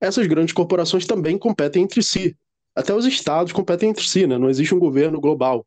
essas 0.02 0.28
grandes 0.28 0.53
corporações 0.53 1.06
também 1.07 1.38
competem 1.38 1.84
entre 1.84 2.03
si. 2.03 2.36
Até 2.76 2.94
os 2.94 3.06
estados 3.06 3.53
competem 3.53 3.90
entre 3.90 4.06
si, 4.07 4.28
né? 4.28 4.38
Não 4.38 4.49
existe 4.49 4.76
um 4.76 4.80
governo 4.80 5.19
global. 5.22 5.65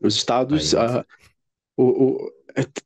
Os 0.00 0.16
estados. 0.16 0.74
Ah, 0.74 1.04
o, 1.76 1.84
o- 2.26 2.32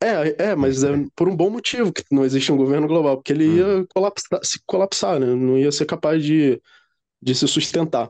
é, 0.00 0.50
é, 0.50 0.54
mas 0.56 0.84
é 0.84 0.90
por 1.16 1.28
um 1.28 1.36
bom 1.36 1.50
motivo 1.50 1.92
que 1.92 2.04
não 2.10 2.24
existe 2.24 2.52
um 2.52 2.56
governo 2.56 2.86
global, 2.86 3.16
porque 3.16 3.32
ele 3.32 3.56
ia 3.56 3.86
colapsar, 3.94 4.40
se 4.44 4.60
colapsar, 4.66 5.18
né? 5.20 5.26
Não 5.26 5.58
ia 5.58 5.72
ser 5.72 5.86
capaz 5.86 6.22
de, 6.24 6.60
de 7.26 7.34
se 7.34 7.48
sustentar. 7.48 8.08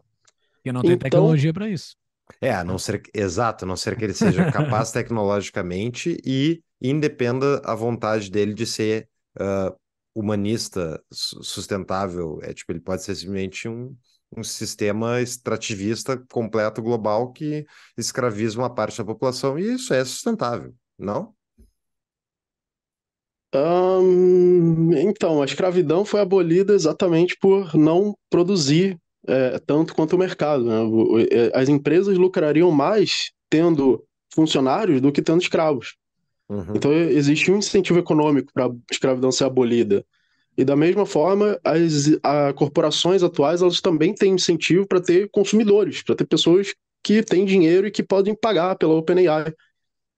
Porque 0.56 0.70
não 0.70 0.82
tem 0.82 0.92
Então- 0.92 1.08
tecnologia 1.10 1.52
para 1.52 1.70
isso. 1.70 1.96
É, 2.40 2.52
a 2.52 2.62
não 2.62 2.78
ser, 2.78 3.00
exato, 3.14 3.64
a 3.64 3.68
não 3.68 3.76
ser 3.76 3.96
que 3.96 4.04
ele 4.04 4.12
seja 4.12 4.44
capaz 4.52 4.92
tecnologicamente 4.92 6.20
e 6.24 6.60
independa 6.82 7.62
a 7.64 7.74
vontade 7.74 8.30
dele 8.30 8.52
de 8.52 8.66
ser 8.66 9.08
uh, 9.40 9.74
humanista, 10.14 11.02
sustentável. 11.10 12.40
É 12.42 12.52
tipo, 12.52 12.72
ele 12.72 12.80
pode 12.80 13.04
ser 13.04 13.14
simplesmente 13.14 13.68
um, 13.68 13.96
um 14.36 14.42
sistema 14.42 15.20
extrativista 15.22 16.22
completo 16.30 16.82
global 16.82 17.32
que 17.32 17.64
escraviza 17.96 18.58
uma 18.58 18.68
parte 18.74 18.98
da 18.98 19.04
população 19.04 19.58
e 19.58 19.74
isso 19.74 19.94
é 19.94 20.04
sustentável, 20.04 20.74
não? 20.98 21.34
então, 24.98 25.40
a 25.40 25.46
escravidão 25.46 26.04
foi 26.04 26.20
abolida 26.20 26.74
exatamente 26.74 27.36
por 27.40 27.74
não 27.74 28.14
produzir 28.28 28.98
é, 29.26 29.58
tanto 29.58 29.94
quanto 29.94 30.14
o 30.14 30.18
mercado. 30.18 30.64
Né? 30.64 31.26
É, 31.30 31.58
as 31.58 31.68
empresas 31.68 32.16
lucrariam 32.16 32.70
mais 32.70 33.30
tendo 33.48 34.04
funcionários 34.34 35.00
do 35.00 35.12
que 35.12 35.22
tendo 35.22 35.40
escravos. 35.40 35.96
Uhum. 36.48 36.74
Então 36.74 36.92
existe 36.92 37.50
um 37.50 37.58
incentivo 37.58 37.98
econômico 37.98 38.52
para 38.52 38.66
a 38.66 38.70
escravidão 38.90 39.32
ser 39.32 39.44
abolida. 39.44 40.04
E 40.56 40.64
da 40.64 40.76
mesma 40.76 41.04
forma, 41.04 41.58
as 41.62 42.18
a, 42.22 42.52
corporações 42.52 43.22
atuais 43.22 43.60
elas 43.60 43.80
também 43.80 44.14
têm 44.14 44.34
incentivo 44.34 44.86
para 44.86 45.00
ter 45.00 45.28
consumidores, 45.30 46.02
para 46.02 46.14
ter 46.14 46.26
pessoas 46.26 46.74
que 47.02 47.22
têm 47.22 47.44
dinheiro 47.44 47.86
e 47.86 47.90
que 47.90 48.02
podem 48.02 48.34
pagar 48.34 48.76
pela 48.76 48.94
OpenAI 48.94 49.52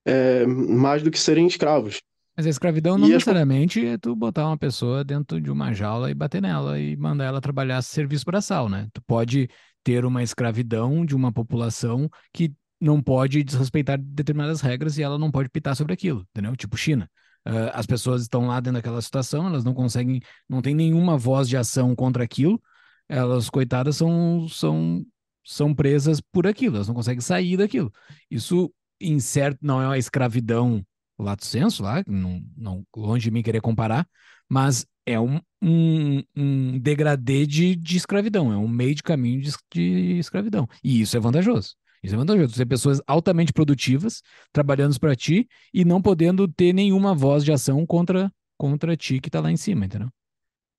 é, 0.06 0.46
mais 0.46 1.02
do 1.02 1.10
que 1.10 1.18
serem 1.18 1.46
escravos. 1.46 2.00
Mas 2.38 2.46
a 2.46 2.50
escravidão 2.50 2.96
não 2.96 3.08
e 3.08 3.10
necessariamente 3.10 3.84
é 3.84 3.98
tu 3.98 4.14
botar 4.14 4.46
uma 4.46 4.56
pessoa 4.56 5.02
dentro 5.02 5.40
de 5.40 5.50
uma 5.50 5.72
jaula 5.72 6.08
e 6.08 6.14
bater 6.14 6.40
nela 6.40 6.78
e 6.78 6.96
mandar 6.96 7.24
ela 7.24 7.40
trabalhar 7.40 7.82
serviço 7.82 8.24
braçal, 8.24 8.68
né? 8.68 8.86
Tu 8.92 9.02
pode 9.02 9.50
ter 9.82 10.04
uma 10.04 10.22
escravidão 10.22 11.04
de 11.04 11.16
uma 11.16 11.32
população 11.32 12.08
que 12.32 12.54
não 12.80 13.02
pode 13.02 13.42
desrespeitar 13.42 13.98
determinadas 14.00 14.60
regras 14.60 14.96
e 14.96 15.02
ela 15.02 15.18
não 15.18 15.32
pode 15.32 15.48
pitar 15.48 15.74
sobre 15.74 15.92
aquilo, 15.92 16.24
entendeu? 16.30 16.54
Tipo 16.54 16.76
China. 16.76 17.10
Uh, 17.44 17.74
as 17.74 17.86
pessoas 17.86 18.22
estão 18.22 18.46
lá 18.46 18.60
dentro 18.60 18.78
daquela 18.78 19.02
situação, 19.02 19.48
elas 19.48 19.64
não 19.64 19.74
conseguem, 19.74 20.20
não 20.48 20.62
tem 20.62 20.76
nenhuma 20.76 21.18
voz 21.18 21.48
de 21.48 21.56
ação 21.56 21.92
contra 21.96 22.22
aquilo, 22.22 22.62
elas, 23.08 23.50
coitadas, 23.50 23.96
são, 23.96 24.46
são, 24.48 25.04
são 25.44 25.74
presas 25.74 26.20
por 26.20 26.46
aquilo, 26.46 26.76
elas 26.76 26.86
não 26.86 26.94
conseguem 26.94 27.20
sair 27.20 27.56
daquilo. 27.56 27.92
Isso, 28.30 28.72
em 29.00 29.18
certo, 29.18 29.58
não 29.60 29.82
é 29.82 29.86
uma 29.86 29.98
escravidão 29.98 30.86
lato 31.22 31.44
senso 31.44 31.82
lá, 31.82 32.02
não, 32.06 32.42
não, 32.56 32.84
longe 32.96 33.24
de 33.24 33.30
mim 33.30 33.42
querer 33.42 33.60
comparar, 33.60 34.06
mas 34.48 34.86
é 35.04 35.18
um, 35.18 35.40
um, 35.62 36.22
um 36.36 36.78
degradê 36.78 37.46
de, 37.46 37.74
de 37.74 37.96
escravidão, 37.96 38.52
é 38.52 38.56
um 38.56 38.68
meio 38.68 38.94
de 38.94 39.02
caminho 39.02 39.40
de, 39.40 39.52
de 39.72 40.18
escravidão. 40.18 40.68
E 40.82 41.00
isso 41.00 41.16
é 41.16 41.20
vantajoso. 41.20 41.74
Isso 42.02 42.14
é 42.14 42.18
vantajoso. 42.18 42.54
Ter 42.54 42.66
pessoas 42.66 43.00
altamente 43.06 43.52
produtivas, 43.52 44.22
trabalhando 44.52 44.98
para 45.00 45.16
ti 45.16 45.48
e 45.72 45.84
não 45.84 46.00
podendo 46.00 46.46
ter 46.46 46.72
nenhuma 46.72 47.14
voz 47.14 47.44
de 47.44 47.52
ação 47.52 47.84
contra, 47.84 48.30
contra 48.56 48.96
ti 48.96 49.20
que 49.20 49.28
está 49.28 49.40
lá 49.40 49.50
em 49.50 49.56
cima, 49.56 49.86
entendeu? 49.86 50.08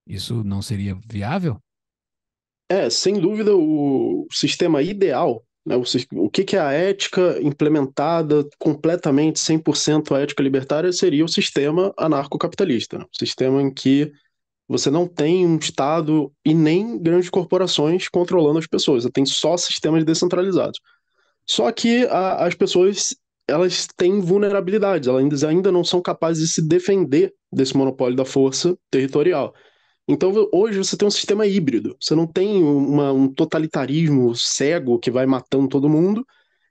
Isso 0.07 0.43
não 0.43 0.61
seria 0.61 0.97
viável? 1.07 1.61
É, 2.69 2.89
sem 2.89 3.19
dúvida, 3.19 3.55
o 3.55 4.27
sistema 4.31 4.81
ideal 4.81 5.43
né? 5.69 5.75
O, 5.75 5.83
o 6.25 6.29
que, 6.31 6.43
que 6.43 6.55
é 6.55 6.59
a 6.59 6.71
ética 6.71 7.37
implementada 7.43 8.43
completamente, 8.57 9.39
100% 9.39 10.15
a 10.15 10.19
ética 10.19 10.41
libertária, 10.41 10.91
seria 10.91 11.23
o 11.23 11.27
sistema 11.27 11.93
anarcocapitalista. 11.95 12.97
Né? 12.97 13.05
O 13.05 13.17
sistema 13.17 13.61
em 13.61 13.71
que 13.71 14.11
você 14.67 14.89
não 14.89 15.07
tem 15.07 15.45
um 15.45 15.57
Estado 15.57 16.31
e 16.43 16.55
nem 16.55 16.97
grandes 16.97 17.29
corporações 17.29 18.07
controlando 18.07 18.57
as 18.57 18.65
pessoas, 18.65 19.03
você 19.03 19.11
tem 19.11 19.27
só 19.27 19.55
sistemas 19.57 20.03
descentralizados. 20.03 20.79
Só 21.45 21.71
que 21.71 22.05
a, 22.07 22.47
as 22.47 22.55
pessoas 22.55 23.15
elas 23.47 23.87
têm 23.95 24.19
vulnerabilidades, 24.21 25.07
elas 25.07 25.21
ainda, 25.21 25.47
ainda 25.47 25.71
não 25.71 25.83
são 25.83 26.01
capazes 26.01 26.47
de 26.47 26.53
se 26.53 26.67
defender 26.67 27.33
desse 27.51 27.77
monopólio 27.77 28.15
da 28.15 28.25
força 28.25 28.75
territorial. 28.89 29.53
Então, 30.11 30.33
hoje 30.51 30.79
você 30.79 30.97
tem 30.97 31.07
um 31.07 31.11
sistema 31.11 31.45
híbrido. 31.45 31.95
Você 32.01 32.15
não 32.15 32.25
tem 32.25 32.63
uma, 32.63 33.13
um 33.13 33.31
totalitarismo 33.31 34.35
cego 34.35 34.97
que 34.97 35.11
vai 35.11 35.27
matando 35.27 35.69
todo 35.69 35.87
mundo, 35.87 36.25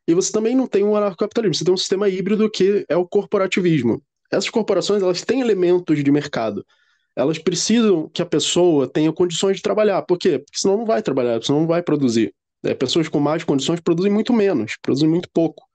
e 0.08 0.12
você 0.12 0.32
também 0.32 0.56
não 0.56 0.66
tem 0.66 0.82
um 0.82 0.96
anarcocapitalismo. 0.96 1.54
Você 1.54 1.64
tem 1.64 1.72
um 1.72 1.76
sistema 1.76 2.08
híbrido 2.08 2.50
que 2.50 2.84
é 2.88 2.96
o 2.96 3.06
corporativismo. 3.06 4.02
Essas 4.28 4.50
corporações 4.50 5.02
elas 5.04 5.22
têm 5.22 5.40
elementos 5.40 6.02
de 6.02 6.10
mercado. 6.10 6.66
Elas 7.14 7.38
precisam 7.38 8.08
que 8.08 8.22
a 8.22 8.26
pessoa 8.26 8.88
tenha 8.88 9.12
condições 9.12 9.58
de 9.58 9.62
trabalhar. 9.62 10.02
Por 10.02 10.18
quê? 10.18 10.40
Porque 10.40 10.58
senão 10.58 10.78
não 10.78 10.86
vai 10.86 11.00
trabalhar, 11.00 11.40
senão 11.40 11.60
não 11.60 11.66
vai 11.68 11.80
produzir. 11.80 12.34
É, 12.64 12.74
pessoas 12.74 13.08
com 13.08 13.20
mais 13.20 13.44
condições 13.44 13.78
produzem 13.78 14.10
muito 14.10 14.32
menos, 14.32 14.76
produzem 14.82 15.08
muito 15.08 15.28
pouco 15.32 15.67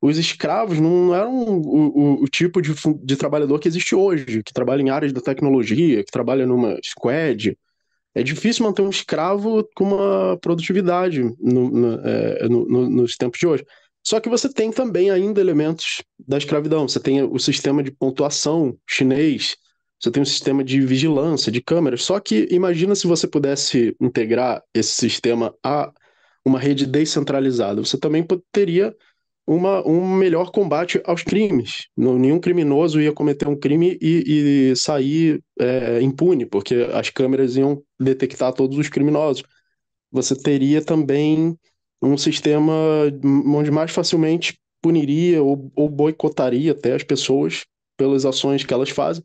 os 0.00 0.16
escravos 0.16 0.78
não 0.78 1.14
eram 1.14 1.32
o, 1.32 2.20
o, 2.20 2.22
o 2.22 2.28
tipo 2.28 2.62
de, 2.62 2.72
de, 3.02 3.16
trabalhador 3.16 3.58
que 3.58 3.66
existe 3.66 3.94
hoje, 3.94 4.42
que 4.42 4.52
trabalha 4.52 4.80
em 4.80 4.90
áreas 4.90 5.12
da 5.12 5.20
tecnologia, 5.20 6.04
que 6.04 6.12
trabalha 6.12 6.46
numa 6.46 6.78
squad. 6.84 7.56
É 8.14 8.22
difícil 8.22 8.64
manter 8.64 8.82
um 8.82 8.90
escravo 8.90 9.68
com 9.74 9.84
uma 9.84 10.36
produtividade 10.38 11.22
no, 11.40 11.70
no, 11.70 12.00
é, 12.04 12.48
no, 12.48 12.88
nos 12.88 13.16
tempos 13.16 13.38
de 13.38 13.46
hoje. 13.46 13.64
Só 14.04 14.20
que 14.20 14.28
você 14.28 14.48
tem 14.48 14.70
também 14.70 15.10
ainda 15.10 15.40
elementos 15.40 16.02
da 16.26 16.38
escravidão. 16.38 16.88
Você 16.88 17.00
tem 17.00 17.22
o 17.22 17.38
sistema 17.38 17.82
de 17.82 17.90
pontuação 17.90 18.76
chinês, 18.88 19.56
você 20.00 20.10
tem 20.10 20.22
um 20.22 20.26
sistema 20.26 20.62
de 20.62 20.80
vigilância, 20.80 21.50
de 21.50 21.60
câmeras. 21.60 22.04
Só 22.04 22.20
que 22.20 22.48
imagina 22.50 22.94
se 22.94 23.06
você 23.06 23.26
pudesse 23.26 23.96
integrar 24.00 24.62
esse 24.72 24.94
sistema 24.94 25.54
a 25.62 25.92
uma 26.44 26.58
rede 26.58 26.86
descentralizada. 26.86 27.84
Você 27.84 27.98
também 27.98 28.26
teria 28.52 28.94
uma, 29.48 29.82
um 29.88 30.06
melhor 30.14 30.50
combate 30.50 31.00
aos 31.06 31.22
crimes. 31.22 31.86
Nenhum 31.96 32.38
criminoso 32.38 33.00
ia 33.00 33.14
cometer 33.14 33.48
um 33.48 33.58
crime 33.58 33.96
e, 33.98 34.72
e 34.72 34.76
sair 34.76 35.42
é, 35.58 36.02
impune, 36.02 36.44
porque 36.44 36.74
as 36.92 37.08
câmeras 37.08 37.56
iam 37.56 37.82
detectar 37.98 38.52
todos 38.52 38.76
os 38.76 38.90
criminosos. 38.90 39.42
Você 40.12 40.36
teria 40.36 40.84
também 40.84 41.56
um 42.02 42.18
sistema 42.18 42.74
onde 43.46 43.70
mais 43.70 43.90
facilmente 43.90 44.58
puniria 44.82 45.42
ou, 45.42 45.72
ou 45.74 45.88
boicotaria 45.88 46.72
até 46.72 46.92
as 46.92 47.02
pessoas 47.02 47.64
pelas 47.96 48.26
ações 48.26 48.64
que 48.64 48.74
elas 48.74 48.90
fazem. 48.90 49.22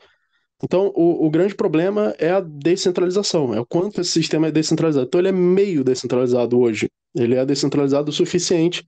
Então, 0.64 0.94
o, 0.96 1.26
o, 1.26 1.30
grande 1.30 1.54
problema 1.54 2.16
é 2.18 2.32
a 2.32 2.40
descentralização, 2.40 3.54
é 3.54 3.60
o 3.60 3.66
quanto 3.66 4.00
esse 4.00 4.12
sistema 4.12 4.48
é 4.48 4.52
descentralizado. 4.52 5.06
Então, 5.06 5.20
ele 5.20 5.28
é 5.28 5.34
meio 5.34 5.84
descentralizado 5.84 6.58
hoje. 6.58 6.90
Ele 7.14 7.36
é 7.36 7.46
descentralizado 7.46 8.10
o 8.10 8.14
suficiente 8.14 8.88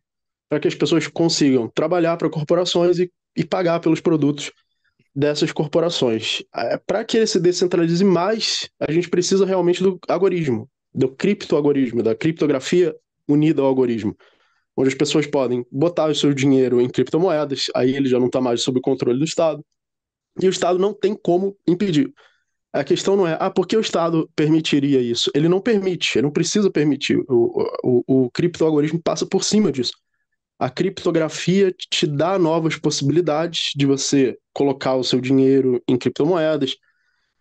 para 0.49 0.59
que 0.59 0.67
as 0.67 0.75
pessoas 0.75 1.07
consigam 1.07 1.69
trabalhar 1.69 2.17
para 2.17 2.29
corporações 2.29 2.99
e, 2.99 3.11
e 3.35 3.43
pagar 3.43 3.79
pelos 3.79 3.99
produtos 3.99 4.51
dessas 5.15 5.51
corporações. 5.51 6.43
Para 6.85 7.05
que 7.05 7.17
ele 7.17 7.27
se 7.27 7.39
descentralize 7.39 8.03
mais, 8.03 8.69
a 8.79 8.91
gente 8.91 9.09
precisa 9.09 9.45
realmente 9.45 9.81
do 9.81 9.97
algoritmo, 10.07 10.69
do 10.93 11.09
criptoalgoritmo, 11.09 12.03
da 12.03 12.13
criptografia 12.13 12.93
unida 13.27 13.61
ao 13.61 13.67
algoritmo, 13.67 14.15
onde 14.75 14.89
as 14.89 14.95
pessoas 14.95 15.25
podem 15.25 15.65
botar 15.71 16.09
o 16.09 16.15
seu 16.15 16.33
dinheiro 16.33 16.81
em 16.81 16.89
criptomoedas, 16.89 17.67
aí 17.73 17.95
ele 17.95 18.09
já 18.09 18.19
não 18.19 18.27
está 18.27 18.41
mais 18.41 18.61
sob 18.61 18.77
o 18.79 18.81
controle 18.81 19.17
do 19.17 19.25
Estado, 19.25 19.63
e 20.41 20.47
o 20.47 20.49
Estado 20.49 20.77
não 20.77 20.93
tem 20.93 21.15
como 21.15 21.55
impedir. 21.65 22.13
A 22.73 22.83
questão 22.83 23.15
não 23.15 23.25
é, 23.25 23.37
ah, 23.39 23.49
por 23.49 23.65
que 23.65 23.77
o 23.77 23.79
Estado 23.79 24.29
permitiria 24.35 24.99
isso? 24.99 25.31
Ele 25.33 25.47
não 25.47 25.61
permite, 25.61 26.17
ele 26.17 26.23
não 26.23 26.31
precisa 26.31 26.69
permitir. 26.69 27.17
O, 27.29 27.63
o, 27.81 28.25
o 28.25 28.31
criptoalgoritmo 28.31 29.01
passa 29.01 29.25
por 29.25 29.45
cima 29.45 29.71
disso 29.71 29.93
a 30.57 30.69
criptografia 30.69 31.73
te 31.89 32.07
dá 32.07 32.39
novas 32.39 32.77
possibilidades 32.77 33.71
de 33.75 33.85
você 33.85 34.37
colocar 34.53 34.95
o 34.95 35.03
seu 35.03 35.19
dinheiro 35.19 35.81
em 35.87 35.97
criptomoedas, 35.97 36.75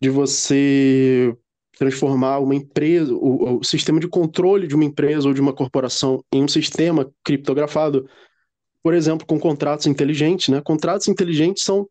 de 0.01 0.11
você 0.11 1.35
transformar 1.79 2.39
uma 2.39 2.55
empresa, 2.55 3.15
o, 3.15 3.59
o, 3.59 3.65
sistema 3.65 3.99
de 3.99 4.09
controle 4.09 4.67
de 4.67 4.75
uma 4.75 4.85
empresa 4.85 5.29
ou 5.29 5.35
de 5.35 5.41
uma 5.41 5.53
corporação 5.53 6.25
em 6.33 6.43
um 6.43 6.49
sistema 6.49 7.11
criptografado, 7.25 8.09
por 8.83 8.95
exemplo, 8.95 9.27
com 9.27 9.39
contratos 9.39 9.87
inteligentes. 9.87 10.49
Né? 10.49 10.61
Contratos 10.61 11.09
inteligentes 11.09 11.65
são 11.65 11.89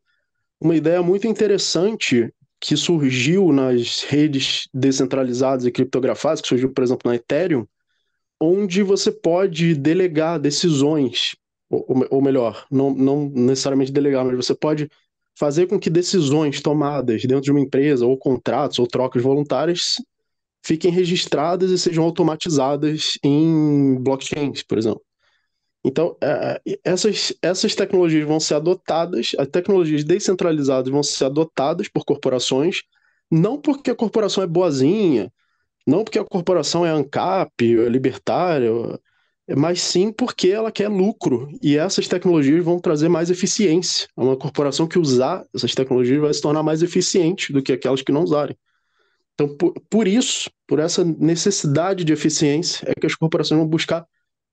uma 0.59 0.75
ideia 0.75 1.01
muito 1.01 1.27
interessante 1.27 2.31
que 2.59 2.77
surgiu 2.77 3.51
nas 3.51 4.03
redes 4.03 4.69
descentralizadas 4.73 5.65
e 5.65 5.71
criptografadas, 5.71 6.39
que 6.39 6.47
surgiu, 6.47 6.71
por 6.71 6.83
exemplo, 6.83 7.09
na 7.09 7.15
Ethereum, 7.15 7.65
onde 8.39 8.83
você 8.83 9.11
pode 9.11 9.75
delegar 9.75 10.39
decisões, 10.39 11.35
ou, 11.69 11.85
ou 12.09 12.21
melhor, 12.21 12.65
não, 12.69 12.93
não 12.93 13.29
necessariamente 13.29 13.91
delegar, 13.91 14.25
mas 14.25 14.35
você 14.35 14.53
pode 14.53 14.89
fazer 15.35 15.67
com 15.67 15.79
que 15.79 15.89
decisões 15.89 16.61
tomadas 16.61 17.23
dentro 17.23 17.41
de 17.41 17.51
uma 17.51 17.59
empresa, 17.59 18.05
ou 18.05 18.17
contratos, 18.17 18.79
ou 18.79 18.87
trocas 18.87 19.23
voluntárias, 19.23 19.95
fiquem 20.63 20.91
registradas 20.91 21.71
e 21.71 21.77
sejam 21.77 22.03
automatizadas 22.03 23.17
em 23.23 23.95
blockchains, 23.99 24.63
por 24.63 24.77
exemplo. 24.77 25.01
Então, 25.83 26.15
é, 26.21 26.61
é, 26.65 26.79
essas, 26.83 27.33
essas 27.41 27.75
tecnologias 27.75 28.25
vão 28.25 28.39
ser 28.39 28.55
adotadas, 28.55 29.31
as 29.37 29.47
tecnologias 29.47 30.03
descentralizadas 30.03 30.89
vão 30.89 31.03
ser 31.03 31.25
adotadas 31.25 31.89
por 31.89 32.05
corporações, 32.05 32.83
não 33.29 33.59
porque 33.59 33.91
a 33.91 33.95
corporação 33.95 34.43
é 34.43 34.47
boazinha, 34.47 35.31
não 35.85 36.03
porque 36.03 36.19
a 36.19 36.23
corporação 36.23 36.85
é 36.85 36.89
ANCAP, 36.89 37.79
é 37.79 37.89
libertária, 37.89 38.71
mas 39.57 39.81
sim 39.81 40.11
porque 40.11 40.47
ela 40.49 40.71
quer 40.71 40.87
lucro 40.87 41.49
e 41.61 41.77
essas 41.77 42.07
tecnologias 42.07 42.63
vão 42.63 42.79
trazer 42.79 43.09
mais 43.09 43.29
eficiência. 43.29 44.07
É 44.17 44.21
uma 44.21 44.37
corporação 44.37 44.87
que 44.87 44.97
usar 44.97 45.43
essas 45.53 45.75
tecnologias 45.75 46.21
vai 46.21 46.33
se 46.33 46.41
tornar 46.41 46.63
mais 46.63 46.81
eficiente 46.81 47.51
do 47.51 47.61
que 47.61 47.73
aquelas 47.73 48.01
que 48.01 48.11
não 48.11 48.23
usarem. 48.23 48.55
Então, 49.33 49.55
por, 49.57 49.73
por 49.89 50.07
isso, 50.07 50.49
por 50.67 50.79
essa 50.79 51.03
necessidade 51.03 52.03
de 52.03 52.13
eficiência, 52.13 52.85
é 52.87 52.93
que 52.93 53.05
as 53.05 53.15
corporações 53.15 53.59
vão 53.59 53.67
buscar 53.67 54.05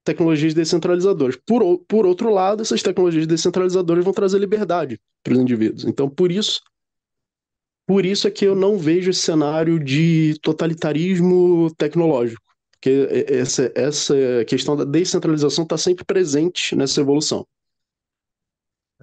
tecnologias 0.03 0.53
descentralizadoras. 0.53 1.37
Por, 1.45 1.79
por 1.87 2.05
outro 2.05 2.33
lado, 2.33 2.61
essas 2.61 2.81
tecnologias 2.81 3.27
descentralizadoras 3.27 4.03
vão 4.03 4.13
trazer 4.13 4.39
liberdade 4.39 4.99
para 5.23 5.33
os 5.33 5.39
indivíduos. 5.39 5.85
Então, 5.85 6.09
por 6.09 6.31
isso, 6.31 6.61
por 7.91 8.05
isso 8.05 8.25
é 8.25 8.31
que 8.31 8.45
eu 8.45 8.55
não 8.55 8.77
vejo 8.77 9.09
esse 9.09 9.19
cenário 9.19 9.77
de 9.77 10.39
totalitarismo 10.41 11.69
tecnológico 11.77 12.41
porque 12.71 13.25
essa, 13.29 13.69
essa 13.75 14.15
questão 14.47 14.77
da 14.77 14.85
descentralização 14.85 15.65
está 15.65 15.77
sempre 15.77 16.05
presente 16.05 16.73
nessa 16.73 17.01
evolução. 17.01 17.45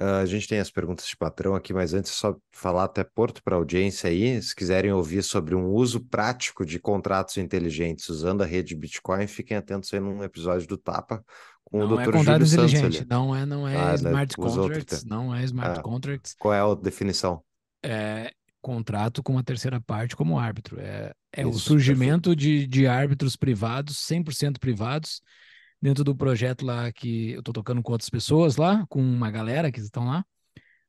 Uh, 0.00 0.22
a 0.22 0.24
gente 0.24 0.48
tem 0.48 0.58
as 0.58 0.70
perguntas 0.70 1.06
de 1.06 1.14
patrão 1.16 1.54
aqui, 1.54 1.74
mas 1.74 1.92
antes 1.92 2.12
só 2.12 2.34
falar 2.50 2.84
até 2.84 3.04
Porto 3.04 3.42
para 3.42 3.54
a 3.54 3.58
audiência 3.58 4.08
aí, 4.08 4.40
se 4.40 4.56
quiserem 4.56 4.90
ouvir 4.90 5.22
sobre 5.22 5.54
um 5.54 5.66
uso 5.66 6.00
prático 6.00 6.64
de 6.64 6.78
contratos 6.78 7.36
inteligentes 7.36 8.08
usando 8.08 8.42
a 8.42 8.46
rede 8.46 8.74
Bitcoin, 8.74 9.26
fiquem 9.26 9.58
atentos 9.58 9.92
aí 9.92 10.00
num 10.00 10.24
episódio 10.24 10.66
do 10.66 10.78
Tapa 10.78 11.22
com 11.62 11.78
não 11.78 11.92
o 11.92 11.96
Dr. 11.96 12.00
É 12.00 12.04
contrato 12.06 12.44
Júlio 12.46 12.64
inteligente, 12.64 12.96
Santos 12.96 13.06
não 13.08 13.36
é, 13.36 13.44
não 13.44 13.68
é 13.68 13.76
ah, 13.76 13.94
smart 13.94 14.34
contracts, 14.34 15.04
não 15.04 15.34
é 15.34 15.44
smart 15.44 15.78
ah, 15.78 15.82
contracts. 15.82 16.34
Qual 16.38 16.54
é 16.54 16.60
a 16.60 16.74
definição? 16.74 17.42
É, 17.84 18.32
contrato 18.68 19.22
com 19.22 19.32
uma 19.32 19.42
terceira 19.42 19.80
parte 19.80 20.14
como 20.14 20.38
árbitro. 20.38 20.78
É, 20.78 21.10
é 21.34 21.40
Isso, 21.40 21.50
o 21.50 21.58
surgimento 21.58 22.36
de, 22.36 22.66
de 22.66 22.86
árbitros 22.86 23.34
privados, 23.34 23.96
100% 23.96 24.58
privados, 24.58 25.22
dentro 25.80 26.04
do 26.04 26.14
projeto 26.14 26.66
lá 26.66 26.92
que 26.92 27.30
eu 27.30 27.38
estou 27.38 27.54
tocando 27.54 27.82
com 27.82 27.92
outras 27.92 28.10
pessoas 28.10 28.56
lá, 28.56 28.84
com 28.88 29.00
uma 29.00 29.30
galera 29.30 29.72
que 29.72 29.80
estão 29.80 30.06
lá, 30.06 30.22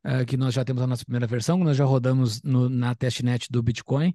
uh, 0.05 0.25
que 0.25 0.35
nós 0.35 0.53
já 0.53 0.65
temos 0.65 0.83
a 0.83 0.87
nossa 0.87 1.05
primeira 1.05 1.25
versão, 1.25 1.57
nós 1.59 1.77
já 1.77 1.85
rodamos 1.85 2.41
no, 2.41 2.67
na 2.67 2.93
testnet 2.93 3.47
do 3.49 3.63
Bitcoin, 3.63 4.13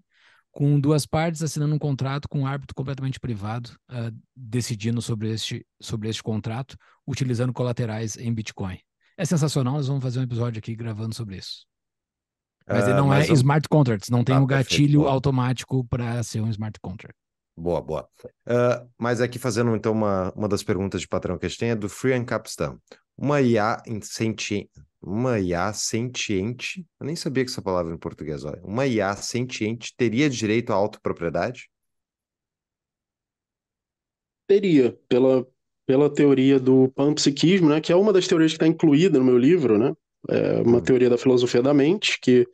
com 0.53 0.79
duas 0.79 1.07
partes 1.07 1.43
assinando 1.43 1.75
um 1.75 1.79
contrato 1.79 2.29
com 2.29 2.41
um 2.41 2.47
árbitro 2.47 2.75
completamente 2.75 3.19
privado, 3.19 3.71
uh, 3.91 4.15
decidindo 4.37 5.01
sobre 5.01 5.31
este, 5.33 5.67
sobre 5.81 6.11
este 6.11 6.23
contrato, 6.23 6.77
utilizando 7.07 7.53
colaterais 7.53 8.19
em 8.19 8.33
Bitcoin. 8.33 8.79
É 9.17 9.25
sensacional, 9.25 9.75
nós 9.75 9.87
vamos 9.87 10.03
fazer 10.03 10.21
um 10.21 10.25
episódio 10.25 10.59
aqui 10.59 10.77
gravando 10.77 11.15
sobre 11.15 11.39
isso. 11.39 11.65
Mas 12.67 12.85
ele 12.85 12.95
ah, 12.95 12.97
não 12.97 13.09
uh, 13.11 13.15
é 13.15 13.29
eu... 13.29 13.35
smart 13.35 13.69
contracts, 13.69 14.09
não 14.09 14.25
tem 14.25 14.35
o 14.35 14.39
tá, 14.39 14.45
um 14.45 14.47
gatilho 14.47 15.01
perfeito, 15.01 15.09
automático 15.09 15.85
para 15.85 16.23
ser 16.23 16.41
um 16.41 16.49
smart 16.49 16.79
contract. 16.81 17.17
Boa, 17.57 17.81
boa. 17.81 18.09
Uh, 18.47 18.89
mas 18.99 19.21
aqui 19.21 19.39
fazendo 19.39 19.77
então 19.77 19.93
uma, 19.93 20.33
uma 20.35 20.49
das 20.49 20.63
perguntas 20.63 21.01
de 21.01 21.07
patrão 21.09 21.39
que 21.39 21.47
a 21.47 21.49
gente 21.49 21.59
tem 21.59 21.71
é 21.71 21.77
do 21.77 21.89
Free 21.89 22.15
and 22.15 22.25
Capstan. 22.25 22.79
Uma 23.17 23.41
IA 23.41 23.81
sentiente, 24.03 24.69
uma 25.01 25.39
IA 25.39 25.73
sentiente, 25.73 26.85
eu 26.99 27.07
nem 27.07 27.15
sabia 27.15 27.45
que 27.45 27.51
essa 27.51 27.63
palavra 27.63 27.95
em 27.95 27.99
português, 27.99 28.45
olha. 28.45 28.61
Uma 28.65 28.87
IA 28.87 29.15
sentiente 29.15 29.95
teria 29.97 30.29
direito 30.29 30.73
à 30.73 30.75
autopropriedade? 30.75 31.71
Teria, 34.49 34.99
pela, 35.09 35.47
pela 35.87 36.13
teoria 36.13 36.59
do 36.59 36.91
panpsiquismo, 36.91 37.69
né, 37.69 37.81
que 37.81 37.93
é 37.93 37.97
uma 37.97 38.13
das 38.13 38.27
teorias 38.27 38.51
que 38.51 38.57
está 38.57 38.67
incluída 38.67 39.19
no 39.19 39.25
meu 39.25 39.39
livro, 39.39 39.79
né? 39.79 39.95
É 40.29 40.61
uma 40.63 40.81
teoria 40.81 41.11
da 41.11 41.19
filosofia 41.19 41.63
da 41.63 41.75
mente, 41.75 42.19
que, 42.21 42.47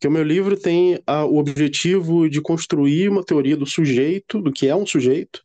que 0.00 0.08
o 0.08 0.10
meu 0.10 0.22
livro 0.22 0.56
tem 0.56 1.00
a, 1.06 1.24
o 1.24 1.38
objetivo 1.38 2.28
de 2.28 2.40
construir 2.40 3.08
uma 3.08 3.24
teoria 3.24 3.56
do 3.56 3.66
sujeito, 3.66 4.40
do 4.40 4.52
que 4.52 4.68
é 4.68 4.76
um 4.76 4.86
sujeito, 4.86 5.42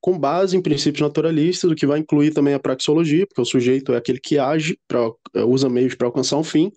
com 0.00 0.18
base 0.18 0.56
em 0.56 0.62
princípios 0.62 1.02
naturalistas, 1.02 1.70
o 1.70 1.74
que 1.74 1.86
vai 1.86 1.98
incluir 1.98 2.32
também 2.32 2.54
a 2.54 2.60
praxeologia, 2.60 3.26
porque 3.26 3.40
o 3.40 3.44
sujeito 3.44 3.92
é 3.92 3.96
aquele 3.96 4.20
que 4.20 4.38
age, 4.38 4.78
pra, 4.86 5.10
é, 5.34 5.42
usa 5.44 5.68
meios 5.68 5.94
para 5.94 6.06
alcançar 6.06 6.36
um 6.36 6.44
fim, 6.44 6.70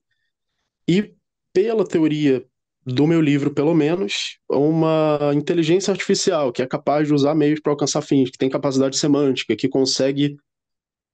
e 0.88 1.14
pela 1.54 1.86
teoria 1.86 2.44
do 2.84 3.06
meu 3.06 3.22
livro, 3.22 3.54
pelo 3.54 3.76
menos, 3.76 4.38
uma 4.50 5.32
inteligência 5.36 5.92
artificial 5.92 6.52
que 6.52 6.64
é 6.64 6.68
capaz 6.68 7.08
de 7.08 7.14
usar 7.14 7.36
meios 7.36 7.60
para 7.60 7.72
alcançar 7.72 8.02
fins, 8.02 8.32
que 8.32 8.38
tem 8.38 8.50
capacidade 8.50 8.98
semântica, 8.98 9.56
que 9.56 9.70
consegue 9.70 10.36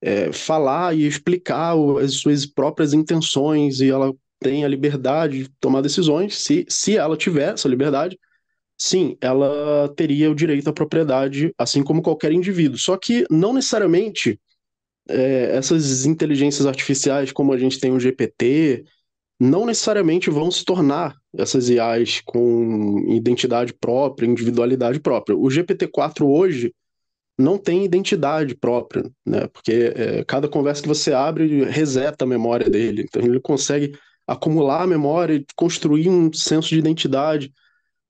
é, 0.02 0.32
falar 0.32 0.96
e 0.96 1.06
explicar 1.06 1.76
as 2.04 2.16
suas 2.16 2.46
próprias 2.46 2.94
intenções 2.94 3.80
e 3.80 3.90
ela 3.90 4.14
tem 4.40 4.64
a 4.64 4.68
liberdade 4.68 5.44
de 5.44 5.50
tomar 5.60 5.82
decisões. 5.82 6.38
Se, 6.38 6.66
se 6.70 6.98
ela 6.98 7.18
tiver 7.18 7.54
essa 7.54 7.68
liberdade, 7.68 8.20
sim, 8.78 9.18
ela 9.20 9.92
teria 9.96 10.30
o 10.32 10.36
direito 10.36 10.70
à 10.70 10.74
propriedade, 10.74 11.54
assim 11.58 11.84
como 11.84 12.02
qualquer 12.02 12.32
indivíduo. 12.32 12.78
Só 12.78 12.98
que 12.98 13.26
não 13.30 13.54
necessariamente 13.54 14.40
é, 15.10 15.56
essas 15.56 16.06
inteligências 16.06 16.66
artificiais, 16.68 17.32
como 17.32 17.54
a 17.54 17.58
gente 17.58 17.80
tem 17.80 17.92
o 17.92 18.00
GPT, 18.00 18.86
não 19.40 19.66
necessariamente 19.66 20.30
vão 20.30 20.50
se 20.50 20.66
tornar 20.66 21.16
essas 21.36 21.70
IAs 21.70 22.22
com 22.26 23.06
identidade 23.10 23.74
própria, 23.74 24.28
individualidade 24.28 25.00
própria. 25.00 25.36
O 25.36 25.44
GPT-4 25.44 26.26
hoje 26.26 26.74
não 27.38 27.58
tem 27.58 27.86
identidade 27.86 28.56
própria, 28.56 29.04
né? 29.26 29.48
Porque 29.48 29.94
é, 29.96 30.24
cada 30.26 30.48
conversa 30.48 30.82
que 30.82 30.88
você 30.88 31.14
abre 31.14 31.66
reseta 31.66 32.26
a 32.26 32.28
memória 32.28 32.70
dele. 32.70 33.04
Então 33.08 33.22
ele 33.22 33.40
consegue 33.40 33.98
acumular 34.26 34.82
a 34.82 34.88
memória 34.88 35.44
construir 35.56 36.10
um 36.10 36.34
senso 36.34 36.70
de 36.70 36.80
identidade, 36.80 37.54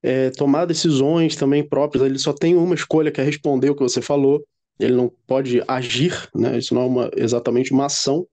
é, 0.01 0.29
tomar 0.29 0.65
decisões 0.65 1.35
também 1.35 1.67
próprias. 1.67 2.05
Ele 2.05 2.17
só 2.17 2.31
tem 2.31 2.55
uma 2.55 2.73
escolha 2.73 3.11
que 3.11 3.19
é 3.19 3.23
responder 3.23 3.69
o 3.69 3.75
que 3.75 3.83
você 3.83 4.01
falou. 4.01 4.43
Ele 4.79 4.95
não 4.95 5.11
pode 5.27 5.61
agir, 5.67 6.29
né? 6.33 6.57
Isso 6.57 6.73
não 6.73 6.83
é 6.83 6.85
uma, 6.85 7.11
exatamente 7.17 7.73
uma 7.73 7.87
ação. 7.87 8.25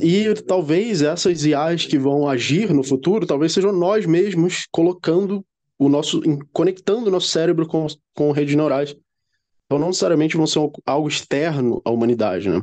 E 0.00 0.32
talvez 0.46 1.02
essas 1.02 1.44
IAs 1.44 1.86
que 1.86 1.98
vão 1.98 2.28
agir 2.28 2.72
no 2.72 2.84
futuro, 2.84 3.26
talvez 3.26 3.52
sejam 3.52 3.72
nós 3.72 4.06
mesmos 4.06 4.66
colocando 4.70 5.44
o 5.78 5.88
nosso, 5.88 6.20
conectando 6.52 7.08
o 7.08 7.10
nosso 7.10 7.28
cérebro 7.28 7.66
com, 7.66 7.86
com 8.14 8.32
redes 8.32 8.54
neurais 8.54 8.96
então, 9.66 9.78
não 9.78 9.88
necessariamente 9.88 10.36
vão 10.36 10.46
ser 10.46 10.60
algo 10.86 11.08
externo 11.08 11.82
à 11.84 11.90
humanidade, 11.90 12.48
né? 12.48 12.62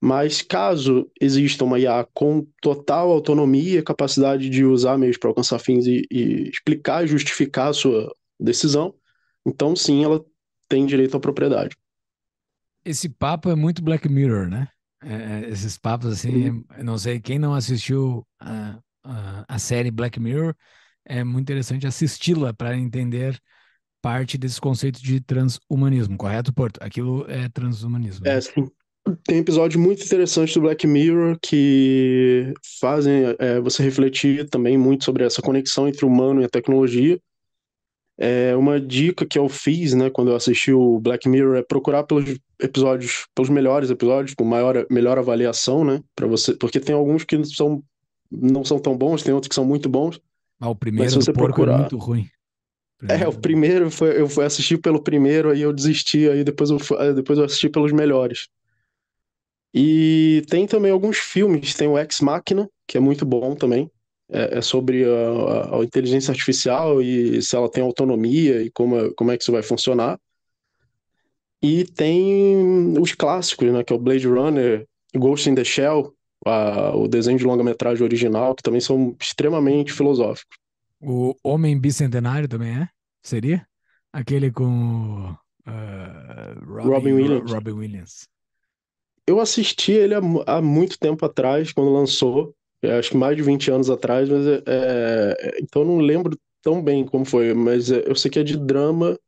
Mas 0.00 0.42
caso 0.42 1.08
exista 1.20 1.64
uma 1.64 1.78
IA 1.78 2.06
com 2.12 2.46
total 2.60 3.10
autonomia, 3.10 3.84
capacidade 3.84 4.48
de 4.50 4.64
usar 4.64 4.98
meios 4.98 5.16
para 5.16 5.30
alcançar 5.30 5.58
fins 5.60 5.86
e, 5.86 6.04
e, 6.10 6.48
explicar 6.48 7.04
e 7.04 7.08
justificar 7.08 7.68
a 7.68 7.72
sua 7.72 8.12
decisão, 8.38 8.94
então 9.46 9.76
sim, 9.76 10.02
ela 10.02 10.24
tem 10.68 10.86
direito 10.86 11.16
à 11.16 11.20
propriedade. 11.20 11.76
Esse 12.84 13.08
papo 13.08 13.48
é 13.48 13.54
muito 13.54 13.82
Black 13.82 14.08
Mirror, 14.08 14.48
né? 14.48 14.68
É, 15.04 15.14
é 15.44 15.50
esses 15.50 15.78
papos 15.78 16.12
assim, 16.12 16.64
não 16.82 16.98
sei, 16.98 17.20
quem 17.20 17.38
não 17.38 17.54
assistiu 17.54 18.26
a, 18.40 18.78
a, 19.04 19.44
a 19.48 19.58
série 19.58 19.90
Black 19.90 20.18
Mirror, 20.18 20.54
é 21.04 21.22
muito 21.22 21.42
interessante 21.42 21.86
assisti-la 21.86 22.52
para 22.52 22.76
entender 22.76 23.40
parte 24.02 24.36
desse 24.36 24.60
conceito 24.60 25.00
de 25.00 25.20
transhumanismo, 25.20 26.16
correto, 26.16 26.52
Porto? 26.52 26.78
Aquilo 26.82 27.24
é 27.28 27.48
transhumanismo. 27.48 28.26
É, 28.26 28.40
sim. 28.40 28.68
Tem 29.24 29.38
episódios 29.38 29.80
muito 29.80 30.04
interessantes 30.04 30.54
do 30.54 30.60
Black 30.60 30.86
Mirror 30.86 31.36
que 31.40 32.52
fazem 32.80 33.34
é, 33.38 33.60
você 33.60 33.82
refletir 33.82 34.48
também 34.48 34.76
muito 34.76 35.04
sobre 35.04 35.24
essa 35.24 35.40
conexão 35.40 35.88
entre 35.88 36.04
o 36.04 36.08
humano 36.08 36.42
e 36.42 36.44
a 36.44 36.48
tecnologia. 36.48 37.18
É 38.18 38.54
uma 38.54 38.80
dica 38.80 39.26
que 39.26 39.38
eu 39.38 39.48
fiz, 39.48 39.94
né, 39.94 40.10
quando 40.10 40.30
eu 40.30 40.36
assisti 40.36 40.72
o 40.72 41.00
Black 41.00 41.28
Mirror 41.28 41.56
é 41.56 41.62
procurar 41.62 42.04
pelos 42.04 42.38
episódios, 42.60 43.26
pelos 43.34 43.48
melhores 43.48 43.90
episódios, 43.90 44.34
com 44.34 44.44
maior, 44.44 44.86
melhor 44.90 45.18
avaliação, 45.18 45.84
né, 45.84 46.00
para 46.14 46.26
você, 46.26 46.54
porque 46.54 46.78
tem 46.78 46.94
alguns 46.94 47.24
que 47.24 47.42
são 47.44 47.82
não 48.30 48.64
são 48.64 48.78
tão 48.78 48.96
bons, 48.96 49.22
tem 49.22 49.34
outros 49.34 49.48
que 49.48 49.54
são 49.54 49.64
muito 49.64 49.88
bons. 49.88 50.20
Ah, 50.58 50.70
o 50.70 50.76
primeiro 50.76 51.04
mas 51.04 51.12
se 51.12 51.18
você 51.18 51.30
é 51.30 51.34
procurar, 51.34 51.74
é 51.74 51.78
muito 51.78 51.98
ruim. 51.98 52.28
É, 53.08 53.26
o 53.26 53.32
primeiro 53.32 53.90
foi, 53.90 54.20
eu 54.20 54.28
fui 54.28 54.44
assistir 54.44 54.78
pelo 54.78 55.02
primeiro, 55.02 55.50
aí 55.50 55.62
eu 55.62 55.72
desisti, 55.72 56.28
aí 56.28 56.44
depois 56.44 56.70
eu, 56.70 56.78
depois 57.14 57.38
eu 57.38 57.44
assisti 57.44 57.68
pelos 57.68 57.92
melhores. 57.92 58.48
E 59.74 60.42
tem 60.48 60.66
também 60.66 60.92
alguns 60.92 61.18
filmes, 61.18 61.74
tem 61.74 61.88
o 61.88 61.98
Ex 61.98 62.20
Machina, 62.20 62.68
que 62.86 62.96
é 62.96 63.00
muito 63.00 63.24
bom 63.24 63.54
também. 63.54 63.90
É, 64.30 64.58
é 64.58 64.62
sobre 64.62 65.04
a, 65.04 65.78
a, 65.78 65.84
inteligência 65.84 66.30
artificial 66.30 67.02
e 67.02 67.42
se 67.42 67.56
ela 67.56 67.70
tem 67.70 67.82
autonomia 67.82 68.62
e 68.62 68.70
como, 68.70 69.12
como 69.14 69.30
é 69.30 69.36
que 69.36 69.42
isso 69.42 69.52
vai 69.52 69.62
funcionar. 69.62 70.18
E 71.62 71.84
tem 71.84 72.98
os 72.98 73.12
clássicos, 73.14 73.72
né, 73.72 73.84
que 73.84 73.92
é 73.92 73.96
o 73.96 73.98
Blade 73.98 74.26
Runner, 74.26 74.86
Ghost 75.14 75.48
in 75.48 75.54
the 75.54 75.64
Shell, 75.64 76.14
a, 76.44 76.94
o 76.96 77.08
desenho 77.08 77.38
de 77.38 77.44
longa-metragem 77.44 78.02
original, 78.02 78.54
que 78.54 78.62
também 78.62 78.80
são 78.80 79.14
extremamente 79.20 79.92
filosóficos. 79.92 80.61
O 81.02 81.34
Homem 81.42 81.78
Bicentenário 81.78 82.48
também 82.48 82.80
é? 82.82 82.88
Seria? 83.22 83.66
Aquele 84.12 84.50
com 84.52 85.30
uh, 85.32 85.36
Robin, 86.82 87.12
Robin, 87.12 87.12
Williams. 87.12 87.52
Robin 87.52 87.72
Williams. 87.72 88.28
Eu 89.26 89.40
assisti 89.40 89.92
ele 89.92 90.14
há, 90.14 90.20
há, 90.46 90.62
muito 90.62 90.98
tempo 90.98 91.24
atrás, 91.24 91.72
quando 91.72 91.92
lançou. 91.92 92.54
acho 92.98 93.10
que 93.10 93.16
mais 93.16 93.36
de 93.36 93.42
20 93.42 93.70
anos 93.70 93.88
atrás, 93.90 94.28
mas 94.28 94.46
é, 94.46 94.62
é, 94.66 95.58
então 95.62 95.84
não 95.84 95.98
lembro 95.98 96.36
tão 96.62 96.82
bem 96.82 97.04
como 97.06 97.24
foi. 97.24 97.54
Mas 97.54 97.90
é, 97.90 98.02
eu 98.06 98.14
sei 98.16 98.30
que 98.30 98.38
é 98.38 98.42
de 98.44 98.56
drama 98.58 99.18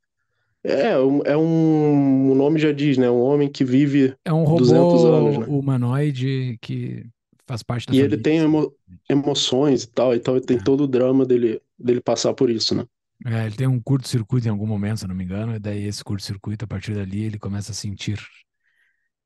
É, 0.65 0.91
é 1.27 1.37
um. 1.39 2.33
O 2.33 2.35
nome 2.37 2.61
já 2.61 2.73
diz, 2.73 2.99
né? 2.99 3.11
Um 3.11 3.21
homem 3.23 3.51
que 3.51 3.65
vive 3.65 4.17
É 4.25 4.33
um 4.33 4.45
200 4.47 5.05
anos, 5.07 5.37
robô 5.37 5.39
né? 5.39 5.49
humanoide 5.49 6.59
que 6.61 7.07
faz 7.47 7.63
parte 7.63 7.87
da 7.87 7.95
E 7.95 8.01
ele 8.01 8.17
família. 8.17 8.19
tem 8.19 8.39
emo- 8.39 8.75
emoções 9.09 9.85
e 9.85 9.89
tal, 9.91 10.15
então 10.15 10.39
tem 10.41 10.59
É. 10.59 10.61
todo 10.61 10.85
o 10.85 10.89
drama 10.89 11.25
dele, 11.27 11.61
dele 11.79 12.01
passar 12.01 12.35
por 12.35 12.51
isso, 12.51 12.75
né? 12.75 12.85
É, 13.27 13.47
ele 13.47 13.57
tem 13.57 13.67
um 13.67 13.81
curto-circuito 13.81 14.47
em 14.47 14.51
algum 14.51 14.67
momento, 14.67 15.01
se 15.01 15.07
não 15.07 15.15
me 15.15 15.25
engano, 15.25 15.55
e 15.55 15.59
daí 15.59 15.85
esse 15.85 16.05
curto-circuito, 16.05 16.65
a 16.65 16.69
partir 16.69 16.95
dali, 16.95 17.23
ele 17.23 17.39
começa 17.39 17.73
a 17.73 17.75
sentir. 17.75 18.19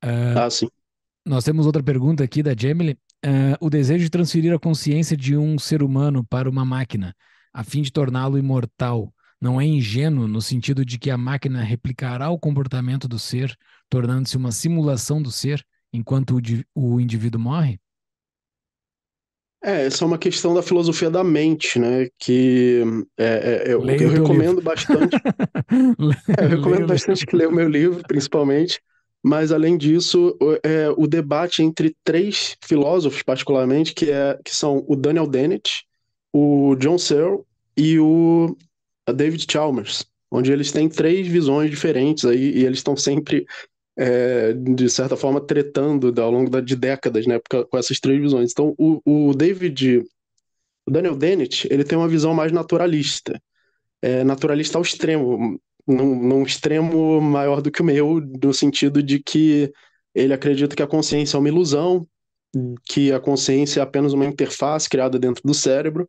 Ah, 0.03 0.43
Ah, 0.45 0.51
sim. 0.51 0.69
nós 1.27 1.45
temos 1.45 1.67
outra 1.67 1.83
pergunta 1.83 2.25
aqui 2.25 2.43
da 2.43 2.55
Gemily. 2.57 2.99
Ah, 3.25 3.57
o 3.61 3.71
desejo 3.71 4.05
de 4.05 4.11
transferir 4.11 4.55
a 4.55 4.59
consciência 4.59 5.17
de 5.17 5.37
um 5.37 5.59
ser 5.59 5.83
humano 5.83 6.25
para 6.27 6.51
uma 6.51 6.65
máquina, 6.65 7.15
a 7.53 7.65
fim 7.65 7.83
de 7.83 7.93
torná-lo 7.93 8.39
imortal, 8.39 9.13
não 9.41 9.61
é 9.61 9.65
ingênuo 9.67 10.29
no 10.29 10.43
sentido 10.43 10.85
de 10.85 10.99
que 10.99 11.11
a 11.11 11.19
máquina 11.19 11.63
replicará 11.63 12.31
o 12.31 12.39
comportamento 12.39 13.09
do 13.09 13.19
ser, 13.19 13.57
tornando-se 13.91 14.37
uma 14.37 14.53
simulação 14.53 15.23
do 15.23 15.31
ser, 15.33 15.65
enquanto 15.93 16.39
o, 16.77 16.95
o 16.97 17.01
indivíduo 17.01 17.41
morre? 17.41 17.81
É, 19.63 19.87
essa 19.87 20.05
é 20.05 20.07
uma 20.07 20.19
questão 20.19 20.55
da 20.55 20.63
filosofia 20.63 21.11
da 21.11 21.25
mente, 21.25 21.79
né? 21.79 22.09
Que 22.19 22.83
é, 23.19 23.65
é, 23.69 23.73
eu, 23.73 23.81
Leia 23.81 24.03
eu 24.03 24.09
recomendo 24.11 24.61
bastante. 24.63 25.21
É, 26.37 26.45
eu 26.45 26.49
recomendo 26.49 26.87
bastante 26.87 27.27
que 27.27 27.35
leia 27.37 27.49
o 27.49 27.53
meu 27.55 27.69
livro, 27.69 28.05
principalmente. 28.07 28.81
Mas, 29.23 29.51
além 29.51 29.77
disso, 29.77 30.37
o- 30.41 30.55
é, 30.63 30.89
o 30.97 31.07
debate 31.07 31.63
entre 31.63 31.97
três 32.05 32.57
filósofos, 32.65 33.23
particularmente, 33.23 33.93
que, 33.95 34.11
é, 34.11 34.39
que 34.45 34.55
são 34.55 34.85
o 34.87 34.95
Daniel 34.95 35.27
Dennett, 35.27 35.85
o 36.33 36.77
John 36.77 36.97
Searle 36.99 37.41
e 37.77 37.99
o 37.99 38.57
David 39.13 39.47
Chalmers, 39.51 40.05
onde 40.31 40.53
eles 40.53 40.71
têm 40.71 40.89
três 40.89 41.27
visões 41.27 41.71
diferentes 41.71 42.25
aí, 42.25 42.59
e 42.59 42.65
eles 42.65 42.79
estão 42.79 42.97
sempre, 42.97 43.45
é, 43.99 44.53
de 44.53 44.89
certa 44.89 45.17
forma, 45.17 45.41
tretando 45.41 46.15
ao 46.23 46.31
longo 46.31 46.63
de 46.63 46.77
décadas, 46.77 47.27
né, 47.27 47.41
com 47.69 47.77
essas 47.77 47.99
três 47.99 48.21
visões. 48.21 48.53
Então, 48.53 48.73
o, 48.79 49.01
o 49.05 49.35
David, 49.35 50.05
o 50.87 50.91
Daniel 50.91 51.17
Dennett, 51.17 51.67
ele 51.69 51.83
tem 51.83 51.99
uma 51.99 52.07
visão 52.07 52.33
mais 52.33 52.53
naturalista, 52.53 53.43
é, 54.01 54.23
naturalista 54.23 54.79
ao 54.79 54.83
extremo, 54.83 55.61
num, 55.85 56.15
num 56.23 56.43
extremo 56.45 57.21
maior 57.21 57.61
do 57.61 57.73
que 57.73 57.83
o 57.83 57.85
meu, 57.85 58.21
no 58.21 58.55
sentido 58.55 59.03
de 59.03 59.19
que 59.19 59.73
ele 60.15 60.33
acredita 60.33 60.77
que 60.77 60.83
a 60.83 60.87
consciência 60.87 61.37
é 61.37 61.41
uma 61.41 61.49
ilusão, 61.49 62.07
que 62.85 63.13
a 63.13 63.19
consciência 63.19 63.81
é 63.81 63.83
apenas 63.83 64.13
uma 64.13 64.25
interface 64.25 64.89
criada 64.89 65.19
dentro 65.19 65.43
do 65.45 65.53
cérebro, 65.53 66.09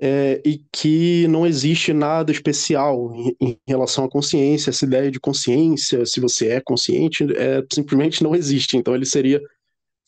é, 0.00 0.40
e 0.44 0.62
que 0.72 1.26
não 1.28 1.46
existe 1.46 1.92
nada 1.92 2.32
especial 2.32 3.14
em, 3.14 3.36
em 3.40 3.58
relação 3.68 4.04
à 4.04 4.08
consciência, 4.10 4.70
essa 4.70 4.84
ideia 4.84 5.10
de 5.10 5.20
consciência, 5.20 6.04
se 6.06 6.20
você 6.20 6.48
é 6.48 6.60
consciente, 6.60 7.24
é, 7.36 7.62
simplesmente 7.72 8.22
não 8.22 8.34
existe. 8.34 8.76
Então 8.76 8.94
ele 8.94 9.06
seria 9.06 9.40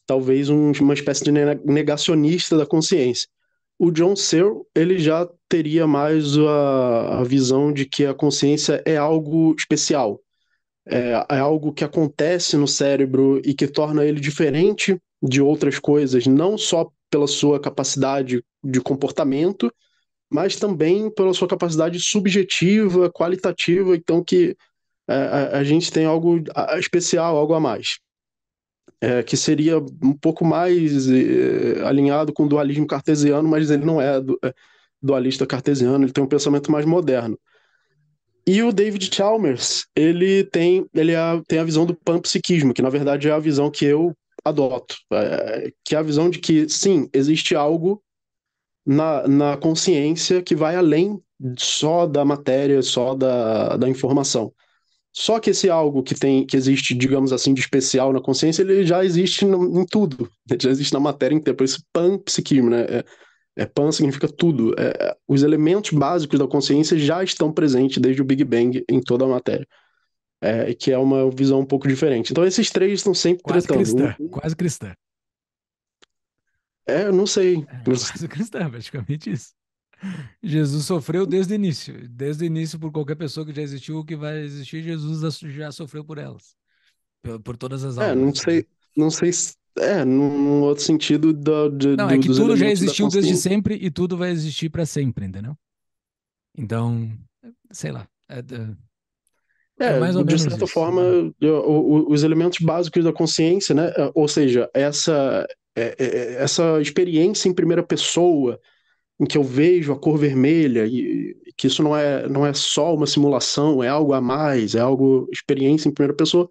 talvez 0.06 0.48
um- 0.50 0.72
uma 0.80 0.94
espécie 0.94 1.24
de 1.24 1.32
ne- 1.32 1.54
negacionista 1.64 2.56
da 2.56 2.66
consciência. 2.66 3.28
O 3.78 3.90
John 3.90 4.16
Searle, 4.16 4.62
ele 4.74 4.98
já 4.98 5.28
teria 5.48 5.86
mais 5.86 6.36
a, 6.38 7.20
a 7.20 7.24
visão 7.24 7.72
de 7.72 7.84
que 7.86 8.06
a 8.06 8.14
consciência 8.14 8.82
é 8.86 8.96
algo 8.96 9.54
especial, 9.58 10.20
é, 10.86 11.26
é 11.30 11.38
algo 11.38 11.72
que 11.72 11.84
acontece 11.84 12.56
no 12.56 12.68
cérebro 12.68 13.40
e 13.44 13.54
que 13.54 13.66
torna 13.66 14.04
ele 14.04 14.20
diferente 14.20 14.98
de 15.22 15.40
outras 15.40 15.78
coisas, 15.78 16.26
não 16.26 16.58
só 16.58 16.90
pela 17.10 17.26
sua 17.26 17.60
capacidade 17.60 18.44
de 18.62 18.80
comportamento, 18.80 19.72
mas 20.30 20.56
também 20.56 21.10
pela 21.14 21.34
sua 21.34 21.48
capacidade 21.48 22.00
subjetiva, 22.00 23.10
qualitativa, 23.10 23.96
então 23.96 24.22
que 24.24 24.56
é, 25.08 25.14
a, 25.14 25.58
a 25.58 25.64
gente 25.64 25.92
tem 25.92 26.06
algo 26.06 26.42
especial, 26.78 27.36
algo 27.36 27.54
a 27.54 27.60
mais. 27.60 27.98
É, 29.00 29.22
que 29.22 29.36
seria 29.36 29.78
um 29.78 30.16
pouco 30.16 30.44
mais 30.46 31.08
é, 31.10 31.82
alinhado 31.86 32.32
com 32.32 32.44
o 32.44 32.48
dualismo 32.48 32.86
cartesiano, 32.86 33.46
mas 33.46 33.70
ele 33.70 33.84
não 33.84 34.00
é, 34.00 34.18
du- 34.20 34.38
é 34.42 34.54
dualista 35.02 35.46
cartesiano, 35.46 36.04
ele 36.04 36.12
tem 36.12 36.24
um 36.24 36.28
pensamento 36.28 36.72
mais 36.72 36.86
moderno. 36.86 37.38
E 38.46 38.62
o 38.62 38.72
David 38.72 39.14
Chalmers, 39.14 39.86
ele 39.96 40.44
tem, 40.44 40.86
ele 40.94 41.12
é 41.12 41.16
a- 41.16 41.42
tem 41.46 41.58
a 41.58 41.64
visão 41.64 41.86
do 41.86 41.94
panpsiquismo, 41.94 42.74
que 42.74 42.82
na 42.82 42.90
verdade 42.90 43.28
é 43.28 43.32
a 43.32 43.38
visão 43.38 43.70
que 43.70 43.84
eu 43.84 44.14
adoto, 44.44 44.96
é, 45.12 45.72
que 45.84 45.94
é 45.94 45.98
a 45.98 46.02
visão 46.02 46.30
de 46.30 46.38
que, 46.38 46.68
sim, 46.68 47.08
existe 47.12 47.54
algo 47.54 48.02
na, 48.86 49.26
na 49.28 49.56
consciência 49.56 50.42
que 50.42 50.54
vai 50.54 50.76
além 50.76 51.20
só 51.58 52.06
da 52.06 52.24
matéria, 52.24 52.82
só 52.82 53.14
da, 53.14 53.76
da 53.76 53.88
informação. 53.88 54.52
Só 55.12 55.40
que 55.40 55.50
esse 55.50 55.70
algo 55.70 56.02
que 56.02 56.14
tem, 56.14 56.46
que 56.46 56.56
existe, 56.56 56.94
digamos 56.94 57.32
assim, 57.32 57.54
de 57.54 57.60
especial 57.60 58.12
na 58.12 58.20
consciência, 58.20 58.62
ele 58.62 58.84
já 58.86 59.04
existe 59.04 59.44
no- 59.44 59.80
em 59.80 59.86
tudo. 59.86 60.30
Ele 60.50 60.60
já 60.62 60.70
existe 60.70 60.92
na 60.92 61.00
matéria 61.00 61.34
inteira. 61.36 61.56
Por 61.56 61.64
isso, 61.64 61.82
panpsiquismo, 61.92 62.70
né? 62.70 62.82
É, 62.84 63.04
é 63.56 63.66
pan 63.66 63.92
significa 63.92 64.28
tudo. 64.28 64.74
É, 64.78 65.08
é, 65.10 65.16
os 65.28 65.42
elementos 65.42 65.92
básicos 65.92 66.38
da 66.38 66.48
consciência 66.48 66.98
já 66.98 67.22
estão 67.24 67.52
presentes 67.52 67.98
desde 67.98 68.22
o 68.22 68.24
Big 68.24 68.44
Bang 68.44 68.84
em 68.90 69.00
toda 69.00 69.24
a 69.24 69.28
matéria. 69.28 69.66
É, 70.44 70.74
que 70.74 70.92
é 70.92 70.98
uma 70.98 71.30
visão 71.30 71.60
um 71.60 71.64
pouco 71.66 71.88
diferente. 71.88 72.32
Então, 72.32 72.44
esses 72.44 72.70
três 72.70 72.92
estão 73.00 73.14
sempre 73.14 73.42
Quase 73.42 73.66
tretando. 73.66 73.94
cristã, 73.94 74.16
Um- 74.20 74.28
quase 74.28 74.54
cristã. 74.56 74.94
É, 76.86 77.04
eu 77.04 77.12
não 77.12 77.26
sei. 77.26 77.56
É, 77.66 77.76
Não 77.78 77.84
quase 77.84 78.28
cristã, 78.28 78.70
praticamente 78.70 79.30
isso. 79.30 79.54
Jesus 80.42 80.84
sofreu 80.84 81.24
desde 81.24 81.54
o 81.54 81.56
início. 81.56 82.08
Desde 82.08 82.44
o 82.44 82.46
início, 82.46 82.78
por 82.78 82.92
qualquer 82.92 83.14
pessoa 83.16 83.46
que 83.46 83.54
já 83.54 83.62
existiu 83.62 83.96
ou 83.96 84.04
que 84.04 84.14
vai 84.14 84.38
existir, 84.42 84.82
Jesus 84.82 85.38
já 85.40 85.72
sofreu 85.72 86.04
por 86.04 86.18
elas. 86.18 86.54
Por, 87.22 87.40
por 87.40 87.56
todas 87.56 87.84
as 87.84 87.96
É, 87.96 88.10
almas. 88.10 88.18
não 88.18 88.26
né? 88.26 88.32
sei, 88.34 88.66
não 88.96 89.10
sei 89.10 89.32
se. 89.32 89.54
É, 89.76 90.04
num 90.04 90.62
outro 90.62 90.84
sentido 90.84 91.32
da, 91.32 91.68
de, 91.68 91.96
Não, 91.96 92.06
do- 92.06 92.14
é 92.14 92.18
que 92.18 92.28
tudo 92.28 92.56
já 92.56 92.68
existiu 92.68 93.08
desde 93.08 93.34
sempre 93.36 93.74
e 93.76 93.90
tudo 93.90 94.16
vai 94.16 94.30
existir 94.30 94.68
para 94.68 94.84
sempre, 94.86 95.24
entendeu? 95.24 95.56
Então, 96.56 97.10
sei 97.72 97.90
lá. 97.90 98.06
É, 98.28 98.38
é, 99.78 99.92
É, 99.92 99.94
mais 99.94 100.16
ou 100.16 100.24
de 100.24 100.38
menos 100.38 100.40
certa 100.40 100.66
isso. 100.66 100.72
forma, 100.72 101.02
o- 101.42 102.12
os 102.12 102.22
elementos 102.22 102.58
básicos 102.60 103.04
da 103.04 103.12
consciência, 103.12 103.74
né? 103.74 103.92
Ou 104.14 104.28
seja, 104.28 104.70
essa, 104.72 105.46
é- 105.76 105.94
é- 105.98 106.34
essa 106.42 106.80
experiência 106.80 107.48
em 107.48 107.54
primeira 107.54 107.82
pessoa, 107.82 108.58
em 109.20 109.26
que 109.26 109.38
eu 109.38 109.44
vejo 109.44 109.92
a 109.92 109.98
cor 109.98 110.18
vermelha, 110.18 110.86
e 110.86 111.36
e 111.46 111.52
que 111.56 111.68
isso 111.68 111.82
não 111.82 111.96
é, 111.96 112.28
não 112.28 112.46
é 112.46 112.52
só 112.54 112.94
uma 112.94 113.06
simulação, 113.06 113.82
é 113.84 113.88
algo 113.88 114.12
a 114.14 114.20
mais, 114.20 114.74
é 114.76 114.80
algo, 114.80 115.28
experiência 115.32 115.88
em 115.88 115.92
primeira 115.94 116.16
pessoa, 116.16 116.48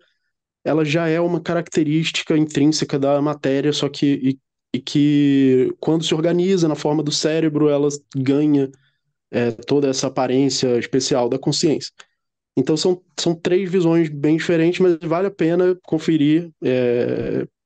ela 0.66 0.86
já 0.86 1.08
é 1.10 1.20
uma 1.22 1.42
característica 1.42 2.38
intrínseca 2.38 3.00
da 3.00 3.22
matéria, 3.22 3.74
só 3.74 3.90
que, 3.90 4.06
e, 4.24 4.40
e 4.78 4.82
que 4.82 5.74
quando 5.80 6.04
se 6.04 6.14
organiza 6.16 6.68
na 6.68 6.76
forma 6.76 7.04
do 7.04 7.12
cérebro, 7.12 7.70
ela 7.70 7.90
ganha 8.16 8.72
é, 9.32 9.52
toda 9.52 9.88
essa 9.90 10.08
aparência 10.08 10.78
especial 10.80 11.30
da 11.30 11.40
consciência. 11.40 11.92
Então 12.56 12.78
são, 12.78 13.02
são 13.20 13.34
três 13.34 13.70
visões 13.70 14.10
bem 14.10 14.38
diferentes, 14.38 14.80
mas 14.80 14.98
vale 15.02 15.28
a 15.28 15.32
pena 15.32 15.76
conferir 15.84 16.52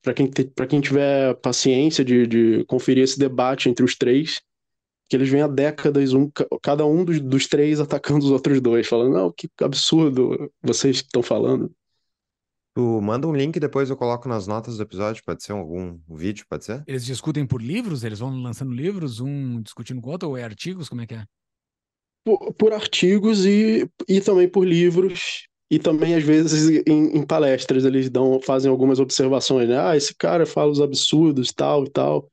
para 0.01 0.13
quem, 0.13 0.27
te- 0.27 0.51
quem 0.69 0.79
tiver 0.79 1.33
paciência 1.35 2.03
de, 2.05 2.25
de 2.25 2.63
conferir 2.65 3.03
esse 3.03 3.19
debate 3.19 3.69
entre 3.69 3.83
os 3.83 3.95
três, 3.95 4.39
que 5.09 5.15
eles 5.15 5.29
vêm 5.29 5.41
há 5.41 5.47
décadas, 5.47 6.13
um, 6.13 6.29
ca- 6.29 6.47
cada 6.61 6.85
um 6.85 7.03
dos, 7.03 7.19
dos 7.19 7.47
três 7.47 7.79
atacando 7.79 8.25
os 8.25 8.31
outros 8.31 8.61
dois, 8.61 8.87
falando, 8.87 9.13
não, 9.13 9.31
que 9.31 9.49
absurdo 9.61 10.51
vocês 10.61 10.97
estão 10.97 11.21
falando. 11.21 11.71
Tu 12.73 13.01
manda 13.01 13.27
um 13.27 13.35
link 13.35 13.59
depois 13.59 13.89
eu 13.89 13.97
coloco 13.97 14.29
nas 14.29 14.45
notas 14.45 14.77
do 14.77 14.83
episódio, 14.83 15.23
pode 15.25 15.43
ser 15.43 15.51
algum 15.51 15.99
vídeo, 16.07 16.45
pode 16.47 16.63
ser? 16.63 16.83
Eles 16.87 17.03
discutem 17.05 17.45
por 17.45 17.61
livros? 17.61 18.03
Eles 18.03 18.19
vão 18.19 18.39
lançando 18.41 18.71
livros, 18.71 19.19
um 19.19 19.61
discutindo 19.61 19.99
com 19.99 20.09
o 20.09 20.11
outro, 20.11 20.29
ou 20.29 20.37
é 20.37 20.43
artigos? 20.43 20.87
Como 20.87 21.01
é 21.01 21.07
que 21.07 21.15
é? 21.15 21.25
Por, 22.57 22.73
artigos 22.73 23.45
e, 23.45 23.89
e 24.07 24.19
também 24.19 24.49
por 24.49 24.67
livros, 24.67 25.47
e 25.71 25.79
também 25.79 26.13
às 26.13 26.23
vezes 26.23 26.83
em, 26.85 27.17
em 27.17 27.25
palestras 27.25 27.85
eles 27.85 28.09
dão, 28.09 28.41
fazem 28.41 28.69
algumas 28.69 28.99
observações, 28.99 29.69
né? 29.69 29.79
Ah, 29.79 29.95
esse 29.95 30.13
cara 30.13 30.45
fala 30.45 30.71
os 30.71 30.81
absurdos, 30.81 31.53
tal 31.53 31.85
e 31.85 31.89
tal. 31.89 32.29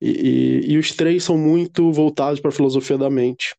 E, 0.00 0.62
e, 0.66 0.72
e 0.72 0.78
os 0.78 0.92
três 0.92 1.24
são 1.24 1.36
muito 1.36 1.92
voltados 1.92 2.40
para 2.40 2.48
a 2.48 2.54
filosofia 2.54 2.96
da 2.96 3.10
mente. 3.10 3.54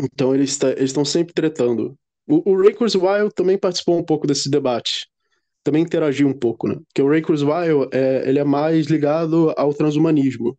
Então 0.00 0.34
eles 0.34 0.60
eles 0.62 0.90
estão 0.90 1.04
sempre 1.04 1.32
tretando. 1.32 1.96
O, 2.26 2.52
o 2.52 2.60
Ray 2.60 2.74
Kurzweil 2.74 3.30
também 3.32 3.56
participou 3.56 3.98
um 3.98 4.04
pouco 4.04 4.26
desse 4.26 4.50
debate. 4.50 5.08
Também 5.64 5.82
interagiu 5.82 6.28
um 6.28 6.38
pouco, 6.38 6.68
né? 6.68 6.76
Porque 6.88 7.02
o 7.02 7.08
Ray 7.08 7.22
Kurzweil 7.22 7.88
é, 7.92 8.28
ele 8.28 8.38
é 8.38 8.44
mais 8.44 8.86
ligado 8.86 9.52
ao 9.56 9.72
transhumanismo. 9.72 10.56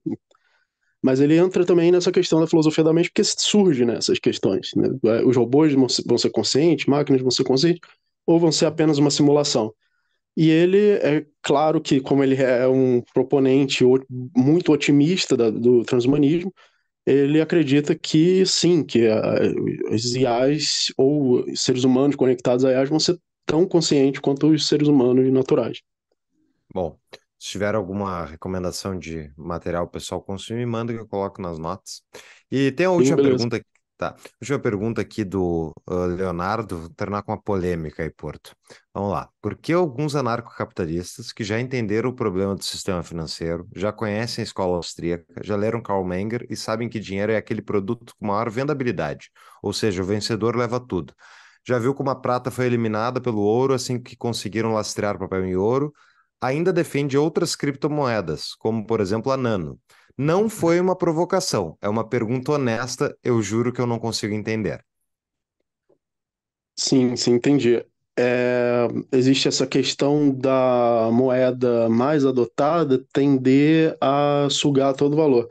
Mas 1.01 1.21
ele 1.21 1.37
entra 1.37 1.65
também 1.65 1.91
nessa 1.91 2.11
questão 2.11 2.39
da 2.39 2.47
filosofia 2.47 2.83
da 2.83 2.93
mente, 2.93 3.09
porque 3.09 3.23
surge 3.23 3.85
nessas 3.85 4.19
questões. 4.19 4.71
Né? 4.75 4.89
Os 5.25 5.35
robôs 5.35 5.73
vão 5.73 6.17
ser, 6.17 6.29
conscientes, 6.29 6.85
máquinas 6.87 7.21
vão 7.21 7.31
ser 7.31 7.43
conscientes, 7.43 7.79
ou 8.27 8.39
vão 8.39 8.51
ser 8.51 8.65
apenas 8.65 8.97
uma 8.97 9.09
simulação. 9.09 9.73
E 10.35 10.49
ele, 10.49 10.91
é 11.01 11.25
claro 11.41 11.81
que, 11.81 11.99
como 11.99 12.23
ele 12.23 12.35
é 12.35 12.67
um 12.67 13.01
proponente 13.13 13.83
muito 14.35 14.71
otimista 14.71 15.35
da- 15.35 15.49
do 15.49 15.83
transhumanismo, 15.83 16.53
ele 17.05 17.41
acredita 17.41 17.95
que 17.95 18.45
sim, 18.45 18.83
que 18.83 19.07
os 19.91 20.15
IAs 20.15 20.93
ou 20.97 21.43
seres 21.55 21.83
humanos 21.83 22.15
conectados 22.15 22.63
a 22.63 22.71
IAs 22.71 22.89
vão 22.89 22.99
ser 22.99 23.17
tão 23.45 23.65
conscientes 23.65 24.21
quanto 24.21 24.47
os 24.47 24.67
seres 24.67 24.87
humanos 24.87 25.31
naturais. 25.31 25.81
Bom, 26.73 26.95
se 27.39 27.49
tiver 27.49 27.73
alguma 27.73 28.25
recomendação 28.25 28.97
de 28.97 29.31
material 29.37 29.85
o 29.85 29.89
pessoal 29.89 30.21
consumir, 30.21 30.65
manda 30.65 30.93
que 30.93 30.99
eu 30.99 31.07
coloco 31.07 31.41
nas 31.41 31.57
notas. 31.57 32.03
E 32.51 32.71
tem 32.73 32.85
a 32.85 32.91
última 32.91 33.17
sim, 33.17 33.23
pergunta 33.23 33.61
Tá. 33.99 34.15
Última 34.41 34.57
pergunta 34.59 35.01
aqui 35.01 35.25
do 35.25 35.73
uh, 35.85 36.05
Leonardo, 36.05 36.77
vou 36.77 36.89
terminar 36.91 37.21
com 37.21 37.33
uma 37.33 37.41
polêmica 37.41 38.01
aí, 38.01 38.09
Porto. 38.09 38.55
Vamos 38.93 39.11
lá. 39.11 39.29
Por 39.41 39.57
que 39.57 39.73
alguns 39.73 40.15
anarcocapitalistas 40.15 41.33
que 41.33 41.43
já 41.43 41.59
entenderam 41.59 42.09
o 42.09 42.15
problema 42.15 42.55
do 42.55 42.63
sistema 42.63 43.03
financeiro, 43.03 43.67
já 43.75 43.91
conhecem 43.91 44.41
a 44.41 44.45
escola 44.45 44.77
austríaca, 44.77 45.25
já 45.43 45.57
leram 45.57 45.81
Karl 45.81 46.05
Menger 46.05 46.47
e 46.49 46.55
sabem 46.55 46.87
que 46.87 46.97
dinheiro 46.97 47.33
é 47.33 47.35
aquele 47.35 47.61
produto 47.61 48.13
com 48.17 48.27
maior 48.27 48.49
vendabilidade, 48.49 49.31
ou 49.61 49.73
seja, 49.73 50.01
o 50.01 50.05
vencedor 50.05 50.55
leva 50.55 50.79
tudo. 50.79 51.13
Já 51.67 51.77
viu 51.77 51.93
como 51.93 52.09
a 52.09 52.15
prata 52.15 52.49
foi 52.49 52.67
eliminada 52.67 53.19
pelo 53.19 53.41
ouro 53.41 53.73
assim 53.73 54.01
que 54.01 54.15
conseguiram 54.15 54.71
lastrear 54.71 55.19
papel 55.19 55.43
em 55.43 55.57
ouro, 55.57 55.93
ainda 56.41 56.73
defende 56.73 57.17
outras 57.17 57.55
criptomoedas, 57.55 58.55
como 58.55 58.85
por 58.85 59.01
exemplo 59.01 59.31
a 59.31 59.37
Nano 59.37 59.79
não 60.17 60.49
foi 60.49 60.81
uma 60.81 60.97
provocação, 60.97 61.77
é 61.81 61.87
uma 61.87 62.05
pergunta 62.07 62.51
honesta, 62.51 63.17
eu 63.23 63.41
juro 63.41 63.71
que 63.71 63.79
eu 63.79 63.87
não 63.87 63.97
consigo 63.97 64.33
entender. 64.33 64.83
Sim, 66.77 67.15
sim, 67.15 67.33
entendi. 67.33 67.85
É, 68.17 68.87
existe 69.11 69.47
essa 69.47 69.65
questão 69.67 70.29
da 70.31 71.09
moeda 71.11 71.89
mais 71.89 72.25
adotada 72.25 73.03
tender 73.13 73.97
a 74.01 74.47
sugar 74.49 74.93
todo 74.93 75.13
o 75.13 75.15
valor. 75.15 75.49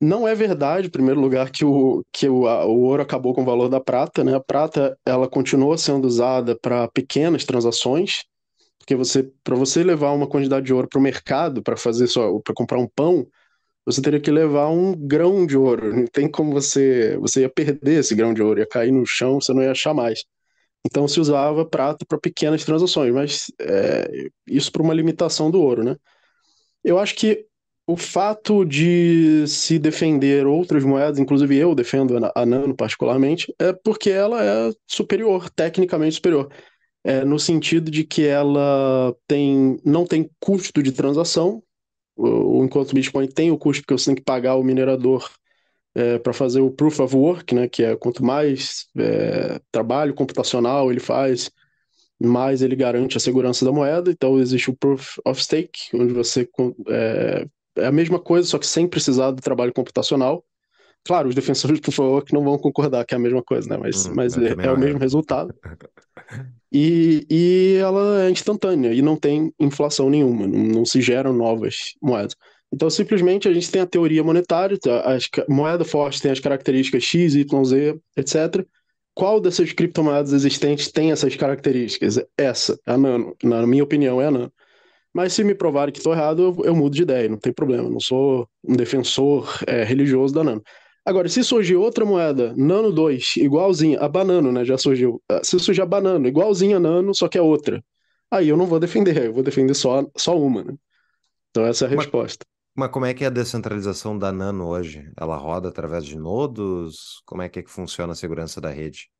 Não 0.00 0.28
é 0.28 0.34
verdade, 0.34 0.88
em 0.88 0.90
primeiro 0.90 1.20
lugar, 1.20 1.50
que 1.50 1.64
o, 1.64 2.04
que 2.12 2.28
o, 2.28 2.46
a, 2.48 2.66
o 2.66 2.82
ouro 2.82 3.02
acabou 3.02 3.34
com 3.34 3.42
o 3.42 3.44
valor 3.46 3.68
da 3.68 3.80
prata, 3.80 4.24
né? 4.24 4.34
A 4.36 4.40
prata 4.40 4.98
ela 5.06 5.28
continua 5.28 5.78
sendo 5.78 6.06
usada 6.06 6.58
para 6.58 6.88
pequenas 6.88 7.44
transações, 7.44 8.24
porque 8.82 8.96
você 8.96 9.30
para 9.44 9.54
você 9.54 9.84
levar 9.84 10.10
uma 10.10 10.26
quantidade 10.26 10.66
de 10.66 10.74
ouro 10.74 10.88
para 10.88 10.98
o 10.98 11.02
mercado 11.02 11.62
para 11.62 11.76
fazer 11.76 12.08
só 12.08 12.38
para 12.40 12.52
comprar 12.54 12.78
um 12.78 12.88
pão, 12.88 13.26
você 13.86 14.02
teria 14.02 14.20
que 14.20 14.30
levar 14.30 14.68
um 14.70 14.92
grão 14.94 15.46
de 15.46 15.56
ouro. 15.56 15.94
Não 15.94 16.06
tem 16.06 16.28
como 16.28 16.52
você. 16.52 17.16
Você 17.18 17.42
ia 17.42 17.48
perder 17.48 18.00
esse 18.00 18.14
grão 18.14 18.34
de 18.34 18.42
ouro, 18.42 18.60
ia 18.60 18.66
cair 18.66 18.92
no 18.92 19.06
chão, 19.06 19.40
você 19.40 19.52
não 19.54 19.62
ia 19.62 19.70
achar 19.70 19.94
mais. 19.94 20.24
Então 20.84 21.06
se 21.06 21.20
usava 21.20 21.64
prata 21.64 22.04
para 22.06 22.18
pequenas 22.18 22.64
transações, 22.64 23.12
mas 23.14 23.46
é, 23.60 24.28
isso 24.48 24.72
para 24.72 24.82
uma 24.82 24.94
limitação 24.94 25.50
do 25.50 25.60
ouro, 25.60 25.84
né? 25.84 25.96
Eu 26.84 26.98
acho 26.98 27.14
que 27.14 27.46
o 27.86 27.96
fato 27.96 28.64
de 28.64 29.46
se 29.46 29.78
defender 29.78 30.46
outras 30.46 30.84
moedas, 30.84 31.18
inclusive 31.20 31.56
eu 31.56 31.74
defendo 31.74 32.18
a 32.34 32.46
Nano 32.46 32.74
particularmente, 32.74 33.54
é 33.60 33.72
porque 33.72 34.10
ela 34.10 34.42
é 34.44 34.72
superior, 34.88 35.48
tecnicamente 35.50 36.16
superior. 36.16 36.48
É, 37.04 37.24
no 37.24 37.38
sentido 37.38 37.90
de 37.90 38.04
que 38.04 38.24
ela 38.24 39.14
tem, 39.26 39.80
não 39.84 40.06
tem 40.06 40.30
custo 40.38 40.82
de 40.82 40.92
transação, 40.92 41.62
o, 42.16 42.64
enquanto 42.64 42.92
o 42.92 42.94
Bitcoin 42.94 43.26
tem 43.26 43.50
o 43.50 43.58
custo 43.58 43.82
porque 43.82 43.94
você 43.94 44.06
tem 44.06 44.14
que 44.14 44.22
pagar 44.22 44.56
o 44.56 44.62
minerador 44.62 45.28
é, 45.94 46.18
para 46.18 46.32
fazer 46.32 46.60
o 46.60 46.70
proof 46.70 47.00
of 47.00 47.16
work, 47.16 47.54
né, 47.54 47.68
que 47.68 47.82
é 47.82 47.96
quanto 47.96 48.24
mais 48.24 48.86
é, 48.96 49.60
trabalho 49.70 50.14
computacional 50.14 50.90
ele 50.90 51.00
faz, 51.00 51.50
mais 52.20 52.62
ele 52.62 52.76
garante 52.76 53.16
a 53.16 53.20
segurança 53.20 53.64
da 53.64 53.72
moeda. 53.72 54.10
Então 54.10 54.38
existe 54.38 54.70
o 54.70 54.76
proof 54.76 55.18
of 55.24 55.42
stake, 55.42 55.94
onde 55.94 56.12
você 56.12 56.48
é, 56.88 57.46
é 57.78 57.86
a 57.86 57.92
mesma 57.92 58.18
coisa, 58.20 58.46
só 58.48 58.58
que 58.58 58.66
sem 58.66 58.86
precisar 58.86 59.32
do 59.32 59.42
trabalho 59.42 59.72
computacional. 59.72 60.44
Claro, 61.04 61.28
os 61.28 61.34
defensores 61.34 61.78
do 61.78 61.82
proof 61.82 61.98
of 61.98 62.08
work 62.08 62.32
não 62.32 62.44
vão 62.44 62.58
concordar 62.58 63.04
que 63.04 63.14
é 63.14 63.16
a 63.16 63.20
mesma 63.20 63.42
coisa, 63.42 63.68
né? 63.68 63.76
Mas, 63.76 64.06
hum, 64.06 64.12
mas 64.14 64.36
é, 64.38 64.54
é 64.58 64.72
o 64.72 64.78
mesmo 64.78 64.98
resultado. 64.98 65.54
E, 66.74 67.26
e 67.28 67.76
ela 67.78 68.24
é 68.24 68.30
instantânea 68.30 68.94
e 68.94 69.02
não 69.02 69.14
tem 69.14 69.52
inflação 69.60 70.08
nenhuma, 70.08 70.46
não, 70.46 70.58
não 70.58 70.84
se 70.86 71.02
geram 71.02 71.34
novas 71.34 71.92
moedas. 72.00 72.34
Então, 72.72 72.88
simplesmente, 72.88 73.46
a 73.46 73.52
gente 73.52 73.70
tem 73.70 73.82
a 73.82 73.86
teoria 73.86 74.24
monetária, 74.24 74.78
tá? 74.78 75.04
a 75.04 75.52
moeda 75.52 75.84
forte 75.84 76.22
tem 76.22 76.30
as 76.30 76.40
características 76.40 77.04
X, 77.04 77.34
Y, 77.34 77.64
Z, 77.64 78.00
etc. 78.16 78.66
Qual 79.14 79.38
dessas 79.38 79.72
criptomoedas 79.72 80.32
existentes 80.32 80.90
tem 80.90 81.12
essas 81.12 81.36
características? 81.36 82.18
Essa, 82.38 82.80
a 82.86 82.96
Nano. 82.96 83.36
Na 83.42 83.66
minha 83.66 83.84
opinião, 83.84 84.22
é 84.22 84.28
a 84.28 84.30
Nano. 84.30 84.52
Mas 85.12 85.34
se 85.34 85.44
me 85.44 85.54
provarem 85.54 85.92
que 85.92 85.98
estou 85.98 86.14
errado, 86.14 86.40
eu, 86.40 86.64
eu, 86.64 86.74
mudo 86.74 86.96
de 86.96 87.02
ideia, 87.02 87.28
não 87.28 87.36
tem 87.36 87.52
problema. 87.52 87.90
Não 87.90 88.00
sou 88.00 88.48
um 88.64 88.74
defensor 88.74 89.46
é, 89.66 89.84
religioso 89.84 90.32
da 90.32 90.42
Nano. 90.42 90.62
Agora, 91.04 91.28
se 91.28 91.42
surgir 91.42 91.76
outra 91.76 92.04
moeda, 92.04 92.54
Nano 92.56 92.92
2, 92.92 93.36
igualzinha, 93.38 94.00
a 94.00 94.08
Banano, 94.08 94.52
né, 94.52 94.64
já 94.64 94.78
surgiu. 94.78 95.20
Ah, 95.28 95.40
se 95.42 95.58
surgir 95.58 95.82
a 95.82 95.86
Banano, 95.86 96.28
igualzinha 96.28 96.76
a 96.76 96.80
Nano, 96.80 97.14
só 97.14 97.28
que 97.28 97.36
é 97.36 97.42
outra, 97.42 97.84
aí 98.30 98.48
eu 98.48 98.56
não 98.56 98.66
vou 98.66 98.78
defender, 98.78 99.26
eu 99.26 99.32
vou 99.32 99.42
defender 99.42 99.74
só, 99.74 100.06
só 100.16 100.38
uma, 100.38 100.62
né? 100.62 100.74
Então 101.50 101.66
essa 101.66 101.84
é 101.84 101.88
a 101.88 101.90
mas, 101.90 102.06
resposta. 102.06 102.46
Mas 102.74 102.90
como 102.90 103.04
é 103.04 103.12
que 103.12 103.24
é 103.24 103.26
a 103.26 103.30
descentralização 103.30 104.16
da 104.16 104.32
Nano 104.32 104.66
hoje? 104.68 105.10
Ela 105.16 105.36
roda 105.36 105.68
através 105.68 106.04
de 106.04 106.16
nodos? 106.16 107.20
Como 107.26 107.42
é 107.42 107.48
que, 107.48 107.58
é 107.58 107.62
que 107.62 107.70
funciona 107.70 108.12
a 108.12 108.16
segurança 108.16 108.60
da 108.60 108.70
rede? 108.70 109.10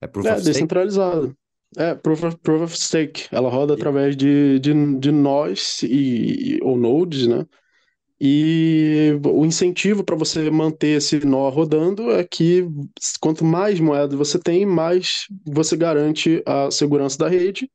É 0.00 0.06
Proof 0.06 0.26
é, 0.26 0.32
of 0.32 0.40
Stake? 0.40 0.52
descentralizado. 0.52 1.36
É, 1.76 1.94
proof 1.94 2.24
of, 2.24 2.36
proof 2.38 2.62
of 2.62 2.78
Stake. 2.78 3.28
Ela 3.30 3.50
roda 3.50 3.74
e... 3.74 3.76
através 3.76 4.16
de, 4.16 4.58
de, 4.58 4.98
de 4.98 5.12
nós 5.12 5.82
e, 5.82 6.58
ou 6.62 6.76
nodes, 6.76 7.26
né? 7.26 7.46
E 8.20 9.12
o 9.24 9.46
incentivo 9.46 10.02
para 10.02 10.16
você 10.16 10.50
manter 10.50 10.96
esse 10.96 11.24
nó 11.24 11.48
rodando 11.50 12.10
é 12.10 12.24
que 12.24 12.66
quanto 13.20 13.44
mais 13.44 13.78
moedas 13.78 14.18
você 14.18 14.38
tem, 14.38 14.66
mais 14.66 15.26
você 15.46 15.76
garante 15.76 16.42
a 16.44 16.70
segurança 16.70 17.16
da 17.16 17.28
rede. 17.28 17.70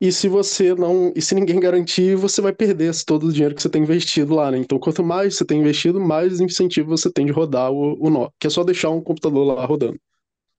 E 0.00 0.12
se 0.12 0.28
você 0.28 0.74
não, 0.74 1.12
e 1.14 1.20
se 1.20 1.34
ninguém 1.34 1.58
garantir, 1.60 2.16
você 2.16 2.40
vai 2.40 2.52
perder 2.52 2.92
todo 3.04 3.26
o 3.26 3.32
dinheiro 3.32 3.54
que 3.54 3.60
você 3.60 3.68
tem 3.68 3.82
investido 3.82 4.34
lá, 4.34 4.50
né? 4.50 4.58
Então, 4.58 4.78
quanto 4.78 5.02
mais 5.02 5.36
você 5.36 5.44
tem 5.44 5.60
investido, 5.60 6.00
mais 6.00 6.40
incentivo 6.40 6.96
você 6.96 7.10
tem 7.12 7.26
de 7.26 7.32
rodar 7.32 7.70
o, 7.70 7.96
o 8.00 8.08
nó, 8.08 8.30
que 8.38 8.46
é 8.46 8.50
só 8.50 8.64
deixar 8.64 8.90
um 8.90 9.02
computador 9.02 9.46
lá 9.46 9.66
rodando. 9.66 10.00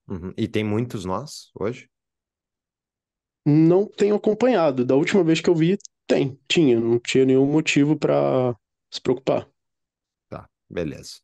Uhum. 0.08 0.32
E 0.36 0.46
tem 0.46 0.62
muitos 0.62 1.04
nós 1.04 1.50
hoje? 1.58 1.88
Não 3.46 3.86
tenho 3.86 4.14
acompanhado. 4.14 4.84
Da 4.84 4.94
última 4.94 5.24
vez 5.24 5.40
que 5.40 5.48
eu 5.48 5.54
vi, 5.54 5.78
tem, 6.06 6.38
tinha, 6.46 6.78
não 6.78 6.98
tinha 6.98 7.24
nenhum 7.24 7.46
motivo 7.46 7.96
para 7.96 8.54
se 8.90 9.00
preocupar. 9.00 9.48
Tá, 10.28 10.48
beleza. 10.68 11.20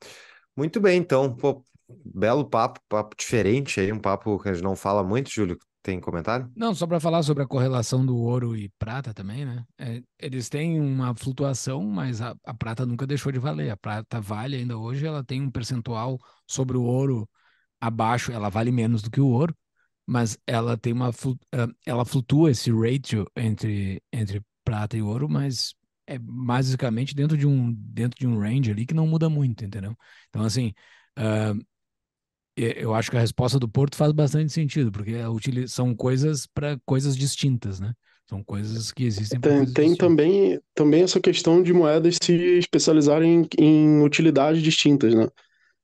Muito 0.56 0.80
bem, 0.80 0.98
então, 0.98 1.34
pô, 1.34 1.64
belo 1.88 2.48
papo, 2.48 2.80
papo 2.88 3.16
diferente 3.16 3.80
aí, 3.80 3.92
um 3.92 4.00
papo 4.00 4.38
que 4.38 4.48
a 4.48 4.54
gente 4.54 4.62
não 4.62 4.76
fala 4.76 5.02
muito, 5.02 5.30
Júlio. 5.30 5.58
Tem 5.82 6.00
comentário? 6.00 6.50
Não, 6.56 6.74
só 6.74 6.84
para 6.84 6.98
falar 6.98 7.22
sobre 7.22 7.44
a 7.44 7.46
correlação 7.46 8.04
do 8.04 8.16
ouro 8.16 8.56
e 8.56 8.68
prata 8.70 9.14
também, 9.14 9.44
né? 9.44 9.64
É, 9.78 10.02
eles 10.18 10.48
têm 10.48 10.80
uma 10.80 11.14
flutuação, 11.14 11.84
mas 11.84 12.20
a, 12.20 12.34
a, 12.44 12.52
prata 12.52 12.84
nunca 12.84 13.06
deixou 13.06 13.30
de 13.30 13.38
valer. 13.38 13.70
A 13.70 13.76
prata 13.76 14.20
vale 14.20 14.56
ainda 14.56 14.76
hoje, 14.76 15.06
ela 15.06 15.22
tem 15.22 15.40
um 15.40 15.48
percentual 15.48 16.18
sobre 16.44 16.76
o 16.76 16.82
ouro 16.82 17.28
abaixo, 17.80 18.32
ela 18.32 18.48
vale 18.48 18.72
menos 18.72 19.00
do 19.00 19.12
que 19.12 19.20
o 19.20 19.28
ouro, 19.28 19.56
mas 20.04 20.36
ela 20.44 20.76
tem 20.76 20.92
uma 20.92 21.10
ela 21.86 22.04
flutua 22.04 22.50
esse 22.50 22.72
ratio 22.72 23.24
entre, 23.36 24.02
entre 24.12 24.42
prata 24.64 24.96
e 24.96 25.02
ouro, 25.02 25.28
mas 25.28 25.72
é 26.06 26.18
basicamente 26.18 27.14
dentro 27.14 27.36
de 27.36 27.46
um 27.46 27.72
dentro 27.72 28.18
de 28.18 28.26
um 28.26 28.38
range 28.38 28.70
ali 28.70 28.86
que 28.86 28.94
não 28.94 29.06
muda 29.06 29.28
muito, 29.28 29.64
entendeu? 29.64 29.96
Então 30.28 30.42
assim, 30.42 30.72
uh, 31.18 31.60
eu 32.56 32.94
acho 32.94 33.10
que 33.10 33.16
a 33.16 33.20
resposta 33.20 33.58
do 33.58 33.68
Porto 33.68 33.96
faz 33.96 34.12
bastante 34.12 34.52
sentido, 34.52 34.90
porque 34.90 35.12
é 35.12 35.66
são 35.68 35.94
coisas 35.94 36.46
para 36.46 36.78
coisas 36.86 37.16
distintas, 37.16 37.78
né? 37.78 37.92
São 38.28 38.42
coisas 38.42 38.90
que 38.90 39.04
existem. 39.04 39.38
Tem, 39.38 39.72
tem 39.72 39.94
também, 39.94 40.60
também 40.74 41.02
essa 41.02 41.20
questão 41.20 41.62
de 41.62 41.72
moedas 41.72 42.18
se 42.20 42.32
especializarem 42.58 43.46
em, 43.58 43.64
em 43.64 44.02
utilidades 44.02 44.62
distintas, 44.62 45.14
né? 45.14 45.28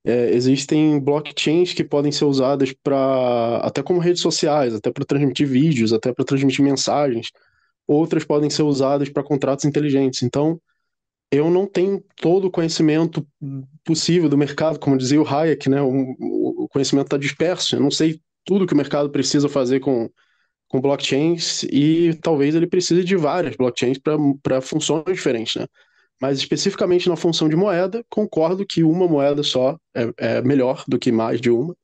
É, 0.05 0.35
existem 0.35 0.99
blockchains 0.99 1.73
que 1.73 1.85
podem 1.85 2.11
ser 2.11 2.24
usadas 2.24 2.73
para 2.82 3.59
até 3.59 3.82
como 3.82 4.01
redes 4.01 4.20
sociais, 4.20 4.74
até 4.74 4.90
para 4.90 5.05
transmitir 5.05 5.47
vídeos, 5.47 5.93
até 5.93 6.12
para 6.12 6.24
transmitir 6.24 6.65
mensagens 6.65 7.31
outras 7.87 8.25
podem 8.25 8.51
ser 8.51 8.63
usadas 8.63 9.09
para 9.09 9.23
contratos 9.23 9.65
inteligentes. 9.65 10.23
Então, 10.23 10.61
eu 11.31 11.51
não 11.51 11.67
tenho 11.67 12.05
todo 12.17 12.47
o 12.47 12.51
conhecimento 12.51 13.27
possível 13.85 14.29
do 14.29 14.37
mercado, 14.37 14.79
como 14.79 14.99
dizia 14.99 15.21
o 15.21 15.27
Hayek, 15.27 15.69
né? 15.69 15.81
O, 15.81 16.69
conhecimento 16.73 17.07
está 17.07 17.17
disperso. 17.19 17.77
Eu 17.77 17.81
não 17.81 17.91
sei 17.91 18.21
tudo 18.45 18.67
que 18.67 18.75
o 18.75 18.77
mercado 18.77 19.11
precisa 19.11 19.49
fazer 19.49 19.81
com, 19.81 20.11
com 20.69 20.81
blockchains 20.81 21.63
e 21.65 22.19
talvez 22.23 22.55
ele 22.55 22.67
precise 22.67 23.05
de 23.05 23.17
várias 23.17 23.57
blockchains 23.57 23.99
para 24.43 24.61
funções 24.61 25.05
diferentes, 25.07 25.57
né? 25.57 25.67
Mas 26.21 26.39
especificamente 26.39 27.09
na 27.09 27.17
função 27.17 27.49
de 27.49 27.57
moeda, 27.57 28.05
concordo 28.09 28.67
que 28.67 28.85
uma 28.85 29.09
moeda 29.09 29.43
só 29.43 29.77
é, 29.95 30.13
é 30.19 30.43
melhor 30.43 30.85
do 30.87 30.99
que 30.99 31.11
mais 31.11 31.41
de 31.41 31.51
uma. 31.51 31.77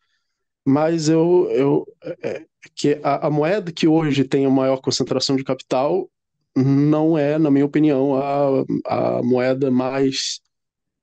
Mas 0.69 1.09
eu, 1.09 1.49
eu 1.51 1.87
é, 2.23 2.45
que 2.75 3.01
a, 3.03 3.29
a, 3.29 3.31
moeda 3.31 3.73
que 3.73 3.89
hoje 3.89 4.23
tem 4.23 4.45
a 4.45 4.51
maior 4.51 4.83
concentração 4.83 5.35
de 5.35 5.43
capital 5.43 6.11
não 6.55 7.17
é, 7.17 7.39
na 7.39 7.51
minha 7.51 7.65
opinião, 7.65 8.15
a, 8.15 8.65
a 8.85 9.23
moeda 9.23 9.71
mais 9.71 10.43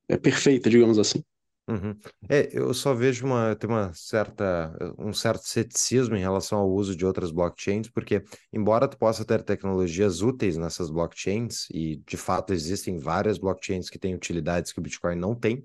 é, 0.08 0.18
perfeita, 0.18 0.70
digamos 0.70 1.00
assim. 1.00 1.24
Uhum. 1.68 1.98
É, 2.30 2.48
eu 2.54 2.72
só 2.76 2.94
vejo 2.94 3.26
uma, 3.26 3.56
tem 3.56 3.68
uma 3.68 3.92
certa, 3.96 4.72
um 5.00 5.12
certo 5.12 5.48
ceticismo 5.48 6.16
em 6.16 6.22
relação 6.22 6.60
ao 6.60 6.70
uso 6.70 6.96
de 6.96 7.04
outras 7.04 7.32
blockchains, 7.32 7.90
porque 7.90 8.24
embora 8.54 8.88
tu 8.88 9.00
possa 9.00 9.26
ter 9.26 9.42
tecnologias 9.42 10.22
úteis 10.22 10.58
nessas 10.58 10.92
blockchains, 10.92 11.68
e 11.72 12.04
de 12.06 12.18
fato 12.18 12.54
existem 12.54 13.00
várias 13.00 13.40
blockchains 13.40 13.90
que 13.90 13.98
têm 13.98 14.14
utilidades 14.14 14.72
que 14.72 14.78
o 14.78 14.84
Bitcoin 14.84 15.16
não 15.16 15.34
tem, 15.34 15.64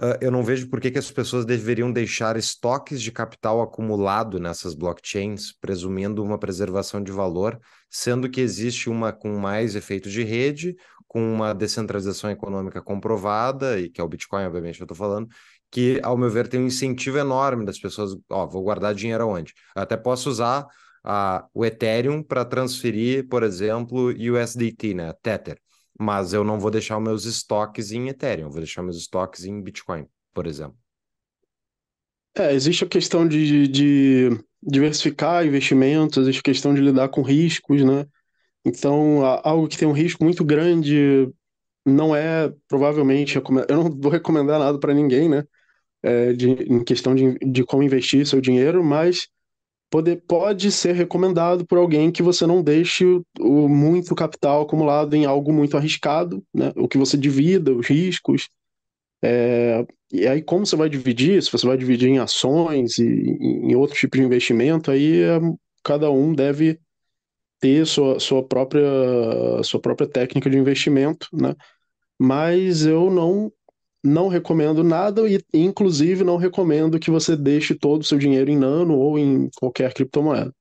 uh, 0.00 0.18
eu 0.20 0.30
não 0.30 0.42
vejo 0.42 0.68
por 0.68 0.80
que, 0.80 0.90
que 0.90 0.98
as 0.98 1.10
pessoas 1.10 1.44
deveriam 1.44 1.92
deixar 1.92 2.36
estoques 2.36 3.00
de 3.00 3.12
capital 3.12 3.60
acumulado 3.60 4.38
nessas 4.38 4.74
blockchains, 4.74 5.52
presumindo 5.52 6.22
uma 6.22 6.38
preservação 6.38 7.02
de 7.02 7.12
valor, 7.12 7.58
sendo 7.90 8.28
que 8.28 8.40
existe 8.40 8.88
uma 8.88 9.12
com 9.12 9.36
mais 9.38 9.74
efeito 9.74 10.10
de 10.10 10.22
rede, 10.22 10.76
com 11.06 11.32
uma 11.32 11.54
descentralização 11.54 12.30
econômica 12.30 12.82
comprovada, 12.82 13.78
e 13.78 13.88
que 13.88 14.00
é 14.00 14.04
o 14.04 14.08
Bitcoin, 14.08 14.44
obviamente, 14.44 14.80
eu 14.80 14.84
estou 14.84 14.96
falando, 14.96 15.28
que, 15.70 16.00
ao 16.02 16.16
meu 16.16 16.30
ver, 16.30 16.48
tem 16.48 16.60
um 16.60 16.66
incentivo 16.66 17.18
enorme 17.18 17.64
das 17.64 17.78
pessoas. 17.78 18.16
Ó, 18.30 18.46
vou 18.46 18.62
guardar 18.62 18.94
dinheiro 18.94 19.24
aonde? 19.24 19.52
Eu 19.76 19.82
até 19.82 19.96
posso 19.96 20.30
usar 20.30 20.66
a, 21.04 21.46
o 21.52 21.64
Ethereum 21.64 22.22
para 22.22 22.44
transferir, 22.44 23.28
por 23.28 23.42
exemplo, 23.42 24.08
USDT, 24.08 24.94
né? 24.94 25.12
Tether. 25.22 25.58
Mas 25.98 26.32
eu 26.32 26.42
não 26.42 26.58
vou 26.58 26.70
deixar 26.70 26.98
meus 27.00 27.24
estoques 27.24 27.92
em 27.92 28.08
Ethereum, 28.08 28.50
vou 28.50 28.58
deixar 28.58 28.82
meus 28.82 28.96
estoques 28.96 29.44
em 29.44 29.62
Bitcoin, 29.62 30.06
por 30.32 30.46
exemplo. 30.46 30.76
É, 32.36 32.52
existe 32.52 32.84
a 32.84 32.88
questão 32.88 33.26
de, 33.26 33.68
de 33.68 34.28
diversificar 34.60 35.46
investimentos, 35.46 36.18
existe 36.18 36.40
a 36.40 36.42
questão 36.42 36.74
de 36.74 36.80
lidar 36.80 37.08
com 37.08 37.22
riscos, 37.22 37.84
né? 37.84 38.06
Então, 38.64 39.24
algo 39.44 39.68
que 39.68 39.76
tem 39.78 39.86
um 39.86 39.92
risco 39.92 40.24
muito 40.24 40.44
grande 40.44 41.30
não 41.86 42.16
é 42.16 42.52
provavelmente. 42.68 43.36
Eu 43.36 43.76
não 43.76 43.90
vou 43.90 44.10
recomendar 44.10 44.58
nada 44.58 44.78
para 44.78 44.94
ninguém, 44.94 45.28
né? 45.28 45.44
É, 46.02 46.32
de, 46.32 46.50
em 46.50 46.84
questão 46.84 47.14
de, 47.14 47.34
de 47.38 47.64
como 47.64 47.82
investir 47.82 48.26
seu 48.26 48.40
dinheiro, 48.40 48.84
mas 48.84 49.28
pode, 49.90 50.16
pode 50.16 50.72
ser 50.72 50.94
recomendado 50.94 51.66
por 51.66 51.78
alguém 51.78 52.10
que 52.10 52.22
você 52.22 52.46
não 52.46 52.62
deixe 52.62 53.04
o, 53.04 53.24
o 53.40 53.68
muito 53.68 54.14
capital 54.14 54.62
acumulado 54.62 55.14
em 55.14 55.24
algo 55.24 55.52
muito 55.52 55.76
arriscado, 55.76 56.42
né? 56.52 56.72
O 56.76 56.88
que 56.88 56.98
você 56.98 57.16
divida 57.16 57.72
os 57.72 57.86
riscos. 57.86 58.48
É, 59.22 59.86
e 60.12 60.26
aí, 60.26 60.42
como 60.42 60.66
você 60.66 60.76
vai 60.76 60.88
dividir? 60.88 61.42
Se 61.42 61.50
você 61.50 61.66
vai 61.66 61.76
dividir 61.76 62.08
em 62.08 62.18
ações 62.18 62.98
e 62.98 63.04
em 63.04 63.74
outro 63.74 63.96
tipo 63.96 64.16
de 64.16 64.22
investimento, 64.22 64.90
aí 64.90 65.22
é, 65.22 65.40
cada 65.82 66.10
um 66.10 66.34
deve 66.34 66.78
ter 67.60 67.86
sua, 67.86 68.20
sua, 68.20 68.46
própria, 68.46 68.84
sua 69.62 69.80
própria 69.80 70.06
técnica 70.06 70.50
de 70.50 70.58
investimento, 70.58 71.28
né? 71.32 71.54
Mas 72.18 72.84
eu 72.84 73.10
não 73.10 73.50
não 74.04 74.28
recomendo 74.28 74.84
nada 74.84 75.22
e 75.26 75.40
inclusive 75.54 76.22
não 76.22 76.36
recomendo 76.36 76.98
que 76.98 77.10
você 77.10 77.34
deixe 77.34 77.74
todo 77.74 78.02
o 78.02 78.04
seu 78.04 78.18
dinheiro 78.18 78.50
em 78.50 78.56
nano 78.56 78.94
ou 78.94 79.18
em 79.18 79.48
qualquer 79.56 79.94
criptomoeda. 79.94 80.54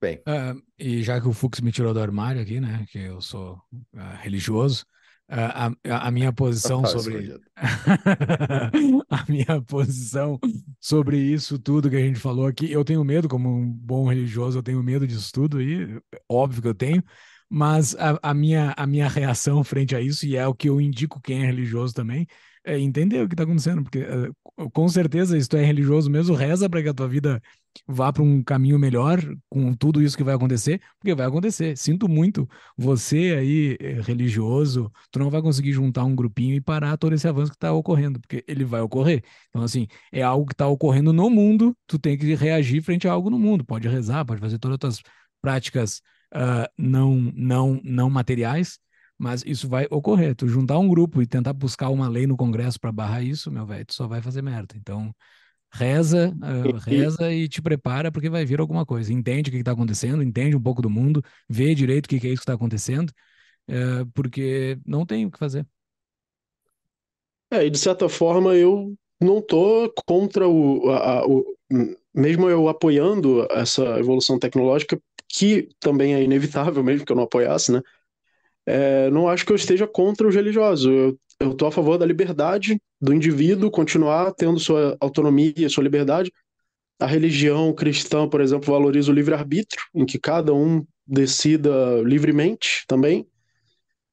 Bem. 0.00 0.16
Uh, 0.18 0.60
e 0.78 1.02
já 1.02 1.20
que 1.20 1.28
o 1.28 1.32
Fux 1.32 1.60
me 1.60 1.72
tirou 1.72 1.94
do 1.94 2.00
armário 2.00 2.42
aqui, 2.42 2.60
né, 2.60 2.84
que 2.90 2.98
eu 2.98 3.20
sou 3.20 3.54
uh, 3.72 4.16
religioso, 4.20 4.84
a, 5.28 5.72
a, 6.06 6.10
minha 6.12 6.32
posição 6.32 6.86
sobre 6.86 7.34
a 9.10 9.24
minha 9.28 9.60
posição 9.66 10.38
sobre 10.80 11.18
isso 11.18 11.58
tudo 11.58 11.90
que 11.90 11.96
a 11.96 12.00
gente 12.00 12.20
falou 12.20 12.46
aqui, 12.46 12.70
eu 12.70 12.84
tenho 12.84 13.02
medo 13.04 13.28
como 13.28 13.48
um 13.48 13.66
bom 13.66 14.08
religioso, 14.08 14.58
eu 14.58 14.62
tenho 14.62 14.80
medo 14.84 15.04
disso 15.04 15.32
tudo 15.32 15.60
e 15.60 16.00
óbvio 16.28 16.62
que 16.62 16.68
eu 16.68 16.74
tenho, 16.74 17.02
mas 17.48 17.94
a, 17.96 18.18
a 18.22 18.34
minha 18.34 18.74
a 18.76 18.86
minha 18.86 19.08
reação 19.08 19.62
frente 19.64 19.94
a 19.94 20.00
isso 20.00 20.26
e 20.26 20.36
é 20.36 20.46
o 20.46 20.54
que 20.54 20.68
eu 20.68 20.80
indico 20.80 21.20
quem 21.20 21.42
é 21.42 21.46
religioso 21.46 21.94
também 21.94 22.26
é 22.66 22.78
entender 22.78 23.22
o 23.22 23.28
que 23.28 23.34
está 23.34 23.44
acontecendo, 23.44 23.82
porque 23.84 24.00
uh, 24.00 24.70
com 24.72 24.88
certeza 24.88 25.40
se 25.40 25.48
tu 25.48 25.56
é 25.56 25.64
religioso 25.64 26.10
mesmo, 26.10 26.34
reza 26.34 26.68
para 26.68 26.82
que 26.82 26.88
a 26.88 26.94
tua 26.94 27.06
vida 27.08 27.40
vá 27.86 28.12
para 28.12 28.22
um 28.22 28.42
caminho 28.42 28.78
melhor 28.78 29.20
com 29.48 29.72
tudo 29.74 30.02
isso 30.02 30.16
que 30.16 30.24
vai 30.24 30.34
acontecer, 30.34 30.80
porque 30.98 31.14
vai 31.14 31.26
acontecer. 31.26 31.76
Sinto 31.76 32.08
muito, 32.08 32.48
você 32.76 33.36
aí 33.38 33.76
eh, 33.80 34.00
religioso, 34.02 34.90
tu 35.10 35.18
não 35.18 35.30
vai 35.30 35.40
conseguir 35.42 35.72
juntar 35.72 36.04
um 36.04 36.16
grupinho 36.16 36.54
e 36.54 36.60
parar 36.60 36.96
todo 36.96 37.14
esse 37.14 37.28
avanço 37.28 37.52
que 37.52 37.56
está 37.56 37.72
ocorrendo, 37.72 38.20
porque 38.20 38.44
ele 38.48 38.64
vai 38.64 38.80
ocorrer. 38.80 39.22
Então 39.48 39.62
assim, 39.62 39.86
é 40.10 40.22
algo 40.22 40.46
que 40.46 40.54
está 40.54 40.66
ocorrendo 40.66 41.12
no 41.12 41.30
mundo, 41.30 41.76
tu 41.86 41.98
tem 41.98 42.16
que 42.18 42.34
reagir 42.34 42.82
frente 42.82 43.06
a 43.06 43.12
algo 43.12 43.30
no 43.30 43.38
mundo. 43.38 43.64
Pode 43.64 43.88
rezar, 43.88 44.24
pode 44.24 44.40
fazer 44.40 44.58
todas 44.58 44.74
as 44.74 44.80
tuas 44.80 45.02
práticas 45.40 46.02
uh, 46.34 46.68
não 46.76 47.14
não 47.34 47.80
não 47.84 48.10
materiais, 48.10 48.78
mas 49.18 49.42
isso 49.46 49.68
vai 49.68 49.86
ocorrer. 49.90 50.34
Tu 50.34 50.48
juntar 50.48 50.78
um 50.78 50.88
grupo 50.88 51.22
e 51.22 51.26
tentar 51.26 51.52
buscar 51.52 51.90
uma 51.90 52.08
lei 52.08 52.26
no 52.26 52.36
Congresso 52.36 52.80
para 52.80 52.92
barrar 52.92 53.22
isso, 53.22 53.50
meu 53.50 53.66
velho, 53.66 53.86
tu 53.86 53.94
só 53.94 54.06
vai 54.06 54.20
fazer 54.22 54.42
merda. 54.42 54.74
Então, 54.76 55.14
reza, 55.72 56.34
uh, 56.36 56.76
reza 56.78 57.32
e 57.32 57.48
te 57.48 57.62
prepara 57.62 58.10
porque 58.12 58.30
vai 58.30 58.44
vir 58.44 58.60
alguma 58.60 58.84
coisa. 58.84 59.12
Entende 59.12 59.50
o 59.50 59.52
que 59.52 59.58
está 59.58 59.72
acontecendo, 59.72 60.22
entende 60.22 60.56
um 60.56 60.62
pouco 60.62 60.82
do 60.82 60.90
mundo, 60.90 61.22
vê 61.48 61.74
direito 61.74 62.06
o 62.06 62.08
que, 62.08 62.20
que 62.20 62.26
é 62.26 62.30
isso 62.30 62.40
que 62.40 62.44
está 62.44 62.54
acontecendo, 62.54 63.10
uh, 63.70 64.06
porque 64.14 64.78
não 64.86 65.06
tem 65.06 65.26
o 65.26 65.30
que 65.30 65.38
fazer. 65.38 65.66
É, 67.50 67.64
e 67.64 67.70
de 67.70 67.78
certa 67.78 68.08
forma 68.08 68.54
eu 68.54 68.94
não 69.20 69.40
tô 69.40 69.92
contra 70.04 70.48
o, 70.48 70.90
a, 70.90 71.20
a, 71.20 71.26
o, 71.26 71.44
mesmo 72.14 72.48
eu 72.48 72.68
apoiando 72.68 73.46
essa 73.50 73.98
evolução 73.98 74.38
tecnológica, 74.38 75.00
que 75.28 75.68
também 75.80 76.14
é 76.14 76.22
inevitável, 76.22 76.82
mesmo 76.82 77.04
que 77.04 77.12
eu 77.12 77.16
não 77.16 77.24
apoiasse, 77.24 77.72
né? 77.72 77.82
é, 78.66 79.08
não 79.10 79.28
acho 79.28 79.46
que 79.46 79.52
eu 79.52 79.56
esteja 79.56 79.86
contra 79.86 80.26
os 80.26 80.34
religiosos. 80.34 80.86
Eu 81.38 81.52
estou 81.52 81.68
a 81.68 81.72
favor 81.72 81.96
da 81.96 82.04
liberdade 82.04 82.80
do 83.00 83.14
indivíduo 83.14 83.70
continuar 83.70 84.32
tendo 84.32 84.58
sua 84.58 84.96
autonomia, 85.00 85.68
sua 85.68 85.84
liberdade. 85.84 86.32
A 86.98 87.06
religião 87.06 87.72
cristã, 87.72 88.28
por 88.28 88.40
exemplo, 88.40 88.72
valoriza 88.72 89.12
o 89.12 89.14
livre-arbítrio, 89.14 89.82
em 89.94 90.04
que 90.04 90.18
cada 90.18 90.52
um 90.52 90.84
decida 91.06 92.00
livremente 92.02 92.84
também. 92.88 93.26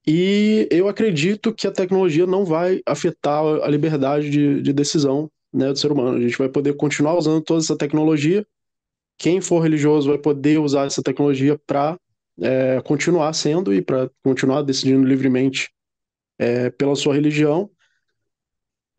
E 0.05 0.67
eu 0.69 0.89
acredito 0.89 1.53
que 1.53 1.65
a 1.65 1.71
tecnologia 1.71 2.27
não 2.27 2.43
vai 2.43 2.81
afetar 2.85 3.41
a 3.41 3.67
liberdade 3.69 4.29
de, 4.29 4.61
de 4.61 4.73
decisão 4.73 5.31
né, 5.51 5.71
do 5.71 5.79
ser 5.79 5.91
humano. 5.93 6.17
A 6.17 6.21
gente 6.21 6.37
vai 6.37 6.49
poder 6.49 6.75
continuar 6.75 7.17
usando 7.17 7.41
toda 7.41 7.61
essa 7.61 7.77
tecnologia. 7.77 8.45
Quem 9.17 9.41
for 9.41 9.59
religioso 9.59 10.09
vai 10.09 10.17
poder 10.17 10.59
usar 10.59 10.85
essa 10.85 11.01
tecnologia 11.01 11.59
para 11.65 11.97
é, 12.41 12.81
continuar 12.81 13.31
sendo 13.33 13.73
e 13.73 13.81
para 13.81 14.09
continuar 14.23 14.61
decidindo 14.63 15.07
livremente 15.07 15.69
é, 16.37 16.69
pela 16.69 16.95
sua 16.95 17.13
religião. 17.13 17.69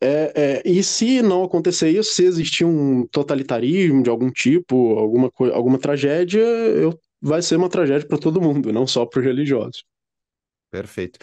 É, 0.01 0.33
é, 0.35 0.61
e 0.65 0.83
se 0.83 1.21
não 1.21 1.43
acontecer 1.43 1.89
isso, 1.89 2.13
se 2.13 2.23
existir 2.23 2.65
um 2.65 3.07
totalitarismo 3.07 4.03
de 4.03 4.09
algum 4.09 4.29
tipo, 4.29 4.97
alguma, 4.97 5.31
alguma 5.53 5.79
tragédia, 5.79 6.41
eu, 6.41 6.99
vai 7.21 7.41
ser 7.41 7.55
uma 7.55 7.69
tragédia 7.69 8.07
para 8.07 8.17
todo 8.17 8.41
mundo, 8.41 8.71
não 8.71 8.85
só 8.85 9.05
para 9.05 9.19
os 9.19 9.25
religiosos. 9.25 9.83
Perfeito. 10.69 11.19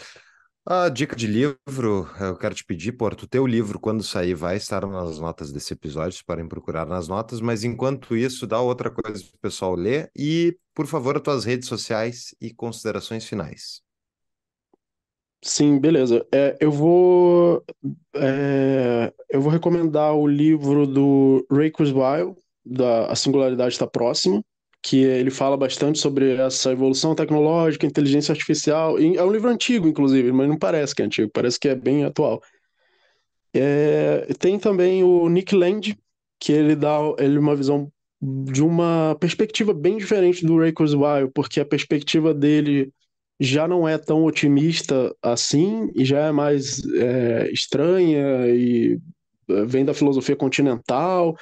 A 0.65 0.89
dica 0.89 1.17
de 1.17 1.27
livro, 1.27 2.09
eu 2.21 2.37
quero 2.37 2.55
te 2.55 2.65
pedir, 2.65 2.93
Porto, 2.93 3.25
o 3.25 3.27
teu 3.27 3.45
livro, 3.45 3.81
quando 3.81 4.01
sair, 4.05 4.35
vai 4.35 4.57
estar 4.57 4.87
nas 4.87 5.19
notas 5.19 5.51
desse 5.51 5.73
episódio, 5.73 6.25
podem 6.25 6.47
procurar 6.47 6.87
nas 6.87 7.09
notas, 7.09 7.41
mas 7.41 7.65
enquanto 7.65 8.17
isso, 8.17 8.47
dá 8.47 8.61
outra 8.61 8.89
coisa 8.89 9.25
para 9.25 9.37
o 9.37 9.41
pessoal 9.41 9.75
ler 9.75 10.09
e, 10.17 10.57
por 10.73 10.87
favor, 10.87 11.17
as 11.17 11.23
tuas 11.23 11.45
redes 11.45 11.69
sociais 11.69 12.33
e 12.41 12.55
considerações 12.55 13.27
finais. 13.27 13.83
Sim, 15.43 15.81
beleza. 15.81 16.25
É, 16.33 16.57
eu 16.61 16.71
vou 16.71 17.65
é, 18.15 19.13
eu 19.29 19.41
vou 19.41 19.51
recomendar 19.51 20.15
o 20.15 20.29
livro 20.29 20.87
do 20.87 21.45
Ray 21.51 21.73
Kurzweil, 21.73 22.37
da 22.65 23.07
A 23.07 23.17
Singularidade 23.17 23.73
Está 23.73 23.89
Próxima, 23.89 24.45
que 24.83 25.03
ele 25.05 25.31
fala 25.31 25.57
bastante 25.57 26.01
sobre 26.01 26.35
essa 26.35 26.73
evolução 26.73 27.15
tecnológica, 27.15 27.87
inteligência 27.87 28.33
artificial. 28.33 28.99
É 28.99 29.23
um 29.23 29.31
livro 29.31 29.49
antigo, 29.49 29.87
inclusive, 29.87 30.33
mas 30.33 30.49
não 30.49 30.59
parece 30.59 30.95
que 30.95 31.03
é 31.03 31.05
antigo, 31.05 31.31
parece 31.33 31.59
que 31.59 31.69
é 31.69 31.75
bem 31.75 32.05
atual. 32.05 32.43
É, 33.55 34.27
tem 34.39 34.59
também 34.59 35.05
o 35.05 35.29
Nick 35.29 35.55
Land, 35.55 35.97
que 36.41 36.53
ele 36.53 36.75
dá 36.75 36.99
ele 37.19 37.39
uma 37.39 37.55
visão 37.55 37.93
de 38.21 38.63
uma 38.63 39.17
perspectiva 39.21 39.73
bem 39.73 39.97
diferente 39.97 40.45
do 40.45 40.59
Ray 40.59 40.73
Kurzweil, 40.73 41.31
porque 41.33 41.61
a 41.61 41.65
perspectiva 41.65 42.35
dele 42.35 42.93
já 43.39 43.67
não 43.67 43.87
é 43.89 43.99
tão 43.99 44.25
otimista 44.25 45.15
assim 45.21 45.91
e 45.95 46.05
já 46.05 46.27
é 46.27 46.33
mais 46.33 46.85
é, 46.95 47.51
estranha 47.53 48.47
e 48.49 48.99
é, 49.49 49.65
vem 49.65 49.85
da 49.85 49.95
filosofia 49.95 50.37
continental 50.37 51.37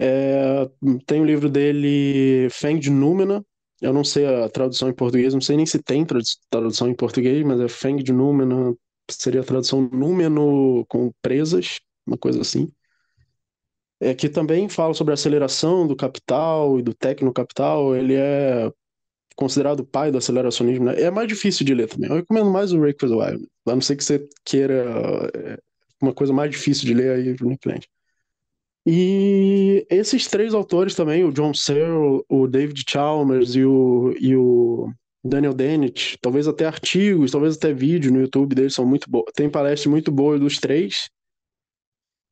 é, 0.00 0.70
tem 1.06 1.20
o 1.20 1.24
livro 1.26 1.50
dele, 1.50 2.48
Feng 2.50 2.78
de 2.78 2.90
Númena. 2.90 3.44
Eu 3.82 3.92
não 3.92 4.02
sei 4.02 4.26
a 4.26 4.48
tradução 4.48 4.88
em 4.88 4.94
português, 4.94 5.34
não 5.34 5.40
sei 5.42 5.56
nem 5.56 5.66
se 5.66 5.82
tem 5.82 6.06
tradução 6.48 6.88
em 6.88 6.94
português, 6.94 7.44
mas 7.44 7.60
é 7.60 7.68
Feng 7.68 8.02
de 8.02 8.12
Númena, 8.12 8.74
seria 9.10 9.42
a 9.42 9.44
tradução 9.44 9.82
númeno 9.92 10.86
com 10.88 11.12
presas, 11.20 11.80
uma 12.06 12.16
coisa 12.16 12.40
assim. 12.40 12.72
É, 14.00 14.14
que 14.14 14.30
também 14.30 14.68
fala 14.70 14.94
sobre 14.94 15.12
a 15.12 15.14
aceleração 15.14 15.86
do 15.86 15.94
capital 15.94 16.78
e 16.78 16.82
do 16.82 16.94
tecnocapital. 16.94 17.94
Ele 17.94 18.14
é 18.14 18.70
considerado 19.36 19.80
o 19.80 19.86
pai 19.86 20.10
do 20.10 20.18
aceleracionismo. 20.18 20.86
Né? 20.86 21.02
É 21.02 21.10
mais 21.10 21.28
difícil 21.28 21.66
de 21.66 21.74
ler 21.74 21.88
também. 21.88 22.08
Eu 22.08 22.16
recomendo 22.16 22.50
mais 22.50 22.72
o 22.72 22.80
Ray 22.80 22.94
Kurzweil, 22.94 23.46
a 23.66 23.74
não 23.74 23.80
ser 23.82 23.96
que 23.96 24.04
você 24.04 24.26
queira 24.44 25.30
é, 25.34 25.58
uma 26.00 26.14
coisa 26.14 26.32
mais 26.32 26.50
difícil 26.50 26.86
de 26.86 26.94
ler 26.94 27.10
aí 27.10 27.36
no 27.40 27.58
cliente. 27.58 27.88
E 28.86 29.86
esses 29.90 30.26
três 30.26 30.54
autores 30.54 30.94
também, 30.94 31.24
o 31.24 31.32
John 31.32 31.52
Searle, 31.52 32.24
o 32.28 32.46
David 32.46 32.84
Chalmers 32.88 33.54
e 33.54 33.64
o, 33.64 34.14
e 34.18 34.34
o 34.34 34.90
Daniel 35.22 35.52
Dennett, 35.52 36.18
talvez 36.20 36.48
até 36.48 36.64
artigos, 36.64 37.30
talvez 37.30 37.56
até 37.56 37.72
vídeo 37.72 38.10
no 38.10 38.20
YouTube 38.20 38.54
deles 38.54 38.74
são 38.74 38.86
muito 38.86 39.08
bons. 39.10 39.24
Tem 39.34 39.50
palestras 39.50 39.86
muito 39.86 40.10
boas 40.10 40.40
dos 40.40 40.58
três. 40.58 41.10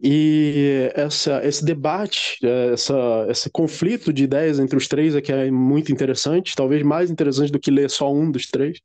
E 0.01 0.91
essa, 0.95 1.45
esse 1.45 1.65
debate, 1.65 2.39
essa, 2.73 3.27
esse 3.29 3.51
conflito 3.51 4.13
de 4.13 4.25
ideias 4.25 4.59
entre 4.61 4.77
os 4.77 4.87
três 4.87 5.15
é 5.17 5.21
que 5.21 5.33
é 5.33 5.51
muito 5.51 5.93
interessante, 5.93 6.55
talvez 6.55 6.83
mais 6.83 7.11
interessante 7.11 7.51
do 7.51 7.59
que 7.59 7.71
ler 7.71 7.91
só 7.91 8.13
um 8.13 8.31
dos 8.31 8.47
três. 8.47 8.79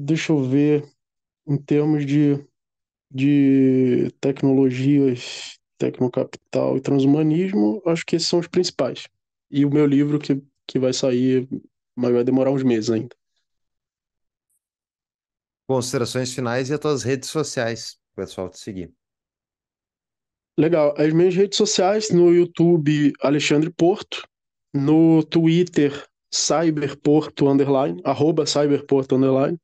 Deixa 0.00 0.32
eu 0.32 0.42
ver, 0.42 0.84
em 1.48 1.56
termos 1.56 2.04
de, 2.04 2.44
de 3.12 4.10
tecnologias, 4.20 5.58
tecnocapital 5.76 6.76
e 6.76 6.80
transhumanismo, 6.80 7.82
acho 7.86 8.06
que 8.06 8.16
esses 8.16 8.28
são 8.28 8.38
os 8.38 8.46
principais. 8.46 9.08
E 9.50 9.64
o 9.64 9.70
meu 9.70 9.84
livro 9.86 10.18
que, 10.18 10.42
que 10.66 10.78
vai 10.78 10.92
sair, 10.92 11.48
mas 11.94 12.12
vai 12.12 12.24
demorar 12.24 12.50
uns 12.50 12.62
meses 12.62 12.90
ainda. 12.90 13.14
Considerações 15.68 16.32
finais 16.32 16.70
e 16.70 16.74
as 16.74 16.80
tuas 16.80 17.02
redes 17.02 17.28
sociais, 17.28 17.98
o 18.12 18.16
pessoal 18.16 18.48
te 18.48 18.58
seguir. 18.58 18.92
Legal. 20.56 20.94
As 20.98 21.12
minhas 21.12 21.34
redes 21.34 21.56
sociais, 21.56 22.10
no 22.10 22.32
YouTube, 22.32 23.12
Alexandre 23.22 23.70
Porto, 23.70 24.26
no 24.72 25.22
Twitter, 25.24 26.06
cyberporto 26.30 27.48
underline, 27.48 28.00
arroba 28.04 28.46
cyberporto 28.46 29.16
underline. 29.16 29.58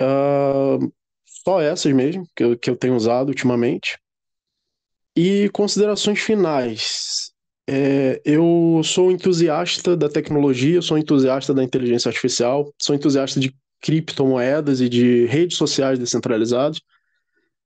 Uh, 0.00 0.92
só 1.44 1.60
essas 1.60 1.92
mesmo 1.92 2.26
que 2.34 2.44
eu, 2.44 2.58
que 2.58 2.70
eu 2.70 2.76
tenho 2.76 2.94
usado 2.94 3.28
ultimamente. 3.28 3.98
E 5.16 5.48
considerações 5.50 6.20
finais. 6.20 7.32
É, 7.68 8.20
eu 8.24 8.80
sou 8.82 9.10
entusiasta 9.10 9.96
da 9.96 10.08
tecnologia, 10.08 10.80
sou 10.80 10.96
entusiasta 10.96 11.52
da 11.52 11.62
inteligência 11.62 12.08
artificial, 12.08 12.72
sou 12.80 12.94
entusiasta 12.94 13.38
de 13.38 13.54
criptomoedas 13.80 14.80
e 14.80 14.88
de 14.88 15.26
redes 15.26 15.56
sociais 15.56 15.98
descentralizadas. 15.98 16.80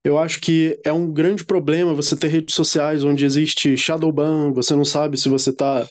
Eu 0.04 0.18
acho 0.18 0.40
que 0.40 0.78
é 0.84 0.92
um 0.92 1.12
grande 1.12 1.44
problema 1.44 1.94
você 1.94 2.16
ter 2.16 2.28
redes 2.28 2.54
sociais 2.54 3.04
onde 3.04 3.24
existe 3.24 3.76
shadow 3.76 4.10
ban, 4.10 4.52
você 4.52 4.74
não 4.74 4.84
sabe 4.84 5.16
se 5.16 5.28
você 5.28 5.50
está 5.50 5.86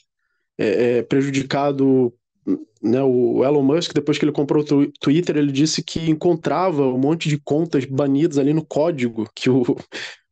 é, 0.58 0.98
é, 0.98 1.04
prejudicado. 1.04 2.14
Né, 2.82 3.02
o 3.04 3.44
Elon 3.44 3.62
Musk, 3.62 3.94
depois 3.94 4.18
que 4.18 4.26
ele 4.26 4.32
comprou 4.32 4.64
o 4.64 4.92
Twitter, 5.00 5.38
ele 5.38 5.52
disse 5.52 5.84
que 5.84 6.10
encontrava 6.10 6.88
um 6.88 6.98
monte 6.98 7.30
de 7.30 7.38
contas 7.38 7.86
banidas 7.86 8.40
ali 8.40 8.54
no 8.54 8.66
código, 8.66 9.30
que 9.36 9.50
o, 9.50 9.64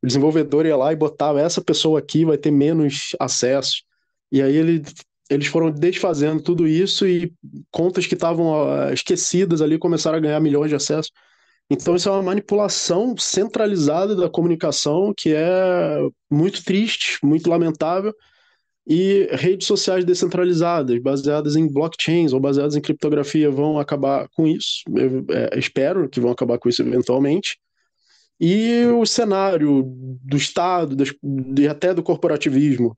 desenvolvedor 0.02 0.66
ia 0.66 0.76
lá 0.76 0.92
e 0.92 0.96
botava 0.96 1.40
essa 1.40 1.60
pessoa 1.60 1.98
aqui 1.98 2.24
vai 2.24 2.38
ter 2.38 2.50
menos 2.50 3.14
acesso. 3.20 3.82
E 4.32 4.40
aí 4.42 4.56
ele, 4.56 4.82
eles 5.28 5.46
foram 5.46 5.70
desfazendo 5.70 6.42
tudo 6.42 6.66
isso 6.66 7.06
e 7.06 7.32
contas 7.70 8.06
que 8.06 8.14
estavam 8.14 8.92
esquecidas 8.92 9.60
ali 9.60 9.78
começaram 9.78 10.18
a 10.18 10.20
ganhar 10.20 10.40
milhões 10.40 10.70
de 10.70 10.76
acessos. 10.76 11.12
Então, 11.72 11.94
isso 11.94 12.08
é 12.08 12.12
uma 12.12 12.22
manipulação 12.22 13.16
centralizada 13.16 14.16
da 14.16 14.28
comunicação 14.28 15.14
que 15.16 15.32
é 15.32 15.98
muito 16.28 16.64
triste, 16.64 17.18
muito 17.22 17.48
lamentável. 17.48 18.12
E 18.86 19.28
redes 19.32 19.66
sociais 19.66 20.04
descentralizadas, 20.04 20.98
baseadas 21.00 21.54
em 21.54 21.70
blockchains 21.70 22.32
ou 22.32 22.40
baseadas 22.40 22.74
em 22.74 22.80
criptografia, 22.80 23.50
vão 23.50 23.78
acabar 23.78 24.28
com 24.34 24.46
isso. 24.46 24.82
Eu 24.94 25.24
é, 25.30 25.58
espero 25.58 26.08
que 26.08 26.20
vão 26.20 26.30
acabar 26.30 26.58
com 26.58 26.68
isso 26.68 26.82
eventualmente. 26.82 27.58
E 28.40 28.86
o 28.86 29.04
cenário 29.04 29.84
do 30.24 30.36
Estado 30.36 30.96
das, 30.96 31.12
e 31.58 31.68
até 31.68 31.92
do 31.92 32.02
corporativismo 32.02 32.96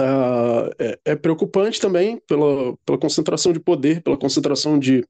uh, 0.00 0.70
é, 0.76 0.98
é, 1.04 1.16
preocupante 1.16 1.80
também 1.80 2.20
pela, 2.26 2.76
pela 2.84 2.98
concentração 2.98 3.52
de 3.52 3.60
poder, 3.60 4.02
pela 4.02 4.16
concentração 4.16 4.76
de 4.76 5.06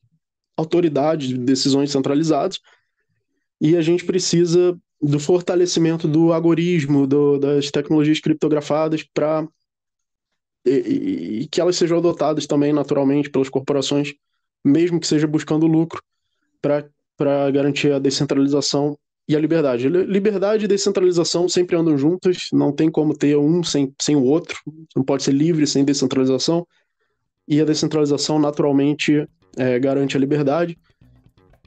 autoridade, 0.56 1.28
de 1.28 1.38
decisões 1.38 1.90
centralizadas. 1.90 2.58
E 3.60 3.76
a 3.76 3.80
gente 3.80 4.04
precisa 4.04 4.78
do 5.00 5.18
fortalecimento 5.18 6.06
do 6.06 6.32
algoritmo, 6.32 7.06
do, 7.06 7.38
das 7.38 7.70
tecnologias 7.70 8.20
criptografadas 8.20 9.02
para 9.14 9.48
e, 10.64 11.40
e, 11.42 11.48
que 11.48 11.60
elas 11.60 11.76
sejam 11.76 11.98
adotadas 11.98 12.46
também 12.46 12.72
naturalmente 12.72 13.30
pelas 13.30 13.48
corporações, 13.48 14.14
mesmo 14.64 15.00
que 15.00 15.06
seja 15.06 15.26
buscando 15.26 15.66
lucro, 15.66 16.02
para 16.60 17.50
garantir 17.50 17.92
a 17.92 17.98
descentralização 17.98 18.96
e 19.28 19.36
a 19.36 19.40
liberdade. 19.40 19.88
Liberdade 19.88 20.64
e 20.64 20.68
descentralização 20.68 21.48
sempre 21.48 21.76
andam 21.76 21.96
juntas, 21.96 22.48
não 22.52 22.72
tem 22.72 22.90
como 22.90 23.16
ter 23.16 23.36
um 23.36 23.62
sem, 23.62 23.92
sem 24.00 24.16
o 24.16 24.24
outro, 24.24 24.58
não 24.94 25.02
pode 25.02 25.22
ser 25.22 25.32
livre 25.32 25.66
sem 25.66 25.84
descentralização, 25.84 26.66
e 27.46 27.60
a 27.60 27.64
descentralização 27.64 28.38
naturalmente 28.38 29.26
é, 29.56 29.78
garante 29.78 30.16
a 30.16 30.20
liberdade. 30.20 30.78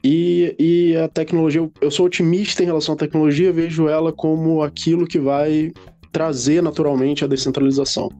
E, 0.02 0.54
e 0.58 0.96
a 0.96 1.08
tecnologia, 1.08 1.66
eu 1.80 1.90
sou 1.90 2.04
otimista 2.04 2.62
em 2.62 2.66
relação 2.66 2.94
à 2.94 2.98
tecnologia, 2.98 3.50
vejo 3.50 3.88
ela 3.88 4.12
como 4.12 4.62
aquilo 4.62 5.06
que 5.06 5.18
vai 5.18 5.72
trazer 6.12 6.62
naturalmente 6.62 7.24
a 7.24 7.26
descentralização. 7.26 8.10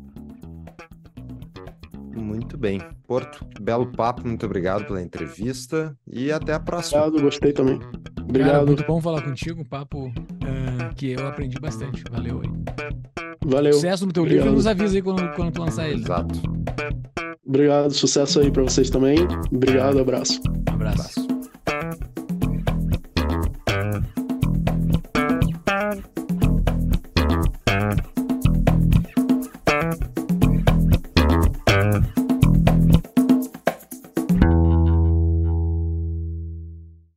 Muito 2.64 2.80
bem. 2.80 2.80
Porto, 3.06 3.46
belo 3.60 3.86
papo, 3.92 4.26
muito 4.26 4.46
obrigado 4.46 4.86
pela 4.86 5.02
entrevista 5.02 5.94
e 6.06 6.32
até 6.32 6.54
a 6.54 6.60
próxima. 6.60 7.02
Obrigado, 7.02 7.22
gostei 7.22 7.52
também. 7.52 7.78
Obrigado. 8.22 8.50
Cara, 8.52 8.66
muito 8.66 8.86
bom 8.86 9.00
falar 9.00 9.22
contigo, 9.22 9.60
um 9.60 9.64
papo 9.64 10.06
uh, 10.08 10.94
que 10.96 11.12
eu 11.12 11.26
aprendi 11.26 11.58
bastante. 11.60 12.02
Valeu 12.10 12.40
aí. 12.42 12.50
Valeu. 13.44 13.74
Sucesso 13.74 14.06
no 14.06 14.12
teu 14.12 14.22
obrigado. 14.22 14.44
livro 14.44 14.54
e 14.54 14.56
nos 14.56 14.66
avisa 14.66 14.96
aí 14.96 15.02
quando, 15.02 15.34
quando 15.34 15.52
tu 15.52 15.60
lançar 15.60 15.88
ele. 15.88 16.00
Exato. 16.00 16.40
Obrigado, 17.46 17.92
sucesso 17.92 18.40
aí 18.40 18.50
para 18.50 18.62
vocês 18.62 18.88
também. 18.88 19.18
Obrigado, 19.52 19.98
abraço. 19.98 20.40
Um 20.70 20.74
abraço. 20.74 21.33